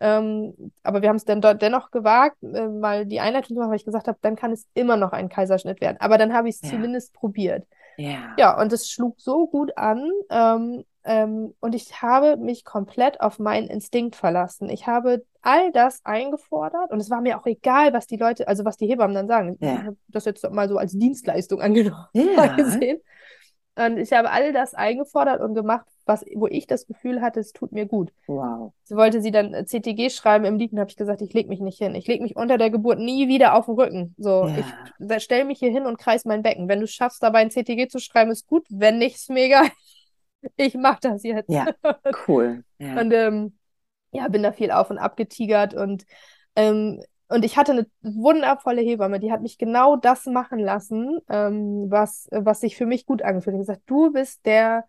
Ähm, 0.01 0.71
aber 0.83 1.01
wir 1.01 1.09
haben 1.09 1.15
es 1.15 1.25
dann 1.25 1.41
dort 1.41 1.61
dennoch 1.61 1.91
gewagt, 1.91 2.37
äh, 2.43 2.67
mal 2.67 3.05
die 3.05 3.19
Einleitung 3.19 3.55
zu 3.55 3.59
machen, 3.59 3.69
weil 3.69 3.77
ich 3.77 3.85
gesagt 3.85 4.07
habe, 4.07 4.17
dann 4.21 4.35
kann 4.35 4.51
es 4.51 4.67
immer 4.73 4.97
noch 4.97 5.13
ein 5.13 5.29
Kaiserschnitt 5.29 5.79
werden. 5.81 5.97
Aber 5.99 6.17
dann 6.17 6.33
habe 6.33 6.49
ich 6.49 6.55
es 6.55 6.61
ja. 6.63 6.69
zumindest 6.69 7.13
probiert. 7.13 7.65
Ja. 7.97 8.35
Ja, 8.37 8.61
und 8.61 8.73
es 8.73 8.89
schlug 8.89 9.15
so 9.19 9.47
gut 9.47 9.77
an. 9.77 10.09
Ähm, 10.29 10.83
ähm, 11.05 11.53
und 11.59 11.75
ich 11.75 12.01
habe 12.01 12.35
mich 12.35 12.65
komplett 12.65 13.21
auf 13.21 13.37
meinen 13.37 13.67
Instinkt 13.67 14.15
verlassen. 14.15 14.69
Ich 14.69 14.87
habe 14.87 15.23
all 15.43 15.71
das 15.71 16.03
eingefordert 16.03 16.91
und 16.91 16.99
es 16.99 17.11
war 17.11 17.21
mir 17.21 17.37
auch 17.37 17.45
egal, 17.45 17.93
was 17.93 18.07
die 18.07 18.17
Leute, 18.17 18.47
also 18.47 18.65
was 18.65 18.77
die 18.77 18.87
Hebammen 18.87 19.13
dann 19.13 19.27
sagen. 19.27 19.57
Ja. 19.59 19.73
Ich 19.73 19.83
habe 19.83 19.97
das 20.07 20.25
jetzt 20.25 20.49
mal 20.49 20.67
so 20.67 20.77
als 20.77 20.93
Dienstleistung 20.93 21.61
angenommen 21.61 22.07
ja. 22.13 22.55
gesehen. 22.55 22.99
Und 23.76 23.97
ich 23.97 24.13
habe 24.13 24.32
all 24.32 24.53
das 24.53 24.73
eingefordert 24.73 25.41
und 25.41 25.53
gemacht, 25.53 25.86
was, 26.05 26.23
wo 26.36 26.47
ich 26.47 26.65
das 26.65 26.88
Gefühl 26.88 27.21
hatte, 27.21 27.41
es 27.41 27.51
tut 27.51 27.73
mir 27.73 27.86
gut. 27.86 28.13
Wow. 28.28 28.73
So 28.84 28.95
wollte 28.95 29.21
sie 29.21 29.32
dann 29.32 29.53
äh, 29.53 29.65
CTG 29.65 30.09
schreiben 30.09 30.45
im 30.45 30.57
Liegen, 30.57 30.80
habe 30.80 30.89
ich 30.89 30.95
gesagt, 30.95 31.21
ich 31.21 31.34
lege 31.34 31.49
mich 31.49 31.59
nicht 31.59 31.80
hin. 31.80 31.93
Ich 31.93 32.07
lege 32.07 32.23
mich 32.23 32.38
unter 32.38 32.57
der 32.57 32.69
Geburt 32.69 32.99
nie 32.99 33.28
wieder 33.28 33.53
auf 33.53 33.65
den 33.65 33.76
Rücken. 33.76 34.15
So, 34.17 34.47
ja. 34.47 35.15
ich 35.17 35.23
stelle 35.23 35.43
mich 35.43 35.59
hier 35.59 35.71
hin 35.71 35.86
und 35.86 35.97
kreis 35.97 36.23
mein 36.23 36.41
Becken. 36.41 36.69
Wenn 36.69 36.80
du 36.80 36.88
schaffst, 36.88 37.21
dabei 37.21 37.39
ein 37.39 37.51
CTG 37.51 37.88
zu 37.89 37.99
schreiben, 37.99 38.32
ist 38.32 38.47
gut. 38.47 38.65
Wenn 38.69 38.97
nicht, 38.97 39.15
ist 39.15 39.30
mir 39.30 39.45
egal. 39.45 39.67
ich 40.55 40.76
mache 40.76 40.99
das 41.01 41.23
jetzt. 41.23 41.49
Ja, 41.49 41.67
cool. 42.28 42.63
Ja. 42.80 42.99
Und 43.01 43.11
ähm, 43.11 43.57
ja, 44.11 44.28
bin 44.30 44.43
da 44.43 44.53
viel 44.53 44.71
auf 44.71 44.89
und 44.89 44.99
ab 44.99 45.17
getigert 45.17 45.73
und 45.73 46.05
ähm, 46.55 47.01
und 47.36 47.43
ich 47.43 47.57
hatte 47.57 47.73
eine 47.73 47.86
wundervolle 48.01 48.81
Hebamme, 48.81 49.19
die 49.19 49.29
hat 49.29 49.41
mich 49.41 49.57
genau 49.57 49.97
das 49.97 50.25
machen 50.25 50.57
lassen, 50.57 51.19
ähm, 51.29 51.88
was, 51.89 52.29
was 52.31 52.61
sich 52.61 52.77
für 52.77 52.86
mich 52.86 53.05
gut 53.05 53.21
angefühlt 53.21 53.55
hat. 53.55 53.59
gesagt, 53.59 53.81
du 53.88 54.13
bist 54.13 54.45
der, 54.45 54.86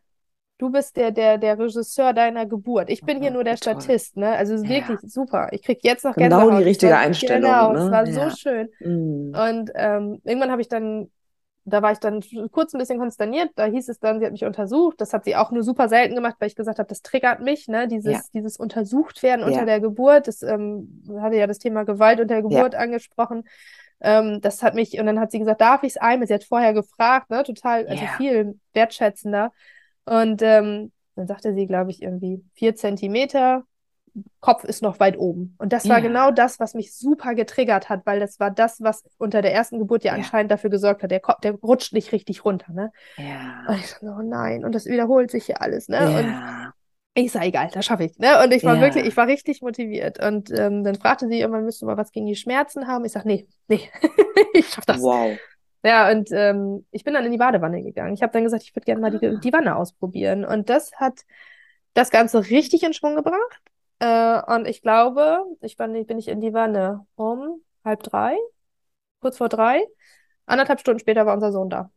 du 0.59 0.71
bist 0.71 0.97
der, 0.97 1.11
der, 1.11 1.39
der 1.39 1.59
Regisseur 1.59 2.13
deiner 2.13 2.47
Geburt. 2.47 2.89
Ich 2.89 3.03
bin 3.03 3.21
hier 3.21 3.33
nur 3.33 3.43
der 3.43 3.57
Statist, 3.57 4.17
ne? 4.17 4.31
Also 4.31 4.55
ja. 4.55 4.69
wirklich 4.69 5.01
super. 5.01 5.49
Ich 5.51 5.63
krieg 5.63 5.81
jetzt 5.83 6.05
noch 6.05 6.15
Genau 6.15 6.39
Gänsehaut. 6.39 6.61
die 6.61 6.65
richtige 6.65 6.97
Einstellung. 6.97 7.43
Genau, 7.43 7.73
ne? 7.73 7.79
es 7.81 7.91
war 7.91 8.07
ja. 8.07 8.31
so 8.31 8.37
schön. 8.37 8.69
Mhm. 8.79 9.35
Und 9.35 9.73
ähm, 9.75 10.21
irgendwann 10.23 10.53
habe 10.53 10.63
ich 10.63 10.69
dann 10.69 11.11
da 11.69 11.83
war 11.83 11.91
ich 11.91 11.99
dann 11.99 12.23
kurz 12.53 12.75
ein 12.75 12.79
bisschen 12.79 12.99
konsterniert. 12.99 13.51
Da 13.57 13.65
hieß 13.67 13.89
es 13.89 13.99
dann, 13.99 14.21
sie 14.21 14.25
hat 14.25 14.33
mich 14.33 14.45
untersucht. 14.45 15.01
Das 15.01 15.13
hat 15.13 15.25
sie 15.25 15.35
auch 15.35 15.51
nur 15.51 15.65
super 15.65 15.89
selten 15.89 16.15
gemacht, 16.15 16.37
weil 16.39 16.47
ich 16.47 16.55
gesagt 16.55 16.79
habe, 16.79 16.89
das 16.89 17.03
triggert 17.03 17.41
mich, 17.41 17.67
ne? 17.67 17.89
Dieses, 17.89 18.13
ja. 18.13 18.21
dieses 18.33 18.57
untersucht 18.57 19.23
werden 19.25 19.41
ja. 19.41 19.47
unter 19.49 19.67
der 19.67 19.81
Geburt. 19.81 20.29
Das 20.29 20.43
ähm, 20.43 21.03
hatte 21.21 21.37
ja 21.37 21.49
das 21.49 21.59
Thema 21.59 21.85
Gewalt 21.85 22.21
unter 22.21 22.35
der 22.35 22.43
Geburt 22.43 22.75
ja. 22.75 22.79
angesprochen. 22.79 23.43
Ähm, 24.01 24.41
das 24.43 24.63
hat 24.63 24.75
mich, 24.75 24.99
und 25.01 25.07
dann 25.07 25.19
hat 25.19 25.33
sie 25.33 25.41
gesagt, 25.41 25.61
darf 25.61 25.83
ich 25.83 25.95
es 25.95 25.97
einmal? 25.97 26.29
Sie 26.29 26.35
hat 26.35 26.45
vorher 26.45 26.73
gefragt, 26.73 27.31
ne? 27.31 27.43
Total, 27.43 27.87
also 27.89 28.05
viel 28.17 28.61
wertschätzender. 28.73 29.51
Und 30.05 30.43
ähm, 30.43 30.93
dann 31.17 31.27
sagte 31.27 31.53
sie, 31.53 31.67
glaube 31.67 31.91
ich, 31.91 32.01
irgendwie 32.01 32.45
vier 32.55 32.77
Zentimeter, 32.77 33.65
Kopf 34.41 34.65
ist 34.65 34.83
noch 34.83 35.01
weit 35.01 35.19
oben. 35.19 35.55
Und 35.59 35.73
das 35.73 35.89
war 35.89 36.01
genau 36.01 36.31
das, 36.31 36.61
was 36.61 36.75
mich 36.75 36.95
super 36.95 37.35
getriggert 37.35 37.89
hat, 37.89 38.07
weil 38.07 38.21
das 38.21 38.39
war 38.41 38.51
das, 38.51 38.81
was 38.81 39.05
unter 39.19 39.43
der 39.43 39.53
ersten 39.53 39.79
Geburt 39.79 40.05
ja, 40.05 40.13
ja. 40.13 40.19
anscheinend 40.19 40.51
dafür 40.51 40.71
gesorgt 40.71 41.03
hat. 41.03 41.11
Der 41.11 41.21
Kopf, 41.21 41.41
der 41.41 41.53
rutscht 41.55 41.93
nicht 41.93 42.13
richtig 42.13 42.45
runter, 42.45 42.73
ne? 42.73 42.93
Ja. 43.17 43.65
Und 43.69 43.77
ich 43.77 43.87
so, 43.87 44.07
oh 44.07 44.23
nein, 44.23 44.65
und 44.65 44.75
das 44.75 44.87
wiederholt 44.87 45.31
sich 45.31 45.47
hier 45.47 45.61
alles, 45.61 45.89
ne? 45.89 45.97
Ja. 45.97 46.65
Und 47.17 47.25
ich 47.25 47.33
sage, 47.33 47.47
egal, 47.47 47.71
das 47.73 47.85
schaffe 47.85 48.05
ich, 48.05 48.19
ne? 48.19 48.43
Und 48.43 48.53
ich 48.53 48.63
war 48.65 48.77
ja. 48.77 48.83
wirklich, 48.83 49.07
ich 49.07 49.17
war 49.17 49.27
richtig 49.27 49.63
motiviert. 49.63 50.23
Und 50.23 50.51
ähm, 50.51 50.85
dann 50.85 50.97
fragte 50.97 51.29
sie 51.29 51.41
irgendwann, 51.41 51.65
müsste 51.65 51.87
mal 51.87 51.97
was 51.97 52.13
gegen 52.13 52.27
die 52.27 52.37
Schmerzen 52.37 52.87
haben. 52.87 53.05
Ich 53.05 53.13
sage, 53.13 53.27
nee, 53.27 53.47
nee, 53.69 53.81
ich 54.55 54.69
schaffe 54.69 54.87
das. 54.87 55.01
Wow. 55.01 55.37
Ja, 55.83 56.11
und 56.11 56.31
ähm, 56.33 56.85
ich 56.91 57.05
bin 57.05 57.15
dann 57.15 57.25
in 57.25 57.33
die 57.33 57.39
Badewanne 57.39 57.83
gegangen. 57.83 58.15
Ich 58.15 58.23
habe 58.23 58.33
dann 58.33 58.45
gesagt, 58.45 58.65
ich 58.65 58.75
würde 58.75 58.85
gerne 58.85 59.01
mal 59.01 59.11
die, 59.11 59.25
ah. 59.27 59.41
die 59.43 59.53
Wanne 59.53 59.77
ausprobieren. 59.77 60.45
Und 60.45 60.69
das 60.69 60.93
hat 60.97 61.21
das 61.95 62.11
Ganze 62.11 62.51
richtig 62.51 62.83
in 62.83 62.93
Schwung 62.93 63.17
gebracht. 63.17 63.61
Äh, 63.99 64.43
und 64.55 64.67
ich 64.67 64.83
glaube, 64.83 65.45
ich 65.61 65.77
bin, 65.77 66.07
bin 66.07 66.19
ich 66.19 66.29
in 66.29 66.41
die 66.41 66.53
Wanne 66.53 67.07
um 67.15 67.63
halb 67.85 68.03
drei, 68.03 68.37
kurz 69.21 69.39
vor 69.39 69.49
drei. 69.49 69.85
Anderthalb 70.45 70.81
Stunden 70.81 71.01
später 71.01 71.27
war 71.27 71.35
unser 71.35 71.53
Sohn 71.53 71.71
da. 71.71 71.91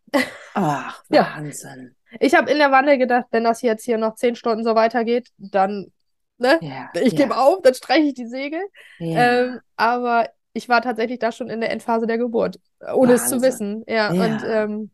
Ach, 0.53 1.03
Wahnsinn. 1.09 1.95
Ja. 2.11 2.17
Ich 2.19 2.33
habe 2.35 2.49
in 2.49 2.57
der 2.57 2.71
Wanne 2.71 2.97
gedacht, 2.97 3.25
wenn 3.31 3.43
das 3.43 3.61
jetzt 3.61 3.83
hier 3.83 3.97
noch 3.97 4.15
zehn 4.15 4.35
Stunden 4.35 4.63
so 4.63 4.73
weitergeht, 4.75 5.29
dann, 5.37 5.91
ne, 6.37 6.57
yeah, 6.61 6.89
ich 6.95 7.13
yeah. 7.13 7.23
gebe 7.23 7.37
auf, 7.37 7.61
dann 7.61 7.75
streiche 7.75 8.07
ich 8.07 8.13
die 8.15 8.25
Segel. 8.25 8.61
Yeah. 8.99 9.41
Ähm, 9.41 9.59
aber 9.75 10.29
ich 10.53 10.67
war 10.67 10.81
tatsächlich 10.81 11.19
da 11.19 11.31
schon 11.31 11.49
in 11.49 11.61
der 11.61 11.71
Endphase 11.71 12.07
der 12.07 12.17
Geburt, 12.17 12.59
ohne 12.79 13.11
Wahnsinn. 13.11 13.15
es 13.15 13.29
zu 13.29 13.41
wissen. 13.43 13.83
Ja, 13.87 14.09
und 14.09 14.43
ähm, 14.45 14.91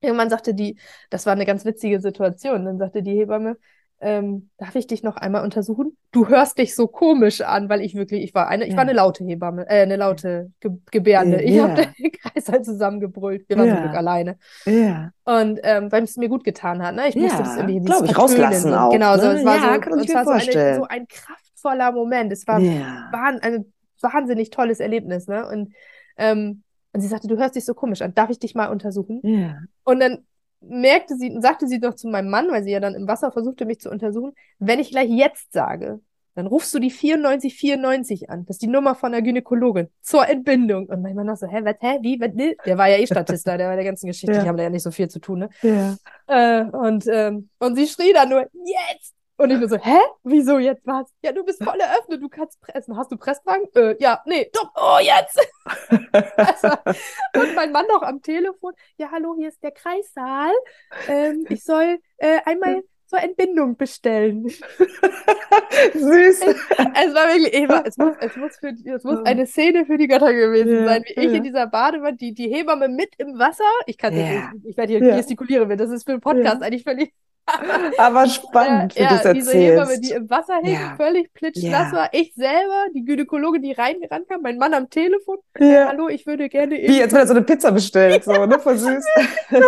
irgendwann 0.00 0.30
sagte 0.30 0.54
die, 0.54 0.78
das 1.10 1.26
war 1.26 1.32
eine 1.32 1.46
ganz 1.46 1.64
witzige 1.64 2.00
Situation, 2.00 2.64
dann 2.64 2.78
sagte 2.78 3.02
die 3.02 3.16
Hebamme, 3.16 3.56
ähm, 4.02 4.50
darf 4.58 4.74
ich 4.74 4.88
dich 4.88 5.04
noch 5.04 5.16
einmal 5.16 5.44
untersuchen? 5.44 5.96
Du 6.10 6.28
hörst 6.28 6.58
dich 6.58 6.74
so 6.74 6.88
komisch 6.88 7.40
an, 7.40 7.68
weil 7.68 7.80
ich 7.80 7.94
wirklich, 7.94 8.24
ich 8.24 8.34
war 8.34 8.48
eine, 8.48 8.66
ich 8.66 8.74
war 8.74 8.82
eine 8.82 8.92
laute 8.92 9.24
Hebamme, 9.24 9.62
äh, 9.68 9.82
eine 9.82 9.96
laute 9.96 10.50
Ge 10.60 10.72
Gebärde. 10.90 11.40
Ich 11.40 11.54
ja. 11.54 11.68
habe 11.68 11.86
den 11.86 12.12
Kreis 12.12 12.48
halt 12.48 12.64
zusammengebrüllt. 12.64 13.48
Wir 13.48 13.56
waren 13.56 13.68
ja. 13.68 13.74
zum 13.76 13.84
Glück 13.84 13.96
alleine. 13.96 14.38
Ja. 14.66 15.10
Und 15.24 15.60
ähm, 15.62 15.92
weil 15.92 16.02
es 16.02 16.16
mir 16.16 16.28
gut 16.28 16.42
getan 16.42 16.82
hat, 16.82 16.96
ne? 16.96 17.08
Ich 17.08 17.14
musste 17.14 17.38
das 17.38 17.56
irgendwie 17.56 17.80
glaube 17.80 18.06
ich 18.06 18.18
rauslassen 18.18 18.74
auch. 18.74 18.90
Genau, 18.90 19.16
so, 19.16 19.28
ne? 19.28 19.38
es 19.38 19.44
war 19.44 19.58
so, 19.58 19.80
kann 19.80 19.98
es 20.00 20.14
war 20.14 20.24
so, 20.24 20.30
eine, 20.32 20.74
so, 20.74 20.86
ein 20.88 21.06
kraftvoller 21.06 21.92
Moment. 21.92 22.32
Es 22.32 22.46
war, 22.48 22.60
war 22.60 23.38
ein 23.40 23.72
wahnsinnig 24.00 24.50
tolles 24.50 24.80
Erlebnis, 24.80 25.28
ne? 25.28 25.46
Und 25.48 25.72
ähm, 26.18 26.64
und 26.92 27.00
sie 27.00 27.08
sagte, 27.08 27.28
du 27.28 27.38
hörst 27.38 27.54
dich 27.56 27.64
so 27.64 27.72
komisch 27.72 28.02
an. 28.02 28.14
Darf 28.14 28.30
ich 28.30 28.38
dich 28.38 28.54
mal 28.54 28.66
untersuchen? 28.66 29.20
Ja. 29.22 29.56
Und 29.84 30.00
dann 30.00 30.18
merkte 30.62 31.16
sie, 31.16 31.36
sagte 31.40 31.66
sie 31.66 31.80
doch 31.80 31.94
zu 31.94 32.08
meinem 32.08 32.30
Mann, 32.30 32.50
weil 32.50 32.64
sie 32.64 32.70
ja 32.70 32.80
dann 32.80 32.94
im 32.94 33.08
Wasser 33.08 33.32
versuchte, 33.32 33.64
mich 33.64 33.80
zu 33.80 33.90
untersuchen, 33.90 34.32
wenn 34.58 34.78
ich 34.78 34.90
gleich 34.90 35.10
jetzt 35.10 35.52
sage, 35.52 36.00
dann 36.34 36.46
rufst 36.46 36.72
du 36.74 36.78
die 36.78 36.90
9494 36.90 38.30
an. 38.30 38.46
Das 38.46 38.56
ist 38.56 38.62
die 38.62 38.66
Nummer 38.66 38.94
von 38.94 39.12
der 39.12 39.20
Gynäkologin 39.20 39.88
zur 40.00 40.26
Entbindung. 40.28 40.86
Und 40.86 41.02
mein 41.02 41.14
Mann 41.14 41.26
noch 41.26 41.36
so, 41.36 41.46
hä, 41.46 41.60
was, 41.62 41.76
hä, 41.80 41.98
wie, 42.00 42.18
was, 42.20 42.32
ne? 42.32 42.56
Der 42.64 42.78
war 42.78 42.88
ja 42.88 42.96
eh 42.96 43.06
Statista, 43.06 43.56
der 43.58 43.68
war 43.68 43.76
der 43.76 43.84
ganzen 43.84 44.06
Geschichte, 44.06 44.32
ja. 44.32 44.42
die 44.42 44.48
haben 44.48 44.56
da 44.56 44.62
ja 44.62 44.70
nicht 44.70 44.82
so 44.82 44.90
viel 44.90 45.08
zu 45.08 45.18
tun, 45.18 45.40
ne? 45.40 45.50
Ja. 45.60 45.96
Äh, 46.26 46.64
und, 46.64 47.06
ähm, 47.06 47.50
und 47.58 47.76
sie 47.76 47.86
schrie 47.86 48.12
dann 48.14 48.30
nur, 48.30 48.48
jetzt! 48.52 49.14
Und 49.42 49.50
ich 49.50 49.58
nur 49.58 49.68
so, 49.68 49.76
hä? 49.76 49.98
Wieso 50.22 50.60
jetzt 50.60 50.86
was? 50.86 51.12
Ja, 51.20 51.32
du 51.32 51.44
bist 51.44 51.64
voll 51.64 51.80
eröffnet, 51.80 52.22
du 52.22 52.28
kannst 52.28 52.60
pressen. 52.60 52.96
Hast 52.96 53.10
du 53.10 53.16
Presswagen? 53.16 53.66
Äh, 53.74 53.96
ja, 53.98 54.22
nee, 54.24 54.48
doch, 54.52 54.70
oh, 54.76 54.98
jetzt! 55.00 55.36
also, 56.36 56.68
und 57.40 57.54
mein 57.56 57.72
Mann 57.72 57.86
noch 57.88 58.02
am 58.02 58.22
Telefon, 58.22 58.72
ja, 58.98 59.10
hallo, 59.10 59.34
hier 59.36 59.48
ist 59.48 59.60
der 59.60 59.72
Kreissaal. 59.72 60.52
Ähm, 61.08 61.44
ich 61.48 61.64
soll 61.64 61.98
äh, 62.18 62.38
einmal 62.44 62.84
zur 63.06 63.20
Entbindung 63.20 63.76
bestellen. 63.76 64.48
Süß. 64.48 64.62
Es, 65.92 66.40
es, 66.40 67.12
war 67.12 67.26
wirklich, 67.26 67.52
Eva, 67.52 67.82
es 67.84 67.98
muss, 67.98 68.14
es 68.20 68.36
muss, 68.36 68.56
für, 68.58 68.68
es 68.68 69.02
muss 69.02 69.24
eine 69.24 69.46
Szene 69.46 69.86
für 69.86 69.98
die 69.98 70.06
Götter 70.06 70.32
gewesen 70.32 70.72
ja, 70.72 70.86
sein, 70.86 71.02
wie 71.16 71.20
ich 71.20 71.34
in 71.34 71.42
dieser 71.42 71.66
Badewanne, 71.66 72.16
die, 72.16 72.32
die 72.32 72.48
Hebamme 72.48 72.88
mit 72.88 73.14
im 73.18 73.40
Wasser, 73.40 73.64
ich 73.86 73.98
kann 73.98 74.16
ja. 74.16 74.52
nicht, 74.52 74.66
ich 74.66 74.76
werde 74.76 74.92
hier 74.92 75.16
gestikulieren, 75.16 75.76
das 75.76 75.90
ist 75.90 76.04
für 76.04 76.12
einen 76.12 76.20
Podcast 76.20 76.62
eigentlich 76.62 76.84
völlig 76.84 77.12
aber 77.98 78.28
spannend, 78.28 78.94
wie 78.96 79.02
ja, 79.02 79.08
du 79.08 79.22
das 79.22 79.32
diese 79.32 79.52
Hebamme, 79.52 79.98
die 80.00 80.12
im 80.12 80.30
Wasser 80.30 80.58
hing, 80.62 80.74
ja. 80.74 80.94
völlig 80.96 81.32
plitschnass 81.34 81.90
ja. 81.90 81.92
war. 81.92 82.08
Ich 82.12 82.34
selber, 82.34 82.86
die 82.94 83.04
Gynäkologin, 83.04 83.62
die 83.62 83.72
reingerannt 83.72 84.28
kam, 84.28 84.42
mein 84.42 84.58
Mann 84.58 84.74
am 84.74 84.88
Telefon. 84.88 85.38
Ja. 85.58 85.66
Äh, 85.66 85.86
hallo, 85.86 86.08
ich 86.08 86.26
würde 86.26 86.48
gerne. 86.48 86.76
Wie, 86.76 86.98
jetzt 86.98 87.12
wird 87.12 87.22
er 87.22 87.26
so 87.26 87.34
eine 87.34 87.42
Pizza 87.42 87.72
bestellt, 87.72 88.24
so, 88.24 88.46
ne? 88.46 88.58
Voll 88.58 88.76
süß. 88.76 89.04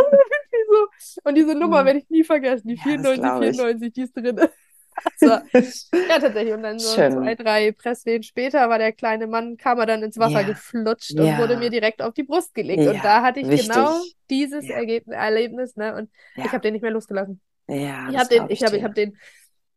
Und 1.24 1.34
diese 1.36 1.54
Nummer 1.54 1.80
hm. 1.80 1.86
werde 1.86 1.98
ich 2.00 2.10
nie 2.10 2.24
vergessen. 2.24 2.68
Die 2.68 2.76
94, 2.76 3.56
94, 3.56 3.92
die 3.92 4.02
ist 4.02 4.16
drin. 4.16 4.40
Also, 5.20 5.34
ja, 6.08 6.18
tatsächlich. 6.20 6.54
Und 6.54 6.62
dann 6.62 6.78
so 6.78 6.94
Schön. 6.94 7.12
zwei, 7.12 7.34
drei 7.34 7.72
Presswehen 7.72 8.22
später 8.22 8.68
war 8.68 8.78
der 8.78 8.92
kleine 8.92 9.26
Mann, 9.26 9.56
kam 9.56 9.78
er 9.78 9.86
dann 9.86 10.02
ins 10.02 10.18
Wasser 10.18 10.40
ja. 10.40 10.46
geflutscht 10.46 11.12
ja. 11.12 11.24
und 11.24 11.38
wurde 11.38 11.56
mir 11.56 11.70
direkt 11.70 12.00
auf 12.02 12.14
die 12.14 12.22
Brust 12.22 12.54
gelegt. 12.54 12.82
Ja. 12.82 12.92
Und 12.92 13.04
da 13.04 13.22
hatte 13.22 13.40
ich 13.40 13.48
Wichtig. 13.48 13.72
genau 13.72 14.00
dieses 14.30 14.68
Ergebnis, 14.68 15.16
Erlebnis, 15.16 15.76
ne? 15.76 15.96
Und 15.96 16.10
ich 16.36 16.50
habe 16.52 16.60
den 16.60 16.74
nicht 16.74 16.82
mehr 16.82 16.92
losgelassen. 16.92 17.40
Ja, 17.68 18.10
ich 18.10 18.18
habe 18.18 18.28
den, 18.28 18.46
ich 18.48 18.62
habe, 18.62 18.76
ich 18.76 18.84
habe 18.84 18.94
den, 18.94 19.16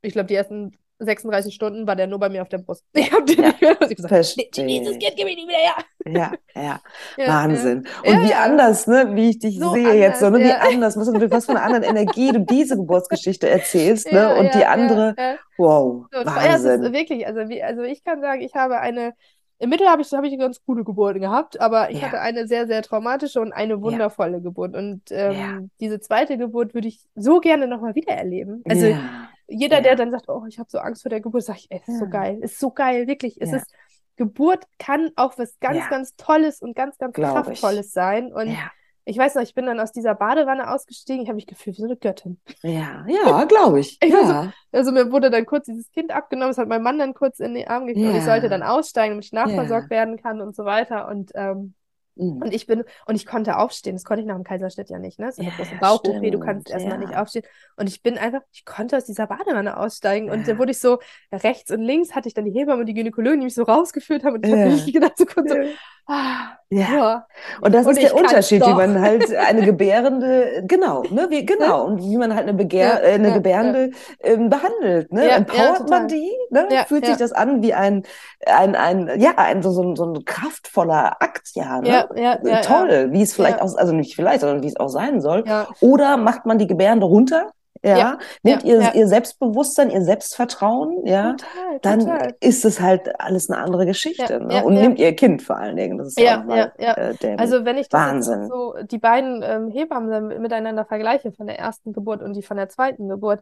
ich 0.02 0.14
glaube, 0.14 0.28
die 0.28 0.36
ersten 0.36 0.78
36 1.00 1.54
Stunden 1.54 1.86
war 1.86 1.96
der 1.96 2.08
nur 2.08 2.20
bei 2.20 2.30
mir 2.30 2.42
auf 2.42 2.50
der 2.50 2.58
Brust. 2.58 2.84
Ich 2.94 3.12
habe 3.12 3.26
den 3.26 3.40
ja, 3.40 3.48
nicht 3.50 3.62
mehr, 3.62 3.78
ich 3.82 3.96
gesagt, 3.96 4.14
dieses 4.14 4.36
Kind 4.36 5.14
gib 5.16 5.28
ich 5.28 5.36
nicht 5.36 5.48
wieder 5.48 5.58
her. 5.58 5.76
Ja, 6.06 6.32
ja, 6.56 6.82
ja 7.18 7.28
Wahnsinn. 7.28 7.88
Ja, 8.04 8.12
und 8.12 8.28
wie 8.28 8.34
anders, 8.34 8.88
ne, 8.88 9.10
wie 9.14 9.30
ich 9.30 9.40
dich 9.40 9.60
so 9.60 9.74
sehe 9.74 9.84
anders, 9.84 10.00
jetzt, 10.00 10.20
so, 10.20 10.30
ne, 10.30 10.40
wie 10.40 10.52
anders, 10.74 10.98
was, 10.98 11.08
was 11.08 11.46
für 11.46 11.52
eine 11.52 11.62
andere 11.62 11.86
Energie 11.86 12.32
du 12.32 12.40
diese 12.40 12.76
Geburtsgeschichte 12.78 13.48
erzählst, 13.48 14.12
ne, 14.12 14.36
und 14.36 14.54
die 14.56 14.66
andere, 14.66 15.16
wow, 15.58 16.06
so, 16.12 16.26
Wahnsinn. 16.26 16.84
Ja, 16.84 16.92
wirklich, 16.92 17.28
also, 17.28 17.48
wie, 17.50 17.62
also 17.62 17.84
ich 17.84 18.04
kann 18.04 18.22
sagen, 18.22 18.42
ich 18.42 18.56
habe 18.56 18.80
eine, 18.80 19.14
im 19.60 19.70
Mittel 19.70 19.88
habe 19.88 20.02
ich, 20.02 20.12
hab 20.12 20.24
ich 20.24 20.38
ganz 20.38 20.64
gute 20.64 20.84
Geburten 20.84 21.20
gehabt, 21.20 21.60
aber 21.60 21.90
ich 21.90 22.00
ja. 22.00 22.08
hatte 22.08 22.22
eine 22.22 22.48
sehr, 22.48 22.68
sehr 22.68 22.84
traumatische 22.84 23.42
und 23.42 23.54
eine 23.54 23.82
wundervolle 23.82 24.38
ja. 24.38 24.40
Geburt. 24.40 24.76
Und 24.76 25.02
ähm, 25.10 25.34
ja. 25.34 25.60
diese 25.80 26.00
zweite 26.00 26.38
Geburt 26.38 26.74
würde 26.74 26.88
ich 26.88 27.08
so 27.16 27.40
gerne 27.40 27.68
nochmal 27.68 27.96
wieder 27.96 28.14
erleben. 28.14 28.64
Also 28.70 28.96
jeder, 29.48 29.82
der 29.82 29.96
dann 29.96 30.12
sagt, 30.12 30.30
oh, 30.30 30.46
ich 30.48 30.60
habe 30.60 30.70
so 30.70 30.78
Angst 30.78 31.02
vor 31.02 31.10
der 31.10 31.22
Geburt, 31.22 31.44
sage 31.44 31.60
ich, 31.60 31.72
ey, 31.72 31.82
ist 31.88 32.00
so 32.00 32.08
geil, 32.08 32.40
ist 32.42 32.60
so 32.60 32.70
geil, 32.72 33.08
wirklich. 33.08 33.42
Es 33.42 33.52
ist, 33.52 33.66
Geburt 34.16 34.66
kann 34.78 35.12
auch 35.16 35.38
was 35.38 35.60
ganz, 35.60 35.88
ganz 35.90 36.16
Tolles 36.18 36.62
und 36.62 36.76
ganz, 36.76 36.98
ganz 36.98 37.14
Glaub 37.14 37.46
Kraftvolles 37.46 37.88
ich. 37.88 37.94
sein. 37.94 38.34
Und 38.34 38.56
ich 39.08 39.18
weiß 39.18 39.36
noch, 39.36 39.42
ich 39.42 39.54
bin 39.54 39.66
dann 39.66 39.80
aus 39.80 39.94
dieser 39.94 40.16
Badewanne 40.16 40.70
ausgestiegen, 40.70 41.24
ich 41.24 41.30
habe 41.30 41.38
mich 41.38 41.48
gefühlt 41.48 41.78
wie 41.78 41.82
so 41.82 41.88
eine 41.88 41.96
Göttin. 41.96 42.40
Ja, 42.62 43.06
ja, 43.08 43.46
glaube 43.46 43.80
ich. 43.80 43.98
ich 44.02 44.10
ja. 44.10 44.44
So, 44.44 44.78
also 44.78 44.92
mir 44.92 45.12
wurde 45.12 45.30
dann 45.30 45.46
kurz 45.46 45.66
dieses 45.66 45.90
Kind 45.92 46.12
abgenommen, 46.12 46.50
das 46.50 46.58
hat 46.58 46.68
mein 46.68 46.84
Mann 46.84 47.00
dann 47.00 47.14
kurz 47.14 47.40
in 47.40 47.54
den 47.54 47.68
Arm 47.68 47.88
gegeben 47.88 48.08
ja. 48.08 48.12
und 48.12 48.18
ich 48.18 48.26
sollte 48.26 48.50
dann 48.50 48.64
aussteigen, 48.64 49.14
damit 49.14 49.26
ich 49.26 49.32
nachversorgt 49.32 49.92
ja. 49.92 49.98
werden 49.98 50.18
kann 50.22 50.42
und 50.42 50.56
so 50.56 50.66
weiter. 50.66 51.08
Und 51.08 51.32
ähm, 51.36 51.74
Mhm. 52.18 52.42
Und 52.42 52.54
ich 52.54 52.66
bin, 52.66 52.84
und 53.06 53.16
ich 53.16 53.26
konnte 53.26 53.58
aufstehen. 53.58 53.96
Das 53.96 54.04
konnte 54.04 54.22
ich 54.22 54.28
nach 54.28 54.36
dem 54.36 54.44
Kaiserschnitt 54.44 54.90
ja 54.90 55.00
nicht, 55.00 55.20
ne? 55.20 55.32
Eine 55.38 55.50
ja, 55.50 55.56
große 55.56 55.76
Bauch-OP, 55.80 56.32
du 56.32 56.40
kannst 56.40 56.70
erstmal 56.70 57.00
ja. 57.00 57.08
nicht 57.08 57.18
aufstehen. 57.18 57.46
Und 57.76 57.88
ich 57.88 58.02
bin 58.02 58.18
einfach, 58.18 58.42
ich 58.52 58.66
konnte 58.66 58.98
aus 58.98 59.06
dieser 59.06 59.28
Badewanne 59.28 59.78
aussteigen. 59.78 60.28
Ja. 60.28 60.34
Und 60.34 60.48
dann 60.48 60.58
wurde 60.58 60.72
ich 60.72 60.80
so, 60.80 61.00
rechts 61.32 61.72
und 61.72 61.82
links 61.82 62.16
hatte 62.16 62.28
ich 62.28 62.34
dann 62.34 62.46
die 62.46 62.52
Hebamme 62.52 62.82
und 62.82 62.86
die 62.88 62.94
Gynäkologin, 62.94 63.40
die 63.40 63.46
mich 63.46 63.56
so 63.56 63.64
rausgeführt 63.64 64.24
haben. 64.24 64.36
Und 64.36 64.46
ich 64.46 64.52
ja. 64.52 64.58
habe 64.58 64.70
mich 64.72 64.94
gedacht, 64.94 65.18
so 65.18 65.26
kurz 65.26 65.50
so, 65.50 65.58
ah, 66.08 66.58
ja. 66.70 67.26
Und 67.62 67.74
das 67.74 67.86
und 67.86 67.94
ist 67.94 68.02
der 68.02 68.16
Unterschied, 68.16 68.66
wie 68.66 68.74
man 68.74 69.00
halt 69.02 69.34
eine 69.48 69.64
Gebärende, 69.64 70.64
genau, 70.68 71.04
ne, 71.10 71.28
wie, 71.30 71.46
genau, 71.46 71.86
und 71.86 72.02
wie 72.02 72.18
man 72.18 72.34
halt 72.34 72.44
eine, 72.44 72.54
Begehr, 72.54 73.04
äh, 73.04 73.14
eine 73.14 73.32
Gebärende 73.32 73.92
ähm, 74.22 74.50
behandelt, 74.50 75.12
ne? 75.14 75.30
Empowert 75.30 75.90
man 75.90 76.08
die, 76.08 76.32
ne? 76.50 76.68
Fühlt 76.88 77.06
sich 77.06 77.18
das 77.18 77.32
an 77.32 77.62
wie 77.62 77.74
ein, 77.74 78.04
ein, 78.46 78.76
ein, 78.76 79.20
ja, 79.20 79.36
ein, 79.38 79.62
so, 79.62 79.72
so, 79.72 79.84
ein, 79.84 79.96
so 79.96 80.06
ein 80.06 80.26
kraftvoller 80.26 81.22
Akt, 81.22 81.52
ja, 81.54 81.80
ne? 81.80 82.10
ja, 82.16 82.40
ja, 82.44 82.62
toll, 82.62 82.90
ja. 82.92 83.12
wie 83.12 83.22
es 83.22 83.34
vielleicht 83.34 83.62
auch, 83.62 83.76
also 83.78 83.94
nicht 83.94 84.16
vielleicht, 84.16 84.42
sondern 84.42 84.64
wie 84.64 84.68
es 84.68 84.78
auch 84.78 84.90
sein 84.90 85.22
soll. 85.22 85.46
Oder 85.80 86.18
macht 86.18 86.46
man 86.46 86.58
die 86.58 86.68
Gebärde 86.68 87.06
runter? 87.06 87.52
Ja, 87.84 87.98
ja, 87.98 88.20
nehmt 88.44 88.64
ja, 88.64 88.76
ihr, 88.76 88.82
ja. 88.82 88.94
ihr 88.94 89.08
Selbstbewusstsein, 89.08 89.90
ihr 89.90 90.02
Selbstvertrauen, 90.02 91.06
ja, 91.06 91.34
total, 91.34 91.80
dann 91.82 92.00
total. 92.00 92.36
ist 92.40 92.66
es 92.66 92.82
halt 92.82 93.20
alles 93.20 93.50
eine 93.50 93.60
andere 93.60 93.86
Geschichte. 93.86 94.40
Ne? 94.40 94.64
und 94.64 94.76
nehmt 94.76 95.00
ihr 95.00 95.16
Kind 95.16 95.42
vor 95.42 95.58
allen 95.58 95.76
Dingen. 95.76 95.98
Das 95.98 96.10
ist 96.10 96.20
ja, 96.20 96.44
mal, 96.44 96.72
ja, 96.78 96.94
äh, 96.94 97.36
also 97.38 97.66
wenn 97.66 97.78
ich 97.78 97.90
das 97.90 98.26
so 98.26 98.76
die 98.84 98.98
beiden 98.98 99.44
ähm, 99.44 99.70
Hebammen 99.70 100.42
miteinander 100.42 100.86
vergleiche, 100.86 101.32
von 101.32 101.48
der 101.48 101.60
ersten 101.60 101.94
Geburt 101.94 102.22
und 102.22 102.34
die 102.34 102.44
von 102.44 102.58
der 102.58 102.70
zweiten 102.70 103.10
Geburt, 103.10 103.42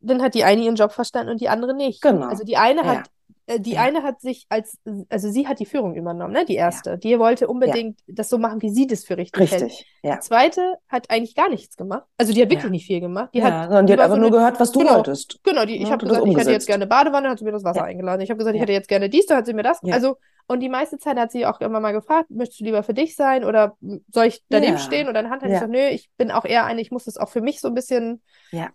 dann 0.00 0.22
hat 0.22 0.34
die 0.34 0.44
eine 0.44 0.62
ihren 0.62 0.76
Job 0.76 0.92
verstanden 0.92 1.32
und 1.32 1.40
die 1.40 1.48
andere 1.48 1.74
nicht. 1.74 2.02
Genau. 2.02 2.26
Also 2.26 2.44
die 2.44 2.56
eine 2.56 2.84
hat 2.84 3.10
die 3.58 3.72
ja. 3.72 3.82
eine 3.82 4.02
hat 4.02 4.20
sich 4.20 4.46
als, 4.48 4.78
also 5.08 5.30
sie 5.30 5.48
hat 5.48 5.58
die 5.58 5.66
Führung 5.66 5.94
übernommen, 5.94 6.32
ne? 6.32 6.44
Die 6.44 6.54
erste. 6.54 6.90
Ja. 6.90 6.96
Die 6.96 7.18
wollte 7.18 7.48
unbedingt 7.48 8.00
ja. 8.06 8.14
das 8.14 8.28
so 8.28 8.38
machen, 8.38 8.62
wie 8.62 8.70
sie 8.70 8.86
das 8.86 9.04
für 9.04 9.16
richtig, 9.16 9.40
richtig 9.40 9.60
hält. 9.60 9.84
Ja. 10.02 10.14
Die 10.14 10.20
zweite 10.20 10.74
hat 10.88 11.10
eigentlich 11.10 11.34
gar 11.34 11.48
nichts 11.48 11.76
gemacht. 11.76 12.04
Also 12.16 12.32
die 12.32 12.42
hat 12.42 12.50
wirklich 12.50 12.70
nicht 12.70 12.86
viel 12.86 13.00
gemacht. 13.00 13.30
Die 13.34 13.42
hat, 13.42 13.64
sondern 13.64 13.86
die 13.86 13.92
hat 13.92 14.00
einfach 14.00 14.16
so 14.16 14.20
nur 14.20 14.30
gehört, 14.30 14.60
was 14.60 14.72
du 14.72 14.80
genau, 14.80 14.96
wolltest. 14.96 15.40
Genau, 15.42 15.64
die, 15.64 15.82
ich 15.82 15.90
habe 15.90 16.06
gesagt, 16.06 16.26
ich 16.26 16.36
hätte 16.36 16.52
jetzt 16.52 16.66
gerne 16.66 16.86
Badewanne, 16.86 17.30
hat 17.30 17.38
sie 17.38 17.44
mir 17.44 17.52
das 17.52 17.64
Wasser 17.64 17.84
eingeladen. 17.84 18.20
Ich 18.20 18.30
habe 18.30 18.38
gesagt, 18.38 18.54
ich 18.54 18.62
hätte 18.62 18.72
jetzt 18.72 18.88
gerne 18.88 19.08
dies, 19.08 19.26
dann 19.26 19.38
hat 19.38 19.46
sie 19.46 19.54
mir 19.54 19.62
das. 19.62 19.80
Also, 19.90 20.16
und 20.46 20.60
die 20.60 20.68
meiste 20.68 20.98
Zeit 20.98 21.16
hat 21.16 21.30
sie 21.30 21.46
auch 21.46 21.60
immer 21.60 21.80
mal 21.80 21.92
gefragt, 21.92 22.30
möchtest 22.30 22.60
du 22.60 22.64
lieber 22.64 22.82
für 22.82 22.94
dich 22.94 23.14
sein 23.14 23.44
oder 23.44 23.76
soll 24.12 24.26
ich 24.26 24.42
daneben 24.48 24.78
stehen? 24.78 25.06
Und 25.06 25.14
dann 25.14 25.30
hat 25.30 25.42
er 25.42 25.48
gesagt, 25.48 25.70
nö, 25.70 25.86
ich 25.88 26.10
bin 26.16 26.30
auch 26.30 26.44
eher 26.44 26.64
eine, 26.64 26.80
ich 26.80 26.90
muss 26.90 27.04
das 27.04 27.16
auch 27.16 27.28
für 27.28 27.40
mich 27.40 27.60
so 27.60 27.68
ein 27.68 27.74
bisschen 27.74 28.20
ja. 28.50 28.70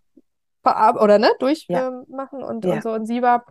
oder 0.63 1.19
ne, 1.19 1.32
durchmachen 1.39 2.05
ähm, 2.09 2.45
und, 2.45 2.65
und 2.65 2.84
so. 2.84 2.91
Und 2.91 3.05
sie 3.05 3.21
war 3.21 3.45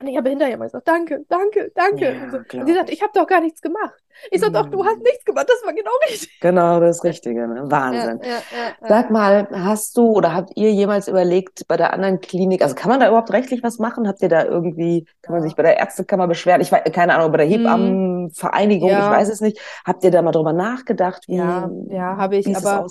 und 0.00 0.08
ich 0.08 0.16
habe 0.16 0.30
hinterher 0.30 0.56
mal 0.56 0.64
gesagt, 0.64 0.88
danke, 0.88 1.24
danke, 1.28 1.70
danke. 1.74 2.04
Ja, 2.04 2.24
und, 2.24 2.30
so. 2.30 2.58
und, 2.58 2.66
sie 2.66 2.74
sagt, 2.74 2.90
ich 2.90 3.02
habe 3.02 3.12
doch 3.14 3.26
gar 3.26 3.40
nichts 3.40 3.60
gemacht. 3.60 4.02
Ich 4.30 4.40
sage, 4.40 4.52
doch, 4.52 4.66
du 4.68 4.84
hast 4.84 4.98
mhm. 4.98 5.02
nichts 5.04 5.24
gemacht, 5.24 5.46
das 5.48 5.64
war 5.64 5.72
genau 5.72 5.90
richtig. 6.08 6.40
Genau 6.40 6.80
das 6.80 7.02
Richtige, 7.04 7.46
ne? 7.46 7.62
Wahnsinn. 7.70 8.20
Ja, 8.22 8.30
ja, 8.30 8.88
Sag 8.88 9.10
mal, 9.10 9.48
hast 9.50 9.96
du 9.96 10.10
oder 10.10 10.34
habt 10.34 10.50
ihr 10.56 10.72
jemals 10.72 11.08
überlegt, 11.08 11.66
bei 11.68 11.76
der 11.76 11.92
anderen 11.92 12.20
Klinik, 12.20 12.62
also 12.62 12.74
kann 12.74 12.90
man 12.90 13.00
da 13.00 13.08
überhaupt 13.08 13.32
rechtlich 13.32 13.62
was 13.62 13.78
machen? 13.78 14.06
Habt 14.06 14.22
ihr 14.22 14.28
da 14.28 14.44
irgendwie, 14.44 15.06
kann 15.22 15.34
man 15.34 15.42
sich 15.42 15.56
bei 15.56 15.62
der 15.62 15.78
Ärztekammer 15.78 16.28
beschweren? 16.28 16.60
Ich 16.60 16.70
weiß, 16.70 16.82
keine 16.92 17.14
Ahnung, 17.14 17.32
bei 17.32 17.38
der 17.38 17.46
mhm. 17.46 17.50
Hebammenvereinigung, 17.50 18.90
ich 18.90 18.96
weiß 18.96 19.28
es 19.28 19.40
nicht. 19.40 19.58
Habt 19.84 20.04
ihr 20.04 20.10
da 20.10 20.22
mal 20.22 20.32
drüber 20.32 20.52
nachgedacht? 20.52 21.24
Wie, 21.26 21.36
ja, 21.36 21.70
ja, 21.88 22.16
habe 22.16 22.36
ich, 22.36 22.56
aber 22.56 22.86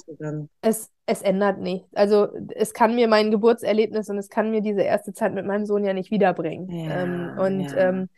es, 0.61 0.89
es 1.05 1.21
ändert 1.21 1.59
nichts. 1.59 1.89
Also 1.95 2.27
es 2.55 2.73
kann 2.73 2.95
mir 2.95 3.07
mein 3.07 3.31
Geburtserlebnis 3.31 4.09
und 4.09 4.17
es 4.17 4.29
kann 4.29 4.51
mir 4.51 4.61
diese 4.61 4.81
erste 4.81 5.13
Zeit 5.13 5.33
mit 5.33 5.45
meinem 5.45 5.65
Sohn 5.65 5.83
ja 5.83 5.93
nicht 5.93 6.11
wiederbringen. 6.11 6.69
Ähm, 6.69 7.31
und 7.37 7.75
ähm, 7.77 8.09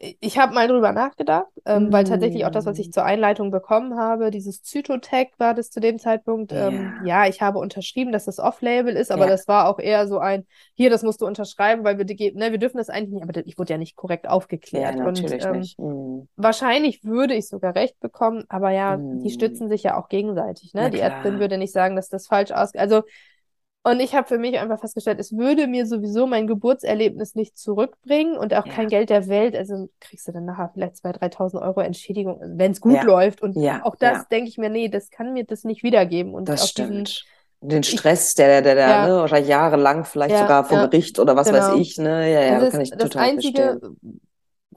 ich 0.00 0.38
habe 0.38 0.54
mal 0.54 0.68
drüber 0.68 0.92
nachgedacht, 0.92 1.48
ähm, 1.66 1.88
mm. 1.88 1.92
weil 1.92 2.04
tatsächlich 2.04 2.44
auch 2.46 2.50
das, 2.50 2.66
was 2.66 2.78
ich 2.78 2.92
zur 2.92 3.04
Einleitung 3.04 3.50
bekommen 3.50 3.96
habe, 3.96 4.30
dieses 4.30 4.62
Zytotech 4.62 5.30
war 5.38 5.54
das 5.54 5.70
zu 5.70 5.80
dem 5.80 5.98
Zeitpunkt. 5.98 6.52
Ja, 6.52 6.68
ähm, 6.68 6.92
ja 7.04 7.26
ich 7.26 7.42
habe 7.42 7.58
unterschrieben, 7.58 8.12
dass 8.12 8.24
das 8.24 8.38
Off-Label 8.38 8.94
ist, 8.94 9.10
aber 9.10 9.24
ja. 9.24 9.30
das 9.30 9.48
war 9.48 9.68
auch 9.68 9.80
eher 9.80 10.06
so 10.06 10.18
ein, 10.18 10.46
hier, 10.74 10.88
das 10.88 11.02
musst 11.02 11.20
du 11.20 11.26
unterschreiben, 11.26 11.82
weil 11.82 11.98
wir, 11.98 12.04
ne, 12.34 12.52
wir 12.52 12.58
dürfen 12.58 12.78
das 12.78 12.90
eigentlich 12.90 13.14
nicht, 13.14 13.22
aber 13.24 13.44
ich 13.44 13.58
wurde 13.58 13.72
ja 13.72 13.78
nicht 13.78 13.96
korrekt 13.96 14.28
aufgeklärt. 14.28 14.94
Ja, 14.94 15.04
natürlich 15.04 15.44
Und 15.44 15.54
ähm, 15.54 15.58
nicht. 15.58 15.78
Mm. 15.80 16.20
wahrscheinlich 16.36 17.02
würde 17.04 17.34
ich 17.34 17.48
sogar 17.48 17.74
recht 17.74 17.98
bekommen, 17.98 18.44
aber 18.48 18.70
ja, 18.70 18.96
mm. 18.96 19.24
die 19.24 19.30
stützen 19.30 19.68
sich 19.68 19.82
ja 19.82 19.98
auch 19.98 20.08
gegenseitig. 20.08 20.74
Ne? 20.74 20.90
die 20.90 21.00
Ärztin 21.00 21.40
würde 21.40 21.58
nicht 21.58 21.72
sagen, 21.72 21.96
dass 21.96 22.08
das 22.08 22.28
falsch 22.28 22.52
ausgeht. 22.52 22.80
Also 22.80 23.02
und 23.90 24.00
ich 24.00 24.14
habe 24.14 24.28
für 24.28 24.38
mich 24.38 24.58
einfach 24.58 24.78
festgestellt, 24.80 25.18
es 25.18 25.36
würde 25.36 25.66
mir 25.66 25.86
sowieso 25.86 26.26
mein 26.26 26.46
Geburtserlebnis 26.46 27.34
nicht 27.34 27.56
zurückbringen 27.56 28.36
und 28.36 28.52
auch 28.52 28.66
ja. 28.66 28.72
kein 28.72 28.88
Geld 28.88 29.08
der 29.08 29.28
Welt. 29.28 29.56
Also 29.56 29.88
kriegst 30.00 30.28
du 30.28 30.32
dann 30.32 30.44
nachher 30.44 30.70
vielleicht 30.74 30.96
2.000, 30.96 31.34
3.000 31.34 31.62
Euro 31.62 31.80
Entschädigung, 31.80 32.38
wenn 32.42 32.72
es 32.72 32.80
gut 32.80 32.94
ja. 32.94 33.02
läuft. 33.04 33.40
Und 33.40 33.56
ja. 33.56 33.84
auch 33.84 33.96
das 33.96 34.28
denke 34.28 34.48
ich 34.50 34.58
mir, 34.58 34.68
nee, 34.68 34.88
das 34.88 35.10
kann 35.10 35.32
mir 35.32 35.44
das 35.44 35.64
nicht 35.64 35.82
wiedergeben. 35.82 36.34
Und 36.34 36.48
das 36.48 36.68
stimmt. 36.68 37.24
den 37.62 37.82
Stress, 37.82 38.34
der, 38.34 38.60
der, 38.62 38.74
der, 38.74 38.88
ja. 38.88 39.06
ne, 39.06 39.22
oder 39.22 39.38
jahrelang 39.38 40.04
vielleicht 40.04 40.34
ja, 40.34 40.42
sogar 40.42 40.64
vor 40.64 40.78
ja, 40.78 40.86
Gericht 40.86 41.18
oder 41.18 41.34
was 41.34 41.48
genau. 41.48 41.58
weiß 41.58 41.80
ich, 41.80 41.96
ne, 41.96 42.30
ja, 42.30 42.42
ja, 42.42 42.60
das 42.60 42.72
kann 42.72 42.80
ich 42.82 42.90
das 42.90 42.98
total 42.98 43.22
einzige, 43.22 43.62
verstehen. 43.62 44.20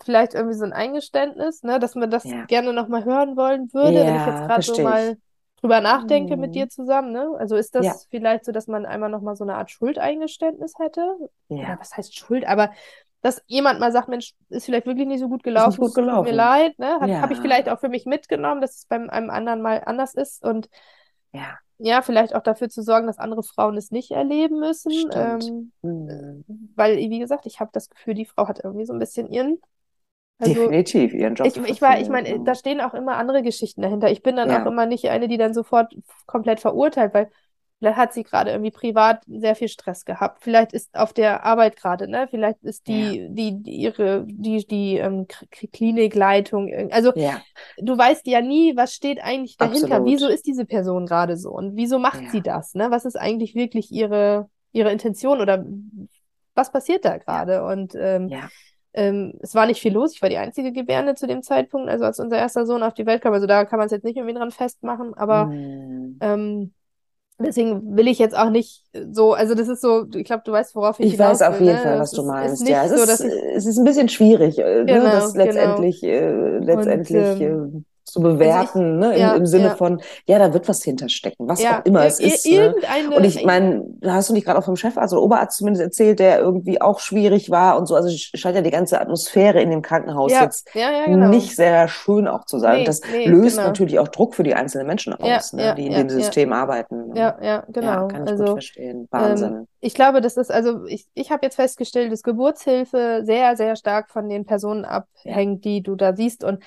Vielleicht 0.04 0.34
irgendwie 0.34 0.58
so 0.58 0.64
ein 0.64 0.74
Eingeständnis, 0.74 1.64
ne, 1.64 1.80
dass 1.80 1.96
man 1.96 2.10
das 2.10 2.24
gerne 2.48 2.74
nochmal 2.74 3.04
hören 3.04 3.36
wollen 3.36 3.72
würde, 3.74 3.98
wenn 3.98 4.16
ich 4.16 4.26
jetzt 4.26 4.48
gerade 4.48 4.62
so 4.62 4.82
mal 4.82 5.18
drüber 5.62 5.80
nachdenke 5.80 6.36
mhm. 6.36 6.42
mit 6.42 6.56
dir 6.56 6.70
zusammen, 6.70 7.12
ne? 7.12 7.32
Also 7.38 7.56
ist 7.56 7.76
das 7.76 7.86
ja. 7.86 7.94
vielleicht 8.10 8.46
so, 8.46 8.52
dass 8.52 8.68
man 8.68 8.86
einmal 8.86 9.10
nochmal 9.10 9.36
so 9.36 9.44
eine 9.44 9.56
Art 9.56 9.72
Schuldeingeständnis 9.72 10.74
hätte? 10.78 11.16
Ja. 11.50 11.58
Oder 11.58 11.78
was 11.80 11.96
heißt 11.96 12.18
Schuld? 12.18 12.46
Aber 12.46 12.72
dass 13.22 13.44
jemand 13.46 13.80
mal 13.80 13.92
sagt, 13.92 14.10
Mensch, 14.10 14.34
ist 14.50 14.66
vielleicht 14.66 14.88
wirklich 14.88 15.08
nicht 15.08 15.20
so 15.20 15.30
gut 15.30 15.44
gelaufen, 15.44 15.80
gut 15.80 15.94
gelaufen. 15.94 16.26
tut 16.26 16.32
mir 16.32 16.36
leid, 16.36 16.80
ne? 16.80 16.96
Habe 17.00 17.12
ja. 17.12 17.22
hab 17.22 17.32
ich 17.32 17.40
vielleicht 17.40 17.70
auch 17.70 17.80
für 17.80 17.90
mich 17.90 18.06
mitgenommen, 18.06 18.62
dass 18.62 18.78
es 18.78 18.86
beim 18.86 19.10
einem 19.10 19.30
anderen 19.30 19.62
mal 19.62 19.84
anders 19.86 20.16
ist 20.16 20.44
und 20.44 20.70
ja. 21.32 21.58
ja, 21.78 22.02
vielleicht 22.02 22.34
auch 22.36 22.42
dafür 22.42 22.70
zu 22.70 22.82
sorgen, 22.82 23.06
dass 23.06 23.20
andere 23.20 23.44
Frauen 23.44 23.78
es 23.78 23.92
nicht 23.92 24.12
erleben 24.12 24.60
müssen. 24.60 24.92
Ähm, 25.14 25.72
mhm. 25.84 26.44
Weil, 26.76 26.98
wie 26.98 27.20
gesagt, 27.20 27.46
ich 27.46 27.60
habe 27.60 27.70
das 27.74 27.90
Gefühl, 27.90 28.16
die 28.16 28.26
Frau 28.26 28.48
hat 28.48 28.64
irgendwie 28.64 28.86
so 28.86 28.94
ein 28.94 29.00
bisschen 29.00 29.28
ihren 29.28 29.60
also, 30.42 30.54
Definitiv 30.54 31.14
ihren 31.14 31.36
Job. 31.36 31.48
Ich, 31.48 31.58
ich, 31.58 31.82
war, 31.82 32.00
ich 32.00 32.10
meine, 32.10 32.44
da 32.44 32.56
stehen 32.56 32.82
auch 32.82 32.94
immer 32.94 33.18
andere 33.18 33.44
Geschichten 33.44 33.82
dahinter. 33.82 34.12
Ich 34.12 34.24
bin 34.24 34.36
dann 34.36 34.50
ja. 34.50 34.62
auch 34.62 34.66
immer 34.66 34.86
nicht 34.86 35.10
eine, 35.10 35.28
die 35.28 35.38
dann 35.38 35.54
sofort 35.54 35.94
komplett 36.26 36.60
verurteilt, 36.60 37.14
weil 37.14 37.30
Vielleicht 37.82 37.98
hat 37.98 38.14
sie 38.14 38.22
gerade 38.22 38.52
irgendwie 38.52 38.70
privat 38.70 39.24
sehr 39.26 39.56
viel 39.56 39.68
Stress 39.68 40.06
gehabt. 40.06 40.44
Vielleicht 40.44 40.72
ist 40.72 40.94
auf 40.94 41.14
der 41.14 41.44
Arbeit 41.44 41.76
gerade, 41.76 42.08
ne? 42.08 42.28
Vielleicht 42.30 42.62
ist 42.62 42.86
die, 42.88 43.22
ja. 43.22 43.28
die, 43.30 43.64
die, 43.64 43.72
ihre, 43.72 44.24
die, 44.28 44.64
die 44.68 44.98
ähm, 44.98 45.26
Klinikleitung. 45.74 46.72
Also 46.92 47.12
ja. 47.16 47.42
du 47.80 47.98
weißt 47.98 48.28
ja 48.28 48.42
nie, 48.42 48.78
was 48.78 48.94
steht 48.94 49.20
eigentlich 49.24 49.58
dahinter. 49.58 49.96
Absolut. 49.96 50.06
Wieso 50.06 50.28
ist 50.28 50.46
diese 50.46 50.66
Person 50.66 51.08
gerade 51.08 51.38
so? 51.38 51.50
Und 51.50 51.76
wieso 51.76 51.98
macht 51.98 52.22
ja. 52.22 52.30
sie 52.30 52.42
das? 52.42 52.76
Ne? 52.76 52.92
Was 52.92 53.04
ist 53.04 53.16
eigentlich 53.16 53.56
wirklich 53.56 53.92
ihre, 53.92 54.48
ihre 54.74 54.92
Intention 54.92 55.42
oder 55.42 55.66
was 56.54 56.72
passiert 56.72 57.04
da 57.04 57.18
gerade? 57.18 57.64
Und 57.66 57.96
ähm, 57.96 58.30
ähm, 58.94 59.34
es 59.42 59.56
war 59.56 59.66
nicht 59.66 59.82
viel 59.82 59.94
los. 59.94 60.14
Ich 60.14 60.22
war 60.22 60.30
die 60.30 60.38
einzige 60.38 60.72
Gebärende 60.72 61.16
zu 61.16 61.28
dem 61.28 61.44
Zeitpunkt, 61.44 61.90
also 61.90 62.06
als 62.06 62.20
unser 62.20 62.38
erster 62.38 62.66
Sohn 62.66 62.84
auf 62.84 62.94
die 62.94 63.06
Welt 63.06 63.22
kam. 63.22 63.34
Also 63.34 63.48
da 63.48 63.66
kann 63.66 63.80
man 63.80 63.86
es 63.86 63.92
jetzt 63.92 64.04
nicht 64.04 64.18
irgendwie 64.18 64.36
dran 64.36 64.52
festmachen, 64.52 65.14
aber 65.14 65.46
mm. 65.46 66.18
ähm, 66.22 66.74
Deswegen 67.46 67.96
will 67.98 68.08
ich 68.08 68.20
jetzt 68.20 68.38
auch 68.38 68.50
nicht 68.50 68.84
so, 69.12 69.34
also 69.34 69.56
das 69.56 69.68
ist 69.68 69.82
so, 69.82 70.06
ich 70.14 70.26
glaube, 70.26 70.44
du 70.46 70.52
weißt, 70.52 70.76
worauf 70.76 71.00
ich 71.00 71.14
Ich 71.14 71.20
weiß 71.20 71.42
auf 71.42 71.60
jeden 71.60 71.74
ne? 71.74 71.80
Fall, 71.80 72.00
was 72.00 72.12
du 72.12 72.24
meinst. 72.24 72.68
ja, 72.68 72.86
es, 72.86 72.92
so, 72.92 72.98
ist, 73.04 73.34
es 73.56 73.66
ist 73.66 73.78
ein 73.78 73.86
bisschen 73.86 74.10
schwierig, 74.10 74.60
äh, 74.60 74.84
ne, 74.84 74.86
genau, 74.86 75.04
ne, 75.06 75.12
das 75.12 75.36
letztendlich, 75.36 76.02
genau. 76.02 76.14
äh, 76.14 76.58
letztendlich 76.60 77.20
Und, 77.20 77.42
ähm, 77.42 77.86
zu 78.04 78.22
bewerten, 78.22 79.04
also 79.04 79.12
ich, 79.12 79.12
ne? 79.12 79.14
Im, 79.16 79.22
ja, 79.22 79.34
im 79.36 79.46
Sinne 79.46 79.66
ja. 79.66 79.76
von, 79.76 80.02
ja, 80.26 80.40
da 80.40 80.54
wird 80.54 80.68
was 80.68 80.84
hinterstecken, 80.84 81.48
was 81.48 81.62
ja, 81.62 81.80
auch 81.80 81.86
immer 81.86 82.06
es 82.06 82.20
ist. 82.20 82.46
Ne? 82.46 82.76
Und 83.16 83.24
ich 83.24 83.46
meine, 83.46 83.84
da 84.00 84.14
hast 84.14 84.30
du 84.30 84.34
nicht 84.34 84.46
gerade 84.46 84.60
auch 84.60 84.64
vom 84.64 84.76
Chefarzt 84.76 85.14
oder 85.14 85.22
Oberarzt 85.22 85.58
zumindest 85.58 85.84
erzählt, 85.84 86.20
der 86.20 86.40
irgendwie 86.40 86.82
auch 86.82 87.00
schwierig 87.00 87.50
war 87.52 87.78
und 87.78 87.88
so. 87.88 87.96
Also 87.96 88.10
scheint 88.12 88.56
ja 88.56 88.62
die 88.62 88.72
ganze 88.72 89.00
Atmosphäre 89.00 89.62
in 89.62 89.70
dem 89.70 89.82
Krankenhaus 89.82 90.32
jetzt 90.32 90.72
genau. 90.74 91.30
nicht 91.30 91.56
sehr 91.56 91.88
schön 91.88 92.28
auch 92.28 92.46
zu 92.46 92.60
sein. 92.60 92.80
Nee, 92.80 92.86
das 92.86 93.02
nee, 93.12 93.26
löst 93.26 93.58
genau. 93.58 93.68
natürlich 93.68 94.00
auch 94.00 94.08
Druck 94.08 94.36
für 94.36 94.44
die 94.44 94.56
einzelnen 94.56 94.88
Menschen 94.88 95.14
aus, 95.14 95.54
ne? 95.54 95.76
die 95.76 95.88
in 95.88 95.94
dem 95.94 96.10
System 96.10 96.54
arbeiten. 96.54 97.16
Ja, 97.16 97.38
ja, 97.42 97.64
genau. 97.70 98.08
kann 98.08 98.24
ich 98.24 98.32
also, 98.32 98.44
gut 98.44 98.54
verstehen. 98.54 99.08
Wahnsinn. 99.12 99.54
Ähm, 99.54 99.68
ich 99.80 99.94
glaube, 99.94 100.22
das 100.22 100.38
ist, 100.38 100.52
also 100.52 100.86
ich, 100.86 101.08
ich 101.14 101.32
habe 101.32 101.46
jetzt 101.46 101.56
festgestellt, 101.56 102.12
dass 102.12 102.24
Geburtshilfe 102.24 103.22
sehr, 103.24 103.56
sehr 103.56 103.76
stark 103.76 104.10
von 104.10 104.30
den 104.30 104.46
Personen 104.46 104.86
abhängt, 104.86 105.66
die 105.66 105.82
du 105.82 105.96
da 105.96 106.16
siehst. 106.16 106.44
Und 106.44 106.64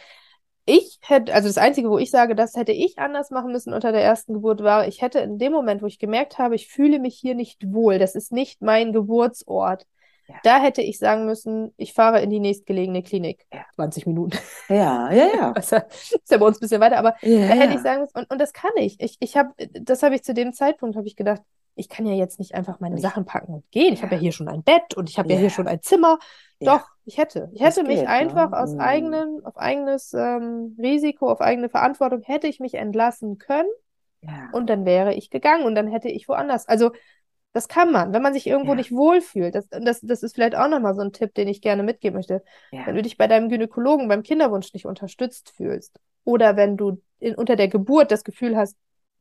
ich 0.66 0.98
hätte, 1.02 1.34
also 1.34 1.48
das 1.48 1.58
Einzige, 1.58 1.90
wo 1.90 1.98
ich 1.98 2.10
sage, 2.10 2.34
das 2.34 2.56
hätte 2.56 2.72
ich 2.72 2.98
anders 2.98 3.30
machen 3.30 3.52
müssen 3.52 3.74
unter 3.74 3.92
der 3.92 4.02
ersten 4.02 4.34
Geburt, 4.34 4.62
war, 4.62 4.88
ich 4.88 5.02
hätte 5.02 5.18
in 5.20 5.38
dem 5.38 5.52
Moment, 5.52 5.82
wo 5.82 5.86
ich 5.86 5.98
gemerkt 5.98 6.38
habe, 6.38 6.54
ich 6.54 6.68
fühle 6.68 6.98
mich 6.98 7.16
hier 7.16 7.34
nicht 7.34 7.72
wohl, 7.72 7.98
das 7.98 8.14
ist 8.14 8.32
nicht 8.32 8.62
mein 8.62 8.92
Geburtsort, 8.92 9.86
ja. 10.26 10.36
da 10.42 10.58
hätte 10.58 10.80
ich 10.80 10.98
sagen 10.98 11.26
müssen, 11.26 11.74
ich 11.76 11.92
fahre 11.92 12.22
in 12.22 12.30
die 12.30 12.40
nächstgelegene 12.40 13.02
Klinik. 13.02 13.44
Ja. 13.52 13.66
20 13.74 14.06
Minuten. 14.06 14.38
Ja, 14.70 15.12
ja, 15.12 15.28
ja. 15.34 15.52
Das 15.52 15.70
ist 15.72 16.30
ja 16.30 16.38
bei 16.38 16.46
uns 16.46 16.56
ein 16.56 16.60
bisschen 16.60 16.80
weiter, 16.80 16.98
aber 16.98 17.14
ja. 17.20 17.48
da 17.48 17.54
hätte 17.54 17.74
ich 17.74 17.80
sagen 17.80 18.00
müssen, 18.00 18.16
und, 18.16 18.30
und 18.30 18.40
das 18.40 18.54
kann 18.54 18.72
ich. 18.76 18.98
Ich, 19.00 19.16
ich 19.20 19.36
habe, 19.36 19.50
das 19.72 20.02
habe 20.02 20.14
ich 20.14 20.22
zu 20.22 20.32
dem 20.32 20.54
Zeitpunkt, 20.54 20.96
habe 20.96 21.06
ich 21.06 21.16
gedacht, 21.16 21.42
ich 21.76 21.88
kann 21.88 22.06
ja 22.06 22.14
jetzt 22.14 22.38
nicht 22.38 22.54
einfach 22.54 22.80
meine 22.80 22.98
Sachen 22.98 23.24
packen 23.24 23.52
und 23.52 23.70
gehen. 23.70 23.94
Ich 23.94 24.02
habe 24.02 24.14
ja 24.14 24.20
hier 24.20 24.32
schon 24.32 24.48
ein 24.48 24.62
Bett 24.62 24.94
und 24.94 25.10
ich 25.10 25.18
habe 25.18 25.32
ja. 25.32 25.38
hier 25.38 25.50
schon 25.50 25.66
ein 25.66 25.82
Zimmer. 25.82 26.18
Doch, 26.60 26.86
ich 27.04 27.18
hätte. 27.18 27.50
Ich 27.52 27.62
hätte 27.62 27.82
mich 27.82 27.96
geht, 27.96 28.04
ne? 28.04 28.10
einfach 28.10 28.50
ne? 28.50 28.58
aus 28.58 28.72
mhm. 28.72 28.80
eigenen, 28.80 29.44
auf 29.44 29.56
eigenes 29.56 30.14
ähm, 30.14 30.76
Risiko, 30.78 31.30
auf 31.30 31.40
eigene 31.40 31.68
Verantwortung, 31.68 32.22
hätte 32.22 32.46
ich 32.46 32.60
mich 32.60 32.74
entlassen 32.74 33.38
können. 33.38 33.68
Ja. 34.22 34.48
Und 34.52 34.70
dann 34.70 34.84
wäre 34.86 35.14
ich 35.14 35.30
gegangen 35.30 35.64
und 35.64 35.74
dann 35.74 35.86
hätte 35.86 36.08
ich 36.08 36.28
woanders. 36.28 36.66
Also, 36.66 36.92
das 37.52 37.68
kann 37.68 37.92
man, 37.92 38.12
wenn 38.12 38.22
man 38.22 38.32
sich 38.32 38.46
irgendwo 38.46 38.72
ja. 38.72 38.76
nicht 38.76 38.90
wohlfühlt. 38.90 39.54
Das, 39.54 39.68
das, 39.68 40.00
das 40.00 40.22
ist 40.22 40.34
vielleicht 40.34 40.56
auch 40.56 40.68
nochmal 40.68 40.94
so 40.94 41.02
ein 41.02 41.12
Tipp, 41.12 41.34
den 41.34 41.46
ich 41.46 41.60
gerne 41.60 41.84
mitgeben 41.84 42.16
möchte. 42.16 42.42
Ja. 42.72 42.86
Wenn 42.86 42.96
du 42.96 43.02
dich 43.02 43.16
bei 43.16 43.28
deinem 43.28 43.48
Gynäkologen 43.48 44.08
beim 44.08 44.24
Kinderwunsch 44.24 44.72
nicht 44.72 44.86
unterstützt 44.86 45.50
fühlst 45.50 46.00
oder 46.24 46.56
wenn 46.56 46.76
du 46.76 47.00
in, 47.20 47.36
unter 47.36 47.54
der 47.54 47.68
Geburt 47.68 48.10
das 48.10 48.24
Gefühl 48.24 48.56
hast, 48.56 48.76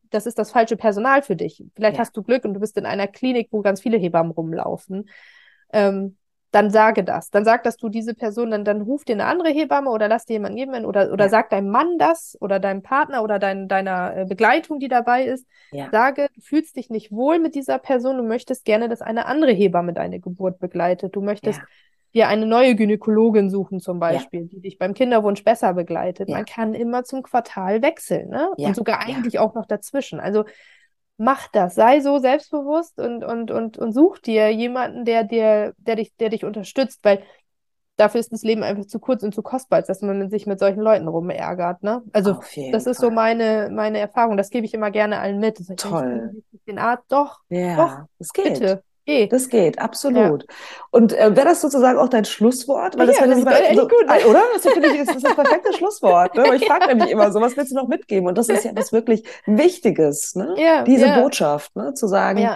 das 0.09 0.25
ist 0.25 0.39
das 0.39 0.51
falsche 0.51 0.77
Personal 0.77 1.21
für 1.21 1.35
dich. 1.35 1.63
Vielleicht 1.75 1.99
hast 1.99 2.15
du 2.17 2.23
Glück 2.23 2.45
und 2.45 2.53
du 2.53 2.59
bist 2.59 2.77
in 2.77 2.85
einer 2.85 3.07
Klinik, 3.07 3.49
wo 3.51 3.61
ganz 3.61 3.81
viele 3.81 3.97
Hebammen 3.97 4.31
rumlaufen. 4.31 5.09
Ähm, 5.71 6.17
dann 6.53 6.69
sage 6.69 7.03
das. 7.03 7.31
Dann 7.31 7.45
sag, 7.45 7.63
dass 7.63 7.77
du 7.77 7.89
diese 7.89 8.13
Person, 8.13 8.51
dann, 8.51 8.63
dann 8.63 8.81
ruf 8.81 9.03
dir 9.03 9.13
eine 9.13 9.25
andere 9.25 9.49
Hebamme 9.49 9.89
oder 9.89 10.07
lass 10.07 10.25
dir 10.25 10.33
jemanden 10.33 10.57
geben 10.57 10.85
oder, 10.85 11.11
oder 11.11 11.25
ja. 11.25 11.29
sag 11.29 11.49
deinem 11.49 11.71
Mann 11.71 11.97
das 11.97 12.37
oder 12.39 12.59
deinem 12.59 12.83
Partner 12.83 13.23
oder 13.23 13.39
dein, 13.39 13.67
deiner 13.67 14.15
äh, 14.15 14.25
Begleitung, 14.25 14.79
die 14.79 14.87
dabei 14.87 15.23
ist. 15.25 15.47
Ja. 15.71 15.89
Sage, 15.91 16.27
du 16.35 16.41
fühlst 16.41 16.75
dich 16.75 16.91
nicht 16.91 17.11
wohl 17.11 17.39
mit 17.39 17.55
dieser 17.55 17.79
Person, 17.79 18.17
du 18.17 18.23
möchtest 18.23 18.65
gerne, 18.65 18.87
dass 18.87 19.01
eine 19.01 19.25
andere 19.25 19.51
Hebamme 19.51 19.93
deine 19.93 20.19
Geburt 20.19 20.59
begleitet. 20.59 21.15
Du 21.15 21.21
möchtest 21.21 21.57
ja. 21.57 21.65
dir 22.13 22.27
eine 22.27 22.45
neue 22.45 22.75
Gynäkologin 22.75 23.49
suchen 23.49 23.79
zum 23.79 23.99
Beispiel, 23.99 24.45
die 24.45 24.61
dich 24.61 24.77
beim 24.77 24.93
Kinderwunsch 24.93 25.43
besser 25.43 25.73
begleitet. 25.73 26.29
Man 26.29 26.45
kann 26.45 26.75
immer 26.75 27.03
zum 27.03 27.23
Quartal 27.23 27.81
wechseln, 27.81 28.29
ne? 28.29 28.51
Und 28.57 28.75
sogar 28.75 28.99
eigentlich 28.99 29.39
auch 29.39 29.55
noch 29.55 29.65
dazwischen. 29.65 30.19
Also 30.19 30.45
mach 31.17 31.47
das, 31.49 31.75
sei 31.75 31.99
so 32.01 32.19
selbstbewusst 32.19 32.99
und, 32.99 33.23
und, 33.23 33.51
und, 33.51 33.77
und 33.77 33.93
such 33.93 34.19
dir 34.19 34.49
jemanden, 34.49 35.05
der 35.05 35.23
dir, 35.23 35.73
der 35.77 35.95
dich, 35.95 36.15
der 36.17 36.29
dich 36.29 36.43
unterstützt, 36.43 36.99
weil 37.03 37.23
dafür 37.97 38.19
ist 38.19 38.31
das 38.31 38.43
Leben 38.43 38.63
einfach 38.63 38.85
zu 38.85 38.99
kurz 38.99 39.23
und 39.23 39.33
zu 39.33 39.41
kostbar, 39.41 39.77
als 39.77 39.87
dass 39.87 40.01
man 40.01 40.29
sich 40.29 40.47
mit 40.47 40.59
solchen 40.59 40.81
Leuten 40.81 41.07
rumärgert. 41.07 41.83
Ne? 41.83 42.03
Also 42.11 42.39
das 42.71 42.87
ist 42.87 42.97
Fall. 42.97 43.09
so 43.09 43.11
meine, 43.11 43.69
meine 43.71 43.99
Erfahrung. 43.99 44.37
Das 44.37 44.49
gebe 44.49 44.65
ich 44.65 44.73
immer 44.73 44.91
gerne 44.91 45.19
allen 45.19 45.39
mit. 45.39 45.59
Toll. 45.77 46.43
Den 46.67 46.79
Art, 46.79 47.01
doch, 47.09 47.39
ja, 47.49 47.75
doch, 47.75 47.97
es 48.19 48.33
geht. 48.33 48.59
Bitte. 48.59 48.83
Geht. 49.05 49.33
Das 49.33 49.49
geht, 49.49 49.79
absolut. 49.79 50.43
Ja. 50.43 50.55
Und 50.89 51.11
äh, 51.11 51.35
wäre 51.35 51.47
das 51.47 51.59
sozusagen 51.59 51.99
auch 51.99 52.07
dein 52.07 52.23
Schlusswort? 52.23 52.97
Weil 52.97 53.07
das 53.07 53.17
ja, 53.17 53.23
wäre 53.23 53.35
nämlich 53.35 53.53
echt 53.53 53.75
so, 53.75 53.87
gut. 53.87 54.03
Oder? 54.03 54.41
Das, 54.53 54.65
ist, 54.65 54.77
das, 54.77 55.15
ist 55.15 55.25
das 55.25 55.35
perfekte 55.35 55.73
Schlusswort. 55.77 56.35
Ne? 56.35 56.43
Weil 56.43 56.55
ich 56.55 56.65
frage 56.65 56.87
nämlich 56.87 57.11
immer 57.11 57.29
so, 57.31 57.41
was 57.41 57.57
willst 57.57 57.71
du 57.71 57.75
noch 57.75 57.89
mitgeben? 57.89 58.29
Und 58.29 58.37
das 58.37 58.47
ist 58.47 58.63
ja 58.63 58.71
was 58.75 58.93
wirklich 58.93 59.23
Wichtiges, 59.45 60.35
ne? 60.35 60.55
Ja, 60.57 60.83
diese 60.83 61.09
Botschaft, 61.15 61.75
ne? 61.75 61.93
zu 61.93 62.07
sagen, 62.07 62.55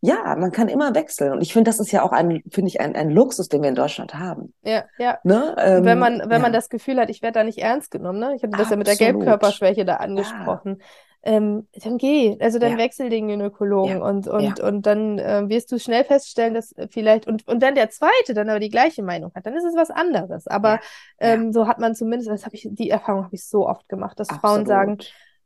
ja. 0.00 0.36
man 0.36 0.52
kann 0.52 0.68
immer 0.68 0.94
wechseln. 0.94 1.32
Und 1.32 1.40
ich 1.40 1.52
finde, 1.52 1.68
das 1.68 1.80
ist 1.80 1.90
ja 1.90 2.04
auch 2.04 2.12
ein, 2.12 2.44
finde 2.48 2.68
ich, 2.68 2.80
ein, 2.80 2.94
ein 2.94 3.10
Luxus, 3.10 3.48
den 3.48 3.62
wir 3.62 3.68
in 3.68 3.74
Deutschland 3.74 4.14
haben. 4.14 4.54
Ja, 4.62 4.84
ja. 4.98 5.18
Ne? 5.24 5.56
Ähm, 5.58 5.84
wenn 5.84 5.98
man, 5.98 6.22
wenn 6.26 6.40
man 6.40 6.52
das 6.52 6.68
Gefühl 6.68 7.00
hat, 7.00 7.10
ich 7.10 7.22
werde 7.22 7.40
da 7.40 7.44
nicht 7.44 7.58
ernst 7.58 7.90
genommen, 7.90 8.20
ne? 8.20 8.36
Ich 8.36 8.42
hatte 8.44 8.52
das 8.52 8.60
Absolut. 8.60 8.70
ja 8.70 8.76
mit 8.76 8.86
der 8.86 8.96
Gelbkörperschwäche 9.06 9.84
da 9.84 9.96
angesprochen 9.96 10.80
ähm, 11.22 11.66
dann 11.82 11.98
geh, 11.98 12.36
also 12.40 12.58
dann 12.58 12.72
ja. 12.72 12.78
wechsel 12.78 13.10
den 13.10 13.28
Gynäkologen 13.28 13.98
ja. 13.98 14.04
und, 14.04 14.28
und, 14.28 14.58
ja. 14.58 14.66
und 14.66 14.86
dann 14.86 15.18
äh, 15.18 15.48
wirst 15.48 15.70
du 15.72 15.78
schnell 15.78 16.04
feststellen, 16.04 16.54
dass 16.54 16.72
äh, 16.72 16.88
vielleicht, 16.90 17.26
und, 17.26 17.46
und 17.48 17.62
dann 17.62 17.74
der 17.74 17.90
zweite 17.90 18.34
dann 18.34 18.48
aber 18.48 18.60
die 18.60 18.70
gleiche 18.70 19.02
Meinung 19.02 19.32
hat, 19.34 19.44
dann 19.44 19.56
ist 19.56 19.64
es 19.64 19.74
was 19.74 19.90
anderes. 19.90 20.46
Aber 20.46 20.80
ähm, 21.18 21.52
so 21.52 21.66
hat 21.66 21.80
man 21.80 21.94
zumindest, 21.94 22.30
das 22.30 22.46
habe 22.46 22.54
ich, 22.54 22.68
die 22.70 22.90
Erfahrung 22.90 23.24
habe 23.24 23.34
ich 23.34 23.46
so 23.46 23.68
oft 23.68 23.88
gemacht, 23.88 24.18
dass 24.20 24.28
Absolut. 24.28 24.42
Frauen 24.42 24.66
sagen, 24.66 24.98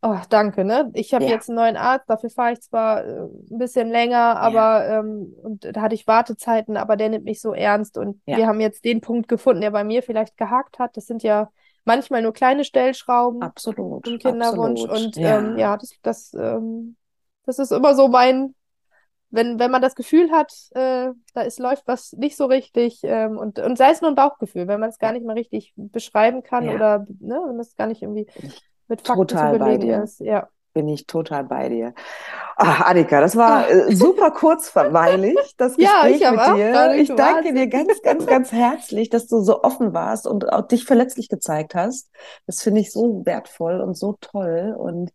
Oh, 0.04 0.18
danke, 0.30 0.64
ne? 0.64 0.90
Ich 0.94 1.14
habe 1.14 1.26
jetzt 1.26 1.48
einen 1.48 1.54
neuen 1.58 1.76
Arzt, 1.76 2.10
dafür 2.10 2.28
fahre 2.28 2.54
ich 2.54 2.60
zwar 2.60 3.06
äh, 3.06 3.20
ein 3.20 3.58
bisschen 3.58 3.88
länger, 3.88 4.36
aber 4.36 4.88
ähm, 4.88 5.32
und 5.40 5.64
da 5.64 5.80
hatte 5.80 5.94
ich 5.94 6.08
Wartezeiten, 6.08 6.76
aber 6.76 6.96
der 6.96 7.08
nimmt 7.08 7.24
mich 7.24 7.40
so 7.40 7.54
ernst 7.54 7.96
und 7.96 8.20
wir 8.26 8.48
haben 8.48 8.60
jetzt 8.60 8.84
den 8.84 9.00
Punkt 9.00 9.28
gefunden, 9.28 9.60
der 9.60 9.70
bei 9.70 9.84
mir 9.84 10.02
vielleicht 10.02 10.36
gehakt 10.36 10.80
hat. 10.80 10.96
Das 10.96 11.06
sind 11.06 11.22
ja 11.22 11.52
manchmal 11.84 12.22
nur 12.22 12.32
kleine 12.32 12.64
Stellschrauben 12.64 13.42
absolut, 13.42 14.06
im 14.06 14.18
Kinderwunsch. 14.18 14.82
Absolut. 14.82 15.06
Und 15.06 15.16
ja, 15.16 15.38
ähm, 15.38 15.58
ja 15.58 15.76
das, 15.76 15.92
das, 16.02 16.34
ähm, 16.34 16.96
das 17.44 17.58
ist 17.58 17.72
immer 17.72 17.94
so 17.94 18.08
mein, 18.08 18.54
wenn, 19.30 19.58
wenn 19.58 19.70
man 19.70 19.82
das 19.82 19.94
Gefühl 19.94 20.30
hat, 20.30 20.52
äh, 20.72 21.10
da 21.34 21.40
ist, 21.42 21.58
läuft 21.58 21.86
was 21.86 22.12
nicht 22.12 22.36
so 22.36 22.46
richtig, 22.46 23.00
ähm, 23.02 23.38
und, 23.38 23.58
und 23.58 23.78
sei 23.78 23.90
es 23.90 24.00
nur 24.00 24.10
ein 24.10 24.16
Bauchgefühl, 24.16 24.68
wenn 24.68 24.80
man 24.80 24.90
es 24.90 24.98
gar 24.98 25.12
nicht 25.12 25.24
mal 25.24 25.34
richtig 25.34 25.72
beschreiben 25.76 26.42
kann 26.42 26.64
ja. 26.64 26.74
oder 26.74 27.06
ne, 27.20 27.40
wenn 27.46 27.58
das 27.58 27.74
gar 27.76 27.86
nicht 27.86 28.02
irgendwie 28.02 28.26
mit 28.88 29.06
Fakten 29.06 29.26
Total 29.28 29.54
zu 29.54 29.58
belegen 29.58 30.02
ist. 30.02 30.20
Ja 30.20 30.48
bin 30.72 30.88
ich 30.88 31.06
total 31.06 31.44
bei 31.44 31.68
dir. 31.68 31.94
Ach, 32.56 32.82
Annika, 32.82 33.20
das 33.20 33.36
war 33.36 33.68
äh, 33.68 33.94
super 33.94 34.30
kurzweilig, 34.30 35.36
das 35.56 35.76
Gespräch 35.76 36.20
ja, 36.20 36.30
mit 36.32 36.58
dir. 36.58 36.94
Ich 36.94 37.14
danke 37.14 37.52
dir 37.52 37.66
ganz, 37.66 38.02
ganz, 38.02 38.26
ganz 38.26 38.52
herzlich, 38.52 39.10
dass 39.10 39.26
du 39.26 39.40
so 39.40 39.62
offen 39.62 39.94
warst 39.94 40.26
und 40.26 40.52
auch 40.52 40.66
dich 40.66 40.84
verletzlich 40.84 41.28
gezeigt 41.28 41.74
hast. 41.74 42.10
Das 42.46 42.62
finde 42.62 42.80
ich 42.80 42.92
so 42.92 43.22
wertvoll 43.24 43.80
und 43.80 43.96
so 43.96 44.16
toll. 44.20 44.74
Und 44.78 45.12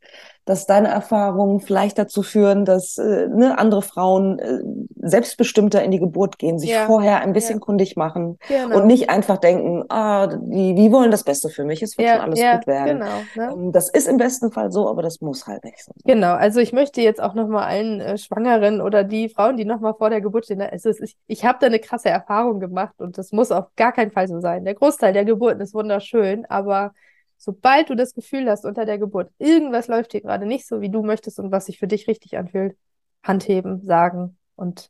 dass 0.48 0.66
deine 0.66 0.88
Erfahrungen 0.88 1.60
vielleicht 1.60 2.00
dazu 2.00 2.24
führen, 2.24 2.64
dass 2.64 2.98
äh, 2.98 3.28
ne, 3.28 3.60
andere 3.60 3.82
Frauen 3.82 4.40
äh, 4.40 4.60
selbstbestimmter 4.96 5.84
in 5.84 5.92
die 5.92 6.00
Geburt 6.00 6.40
gehen, 6.40 6.58
sich 6.58 6.70
ja. 6.70 6.86
vorher 6.86 7.20
ein 7.20 7.34
bisschen 7.34 7.60
ja. 7.60 7.60
kundig 7.60 7.98
machen 7.98 8.40
genau. 8.48 8.78
und 8.78 8.88
nicht 8.88 9.10
einfach 9.10 9.38
denken, 9.38 9.84
ah, 9.90 10.28
die, 10.28 10.74
die 10.74 10.92
wollen 10.92 11.12
das 11.12 11.26
Beste 11.26 11.50
für 11.50 11.66
mich, 11.66 11.84
es 11.84 11.98
wird 11.98 12.08
ja. 12.08 12.16
schon 12.16 12.24
alles 12.24 12.40
gut 12.40 12.66
werden. 12.66 13.00
Genau, 13.00 13.12
ne? 13.36 13.54
Ähm, 13.54 13.72
das 13.74 13.90
ist 13.90 14.08
im 14.08 14.16
besten 14.16 14.50
Fall 14.54 14.72
so, 14.72 14.90
aber 14.90 15.02
das 15.02 15.20
muss 15.20 15.46
halt 15.48 15.66
nicht 15.66 15.84
so 15.84 15.92
sein. 15.94 16.16
Genau, 16.16 16.34
also 16.34 16.62
ich 16.62 16.72
möchte 16.72 17.02
jetzt 17.02 17.22
auch 17.22 17.34
nochmal 17.34 17.66
allen 17.66 18.00
äh, 18.00 18.18
Schwangeren 18.18 18.80
oder 18.80 19.04
die 19.04 19.28
Frauen, 19.28 19.58
die 19.58 19.66
nochmal 19.66 19.96
vor 19.96 20.10
der 20.10 20.22
Geburt 20.22 20.46
stehen, 20.46 20.62
also 20.62 20.92
ich, 20.92 21.18
ich 21.28 21.44
habe 21.44 21.58
da 21.60 21.68
eine 21.68 21.80
krasse 21.80 22.08
Erfahrung 22.08 22.62
gemacht 22.62 22.96
und 23.00 23.18
das 23.18 23.34
muss 23.34 23.52
auf 23.52 23.66
gar 23.76 23.92
keinen 23.92 24.12
Fall 24.12 24.30
so 24.30 24.40
sein. 24.40 24.64
Der 24.64 24.76
Großteil 24.76 25.12
der 25.12 25.26
Geburten 25.26 25.60
ist 25.60 25.74
wunderschön, 25.74 26.46
aber 26.46 26.94
sobald 27.38 27.90
du 27.90 27.96
das 27.96 28.14
Gefühl 28.14 28.50
hast 28.50 28.66
unter 28.66 28.86
der 28.86 28.98
Geburt, 28.98 29.32
irgendwas 29.38 29.88
läuft 29.88 30.12
hier 30.12 30.22
gerade 30.22 30.46
nicht 30.46 30.68
so, 30.68 30.82
wie 30.82 30.90
du 30.90 31.04
möchtest 31.04 31.40
und 31.40 31.52
was 31.52 31.66
sich 31.68 31.80
für 31.80 31.88
dich 31.88 32.08
richtig 32.08 32.38
anfühlt, 32.38 32.76
handheben, 33.24 33.86
sagen 33.86 34.38
und 34.56 34.90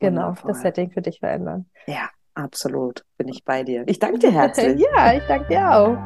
genau 0.00 0.28
Wundervoll. 0.28 0.52
das 0.52 0.60
Setting 0.62 0.90
für 0.90 1.02
dich 1.02 1.20
verändern. 1.20 1.68
Ja, 1.86 2.08
absolut. 2.34 3.04
Bin 3.16 3.28
ich 3.28 3.44
bei 3.44 3.62
dir. 3.62 3.84
Ich 3.86 3.98
danke 3.98 4.18
dir 4.20 4.32
herzlich. 4.32 4.80
ja, 4.94 5.14
ich 5.14 5.24
danke 5.26 5.48
dir 5.48 5.70
auch. 5.70 5.96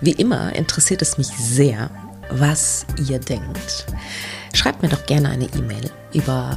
Wie 0.00 0.12
immer 0.12 0.54
interessiert 0.54 1.02
es 1.02 1.18
mich 1.18 1.26
sehr, 1.26 1.90
was 2.30 2.86
ihr 3.08 3.18
denkt. 3.18 3.86
Schreibt 4.52 4.82
mir 4.82 4.88
doch 4.88 5.06
gerne 5.06 5.28
eine 5.30 5.46
E-Mail 5.56 5.90
über 6.14 6.56